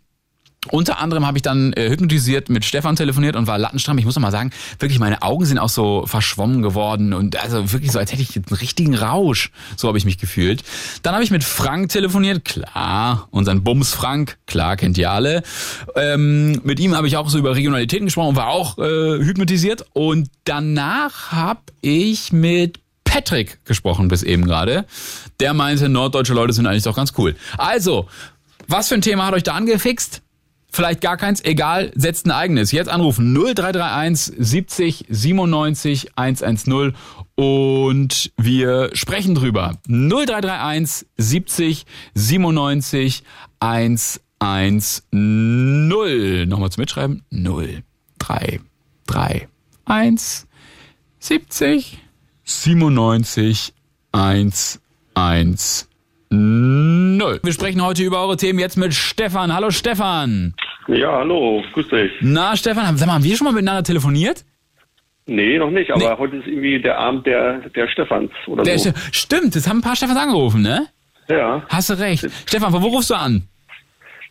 Unter 0.67 0.99
anderem 0.99 1.25
habe 1.25 1.37
ich 1.37 1.41
dann 1.41 1.71
äh, 1.73 1.89
hypnotisiert 1.89 2.49
mit 2.49 2.65
Stefan 2.65 2.97
telefoniert 2.97 3.37
und 3.37 3.47
war 3.47 3.57
lattenstramm. 3.57 3.97
Ich 3.97 4.03
muss 4.03 4.15
noch 4.15 4.21
mal 4.21 4.31
sagen, 4.31 4.51
wirklich 4.77 4.99
meine 4.99 5.21
Augen 5.21 5.45
sind 5.45 5.57
auch 5.57 5.69
so 5.69 6.05
verschwommen 6.05 6.61
geworden 6.61 7.13
und 7.13 7.41
also 7.41 7.71
wirklich 7.71 7.93
so, 7.93 7.99
als 7.99 8.11
hätte 8.11 8.21
ich 8.21 8.35
einen 8.35 8.45
richtigen 8.45 8.93
Rausch. 8.93 9.51
So 9.77 9.87
habe 9.87 9.97
ich 9.97 10.03
mich 10.03 10.17
gefühlt. 10.17 10.63
Dann 11.01 11.13
habe 11.13 11.23
ich 11.23 11.31
mit 11.31 11.45
Frank 11.45 11.89
telefoniert, 11.89 12.43
klar, 12.43 13.29
unseren 13.31 13.63
Bums 13.63 13.93
Frank, 13.93 14.37
klar 14.47 14.75
kennt 14.75 14.97
ihr 14.97 15.11
alle. 15.11 15.43
Ähm, 15.95 16.59
mit 16.65 16.81
ihm 16.81 16.93
habe 16.93 17.07
ich 17.07 17.15
auch 17.15 17.29
so 17.29 17.37
über 17.37 17.55
Regionalitäten 17.55 18.07
gesprochen 18.07 18.29
und 18.29 18.35
war 18.35 18.49
auch 18.49 18.77
äh, 18.79 19.17
hypnotisiert. 19.23 19.85
Und 19.93 20.29
danach 20.43 21.31
habe 21.31 21.61
ich 21.79 22.33
mit 22.33 22.81
Patrick 23.05 23.63
gesprochen 23.63 24.09
bis 24.09 24.23
eben 24.23 24.43
gerade. 24.43 24.85
Der 25.39 25.53
meinte, 25.53 25.87
norddeutsche 25.87 26.33
Leute 26.33 26.51
sind 26.51 26.67
eigentlich 26.67 26.83
doch 26.83 26.97
ganz 26.97 27.13
cool. 27.17 27.37
Also, 27.57 28.07
was 28.67 28.89
für 28.89 28.95
ein 28.95 29.01
Thema 29.01 29.25
hat 29.25 29.33
euch 29.33 29.43
da 29.43 29.53
angefixt? 29.53 30.21
Vielleicht 30.71 31.01
gar 31.01 31.17
keins, 31.17 31.43
egal, 31.43 31.91
setzt 31.95 32.27
ein 32.27 32.31
eigenes. 32.31 32.71
Jetzt 32.71 32.89
anrufen 32.89 33.33
0331 33.33 34.35
70 34.37 35.05
97 35.09 36.11
110 36.15 36.93
und 37.35 38.31
wir 38.37 38.91
sprechen 38.93 39.33
drüber. 39.33 39.79
0331 39.87 41.07
70 41.17 41.85
97 42.13 43.23
110. 43.59 44.21
Nochmal 46.47 46.71
zum 46.71 46.81
Mitschreiben. 46.81 47.23
0 47.31 47.81
3 48.19 48.59
3 49.07 49.47
1 49.85 50.47
70 51.19 51.97
97 52.43 53.73
110. 54.11 55.88
Wir 56.31 57.51
sprechen 57.53 57.83
heute 57.83 58.03
über 58.03 58.21
eure 58.21 58.37
Themen 58.37 58.59
jetzt 58.59 58.77
mit 58.77 58.93
Stefan. 58.93 59.53
Hallo 59.53 59.71
Stefan. 59.71 60.53
Ja, 60.87 61.17
hallo, 61.17 61.63
grüß 61.73 61.87
dich. 61.89 62.11
Na 62.21 62.55
Stefan, 62.55 62.97
sag 62.97 63.07
mal, 63.07 63.13
haben 63.15 63.23
wir 63.23 63.35
schon 63.35 63.45
mal 63.45 63.53
miteinander 63.53 63.83
telefoniert? 63.83 64.45
Nee, 65.25 65.57
noch 65.59 65.69
nicht, 65.71 65.91
aber 65.91 66.17
heute 66.17 66.37
ist 66.37 66.47
irgendwie 66.47 66.81
der 66.81 66.97
Abend 66.99 67.25
der, 67.27 67.59
der 67.69 67.87
Stefans 67.87 68.31
oder 68.47 68.63
Der 68.63 68.77
so. 68.79 68.89
Ste- 68.91 68.99
Stimmt, 69.11 69.55
es 69.55 69.67
haben 69.67 69.79
ein 69.79 69.81
paar 69.81 69.95
Stefans 69.95 70.17
angerufen, 70.19 70.61
ne? 70.61 70.87
Ja. 71.29 71.63
Hast 71.69 71.89
du 71.91 71.93
recht. 71.99 72.27
Stefan, 72.47 72.71
von 72.71 72.81
wo 72.81 72.87
rufst 72.87 73.09
du 73.11 73.15
an? 73.15 73.43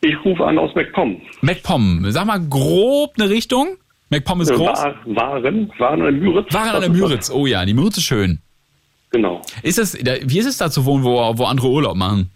Ich 0.00 0.14
rufe 0.24 0.44
an 0.44 0.58
aus 0.58 0.74
MacPom. 0.74 1.20
MacPom. 1.40 2.04
Sag 2.10 2.26
mal 2.26 2.40
grob 2.48 3.14
eine 3.18 3.28
Richtung. 3.30 3.76
MacPom 4.10 4.40
ist 4.40 4.50
Äh, 4.50 4.54
groß. 4.54 4.68
Wa- 4.68 4.94
Waren, 5.06 5.70
Waren 5.78 6.02
an 6.02 6.12
der 6.14 6.22
Müritz. 6.22 6.52
Waren 6.54 6.68
an 6.76 6.80
der 6.80 6.90
Müritz. 6.90 7.30
Oh 7.30 7.46
ja, 7.46 7.64
die 7.64 7.74
Müritz 7.74 7.98
ist 7.98 8.04
schön. 8.04 8.40
Genau. 9.10 9.42
Ist 9.62 9.78
es, 9.78 9.96
wie 9.96 10.38
ist 10.38 10.46
es 10.46 10.58
da 10.58 10.70
zu 10.70 10.84
wohnen, 10.84 11.04
wo, 11.04 11.16
wo 11.36 11.44
andere 11.44 11.68
Urlaub 11.68 11.96
machen? 11.96 12.30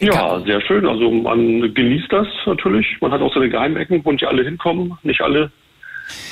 Ja, 0.00 0.40
sehr 0.40 0.60
schön. 0.62 0.86
Also 0.86 1.10
man 1.10 1.72
genießt 1.74 2.12
das 2.12 2.26
natürlich. 2.46 2.86
Man 3.00 3.12
hat 3.12 3.20
auch 3.20 3.32
seine 3.32 3.48
Geheimecken, 3.48 4.04
wo 4.04 4.12
nicht 4.12 4.26
alle 4.26 4.42
hinkommen, 4.44 4.98
nicht 5.02 5.20
alle 5.20 5.52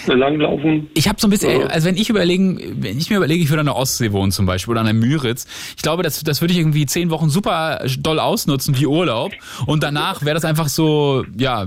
langlaufen. 0.06 0.88
Ich 0.94 1.08
habe 1.08 1.20
so 1.20 1.26
ein 1.26 1.30
bisschen, 1.30 1.68
also 1.68 1.88
wenn 1.88 1.96
ich 1.96 2.10
überlegen, 2.10 2.82
wenn 2.82 2.98
ich 2.98 3.10
mir 3.10 3.16
überlege, 3.16 3.42
ich 3.42 3.50
würde 3.50 3.60
an 3.60 3.66
der 3.66 3.76
Ostsee 3.76 4.12
wohnen 4.12 4.32
zum 4.32 4.46
Beispiel 4.46 4.72
oder 4.72 4.80
an 4.80 4.86
der 4.86 4.94
Müritz, 4.94 5.46
ich 5.76 5.82
glaube, 5.82 6.02
das, 6.02 6.22
das 6.22 6.40
würde 6.40 6.52
ich 6.52 6.58
irgendwie 6.58 6.86
zehn 6.86 7.10
Wochen 7.10 7.28
super 7.28 7.84
doll 7.98 8.18
ausnutzen 8.18 8.78
wie 8.78 8.86
Urlaub 8.86 9.32
und 9.66 9.82
danach 9.82 10.22
wäre 10.22 10.34
das 10.34 10.44
einfach 10.44 10.68
so, 10.68 11.24
ja, 11.36 11.66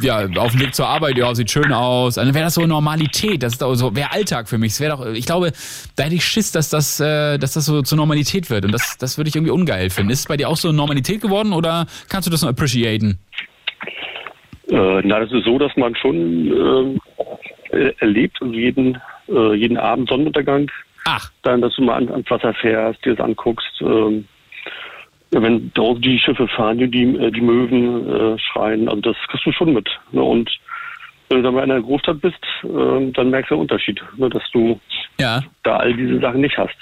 ja, 0.00 0.26
auf 0.36 0.52
dem 0.52 0.60
Weg 0.60 0.74
zur 0.74 0.88
Arbeit, 0.88 1.16
ja, 1.16 1.34
sieht 1.34 1.50
schön 1.50 1.72
aus, 1.72 2.14
dann 2.14 2.34
wäre 2.34 2.44
das 2.44 2.54
so 2.54 2.66
Normalität, 2.66 3.42
das 3.42 3.54
ist 3.54 3.62
auch 3.62 3.74
so, 3.74 3.94
wäre 3.94 4.12
Alltag 4.12 4.48
für 4.48 4.58
mich, 4.58 4.72
es 4.72 4.80
wäre 4.80 4.96
doch, 4.96 5.06
ich 5.06 5.26
glaube, 5.26 5.52
da 5.96 6.04
hätte 6.04 6.14
ich 6.14 6.24
Schiss, 6.24 6.52
dass 6.52 6.70
das, 6.70 7.00
äh, 7.00 7.38
dass 7.38 7.54
das 7.54 7.66
so 7.66 7.82
zur 7.82 7.96
Normalität 7.96 8.50
wird 8.50 8.64
und 8.64 8.72
das, 8.72 8.98
das 8.98 9.18
würde 9.18 9.28
ich 9.28 9.36
irgendwie 9.36 9.52
ungeil 9.52 9.90
finden. 9.90 10.10
Ist 10.10 10.20
es 10.20 10.26
bei 10.26 10.36
dir 10.36 10.48
auch 10.48 10.56
so 10.56 10.72
Normalität 10.72 11.20
geworden 11.20 11.52
oder 11.52 11.86
kannst 12.08 12.26
du 12.26 12.30
das 12.30 12.42
noch 12.42 12.48
appreciaten? 12.48 13.18
Äh, 14.70 15.00
na, 15.02 15.20
das 15.20 15.32
ist 15.32 15.44
so, 15.44 15.58
dass 15.58 15.76
man 15.76 15.94
schon 15.96 16.96
äh, 16.96 16.98
äh, 17.72 17.92
erlebt 17.98 18.40
und 18.40 18.54
jeden, 18.54 18.98
äh, 19.28 19.54
jeden 19.54 19.76
Abend 19.76 20.08
Sonnenuntergang. 20.08 20.70
Ach. 21.06 21.30
Dann, 21.42 21.60
dass 21.60 21.74
du 21.76 21.82
mal 21.82 21.94
an, 21.94 22.08
ans 22.10 22.30
Wasser 22.30 22.52
fährst, 22.54 23.04
dir 23.04 23.14
das 23.14 23.24
anguckst. 23.24 23.80
Ähm, 23.80 24.26
wenn 25.32 25.72
draußen 25.74 26.02
die 26.02 26.18
Schiffe 26.18 26.48
fahren, 26.48 26.78
die, 26.78 26.90
die, 26.90 27.04
äh, 27.16 27.30
die 27.30 27.40
Möwen 27.40 28.08
äh, 28.34 28.38
schreien, 28.38 28.88
also 28.88 29.00
das 29.00 29.16
kriegst 29.28 29.46
du 29.46 29.52
schon 29.52 29.72
mit. 29.72 29.88
Ne? 30.12 30.22
Und 30.22 30.50
wenn 31.28 31.38
du 31.38 31.44
dann 31.44 31.54
mal 31.54 31.64
in 31.64 31.70
einer 31.70 31.82
Großstadt 31.82 32.20
bist, 32.20 32.38
äh, 32.64 33.10
dann 33.12 33.30
merkst 33.30 33.50
du 33.50 33.54
den 33.54 33.60
Unterschied, 33.62 34.00
ne? 34.16 34.28
dass 34.28 34.42
du 34.52 34.80
Ja. 35.20 35.42
da 35.62 35.76
all 35.76 35.94
diese 35.94 36.18
Sachen 36.20 36.40
nicht 36.40 36.58
hast. 36.58 36.76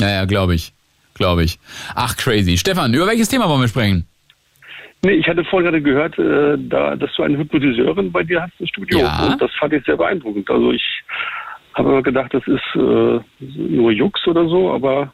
Ja, 0.00 0.10
ja, 0.10 0.24
glaube 0.24 0.54
ich. 0.54 0.72
Glaube 1.14 1.44
ich. 1.44 1.58
Ach, 1.94 2.16
crazy. 2.16 2.56
Stefan, 2.56 2.92
über 2.94 3.06
welches 3.06 3.28
Thema 3.28 3.48
wollen 3.48 3.60
wir 3.60 3.68
sprechen? 3.68 4.06
Nee, 5.04 5.14
ich 5.14 5.26
hatte 5.26 5.44
vorhin 5.44 5.64
gerade 5.70 5.82
gehört, 5.82 6.16
äh, 6.18 6.56
da, 6.68 6.94
dass 6.96 7.10
du 7.16 7.22
eine 7.24 7.36
Hypnotiseurin 7.38 8.12
bei 8.12 8.22
dir 8.22 8.42
hast 8.42 8.52
im 8.60 8.66
Studio. 8.68 9.00
Ja. 9.00 9.26
Und 9.32 9.42
das 9.42 9.50
fand 9.58 9.72
ich 9.72 9.84
sehr 9.84 9.96
beeindruckend. 9.96 10.48
Also 10.48 10.70
ich 10.72 10.82
habe 11.74 11.88
immer 11.90 12.02
gedacht, 12.02 12.32
das 12.32 12.42
ist 12.46 12.76
äh, 12.76 13.18
nur 13.40 13.90
Jux 13.92 14.24
oder 14.26 14.48
so, 14.48 14.70
aber 14.72 15.12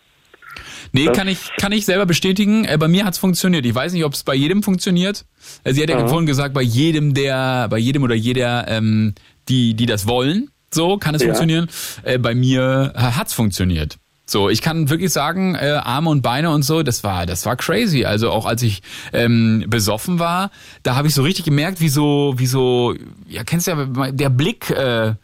Nee, 0.92 1.04
Das- 1.06 1.16
kann 1.16 1.28
ich, 1.28 1.38
kann 1.60 1.70
ich 1.72 1.84
selber 1.84 2.04
bestätigen. 2.06 2.64
Äh, 2.64 2.76
bei 2.78 2.88
mir 2.88 3.04
hat's 3.04 3.18
funktioniert. 3.18 3.64
Ich 3.64 3.74
weiß 3.74 3.92
nicht, 3.92 4.04
ob 4.04 4.12
es 4.14 4.24
bei 4.24 4.34
jedem 4.34 4.62
funktioniert. 4.62 5.24
Äh, 5.64 5.72
Sie 5.72 5.82
hat 5.82 5.88
ja 5.90 5.98
Ja. 6.00 6.06
vorhin 6.08 6.26
gesagt, 6.26 6.52
bei 6.54 6.62
jedem, 6.62 7.14
der, 7.14 7.68
bei 7.70 7.78
jedem 7.78 8.02
oder 8.02 8.14
jeder, 8.14 8.66
ähm, 8.68 9.14
die, 9.48 9.74
die 9.74 9.86
das 9.86 10.08
wollen, 10.08 10.50
so 10.72 10.96
kann 10.98 11.14
es 11.14 11.22
Ja. 11.22 11.28
funktionieren. 11.28 11.68
Äh, 12.02 12.18
bei 12.18 12.34
mir 12.34 12.92
äh, 12.94 12.98
hat's 12.98 13.34
funktioniert. 13.34 13.98
So, 14.30 14.50
ich 14.50 14.60
kann 14.60 14.90
wirklich 14.90 15.10
sagen, 15.10 15.54
äh, 15.54 15.80
Arme 15.82 16.10
und 16.10 16.20
Beine 16.20 16.50
und 16.50 16.60
so, 16.60 16.82
das 16.82 17.02
war, 17.02 17.24
das 17.24 17.46
war 17.46 17.56
crazy. 17.56 18.04
Also 18.04 18.30
auch 18.30 18.44
als 18.44 18.62
ich 18.62 18.82
ähm, 19.14 19.64
besoffen 19.68 20.18
war, 20.18 20.50
da 20.82 20.96
habe 20.96 21.08
ich 21.08 21.14
so 21.14 21.22
richtig 21.22 21.46
gemerkt, 21.46 21.80
wie 21.80 21.88
so, 21.88 22.34
wie 22.36 22.44
so, 22.44 22.94
ja, 23.26 23.42
kennst 23.42 23.68
du 23.68 23.70
ja, 23.70 24.10
der 24.12 24.28
Blick 24.28 24.68
äh, 24.68 25.14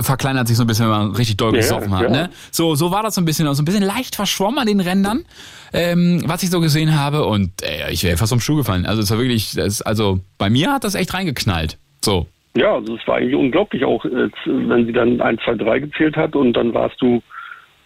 verkleinert 0.00 0.48
sich 0.48 0.56
so 0.56 0.64
ein 0.64 0.66
bisschen, 0.66 0.86
wenn 0.86 0.92
man 0.96 1.10
richtig 1.10 1.36
doll 1.36 1.52
Ja, 1.52 1.60
gesoffen 1.60 1.94
hat. 1.94 2.04
ja. 2.04 2.08
Ne? 2.08 2.30
So, 2.50 2.74
so 2.74 2.90
war 2.90 3.02
das 3.02 3.16
so 3.16 3.20
ein 3.20 3.26
bisschen, 3.26 3.52
so 3.54 3.60
ein 3.60 3.66
bisschen 3.66 3.82
leicht 3.82 4.16
verschwommen 4.16 4.58
an 4.58 4.66
den 4.66 4.80
Rändern, 4.80 5.26
ähm, 5.74 6.22
was 6.24 6.42
ich 6.42 6.48
so 6.48 6.60
gesehen 6.60 6.98
habe. 6.98 7.26
Und 7.26 7.50
äh, 7.62 7.90
ich 7.92 8.02
wäre 8.02 8.16
fast 8.16 8.32
vom 8.32 8.40
Stuhl 8.40 8.56
gefallen. 8.56 8.86
Also 8.86 9.02
es 9.02 9.10
war 9.10 9.18
wirklich, 9.18 9.52
das, 9.56 9.82
also 9.82 10.20
bei 10.38 10.48
mir 10.48 10.72
hat 10.72 10.84
das 10.84 10.94
echt 10.94 11.12
reingeknallt. 11.12 11.76
So. 12.02 12.26
ja, 12.56 12.76
also 12.76 12.96
es 12.96 13.06
war 13.06 13.16
eigentlich 13.16 13.34
unglaublich 13.34 13.84
auch, 13.84 14.02
äh, 14.06 14.30
wenn 14.46 14.86
sie 14.86 14.92
dann 14.92 15.20
1, 15.20 15.38
2, 15.44 15.54
3 15.56 15.78
gezählt 15.80 16.16
hat 16.16 16.34
und 16.34 16.54
dann 16.54 16.72
warst 16.72 16.96
du, 17.02 17.22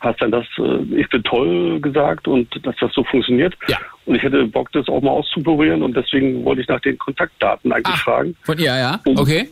hast 0.03 0.21
dann 0.21 0.31
das 0.31 0.45
äh, 0.59 1.01
Ich 1.01 1.09
bin 1.09 1.23
toll 1.23 1.81
gesagt 1.81 2.29
und 2.29 2.49
dass 2.67 2.77
das 2.81 2.93
so 2.93 3.05
funktioniert. 3.05 3.55
Ja. 3.69 3.79
Und 4.05 4.17
ich 4.17 4.23
hätte 4.23 4.45
Bock, 4.47 4.71
das 4.73 4.89
auch 4.89 5.01
mal 5.01 5.11
auszuprobieren 5.11 5.83
und 5.83 5.97
deswegen 5.97 6.45
wollte 6.45 6.63
ich 6.63 6.69
nach 6.69 6.81
den 6.81 6.99
Kontaktdaten 6.99 7.73
eigentlich 7.73 7.97
fragen. 7.97 8.37
Von 8.43 8.59
ihr, 8.59 8.77
ja? 8.77 9.01
Um- 9.07 9.17
Okay. 9.19 9.49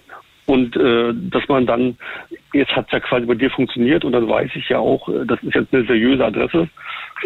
Und 0.47 0.77
äh, 0.77 1.13
dass 1.31 1.47
man 1.49 1.65
dann, 1.65 1.97
jetzt 2.53 2.75
hat 2.75 2.87
es 2.87 2.93
ja 2.93 2.99
quasi 2.99 3.25
bei 3.25 3.37
dir 3.37 3.51
funktioniert 3.51 4.05
und 4.05 4.11
dann 4.11 4.29
weiß 4.29 4.51
ich 4.57 4.69
ja 4.69 4.79
auch, 4.81 5.09
äh, 5.09 5.25
das 5.25 5.41
ist 5.45 5.55
jetzt 5.55 5.73
eine 5.73 5.85
seriöse 5.87 6.25
Adresse. 6.25 6.69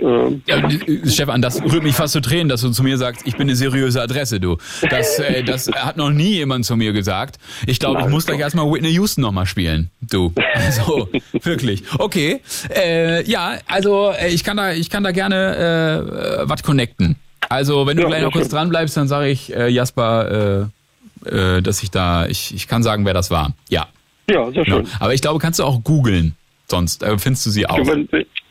Äh, 0.00 0.40
Ja, 0.46 0.56
äh, 0.68 1.08
Stefan, 1.08 1.42
das 1.42 1.62
rührt 1.62 1.82
mich 1.82 1.94
fast 1.94 2.12
zu 2.12 2.20
Tränen, 2.20 2.48
dass 2.48 2.60
du 2.62 2.70
zu 2.70 2.82
mir 2.82 2.98
sagst, 2.98 3.22
ich 3.26 3.34
bin 3.36 3.42
eine 3.48 3.56
seriöse 3.56 4.00
Adresse, 4.02 4.40
du. 4.40 4.56
Das, 4.90 5.18
äh, 5.18 5.42
das 5.46 5.68
hat 5.70 5.96
noch 5.96 6.10
nie 6.10 6.34
jemand 6.34 6.64
zu 6.66 6.76
mir 6.76 6.92
gesagt. 6.92 7.36
Ich 7.66 7.78
glaube, 7.78 8.00
ich 8.00 8.08
muss 8.08 8.26
gleich 8.26 8.40
erstmal 8.40 8.70
Whitney 8.70 8.90
Houston 8.92 9.22
nochmal 9.22 9.46
spielen, 9.46 9.90
du. 10.00 10.32
Also, 10.54 11.08
wirklich. 11.42 11.82
Okay. 11.98 12.40
Äh, 12.74 13.28
ja, 13.28 13.58
also 13.66 14.10
äh, 14.10 14.28
ich 14.28 14.44
kann 14.44 14.56
da, 14.56 14.72
ich 14.72 14.88
kann 14.90 15.02
da 15.04 15.10
gerne 15.12 16.38
äh, 16.44 16.48
was 16.48 16.62
connecten. 16.62 17.16
Also, 17.48 17.86
wenn 17.86 17.96
du 17.96 18.02
Ja, 18.04 18.08
gleich 18.08 18.20
ja, 18.20 18.26
noch 18.26 18.32
kurz 18.32 18.46
schön. 18.46 18.52
dran 18.54 18.68
bleibst, 18.70 18.96
dann 18.96 19.08
sage 19.08 19.28
ich 19.28 19.54
äh, 19.54 19.68
Jasper, 19.68 20.70
äh, 21.26 21.28
äh, 21.28 21.62
dass 21.62 21.82
ich 21.82 21.90
da, 21.90 22.26
ich, 22.26 22.54
ich 22.54 22.68
kann 22.68 22.82
sagen, 22.82 23.04
wer 23.04 23.14
das 23.14 23.30
war. 23.30 23.52
Ja. 23.68 23.86
ja, 24.30 24.50
sehr 24.52 24.64
schön. 24.64 24.86
Aber 25.00 25.12
ich 25.14 25.20
glaube, 25.20 25.38
kannst 25.40 25.58
du 25.58 25.64
auch 25.64 25.82
googeln. 25.84 26.34
Sonst 26.68 27.02
äh, 27.02 27.18
findest 27.18 27.44
du 27.46 27.50
sie 27.50 27.66
auch. 27.68 27.78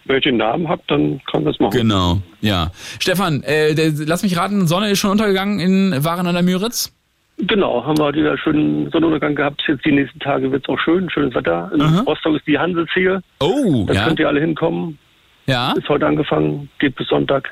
Wenn, 0.06 0.18
ich 0.18 0.24
den 0.24 0.38
Namen 0.38 0.68
habt, 0.68 0.90
dann 0.92 1.22
kann 1.32 1.46
das 1.46 1.60
machen. 1.60 1.72
Genau, 1.78 2.22
ja. 2.42 2.72
Stefan, 3.00 3.42
äh, 3.44 3.74
der, 3.74 3.92
lass 4.06 4.24
mich 4.24 4.36
raten, 4.38 4.68
Sonne 4.68 4.90
ist 4.92 5.00
schon 5.00 5.12
untergegangen 5.12 5.60
in 5.60 6.04
Waren 6.04 6.28
an 6.28 6.34
der 6.34 6.44
Müritz? 6.44 6.92
Genau, 7.38 7.84
haben 7.86 7.98
wir 7.98 8.14
wieder 8.14 8.38
schönen 8.38 8.92
Sonnenuntergang 8.92 9.34
gehabt. 9.36 9.64
Jetzt 9.68 9.84
die 9.86 9.92
nächsten 9.92 10.20
Tage 10.20 10.52
wird 10.52 10.64
es 10.64 10.70
auch 10.70 10.78
schön, 10.80 11.10
schönes 11.10 11.34
Wetter. 11.34 11.72
In 11.74 11.82
Aha. 11.82 12.02
Rostock 12.02 12.36
ist 12.36 12.46
die 12.46 12.60
Handelsziel. 12.60 13.22
Oh, 13.40 13.86
Da 13.88 13.94
ja. 13.94 14.06
könnt 14.06 14.20
ihr 14.20 14.28
alle 14.28 14.40
hinkommen. 14.40 15.00
Ja. 15.48 15.72
Ist 15.74 15.90
heute 15.90 16.06
angefangen, 16.06 16.70
geht 16.80 16.96
bis 16.96 17.08
Sonntag. 17.08 17.50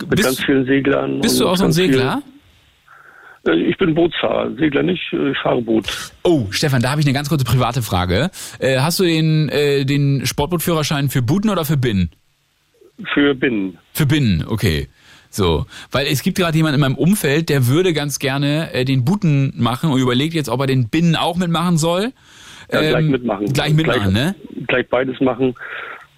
Mit 0.00 0.10
Bist- 0.10 0.24
ganz 0.24 0.44
vielen 0.44 0.66
Seglern. 0.66 1.20
Bist 1.20 1.40
du 1.40 1.48
auch 1.48 1.56
so 1.56 1.64
ein 1.64 1.72
viel- 1.72 1.92
Segler? 1.92 2.22
Äh, 2.24 2.35
Ich 3.54 3.76
bin 3.78 3.94
Bootsfahrer, 3.94 4.50
Segler 4.56 4.82
nicht, 4.82 5.02
äh, 5.12 5.30
ich 5.30 5.38
fahre 5.38 5.62
Boot. 5.62 5.86
Oh, 6.24 6.46
Stefan, 6.50 6.82
da 6.82 6.90
habe 6.90 7.00
ich 7.00 7.06
eine 7.06 7.14
ganz 7.14 7.28
kurze 7.28 7.44
private 7.44 7.82
Frage. 7.82 8.30
Äh, 8.58 8.78
hast 8.78 8.98
du 8.98 9.04
den, 9.04 9.48
äh, 9.50 9.84
den 9.84 10.26
Sportbootführerschein 10.26 11.08
für 11.10 11.22
Booten 11.22 11.50
oder 11.50 11.64
für 11.64 11.76
Binnen? 11.76 12.10
Für 13.14 13.34
Binnen. 13.34 13.78
Für 13.92 14.06
Binnen, 14.06 14.44
okay. 14.48 14.88
So, 15.30 15.66
weil 15.90 16.06
es 16.06 16.22
gibt 16.22 16.38
gerade 16.38 16.56
jemanden 16.56 16.76
in 16.76 16.80
meinem 16.80 16.94
Umfeld, 16.96 17.48
der 17.50 17.66
würde 17.66 17.92
ganz 17.92 18.18
gerne 18.18 18.72
äh, 18.72 18.84
den 18.84 19.04
Booten 19.04 19.52
machen 19.56 19.90
und 19.90 20.00
überlegt 20.00 20.34
jetzt, 20.34 20.48
ob 20.48 20.60
er 20.60 20.66
den 20.66 20.88
Binnen 20.88 21.14
auch 21.14 21.36
mitmachen 21.36 21.76
soll. 21.76 22.12
Ja, 22.72 22.80
gleich 22.80 22.94
Ähm, 23.04 23.10
mitmachen. 23.10 23.52
Gleich 23.52 23.74
mitmachen, 23.74 24.12
gleich, 24.12 24.12
ne? 24.12 24.34
Gleich 24.66 24.88
beides 24.88 25.20
machen. 25.20 25.54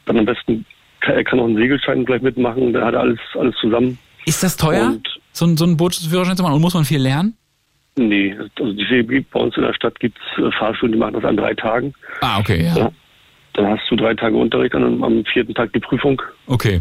Dann 0.07 0.19
am 0.19 0.25
besten, 0.25 0.65
kann- 1.01 1.15
er 1.17 1.25
kann 1.25 1.41
auch 1.41 1.47
einen 1.47 1.57
Segelschein 1.57 2.05
gleich 2.05 2.23
mitmachen, 2.23 2.73
dann 2.73 2.85
hat 2.85 2.95
er 2.95 3.01
alles, 3.01 3.19
alles 3.39 3.55
zusammen. 3.61 3.99
Ist 4.25 4.43
das 4.43 4.57
teuer, 4.57 4.87
Und 4.87 5.09
so, 5.39 5.47
ein- 5.47 5.57
so 5.57 5.65
einen 5.65 5.77
Bootsführerschein 5.77 6.37
zu 6.37 6.43
machen? 6.43 6.55
Und 6.55 6.61
muss 6.61 6.75
man 6.75 6.85
viel 6.85 7.01
lernen? 7.01 7.35
nee, 7.97 8.33
also 8.39 8.73
die 8.73 9.27
bei 9.33 9.41
uns 9.41 9.57
in 9.57 9.63
der 9.65 9.75
Stadt 9.75 9.99
gibt 9.99 10.17
es 10.19 10.55
Fahrschulen, 10.57 10.93
die 10.93 10.99
machen 10.99 11.15
das 11.15 11.25
an 11.25 11.37
drei 11.37 11.53
Tagen. 11.55 11.93
Ah, 12.21 12.39
okay, 12.39 12.65
ja. 12.65 12.77
Ja. 12.77 12.93
Dann 13.55 13.67
hast 13.67 13.83
du 13.91 13.97
drei 13.97 14.15
Tage 14.15 14.37
Unterricht 14.37 14.73
und 14.77 15.03
am- 15.03 15.25
vierten 15.33 15.53
Tag 15.53 15.73
die 15.73 15.81
Prüfung. 15.81 16.23
Okay. 16.47 16.81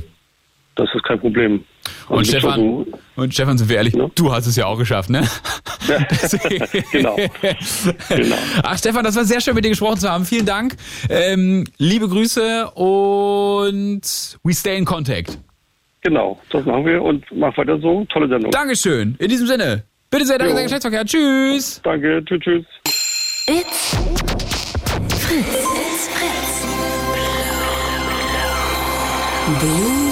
Das 0.75 0.87
ist 0.93 1.03
kein 1.05 1.19
Problem. 1.19 1.63
Also 2.07 2.13
Und 2.19 2.27
Stefan, 2.27 2.59
so- 2.59 2.87
und 3.15 3.33
Stefan, 3.33 3.57
sind 3.57 3.67
wir 3.67 3.77
ehrlich, 3.77 3.95
du 4.13 4.31
hast 4.31 4.45
es 4.45 4.55
ja 4.57 4.67
auch 4.67 4.77
geschafft, 4.77 5.09
ne? 5.09 5.21
genau. 6.91 7.15
genau. 8.09 8.35
Ach 8.61 8.77
Stefan, 8.77 9.03
das 9.03 9.15
war 9.15 9.25
sehr 9.25 9.41
schön 9.41 9.55
mit 9.55 9.65
dir 9.65 9.69
gesprochen 9.69 9.97
zu 9.97 10.07
haben. 10.09 10.23
Vielen 10.23 10.45
Dank. 10.45 10.75
Ähm, 11.09 11.63
liebe 11.79 12.07
Grüße 12.07 12.69
und 12.75 14.01
we 14.43 14.53
stay 14.53 14.77
in 14.77 14.85
contact. 14.85 15.39
Genau, 16.01 16.39
das 16.51 16.65
machen 16.65 16.85
wir 16.85 17.01
und 17.01 17.25
mach 17.31 17.57
weiter 17.57 17.79
so. 17.79 18.05
Tolle 18.05 18.27
Sendung. 18.29 18.51
Dankeschön. 18.51 19.15
In 19.19 19.29
diesem 19.29 19.47
Sinne. 19.47 19.83
Bitte 20.09 20.25
sehr, 20.25 20.37
danke, 20.37 20.51
Jo. 20.51 20.55
sehr 20.57 20.63
Geschlechtsverkehr. 20.65 21.05
Tschüss. 21.05 21.81
Danke, 21.83 22.23
tschüss, 22.25 22.39
tschüss. 22.41 22.65
It's 23.47 23.97
Fritz. 25.19 25.67
It's 25.85 26.07
Fritz. 26.09 26.65
Blue. 29.59 30.06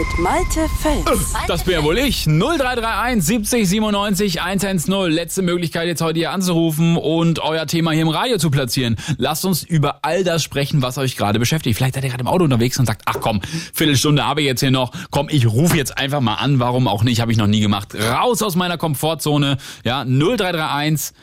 Mit 0.00 0.18
Malte 0.18 0.66
Fels. 0.80 1.34
Das 1.46 1.64
bin 1.64 1.74
ja 1.74 1.84
wohl 1.84 1.98
ich. 1.98 2.24
0331 2.24 3.22
70 3.22 3.68
97 3.68 4.40
110. 4.40 5.10
Letzte 5.10 5.42
Möglichkeit 5.42 5.88
jetzt 5.88 6.00
heute 6.00 6.20
hier 6.20 6.30
anzurufen 6.30 6.96
und 6.96 7.40
euer 7.40 7.66
Thema 7.66 7.90
hier 7.90 8.00
im 8.00 8.08
Radio 8.08 8.38
zu 8.38 8.50
platzieren. 8.50 8.96
Lasst 9.18 9.44
uns 9.44 9.62
über 9.62 9.98
all 10.00 10.24
das 10.24 10.42
sprechen, 10.42 10.80
was 10.80 10.96
euch 10.96 11.18
gerade 11.18 11.38
beschäftigt. 11.38 11.76
Vielleicht 11.76 11.96
seid 11.96 12.04
ihr 12.04 12.08
gerade 12.08 12.22
im 12.22 12.28
Auto 12.28 12.44
unterwegs 12.44 12.78
und 12.78 12.86
sagt, 12.86 13.02
ach 13.04 13.18
komm, 13.20 13.42
Viertelstunde 13.74 14.24
habe 14.24 14.40
ich 14.40 14.46
jetzt 14.46 14.60
hier 14.60 14.70
noch. 14.70 14.90
Komm, 15.10 15.28
ich 15.28 15.46
rufe 15.46 15.76
jetzt 15.76 15.98
einfach 15.98 16.22
mal 16.22 16.36
an. 16.36 16.60
Warum 16.60 16.88
auch 16.88 17.02
nicht? 17.02 17.20
Habe 17.20 17.32
ich 17.32 17.36
noch 17.36 17.46
nie 17.46 17.60
gemacht. 17.60 17.94
Raus 17.94 18.42
aus 18.42 18.56
meiner 18.56 18.78
Komfortzone. 18.78 19.58
Ja, 19.84 20.06
0331 20.06 21.14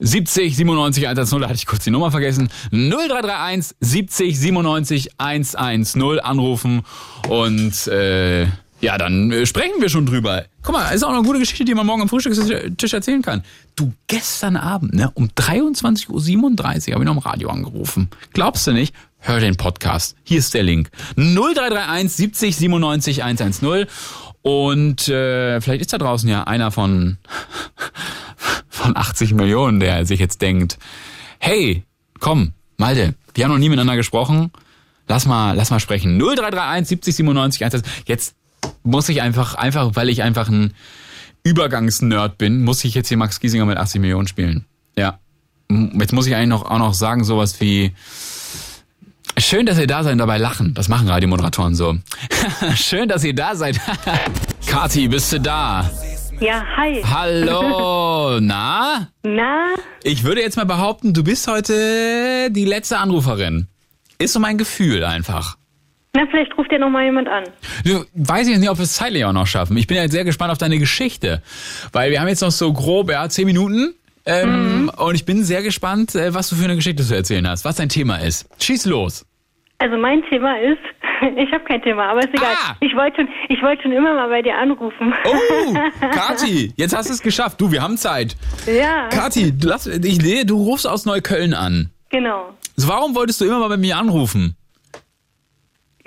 70 0.00 0.56
97 0.56 1.06
110, 1.06 1.40
da 1.40 1.46
hatte 1.46 1.56
ich 1.56 1.66
kurz 1.66 1.84
die 1.84 1.90
Nummer 1.90 2.10
vergessen. 2.10 2.48
0331 2.72 3.76
70 3.80 4.38
97 4.38 5.10
110 5.18 6.20
anrufen 6.20 6.82
und 7.28 7.86
äh, 7.86 8.46
ja, 8.80 8.96
dann 8.96 9.30
äh, 9.30 9.44
sprechen 9.44 9.80
wir 9.80 9.90
schon 9.90 10.06
drüber. 10.06 10.44
Guck 10.62 10.74
mal, 10.74 10.90
ist 10.90 11.02
auch 11.02 11.10
eine 11.10 11.22
gute 11.22 11.38
Geschichte, 11.38 11.64
die 11.64 11.74
man 11.74 11.86
morgen 11.86 12.02
am 12.02 12.08
Frühstückstisch 12.08 12.94
erzählen 12.94 13.22
kann. 13.22 13.42
Du, 13.76 13.92
gestern 14.06 14.56
Abend, 14.56 14.94
ne, 14.94 15.10
um 15.14 15.28
23.37 15.28 16.08
Uhr 16.08 16.94
habe 16.94 17.04
ich 17.04 17.06
noch 17.06 17.12
im 17.12 17.18
Radio 17.18 17.50
angerufen. 17.50 18.08
Glaubst 18.32 18.66
du 18.66 18.72
nicht? 18.72 18.94
Hör 19.18 19.38
den 19.38 19.56
Podcast. 19.56 20.16
Hier 20.24 20.38
ist 20.38 20.54
der 20.54 20.62
Link. 20.62 20.90
0331 21.16 22.10
70 22.10 22.56
97 22.56 23.22
110 23.22 23.86
und 24.42 25.08
äh, 25.08 25.60
vielleicht 25.60 25.82
ist 25.82 25.92
da 25.92 25.98
draußen 25.98 26.28
ja 26.28 26.44
einer 26.44 26.70
von, 26.70 27.18
von 28.80 28.96
80 28.96 29.34
Millionen, 29.34 29.80
der 29.80 30.06
sich 30.06 30.20
jetzt 30.20 30.42
denkt, 30.42 30.78
hey, 31.38 31.84
komm, 32.18 32.52
Malte, 32.76 33.14
wir 33.34 33.44
haben 33.44 33.52
noch 33.52 33.58
nie 33.58 33.68
miteinander 33.68 33.96
gesprochen. 33.96 34.50
Lass 35.06 35.26
mal, 35.26 35.54
lass 35.56 35.70
mal 35.70 35.80
sprechen. 35.80 36.18
0331 36.18 36.88
70 36.88 37.16
97 37.16 37.62
110. 37.62 37.92
Jetzt 38.06 38.34
muss 38.82 39.08
ich 39.08 39.22
einfach, 39.22 39.54
einfach, 39.54 39.90
weil 39.94 40.08
ich 40.08 40.22
einfach 40.22 40.48
ein 40.48 40.74
Übergangsnerd 41.42 42.38
bin, 42.38 42.62
muss 42.62 42.84
ich 42.84 42.94
jetzt 42.94 43.08
hier 43.08 43.16
Max 43.16 43.40
Giesinger 43.40 43.66
mit 43.66 43.78
80 43.78 44.00
Millionen 44.00 44.28
spielen. 44.28 44.66
Ja. 44.96 45.18
Jetzt 45.70 46.12
muss 46.12 46.26
ich 46.26 46.34
eigentlich 46.34 46.48
noch, 46.48 46.70
auch 46.70 46.78
noch 46.78 46.94
sagen, 46.94 47.24
sowas 47.24 47.60
wie, 47.60 47.92
Schön, 49.38 49.64
dass 49.64 49.78
ihr 49.78 49.86
da 49.86 50.02
seid 50.02 50.12
und 50.12 50.18
dabei 50.18 50.38
lachen. 50.38 50.74
Das 50.74 50.88
machen 50.88 51.08
Radiomoderatoren 51.08 51.74
so. 51.74 51.96
Schön, 52.74 53.08
dass 53.08 53.24
ihr 53.24 53.34
da 53.34 53.54
seid. 53.54 53.80
Kati, 54.66 55.08
bist 55.08 55.32
du 55.32 55.40
da? 55.40 55.90
Ja, 56.40 56.64
hi. 56.74 57.02
Hallo, 57.02 58.38
na? 58.40 59.08
Na? 59.22 59.74
Ich 60.02 60.24
würde 60.24 60.40
jetzt 60.40 60.56
mal 60.56 60.64
behaupten, 60.64 61.12
du 61.12 61.22
bist 61.22 61.46
heute 61.46 62.50
die 62.50 62.64
letzte 62.64 62.96
Anruferin. 62.96 63.66
Ist 64.18 64.32
so 64.32 64.40
mein 64.40 64.56
Gefühl 64.56 65.04
einfach. 65.04 65.58
Na, 66.14 66.22
vielleicht 66.30 66.56
ruft 66.56 66.72
ja 66.72 66.78
noch 66.78 66.88
mal 66.88 67.04
jemand 67.04 67.28
an. 67.28 67.44
Du, 67.84 68.04
weiß 68.14 68.48
ich 68.48 68.58
nicht, 68.58 68.70
ob 68.70 68.78
wir 68.78 68.84
es 68.84 68.94
zeitlich 68.94 69.24
auch 69.26 69.34
noch 69.34 69.46
schaffen. 69.46 69.76
Ich 69.76 69.86
bin 69.86 69.98
ja 69.98 70.08
sehr 70.08 70.24
gespannt 70.24 70.50
auf 70.50 70.58
deine 70.58 70.78
Geschichte. 70.78 71.42
Weil 71.92 72.10
wir 72.10 72.20
haben 72.20 72.28
jetzt 72.28 72.40
noch 72.40 72.50
so 72.50 72.72
grob, 72.72 73.10
ja, 73.10 73.28
zehn 73.28 73.44
Minuten. 73.44 73.94
Ähm, 74.24 74.84
mhm. 74.84 74.88
Und 74.96 75.14
ich 75.14 75.26
bin 75.26 75.44
sehr 75.44 75.62
gespannt, 75.62 76.14
äh, 76.14 76.32
was 76.32 76.48
du 76.48 76.56
für 76.56 76.64
eine 76.64 76.76
Geschichte 76.76 77.02
zu 77.02 77.14
erzählen 77.14 77.46
hast, 77.46 77.66
was 77.66 77.76
dein 77.76 77.90
Thema 77.90 78.16
ist. 78.16 78.48
Schieß 78.62 78.86
los. 78.86 79.26
Also 79.78 79.96
mein 79.96 80.22
Thema 80.28 80.58
ist, 80.58 80.78
ich 81.36 81.52
habe 81.52 81.64
kein 81.64 81.82
Thema, 81.82 82.10
aber 82.10 82.20
ist 82.20 82.34
egal. 82.34 82.54
Ah. 82.54 82.76
Ich 82.80 82.94
wollte 82.94 83.16
schon, 83.16 83.28
ich 83.48 83.62
wollte 83.62 83.82
schon 83.82 83.92
immer 83.92 84.14
mal 84.14 84.28
bei 84.28 84.42
dir 84.42 84.56
anrufen. 84.56 85.12
Oh, 85.24 85.74
Kathi, 86.12 86.72
jetzt 86.76 86.96
hast 86.96 87.08
du 87.08 87.14
es 87.14 87.22
geschafft. 87.22 87.60
Du, 87.60 87.70
wir 87.70 87.82
haben 87.82 87.96
Zeit. 87.96 88.36
Ja. 88.66 89.08
Kathi, 89.08 89.52
du, 89.52 89.68
lass, 89.68 89.86
ich 89.86 90.46
du 90.46 90.56
rufst 90.56 90.86
aus 90.86 91.06
Neukölln 91.06 91.54
an. 91.54 91.90
Genau. 92.10 92.54
Warum 92.76 93.14
wolltest 93.14 93.40
du 93.40 93.44
immer 93.44 93.58
mal 93.58 93.68
bei 93.68 93.76
mir 93.76 93.96
anrufen? 93.96 94.56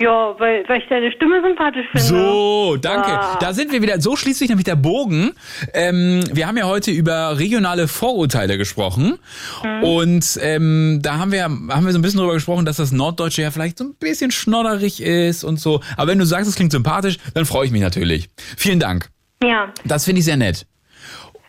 Ja, 0.00 0.34
weil, 0.38 0.68
weil 0.68 0.80
ich 0.80 0.88
deine 0.88 1.12
Stimme 1.12 1.40
sympathisch 1.40 1.86
finde. 1.92 2.04
So, 2.04 2.76
danke. 2.76 3.12
Ah. 3.12 3.38
Da 3.40 3.52
sind 3.52 3.70
wir 3.70 3.80
wieder. 3.80 4.00
So 4.00 4.16
schließt 4.16 4.40
sich 4.40 4.48
nämlich 4.48 4.64
der 4.64 4.74
Bogen. 4.74 5.32
Ähm, 5.72 6.24
wir 6.32 6.48
haben 6.48 6.56
ja 6.56 6.66
heute 6.66 6.90
über 6.90 7.38
regionale 7.38 7.86
Vorurteile 7.86 8.58
gesprochen. 8.58 9.18
Mhm. 9.62 9.84
Und 9.84 10.38
ähm, 10.42 10.98
da 11.00 11.18
haben 11.18 11.30
wir, 11.30 11.44
haben 11.44 11.84
wir 11.84 11.92
so 11.92 11.98
ein 11.98 12.02
bisschen 12.02 12.18
drüber 12.18 12.34
gesprochen, 12.34 12.64
dass 12.64 12.76
das 12.78 12.90
Norddeutsche 12.90 13.42
ja 13.42 13.52
vielleicht 13.52 13.78
so 13.78 13.84
ein 13.84 13.94
bisschen 13.94 14.32
schnodderig 14.32 15.00
ist 15.00 15.44
und 15.44 15.60
so. 15.60 15.80
Aber 15.96 16.10
wenn 16.10 16.18
du 16.18 16.26
sagst, 16.26 16.48
es 16.48 16.56
klingt 16.56 16.72
sympathisch, 16.72 17.18
dann 17.34 17.44
freue 17.44 17.66
ich 17.66 17.70
mich 17.70 17.82
natürlich. 17.82 18.28
Vielen 18.56 18.80
Dank. 18.80 19.08
Ja. 19.44 19.72
Das 19.84 20.04
finde 20.04 20.18
ich 20.20 20.24
sehr 20.24 20.36
nett. 20.36 20.66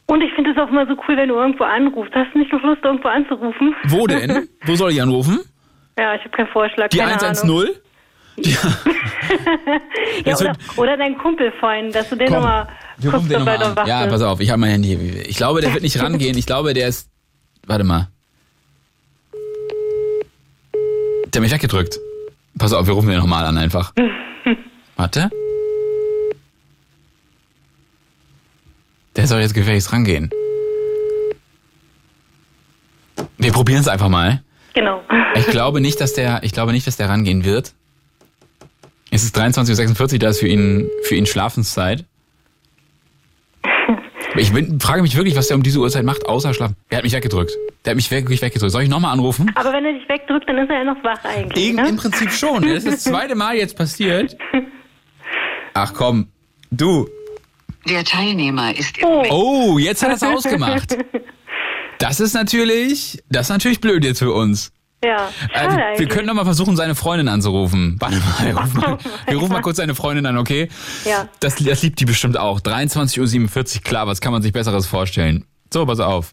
Und 0.08 0.22
ich 0.22 0.32
finde 0.34 0.52
es 0.52 0.58
auch 0.58 0.70
immer 0.70 0.86
so 0.86 0.94
cool, 1.08 1.18
wenn 1.18 1.30
du 1.30 1.36
irgendwo 1.36 1.64
anrufst. 1.64 2.14
Hast 2.14 2.34
du 2.36 2.40
nicht 2.40 2.54
noch 2.54 2.62
Lust, 2.62 2.84
irgendwo 2.84 3.08
anzurufen? 3.08 3.76
Wo 3.86 4.06
denn? 4.06 4.48
Wo 4.66 4.76
soll 4.76 4.92
ich 4.92 5.02
anrufen? 5.02 5.40
Ja, 5.98 6.14
ich 6.14 6.22
habe 6.22 6.30
keinen 6.30 6.50
Vorschlag. 6.50 6.90
Die 6.90 7.02
110? 7.02 7.50
Ahnung. 7.50 7.66
Ja. 8.38 8.60
ja 10.26 10.38
oder, 10.38 10.58
oder, 10.76 10.98
dein 10.98 11.18
Kumpel 11.18 11.54
vorhin, 11.60 11.92
dass 11.92 12.10
du 12.10 12.16
den 12.16 12.32
nochmal 12.32 12.68
guckst, 13.02 13.34
ob 13.34 13.48
er 13.48 13.58
noch 13.58 13.76
wach 13.76 13.88
Ja, 13.88 14.06
pass 14.08 14.22
auf, 14.22 14.40
ich 14.42 14.50
habe 14.50 14.60
mein 14.60 14.72
Handy. 14.72 14.94
Ich 15.28 15.38
glaube, 15.38 15.62
der 15.62 15.74
wird 15.74 15.84
nicht 15.84 16.02
rangehen. 16.02 16.38
Ich 16.38 16.46
glaube, 16.46 16.74
der 16.74 16.88
ist. 16.90 17.10
Warte 17.66 17.84
mal. 17.84 18.10
Der 20.74 21.42
hat 21.42 21.42
mich 21.42 21.52
weggedrückt. 21.52 22.00
Pass 22.58 22.74
auf, 22.74 22.88
wir 22.88 22.94
rufen 22.94 23.10
den 23.10 23.18
nochmal 23.18 23.46
an 23.46 23.58
einfach. 23.58 23.94
Warte. 24.96 25.30
Der 29.16 29.28
soll 29.28 29.42
jetzt 29.42 29.54
gefälligst 29.54 29.94
rangehen. 29.94 30.30
Wir 33.38 33.52
probieren 33.52 33.82
es 33.82 33.88
einfach 33.88 34.10
mal. 34.10 34.44
Genau. 34.74 35.02
Ich 35.36 35.48
glaube 35.48 35.80
nicht, 35.80 36.02
dass 36.02 36.14
der, 36.14 36.44
ich 36.44 36.52
glaube 36.52 36.74
nicht, 36.74 36.86
dass 36.86 36.98
der 36.98 37.10
rangehen 37.10 37.46
wird. 37.46 37.74
Es 39.16 39.24
ist 39.24 39.38
23.46 39.38 40.14
Uhr, 40.14 40.20
da 40.20 40.28
ist 40.28 40.42
für 40.42 40.48
ihn, 40.50 40.90
für 41.04 41.16
ihn 41.16 41.26
Schlafenszeit. 41.26 42.04
Ich 44.36 44.52
bin, 44.52 44.82
frage 44.82 45.04
mich 45.04 45.16
wirklich, 45.16 45.38
was 45.38 45.48
der 45.48 45.56
um 45.56 45.64
diese 45.64 45.80
Uhrzeit 45.80 46.04
macht, 46.04 46.26
außer 46.26 46.54
schlafen. 46.54 46.76
Er 46.90 46.98
hat 46.98 47.06
mich 47.06 47.14
weggedrückt. 47.14 47.54
Der 47.86 47.92
hat 47.92 47.96
mich 47.96 48.12
wirklich 48.12 48.42
weggedrückt. 48.42 48.74
Soll 48.74 48.84
ich 48.84 48.90
nochmal 48.90 49.14
anrufen? 49.14 49.50
Aber 49.56 49.72
wenn 49.72 49.86
er 49.86 49.94
dich 49.94 50.10
wegdrückt, 50.10 50.50
dann 50.50 50.58
ist 50.58 50.70
er 50.70 50.80
ja 50.80 50.84
noch 50.84 51.02
wach 51.02 51.24
eigentlich. 51.24 51.70
Im, 51.70 51.78
ne? 51.78 51.88
Im 51.88 51.96
Prinzip 51.96 52.30
schon. 52.30 52.64
Das 52.64 52.84
ist 52.84 52.88
das 52.88 53.04
zweite 53.06 53.36
Mal 53.36 53.56
jetzt 53.56 53.78
passiert. 53.78 54.36
Ach 55.74 55.94
komm, 55.94 56.28
du. 56.72 57.08
Der 57.88 58.04
Teilnehmer 58.04 58.78
ist 58.78 58.98
im 58.98 59.06
Oh, 59.06 59.24
oh 59.30 59.78
jetzt 59.80 60.04
hat 60.04 60.10
er 60.10 60.16
es 60.16 60.24
ausgemacht. 60.46 60.98
Das 62.00 62.20
ist 62.20 62.34
natürlich, 62.34 63.24
das 63.30 63.44
ist 63.44 63.50
natürlich 63.52 63.80
blöd 63.80 64.04
jetzt 64.04 64.20
für 64.20 64.34
uns. 64.34 64.74
Ja, 65.06 65.30
äh, 65.54 66.00
wir 66.00 66.08
können 66.08 66.28
doch 66.28 66.34
mal 66.34 66.46
versuchen, 66.46 66.76
seine 66.76 66.96
Freundin 66.96 67.28
anzurufen. 67.28 67.98
Warte 68.00 68.18
mal, 68.18 68.46
wir 68.46 68.58
rufen 68.58 68.80
mal, 68.80 68.98
wir 69.28 69.38
rufen 69.38 69.54
mal 69.54 69.62
kurz 69.62 69.78
seine 69.78 69.96
Freundin 69.96 70.26
an, 70.26 70.38
okay? 70.38 70.70
Ja. 71.06 71.28
Das, 71.40 71.56
das 71.56 71.82
liebt 71.84 72.00
die 72.00 72.06
bestimmt 72.06 72.38
auch. 72.38 72.60
23.47 72.60 73.78
Uhr, 73.78 73.82
klar, 73.84 74.08
was 74.08 74.22
kann 74.22 74.32
man 74.32 74.42
sich 74.42 74.54
Besseres 74.54 74.88
vorstellen? 74.88 75.46
So, 75.72 75.86
pass 75.86 76.00
auf. 76.00 76.32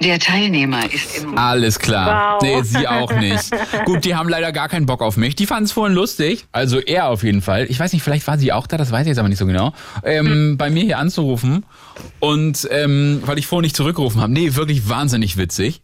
Der 0.00 0.18
Teilnehmer 0.18 0.92
ist 0.92 1.22
im... 1.22 1.38
Alles 1.38 1.78
klar. 1.78 2.34
Wow. 2.34 2.42
Nee, 2.42 2.62
sie 2.62 2.88
auch 2.88 3.12
nicht. 3.20 3.50
Gut, 3.84 4.04
die 4.04 4.14
haben 4.14 4.28
leider 4.28 4.52
gar 4.52 4.68
keinen 4.68 4.86
Bock 4.86 5.00
auf 5.02 5.16
mich. 5.16 5.36
Die 5.36 5.46
fanden 5.46 5.64
es 5.64 5.72
vorhin 5.72 5.94
lustig. 5.94 6.46
Also 6.52 6.80
er 6.80 7.08
auf 7.08 7.22
jeden 7.22 7.42
Fall. 7.42 7.66
Ich 7.70 7.78
weiß 7.78 7.92
nicht, 7.92 8.02
vielleicht 8.02 8.26
war 8.26 8.36
sie 8.36 8.52
auch 8.52 8.66
da, 8.66 8.76
das 8.76 8.90
weiß 8.90 9.02
ich 9.02 9.08
jetzt 9.08 9.18
aber 9.18 9.28
nicht 9.28 9.38
so 9.38 9.46
genau. 9.46 9.72
Ähm, 10.02 10.26
hm. 10.26 10.56
Bei 10.58 10.68
mir 10.68 10.82
hier 10.82 10.98
anzurufen. 10.98 11.64
Und 12.18 12.68
ähm, 12.70 13.22
weil 13.24 13.38
ich 13.38 13.46
vorhin 13.46 13.64
nicht 13.64 13.76
zurückgerufen 13.76 14.20
habe. 14.20 14.32
Nee, 14.32 14.56
wirklich 14.56 14.88
wahnsinnig 14.88 15.36
witzig. 15.36 15.82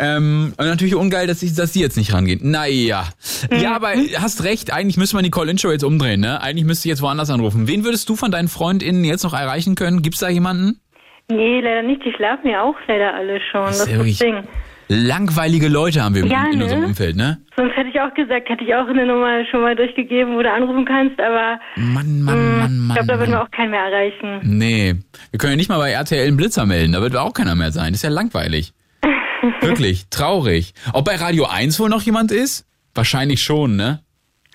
Ähm, 0.00 0.52
natürlich 0.58 0.94
ungeil, 0.94 1.26
dass, 1.26 1.42
ich, 1.42 1.54
dass 1.54 1.72
die 1.72 1.80
jetzt 1.80 1.96
nicht 1.96 2.12
rangehen. 2.14 2.50
Naja. 2.50 3.04
Mhm. 3.50 3.58
Ja, 3.58 3.74
aber 3.74 3.88
hast 4.20 4.44
recht, 4.44 4.72
eigentlich 4.72 4.96
müsste 4.96 5.16
man 5.16 5.24
die 5.24 5.30
Call-In-Show 5.30 5.72
jetzt 5.72 5.82
umdrehen, 5.82 6.20
ne? 6.20 6.40
Eigentlich 6.40 6.64
müsste 6.64 6.88
ich 6.88 6.90
jetzt 6.90 7.02
woanders 7.02 7.30
anrufen. 7.30 7.66
Wen 7.66 7.84
würdest 7.84 8.08
du 8.08 8.14
von 8.14 8.30
deinen 8.30 8.48
FreundInnen 8.48 9.04
jetzt 9.04 9.24
noch 9.24 9.34
erreichen 9.34 9.74
können? 9.74 10.02
Gibt's 10.02 10.20
da 10.20 10.28
jemanden? 10.28 10.80
Nee, 11.28 11.60
leider 11.60 11.82
nicht. 11.82 12.04
Die 12.04 12.12
schlafen 12.12 12.48
ja 12.48 12.62
auch 12.62 12.76
leider 12.86 13.12
alle 13.12 13.40
schon. 13.50 13.66
Das, 13.66 13.78
das 13.78 13.88
ist 13.88 13.98
das 13.98 14.18
Ding. 14.18 14.44
Langweilige 14.90 15.68
Leute 15.68 16.02
haben 16.02 16.14
wir 16.14 16.24
ja, 16.24 16.46
in, 16.50 16.58
ne? 16.58 16.64
unserem 16.64 16.84
Umfeld, 16.84 17.14
ne? 17.16 17.38
Sonst 17.56 17.76
hätte 17.76 17.90
ich 17.90 18.00
auch 18.00 18.14
gesagt, 18.14 18.48
hätte 18.48 18.64
ich 18.64 18.74
auch 18.74 18.86
eine 18.86 19.04
Nummer 19.04 19.44
schon 19.50 19.60
mal 19.60 19.76
durchgegeben, 19.76 20.34
wo 20.34 20.42
du 20.42 20.50
anrufen 20.50 20.86
kannst, 20.86 21.20
aber 21.20 21.60
Mann, 21.76 22.22
Mann, 22.22 22.38
mh, 22.38 22.58
Mann, 22.58 22.78
Mann. 22.78 22.88
ich 22.88 22.94
glaube, 22.94 23.06
da 23.08 23.18
würden 23.18 23.32
wir 23.32 23.42
auch 23.42 23.50
keinen 23.50 23.72
mehr 23.72 23.82
erreichen. 23.82 24.40
Nee. 24.44 24.94
Wir 25.30 25.38
können 25.38 25.52
ja 25.52 25.56
nicht 25.56 25.68
mal 25.68 25.76
bei 25.76 25.90
RTL 25.90 26.26
einen 26.26 26.38
Blitzer 26.38 26.64
melden, 26.64 26.92
da 26.92 27.02
wird 27.02 27.16
auch 27.16 27.34
keiner 27.34 27.54
mehr 27.54 27.70
sein. 27.70 27.92
Das 27.92 27.98
ist 27.98 28.04
ja 28.04 28.10
langweilig. 28.10 28.72
Wirklich, 29.60 30.08
traurig. 30.10 30.74
Ob 30.92 31.04
bei 31.04 31.16
Radio 31.16 31.46
1 31.46 31.78
wohl 31.80 31.88
noch 31.88 32.02
jemand 32.02 32.32
ist? 32.32 32.66
Wahrscheinlich 32.94 33.42
schon, 33.42 33.76
ne? 33.76 34.00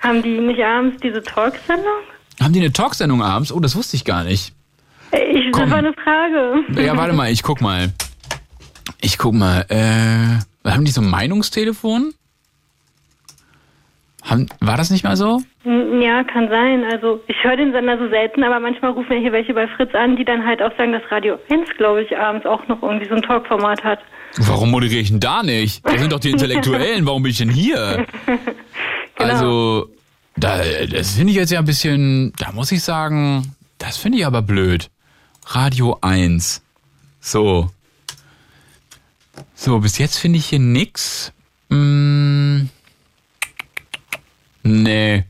Haben 0.01 0.21
die 0.21 0.37
nicht 0.37 0.61
abends 0.61 0.97
diese 1.01 1.23
Talksendung? 1.23 1.85
Haben 2.41 2.53
die 2.53 2.59
eine 2.59 2.73
Talksendung 2.73 3.21
abends? 3.21 3.51
Oh, 3.51 3.59
das 3.59 3.75
wusste 3.75 3.95
ich 3.95 4.03
gar 4.03 4.23
nicht. 4.23 4.53
Ich, 5.11 5.51
das 5.51 5.69
war 5.69 5.77
eine 5.77 5.93
Frage. 5.93 6.63
Ja, 6.81 6.97
warte 6.97 7.13
mal, 7.13 7.31
ich 7.31 7.43
guck 7.43 7.61
mal. 7.61 7.93
Ich 8.99 9.17
guck 9.17 9.33
mal. 9.33 9.65
Äh, 9.69 10.69
haben 10.69 10.85
die 10.85 10.91
so 10.91 11.01
ein 11.01 11.09
Meinungstelefon? 11.09 12.13
Haben, 14.23 14.47
war 14.59 14.77
das 14.77 14.89
nicht 14.89 15.03
mal 15.03 15.15
so? 15.15 15.41
Ja, 15.65 16.23
kann 16.23 16.49
sein. 16.49 16.83
Also 16.85 17.21
ich 17.27 17.43
höre 17.43 17.57
den 17.57 17.73
Sender 17.73 17.97
so 17.97 18.09
selten, 18.09 18.43
aber 18.43 18.59
manchmal 18.59 18.91
rufen 18.91 19.11
ja 19.13 19.19
hier 19.19 19.31
welche 19.31 19.53
bei 19.53 19.67
Fritz 19.67 19.93
an, 19.93 20.15
die 20.15 20.25
dann 20.25 20.45
halt 20.45 20.61
auch 20.61 20.75
sagen, 20.77 20.93
dass 20.93 21.03
Radio 21.11 21.37
1, 21.49 21.69
glaube 21.77 22.03
ich, 22.03 22.17
abends 22.17 22.45
auch 22.45 22.67
noch 22.67 22.81
irgendwie 22.81 23.07
so 23.07 23.15
ein 23.15 23.21
Talkformat 23.21 23.83
hat. 23.83 23.99
Warum 24.37 24.71
moderiere 24.71 25.01
ich 25.01 25.09
denn 25.09 25.19
da 25.19 25.43
nicht? 25.43 25.85
Das 25.85 25.99
sind 25.99 26.11
doch 26.11 26.19
die 26.19 26.31
Intellektuellen. 26.31 27.05
Warum 27.05 27.23
bin 27.23 27.31
ich 27.31 27.37
denn 27.37 27.49
hier? 27.49 28.05
Genau. 29.15 29.31
Also, 29.31 29.89
da, 30.37 30.63
das 30.89 31.11
finde 31.11 31.31
ich 31.31 31.37
jetzt 31.37 31.51
ja 31.51 31.59
ein 31.59 31.65
bisschen, 31.65 32.33
da 32.37 32.51
muss 32.51 32.71
ich 32.71 32.81
sagen, 32.83 33.55
das 33.77 33.95
finde 33.95 34.17
ich 34.17 34.25
aber 34.25 34.41
blöd. 34.41 34.89
Radio 35.45 35.99
1. 36.01 36.63
So. 37.21 37.69
So, 39.53 39.79
bis 39.79 39.99
jetzt 39.99 40.17
finde 40.17 40.39
ich 40.39 40.47
hier 40.47 40.59
nix. 40.59 41.31
Hm, 41.69 42.69
nee. 44.63 45.25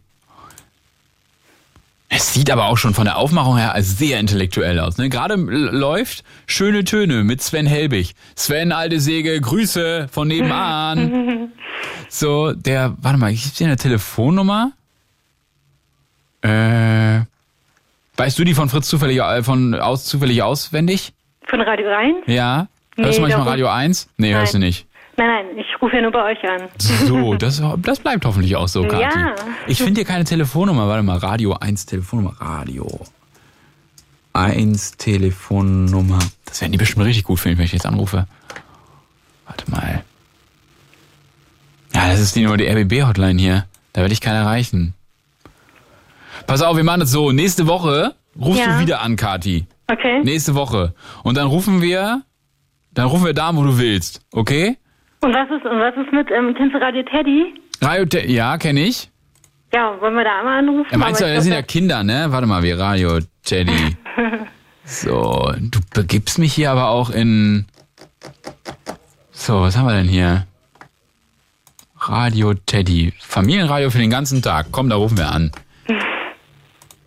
Es 2.15 2.34
Sieht 2.34 2.52
aber 2.52 2.68
auch 2.68 2.77
schon 2.77 2.94
von 2.94 3.06
der 3.06 3.18
Aufmachung 3.18 3.57
her 3.57 3.73
als 3.73 3.98
sehr 3.98 4.19
intellektuell 4.19 4.80
aus. 4.80 4.98
Ne? 4.98 5.10
Gerade 5.10 5.35
läuft 5.35 6.23
Schöne 6.45 6.84
Töne 6.84 7.23
mit 7.23 7.41
Sven 7.41 7.65
Helbig. 7.65 8.14
Sven, 8.35 8.72
alte 8.72 8.99
Säge, 8.99 9.40
Grüße 9.40 10.07
von 10.11 10.27
nebenan. 10.27 11.52
So, 12.07 12.53
der, 12.53 12.95
warte 13.02 13.18
mal, 13.18 13.31
ich 13.31 13.44
hier 13.44 13.65
eine 13.68 13.76
Telefonnummer. 13.76 14.72
Äh, 16.41 17.22
weißt 18.15 18.38
du 18.38 18.44
die 18.44 18.53
von 18.53 18.69
Fritz 18.69 18.88
zufällig, 18.88 19.19
äh, 19.19 19.41
von 19.41 19.73
aus, 19.73 20.06
zufällig 20.06 20.44
auswendig? 20.44 21.14
Von 21.45 21.60
Radio 21.61 21.90
Rhein? 21.90 22.15
Ja? 22.27 22.68
Nee, 22.95 23.06
hörst 23.06 23.18
du 23.18 23.23
manchmal 23.23 23.48
Radio 23.48 23.68
1? 23.68 24.10
Nee, 24.18 24.30
Nein. 24.30 24.40
hörst 24.40 24.53
du 24.53 24.60
nicht. 24.60 24.85
Nein, 25.15 25.27
nein, 25.27 25.57
ich 25.57 25.81
rufe 25.81 25.95
ja 25.95 26.02
nur 26.02 26.11
bei 26.11 26.31
euch 26.31 26.44
an. 26.44 26.69
So, 26.80 27.35
das, 27.35 27.61
das 27.77 27.99
bleibt 27.99 28.26
hoffentlich 28.26 28.56
auch 28.56 28.68
so, 28.68 28.84
Kathi. 28.88 29.03
Ja. 29.19 29.35
Ich 29.68 29.77
finde 29.77 29.99
hier 29.99 30.06
keine 30.06 30.23
Telefonnummer. 30.23 30.88
Warte 30.88 31.03
mal, 31.03 31.18
Radio 31.18 31.53
1 31.53 31.85
Telefonnummer. 31.85 32.35
Radio 32.40 32.88
1 34.34 34.98
Telefonnummer. 34.98 36.19
Das 36.45 36.61
werden 36.61 36.72
die 36.72 36.77
bestimmt 36.80 37.06
richtig 37.06 37.26
gut 37.26 37.40
finden, 37.40 37.60
wenn 37.60 37.65
ich 37.65 37.73
jetzt 37.73 37.85
anrufe. 37.85 38.26
Warte 39.45 39.69
mal. 39.69 40.03
Ja, 41.94 42.07
das 42.10 42.19
ist 42.19 42.35
die 42.35 42.41
Nummer, 42.41 42.57
die 42.57 42.68
RBB-Hotline 42.68 43.40
hier. 43.40 43.65
Da 43.94 44.02
werde 44.02 44.14
ich 44.14 44.22
keinen 44.22 44.38
erreichen. 44.38 44.95
Pass 46.48 46.64
auf, 46.64 46.76
wir 46.76 46.84
machen 46.84 47.02
das 47.02 47.11
so. 47.11 47.31
Nächste 47.31 47.68
Woche 47.68 48.15
rufst 48.40 48.60
Ja. 48.65 48.76
du 48.77 48.81
wieder 48.81 49.02
an, 49.02 49.15
Kathi. 49.15 49.68
Okay. 49.88 50.22
Nächste 50.23 50.56
Woche. 50.56 50.95
Und 51.22 51.38
dann 51.38 51.45
rufen 51.45 51.84
wir, 51.84 52.23
dann 52.91 53.06
rufen 53.07 53.26
wir 53.26 53.34
da 53.34 53.49
an, 53.49 53.57
wo 53.57 53.64
du 53.64 53.77
willst. 53.77 54.22
Okay? 54.31 54.77
Und 55.24 55.34
was 55.34 55.50
ist, 55.50 55.66
und 55.66 55.80
was 55.80 55.95
ist 55.95 56.12
mit, 56.12 56.30
ähm, 56.32 56.54
kennst 56.58 56.76
du 56.76 56.80
Radio 56.80 57.04
Teddy? 57.04 57.54
Radio, 57.82 58.06
Te- 58.06 58.28
ja, 58.30 58.58
kenne 58.58 58.82
ich. 58.82 59.10
Ja, 59.74 60.00
wollen 60.02 60.16
wir 60.16 60.24
da 60.24 60.40
einmal 60.40 60.60
anrufen? 60.60 60.90
Ja, 60.91 60.98
meinst 60.98 61.22
du, 61.22 61.26
das 61.34 61.44
sind 61.45 61.54
ja 61.54 61.62
Kinder, 61.62 62.04
ne? 62.04 62.26
Warte 62.30 62.45
mal, 62.45 62.62
wie 62.64 62.72
Radio 62.72 63.20
Teddy. 63.44 63.98
So, 64.86 65.50
du 65.60 65.80
begibst 65.94 66.38
mich 66.40 66.52
hier 66.54 66.70
aber 66.70 66.90
auch 66.90 67.10
in. 67.10 67.66
So, 69.32 69.62
was 69.62 69.78
haben 69.78 69.86
wir 69.88 69.94
denn 69.94 70.10
hier? 70.10 70.45
Radio 72.00 72.54
Teddy. 72.54 73.14
Familienradio 73.18 73.90
für 73.91 74.00
den 74.00 74.10
ganzen 74.10 74.41
Tag. 74.41 74.68
Komm, 74.72 74.90
da 74.90 74.98
rufen 74.98 75.18
wir 75.18 75.32
an. 75.32 75.52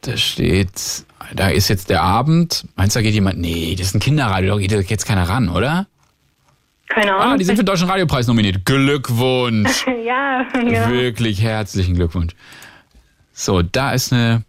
Da 0.01 0.17
steht, 0.17 1.05
da 1.35 1.49
ist 1.49 1.69
jetzt 1.69 1.91
der 1.91 2.01
Abend. 2.03 2.65
Meinst 2.77 2.95
du, 2.97 3.01
da 3.01 3.03
geht 3.03 3.13
jemand? 3.15 3.39
Nee, 3.41 3.75
das 3.77 3.89
ist 3.89 3.95
ein 3.95 4.01
Kinderradio, 4.01 4.55
da 4.57 4.61
geht 4.61 4.89
jetzt 4.91 5.05
keiner 5.05 5.29
ran, 5.29 5.49
oder? 5.49 5.87
Keine 6.89 7.15
Ahnung. 7.15 7.35
Ah, 7.35 7.37
die 7.37 7.45
sind 7.45 7.57
für 7.57 7.63
den 7.63 7.67
Deutschen 7.67 7.89
Radiopreis 7.89 8.27
nominiert. 8.27 8.65
Glückwunsch. 8.65 9.87
ja, 10.05 10.47
ja. 10.55 10.91
Wirklich 10.91 11.43
herzlichen 11.43 11.95
Glückwunsch. 11.95 12.35
So, 13.33 13.63
da 13.63 13.93
ist 13.93 14.13
eine. 14.13 14.45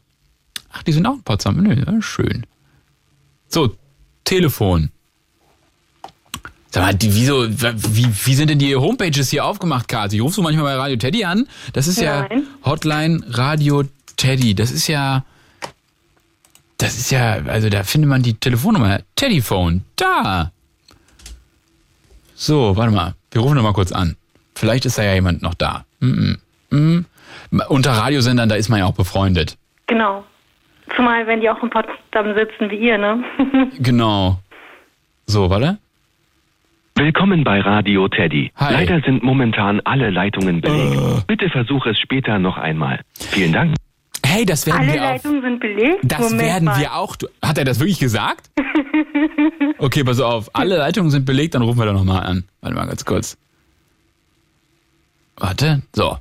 Ach, 0.72 0.84
die 0.84 0.91
sind 0.91 1.05
auch 1.05 1.15
in 1.15 1.23
Potsdam. 1.23 1.57
Nö, 1.57 1.73
ja, 1.73 2.01
schön. 2.01 2.45
So, 3.47 3.76
Telefon. 4.23 4.91
Sag 6.69 6.84
mal, 6.84 6.93
die, 6.93 7.14
wieso, 7.15 7.47
wie, 7.49 8.07
wie 8.26 8.34
sind 8.35 8.49
denn 8.49 8.59
die 8.59 8.76
Homepages 8.76 9.30
hier 9.30 9.45
aufgemacht, 9.45 9.88
Kati? 9.88 10.19
Rufst 10.19 10.38
du 10.38 10.41
manchmal 10.41 10.65
bei 10.65 10.76
Radio 10.76 10.97
Teddy 10.97 11.23
an? 11.23 11.47
Das 11.73 11.88
ist 11.88 11.99
ja 11.99 12.27
Nein. 12.30 12.45
Hotline 12.65 13.23
Radio 13.30 13.84
Teddy. 14.18 14.53
Das 14.53 14.72
ist 14.72 14.88
ja. 14.88 15.26
Das 16.77 16.95
ist 16.97 17.09
ja, 17.09 17.38
also 17.47 17.69
da 17.69 17.84
findet 17.84 18.09
man 18.09 18.22
die 18.22 18.35
Telefonnummer. 18.35 19.01
Teddyphone. 19.15 19.84
Da. 19.95 20.51
So, 22.39 22.77
warte 22.77 22.91
mal. 22.91 23.15
Wir 23.31 23.41
rufen 23.41 23.55
noch 23.55 23.64
mal 23.64 23.73
kurz 23.73 23.91
an. 23.91 24.15
Vielleicht 24.53 24.85
ist 24.85 24.99
da 24.99 25.03
ja 25.03 25.15
jemand 25.15 25.41
noch 25.41 25.55
da. 25.55 25.85
Mm 25.99 26.38
-mm. 26.69 26.77
Mm. 26.77 27.05
Unter 27.69 27.91
Radiosendern, 27.93 28.47
da 28.47 28.55
ist 28.55 28.69
man 28.69 28.80
ja 28.80 28.85
auch 28.85 28.93
befreundet. 28.93 29.57
Genau. 29.88 30.23
Zumal, 30.95 31.26
wenn 31.26 31.41
die 31.41 31.49
auch 31.49 31.61
in 31.64 31.72
Potsdam 31.72 32.35
sitzen 32.35 32.69
wie 32.69 32.76
ihr, 32.76 32.99
ne? 32.99 33.23
Genau. 33.80 34.38
So, 35.26 35.49
warte. 35.49 35.80
Willkommen 36.93 37.43
bei 37.43 37.59
Radio 37.59 38.07
Teddy. 38.07 38.51
Hi. 38.55 38.73
Leider 38.73 39.01
sind 39.01 39.23
momentan 39.23 39.81
alle 39.85 40.11
Leitungen 40.11 40.61
belegt. 40.61 41.26
Bitte 41.26 41.49
versuch 41.49 41.88
es 41.88 41.99
später 41.99 42.38
noch 42.38 42.57
einmal. 42.57 43.01
Vielen 43.15 43.51
Dank. 43.51 43.76
Hey, 44.28 44.45
das 44.45 44.66
werden 44.68 44.82
Alle 44.82 44.94
wir 44.94 45.04
auch. 45.04 45.10
Leitungen 45.12 45.41
sind 45.41 45.60
belegt? 45.62 45.99
Das 46.04 46.20
Moment 46.20 46.41
werden 46.41 46.66
mal. 46.66 46.80
wir 46.80 46.94
auch. 46.95 47.16
Hat 47.41 47.58
er 47.58 47.64
das 47.66 47.80
wirklich 47.80 47.99
gesagt? 47.99 48.49
Okay, 49.80 50.04
pass 50.04 50.20
auf. 50.20 50.49
Alle 50.54 50.78
Leitungen 50.78 51.12
sind 51.12 51.26
belegt, 51.26 51.54
dann 51.54 51.62
rufen 51.62 51.78
wir 51.78 51.86
da 51.86 51.94
nochmal 51.94 52.24
an. 52.24 52.45
Warte 52.62 52.76
mal 52.76 52.88
ganz 52.88 53.06
kurz. 53.06 53.38
Warte. 55.36 55.84
So. 55.94 56.18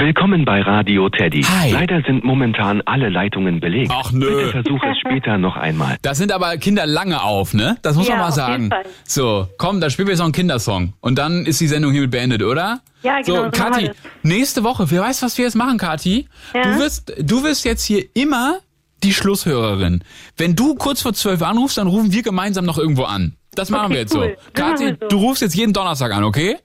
Willkommen 0.00 0.44
bei 0.44 0.60
Radio 0.60 1.08
Teddy. 1.08 1.42
Hi. 1.42 1.72
Leider 1.72 2.00
sind 2.06 2.22
momentan 2.22 2.80
alle 2.82 3.08
Leitungen 3.08 3.58
belegt. 3.58 3.90
Ach 3.92 4.12
nö. 4.12 4.26
Bitte 4.28 4.50
versuch 4.62 4.80
es 4.84 4.96
später 5.00 5.38
noch 5.38 5.56
einmal. 5.56 5.96
Das 6.02 6.18
sind 6.18 6.30
aber 6.30 6.56
Kinder 6.58 6.86
lange 6.86 7.20
auf, 7.22 7.52
ne? 7.52 7.76
Das 7.82 7.96
muss 7.96 8.06
Ja, 8.06 8.14
man 8.14 8.20
mal 8.22 8.28
auf 8.28 8.34
sagen. 8.34 8.52
jeden 8.64 8.70
Fall. 8.70 8.84
So, 9.04 9.48
komm, 9.58 9.80
dann 9.80 9.90
spielen 9.90 10.06
wir 10.06 10.12
jetzt 10.12 10.20
noch 10.20 10.26
einen 10.26 10.32
Kindersong. 10.34 10.92
Und 11.00 11.18
dann 11.18 11.46
ist 11.46 11.60
die 11.60 11.66
Sendung 11.66 11.90
hiermit 11.90 12.12
beendet, 12.12 12.44
oder? 12.44 12.80
Ja, 13.02 13.20
genau, 13.22 13.44
So, 13.46 13.50
Kathi, 13.50 13.90
nächste 14.22 14.62
Woche, 14.62 14.88
wer 14.90 15.02
weiß, 15.02 15.22
was 15.22 15.36
wir 15.36 15.46
jetzt 15.46 15.56
machen, 15.56 15.78
Kathi? 15.78 16.28
Ja? 16.54 16.62
Du 16.62 16.78
wirst, 16.78 17.12
du 17.20 17.42
wirst 17.42 17.64
jetzt 17.64 17.84
hier 17.84 18.04
immer 18.14 18.58
die 19.02 19.12
Schlusshörerin. 19.12 20.04
Wenn 20.36 20.54
du 20.54 20.76
kurz 20.76 21.02
vor 21.02 21.12
zwölf 21.12 21.42
anrufst, 21.42 21.76
dann 21.78 21.88
rufen 21.88 22.12
wir 22.12 22.22
gemeinsam 22.22 22.64
noch 22.66 22.78
irgendwo 22.78 23.02
an. 23.02 23.34
Das 23.56 23.70
machen 23.70 23.86
Okay, 23.86 23.94
wir 23.94 24.00
jetzt 24.02 24.14
cool. 24.14 24.36
so. 24.44 24.50
Kathi, 24.54 24.96
so. 25.00 25.08
du 25.08 25.16
rufst 25.16 25.42
jetzt 25.42 25.56
jeden 25.56 25.72
Donnerstag 25.72 26.12
an, 26.12 26.22
okay? 26.22 26.56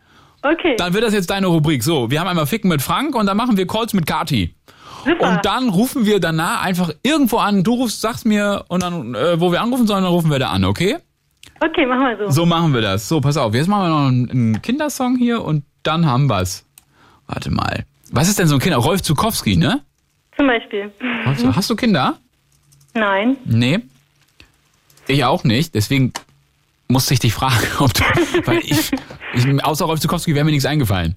Okay. 0.44 0.76
Dann 0.78 0.94
wird 0.94 1.03
das 1.03 1.14
jetzt 1.14 1.30
deine 1.30 1.48
Rubrik. 1.48 1.84
So, 1.84 2.11
wir 2.11 2.20
haben 2.20 2.28
einmal 2.28 2.45
Ficken 2.45 2.70
mit 2.70 2.82
Frank 2.82 3.15
und 3.15 3.26
dann 3.26 3.38
machen 3.38 3.57
wir 3.57 3.65
Calls 3.65 3.94
mit 3.94 4.06
Kati. 4.06 4.53
Super. 5.06 5.30
Und 5.30 5.45
dann 5.45 5.70
rufen 5.70 6.06
wir 6.06 6.20
danach 6.20 6.64
einfach 6.64 6.91
irgendwo 7.02 7.38
an. 7.38 7.64
Du 7.64 7.74
rufst, 7.74 8.02
sagst 8.02 8.26
mir 8.26 8.65
und 8.68 8.84
dann, 8.84 9.15
äh, 9.15 9.40
wo 9.40 9.52
wir 9.52 9.61
anrufen 9.61 9.88
sollen, 9.88 10.03
dann 10.03 10.11
rufen 10.11 10.32
wir 10.32 10.40
da 10.40 10.49
an, 10.49 10.64
okay? 10.65 10.98
Okay, 11.60 11.86
machen 11.86 12.06
wir 12.06 12.18
so. 12.26 12.32
So 12.32 12.45
machen 12.45 12.74
wir 12.74 12.82
das. 12.82 13.07
So, 13.07 13.22
pass 13.22 13.38
auf. 13.38 13.53
Jetzt 13.53 13.68
machen 13.68 13.84
wir 13.84 13.90
noch 13.90 14.07
einen, 14.07 14.30
einen 14.30 14.61
Kindersong 14.61 15.18
hier 15.18 15.44
und 15.44 15.64
dann 15.84 16.06
haben 16.06 16.30
wir's. 16.30 16.65
Warte 17.28 17.52
mal. 17.52 17.86
Was 18.11 18.28
ist 18.28 18.40
denn 18.40 18.48
so 18.48 18.56
ein 18.56 18.60
Kinder? 18.61 18.78
Rolf 18.78 19.02
Zukowski, 19.02 19.56
ne? 19.56 19.82
Zum 20.36 20.48
Beispiel. 20.48 20.91
Rolf 21.26 21.56
Hast 21.56 21.70
du 21.70 21.76
Kinder? 21.76 22.18
Nein. 22.94 23.38
Nee. 23.45 23.80
Ich 25.07 25.24
auch 25.24 25.44
nicht. 25.44 25.74
Deswegen 25.76 26.14
musste 26.88 27.14
ich 27.14 27.20
dich 27.20 27.34
fragen, 27.34 27.65
ob 27.80 27.94
du. 27.94 28.03
Weil 28.45 28.60
ich, 28.60 28.91
ich 29.34 29.65
außer 29.65 29.85
Rolf 29.85 29.99
Zukowski 29.99 30.35
wäre 30.35 30.45
mir 30.45 30.51
nichts 30.51 30.65
eingefallen. 30.65 31.15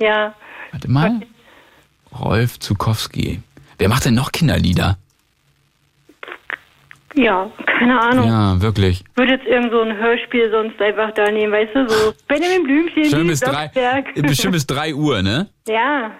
Ja. 0.00 0.34
Warte 0.72 0.90
mal. 0.90 1.20
Rolf 2.18 2.58
Zukowski. 2.58 3.40
Wer 3.78 3.88
macht 3.88 4.04
denn 4.04 4.14
noch 4.14 4.32
Kinderlieder? 4.32 4.98
Ja, 7.16 7.48
keine 7.66 8.00
Ahnung. 8.00 8.26
Ja, 8.26 8.60
wirklich. 8.60 9.04
Würde 9.14 9.32
jetzt 9.32 9.46
irgend 9.46 9.70
so 9.70 9.80
ein 9.80 9.96
Hörspiel 9.96 10.50
sonst 10.50 10.80
einfach 10.80 11.12
da 11.14 11.30
nehmen, 11.30 11.52
weißt 11.52 11.74
du, 11.74 11.88
so 11.88 12.14
Benjamin 12.26 12.64
Blümchen, 12.64 13.04
Schön 13.04 13.28
bis 13.28 13.40
drei, 13.40 13.70
bestimmt 14.16 14.54
bis 14.54 14.66
drei 14.66 14.94
Uhr, 14.94 15.22
ne? 15.22 15.48
Ja. 15.68 16.10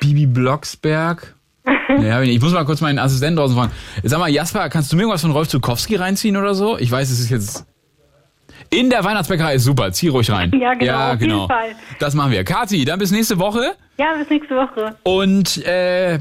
Bibi 0.00 0.26
Blocksberg. 0.26 1.34
Ja, 2.00 2.22
ich 2.22 2.40
muss 2.40 2.52
mal 2.52 2.64
kurz 2.64 2.80
meinen 2.80 2.98
Assistenten 2.98 3.36
draußen 3.36 3.54
fragen. 3.54 3.70
Sag 4.02 4.18
mal, 4.18 4.30
Jasper, 4.30 4.70
kannst 4.70 4.90
du 4.90 4.96
mir 4.96 5.02
irgendwas 5.02 5.20
von 5.20 5.30
Rolf 5.30 5.48
Zukowski 5.48 5.96
reinziehen 5.96 6.36
oder 6.38 6.54
so? 6.54 6.78
Ich 6.78 6.90
weiß, 6.90 7.10
es 7.10 7.20
ist 7.20 7.28
jetzt. 7.30 7.66
In 8.72 8.88
der 8.88 9.04
Weihnachtsbäckerei 9.04 9.56
ist 9.56 9.64
super, 9.64 9.92
zieh 9.92 10.08
ruhig 10.08 10.30
rein. 10.30 10.50
Ja, 10.58 10.72
genau, 10.72 10.84
Ja, 10.92 11.12
auf 11.12 11.20
jeden 11.20 11.32
genau. 11.32 11.46
Fall. 11.46 11.72
Das 11.98 12.14
machen 12.14 12.32
wir. 12.32 12.42
Kati, 12.42 12.86
dann 12.86 12.98
bis 12.98 13.10
nächste 13.10 13.38
Woche. 13.38 13.74
Ja, 13.98 14.14
bis 14.18 14.30
nächste 14.30 14.56
Woche. 14.56 14.96
Und 15.02 15.58
äh, 15.66 16.18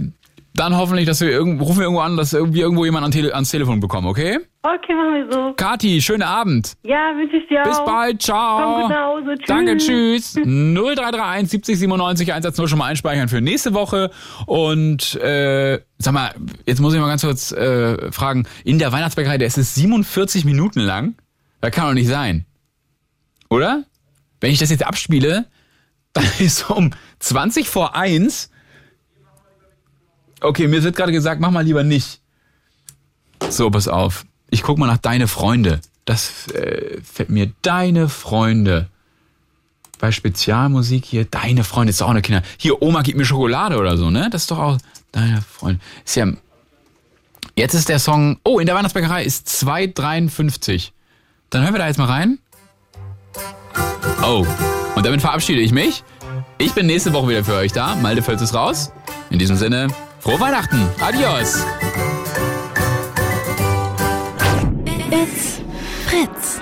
dann 0.54 0.76
hoffentlich, 0.76 1.06
dass 1.06 1.22
wir 1.22 1.30
irgendwo, 1.30 1.64
rufen 1.64 1.78
wir 1.78 1.84
irgendwo 1.84 2.02
an, 2.02 2.18
dass 2.18 2.34
irgendwie 2.34 2.60
irgendwo 2.60 2.84
jemand 2.84 3.06
an 3.06 3.12
Tele 3.12 3.34
ans 3.34 3.52
Telefon 3.52 3.80
bekommen, 3.80 4.06
okay? 4.06 4.40
Okay, 4.64 4.94
machen 4.94 5.14
wir 5.14 5.32
so. 5.32 5.54
Kati, 5.56 6.02
schönen 6.02 6.24
Abend. 6.24 6.74
Ja, 6.84 7.14
wünsche 7.16 7.38
ich 7.38 7.48
dir 7.48 7.62
auch. 7.62 7.68
Bis 7.70 7.78
bald, 7.86 8.22
ciao. 8.22 8.60
Komm 8.62 8.82
gut 8.82 8.90
nach 8.92 9.06
Hause. 9.06 9.36
Tschüss. 9.38 9.48
Danke, 9.48 9.78
tschüss. 9.78 10.34
0331 10.34 11.50
70 11.52 11.80
97 11.80 12.34
110 12.34 12.68
schon 12.68 12.80
mal 12.80 12.88
einspeichern 12.88 13.30
für 13.30 13.40
nächste 13.40 13.74
Woche. 13.74 14.12
Und 14.46 15.16
äh, 15.22 15.80
sag 16.00 16.14
mal, 16.14 16.32
jetzt 16.66 16.82
muss 16.82 16.94
ich 16.94 17.00
mal 17.00 17.08
ganz 17.08 17.22
kurz 17.22 17.54
äh, 17.54 18.12
fragen, 18.12 18.46
in 18.66 18.78
der 18.78 18.92
Weihnachtsbäckerei, 18.92 19.38
der 19.38 19.48
ist 19.48 19.58
es 19.58 19.74
47 19.76 20.44
Minuten 20.44 20.82
lang? 20.82 21.16
Das 21.62 21.72
kann 21.72 21.88
doch 21.88 21.94
nicht 21.94 22.08
sein. 22.08 22.46
Oder? 23.50 23.86
Wenn 24.40 24.52
ich 24.52 24.60
das 24.60 24.72
jetzt 24.72 24.86
abspiele, 24.86 25.46
dann 26.14 26.26
ist 26.40 26.70
um 26.70 26.92
20 27.20 27.70
vor 27.70 27.96
1. 27.96 28.50
Okay, 30.42 30.68
mir 30.68 30.84
wird 30.84 30.96
gerade 30.96 31.12
gesagt, 31.12 31.40
mach 31.40 31.52
mal 31.52 31.64
lieber 31.64 31.84
nicht. 31.84 32.20
So, 33.50 33.70
pass 33.70 33.88
auf. 33.88 34.26
Ich 34.50 34.64
guck 34.64 34.78
mal 34.78 34.88
nach 34.88 34.98
Deine 34.98 35.28
Freunde. 35.28 35.82
Das 36.06 36.48
äh, 36.48 37.00
fällt 37.02 37.30
mir 37.30 37.52
Deine 37.62 38.10
Freunde. 38.10 38.90
Bei 40.00 40.12
Spezialmusik 40.12 41.06
hier, 41.06 41.26
Deine 41.26 41.64
Freunde, 41.64 41.92
ist 41.92 42.02
auch 42.02 42.10
eine 42.10 42.24
Kinder. 42.24 42.42
Hier, 42.58 42.82
Oma 42.82 43.04
gibt 43.04 43.18
mir 43.20 43.26
Schokolade 43.26 43.78
oder 43.78 43.98
so, 43.98 44.10
ne? 44.10 44.30
Das 44.32 44.44
ist 44.44 44.52
doch 44.52 44.58
auch 44.58 44.78
Deine 45.12 45.42
Freunde. 45.42 45.80
Ist 46.04 46.16
ja. 46.16 46.28
Jetzt 47.56 47.76
ist 47.76 47.90
der 47.90 48.00
Song. 48.00 48.40
Oh, 48.44 48.60
in 48.60 48.66
der 48.66 48.76
Weihnachtsbäckerei 48.76 49.24
ist 49.24 49.48
2,53. 49.48 50.92
Dann 51.52 51.64
hören 51.64 51.74
wir 51.74 51.80
da 51.80 51.88
jetzt 51.88 51.98
mal 51.98 52.06
rein. 52.06 52.40
Oh, 54.24 54.46
und 54.96 55.06
damit 55.06 55.20
verabschiede 55.20 55.60
ich 55.60 55.74
mich. 55.74 56.02
Ich 56.58 56.74
bin 56.74 56.86
nächste 56.86 57.12
Woche 57.12 57.28
wieder 57.28 57.44
für 57.44 57.56
euch 57.56 57.74
da. 57.74 57.96
Malte 57.96 58.22
Völz 58.22 58.42
ist 58.42 58.56
raus. 58.56 58.94
In 59.30 59.38
diesem 59.38 59.58
Sinne, 59.58 59.88
Frohe 60.22 60.40
Weihnachten. 60.40 60.88
Adios. 61.02 61.66
It's 65.12 65.60
Fritz. 66.08 66.62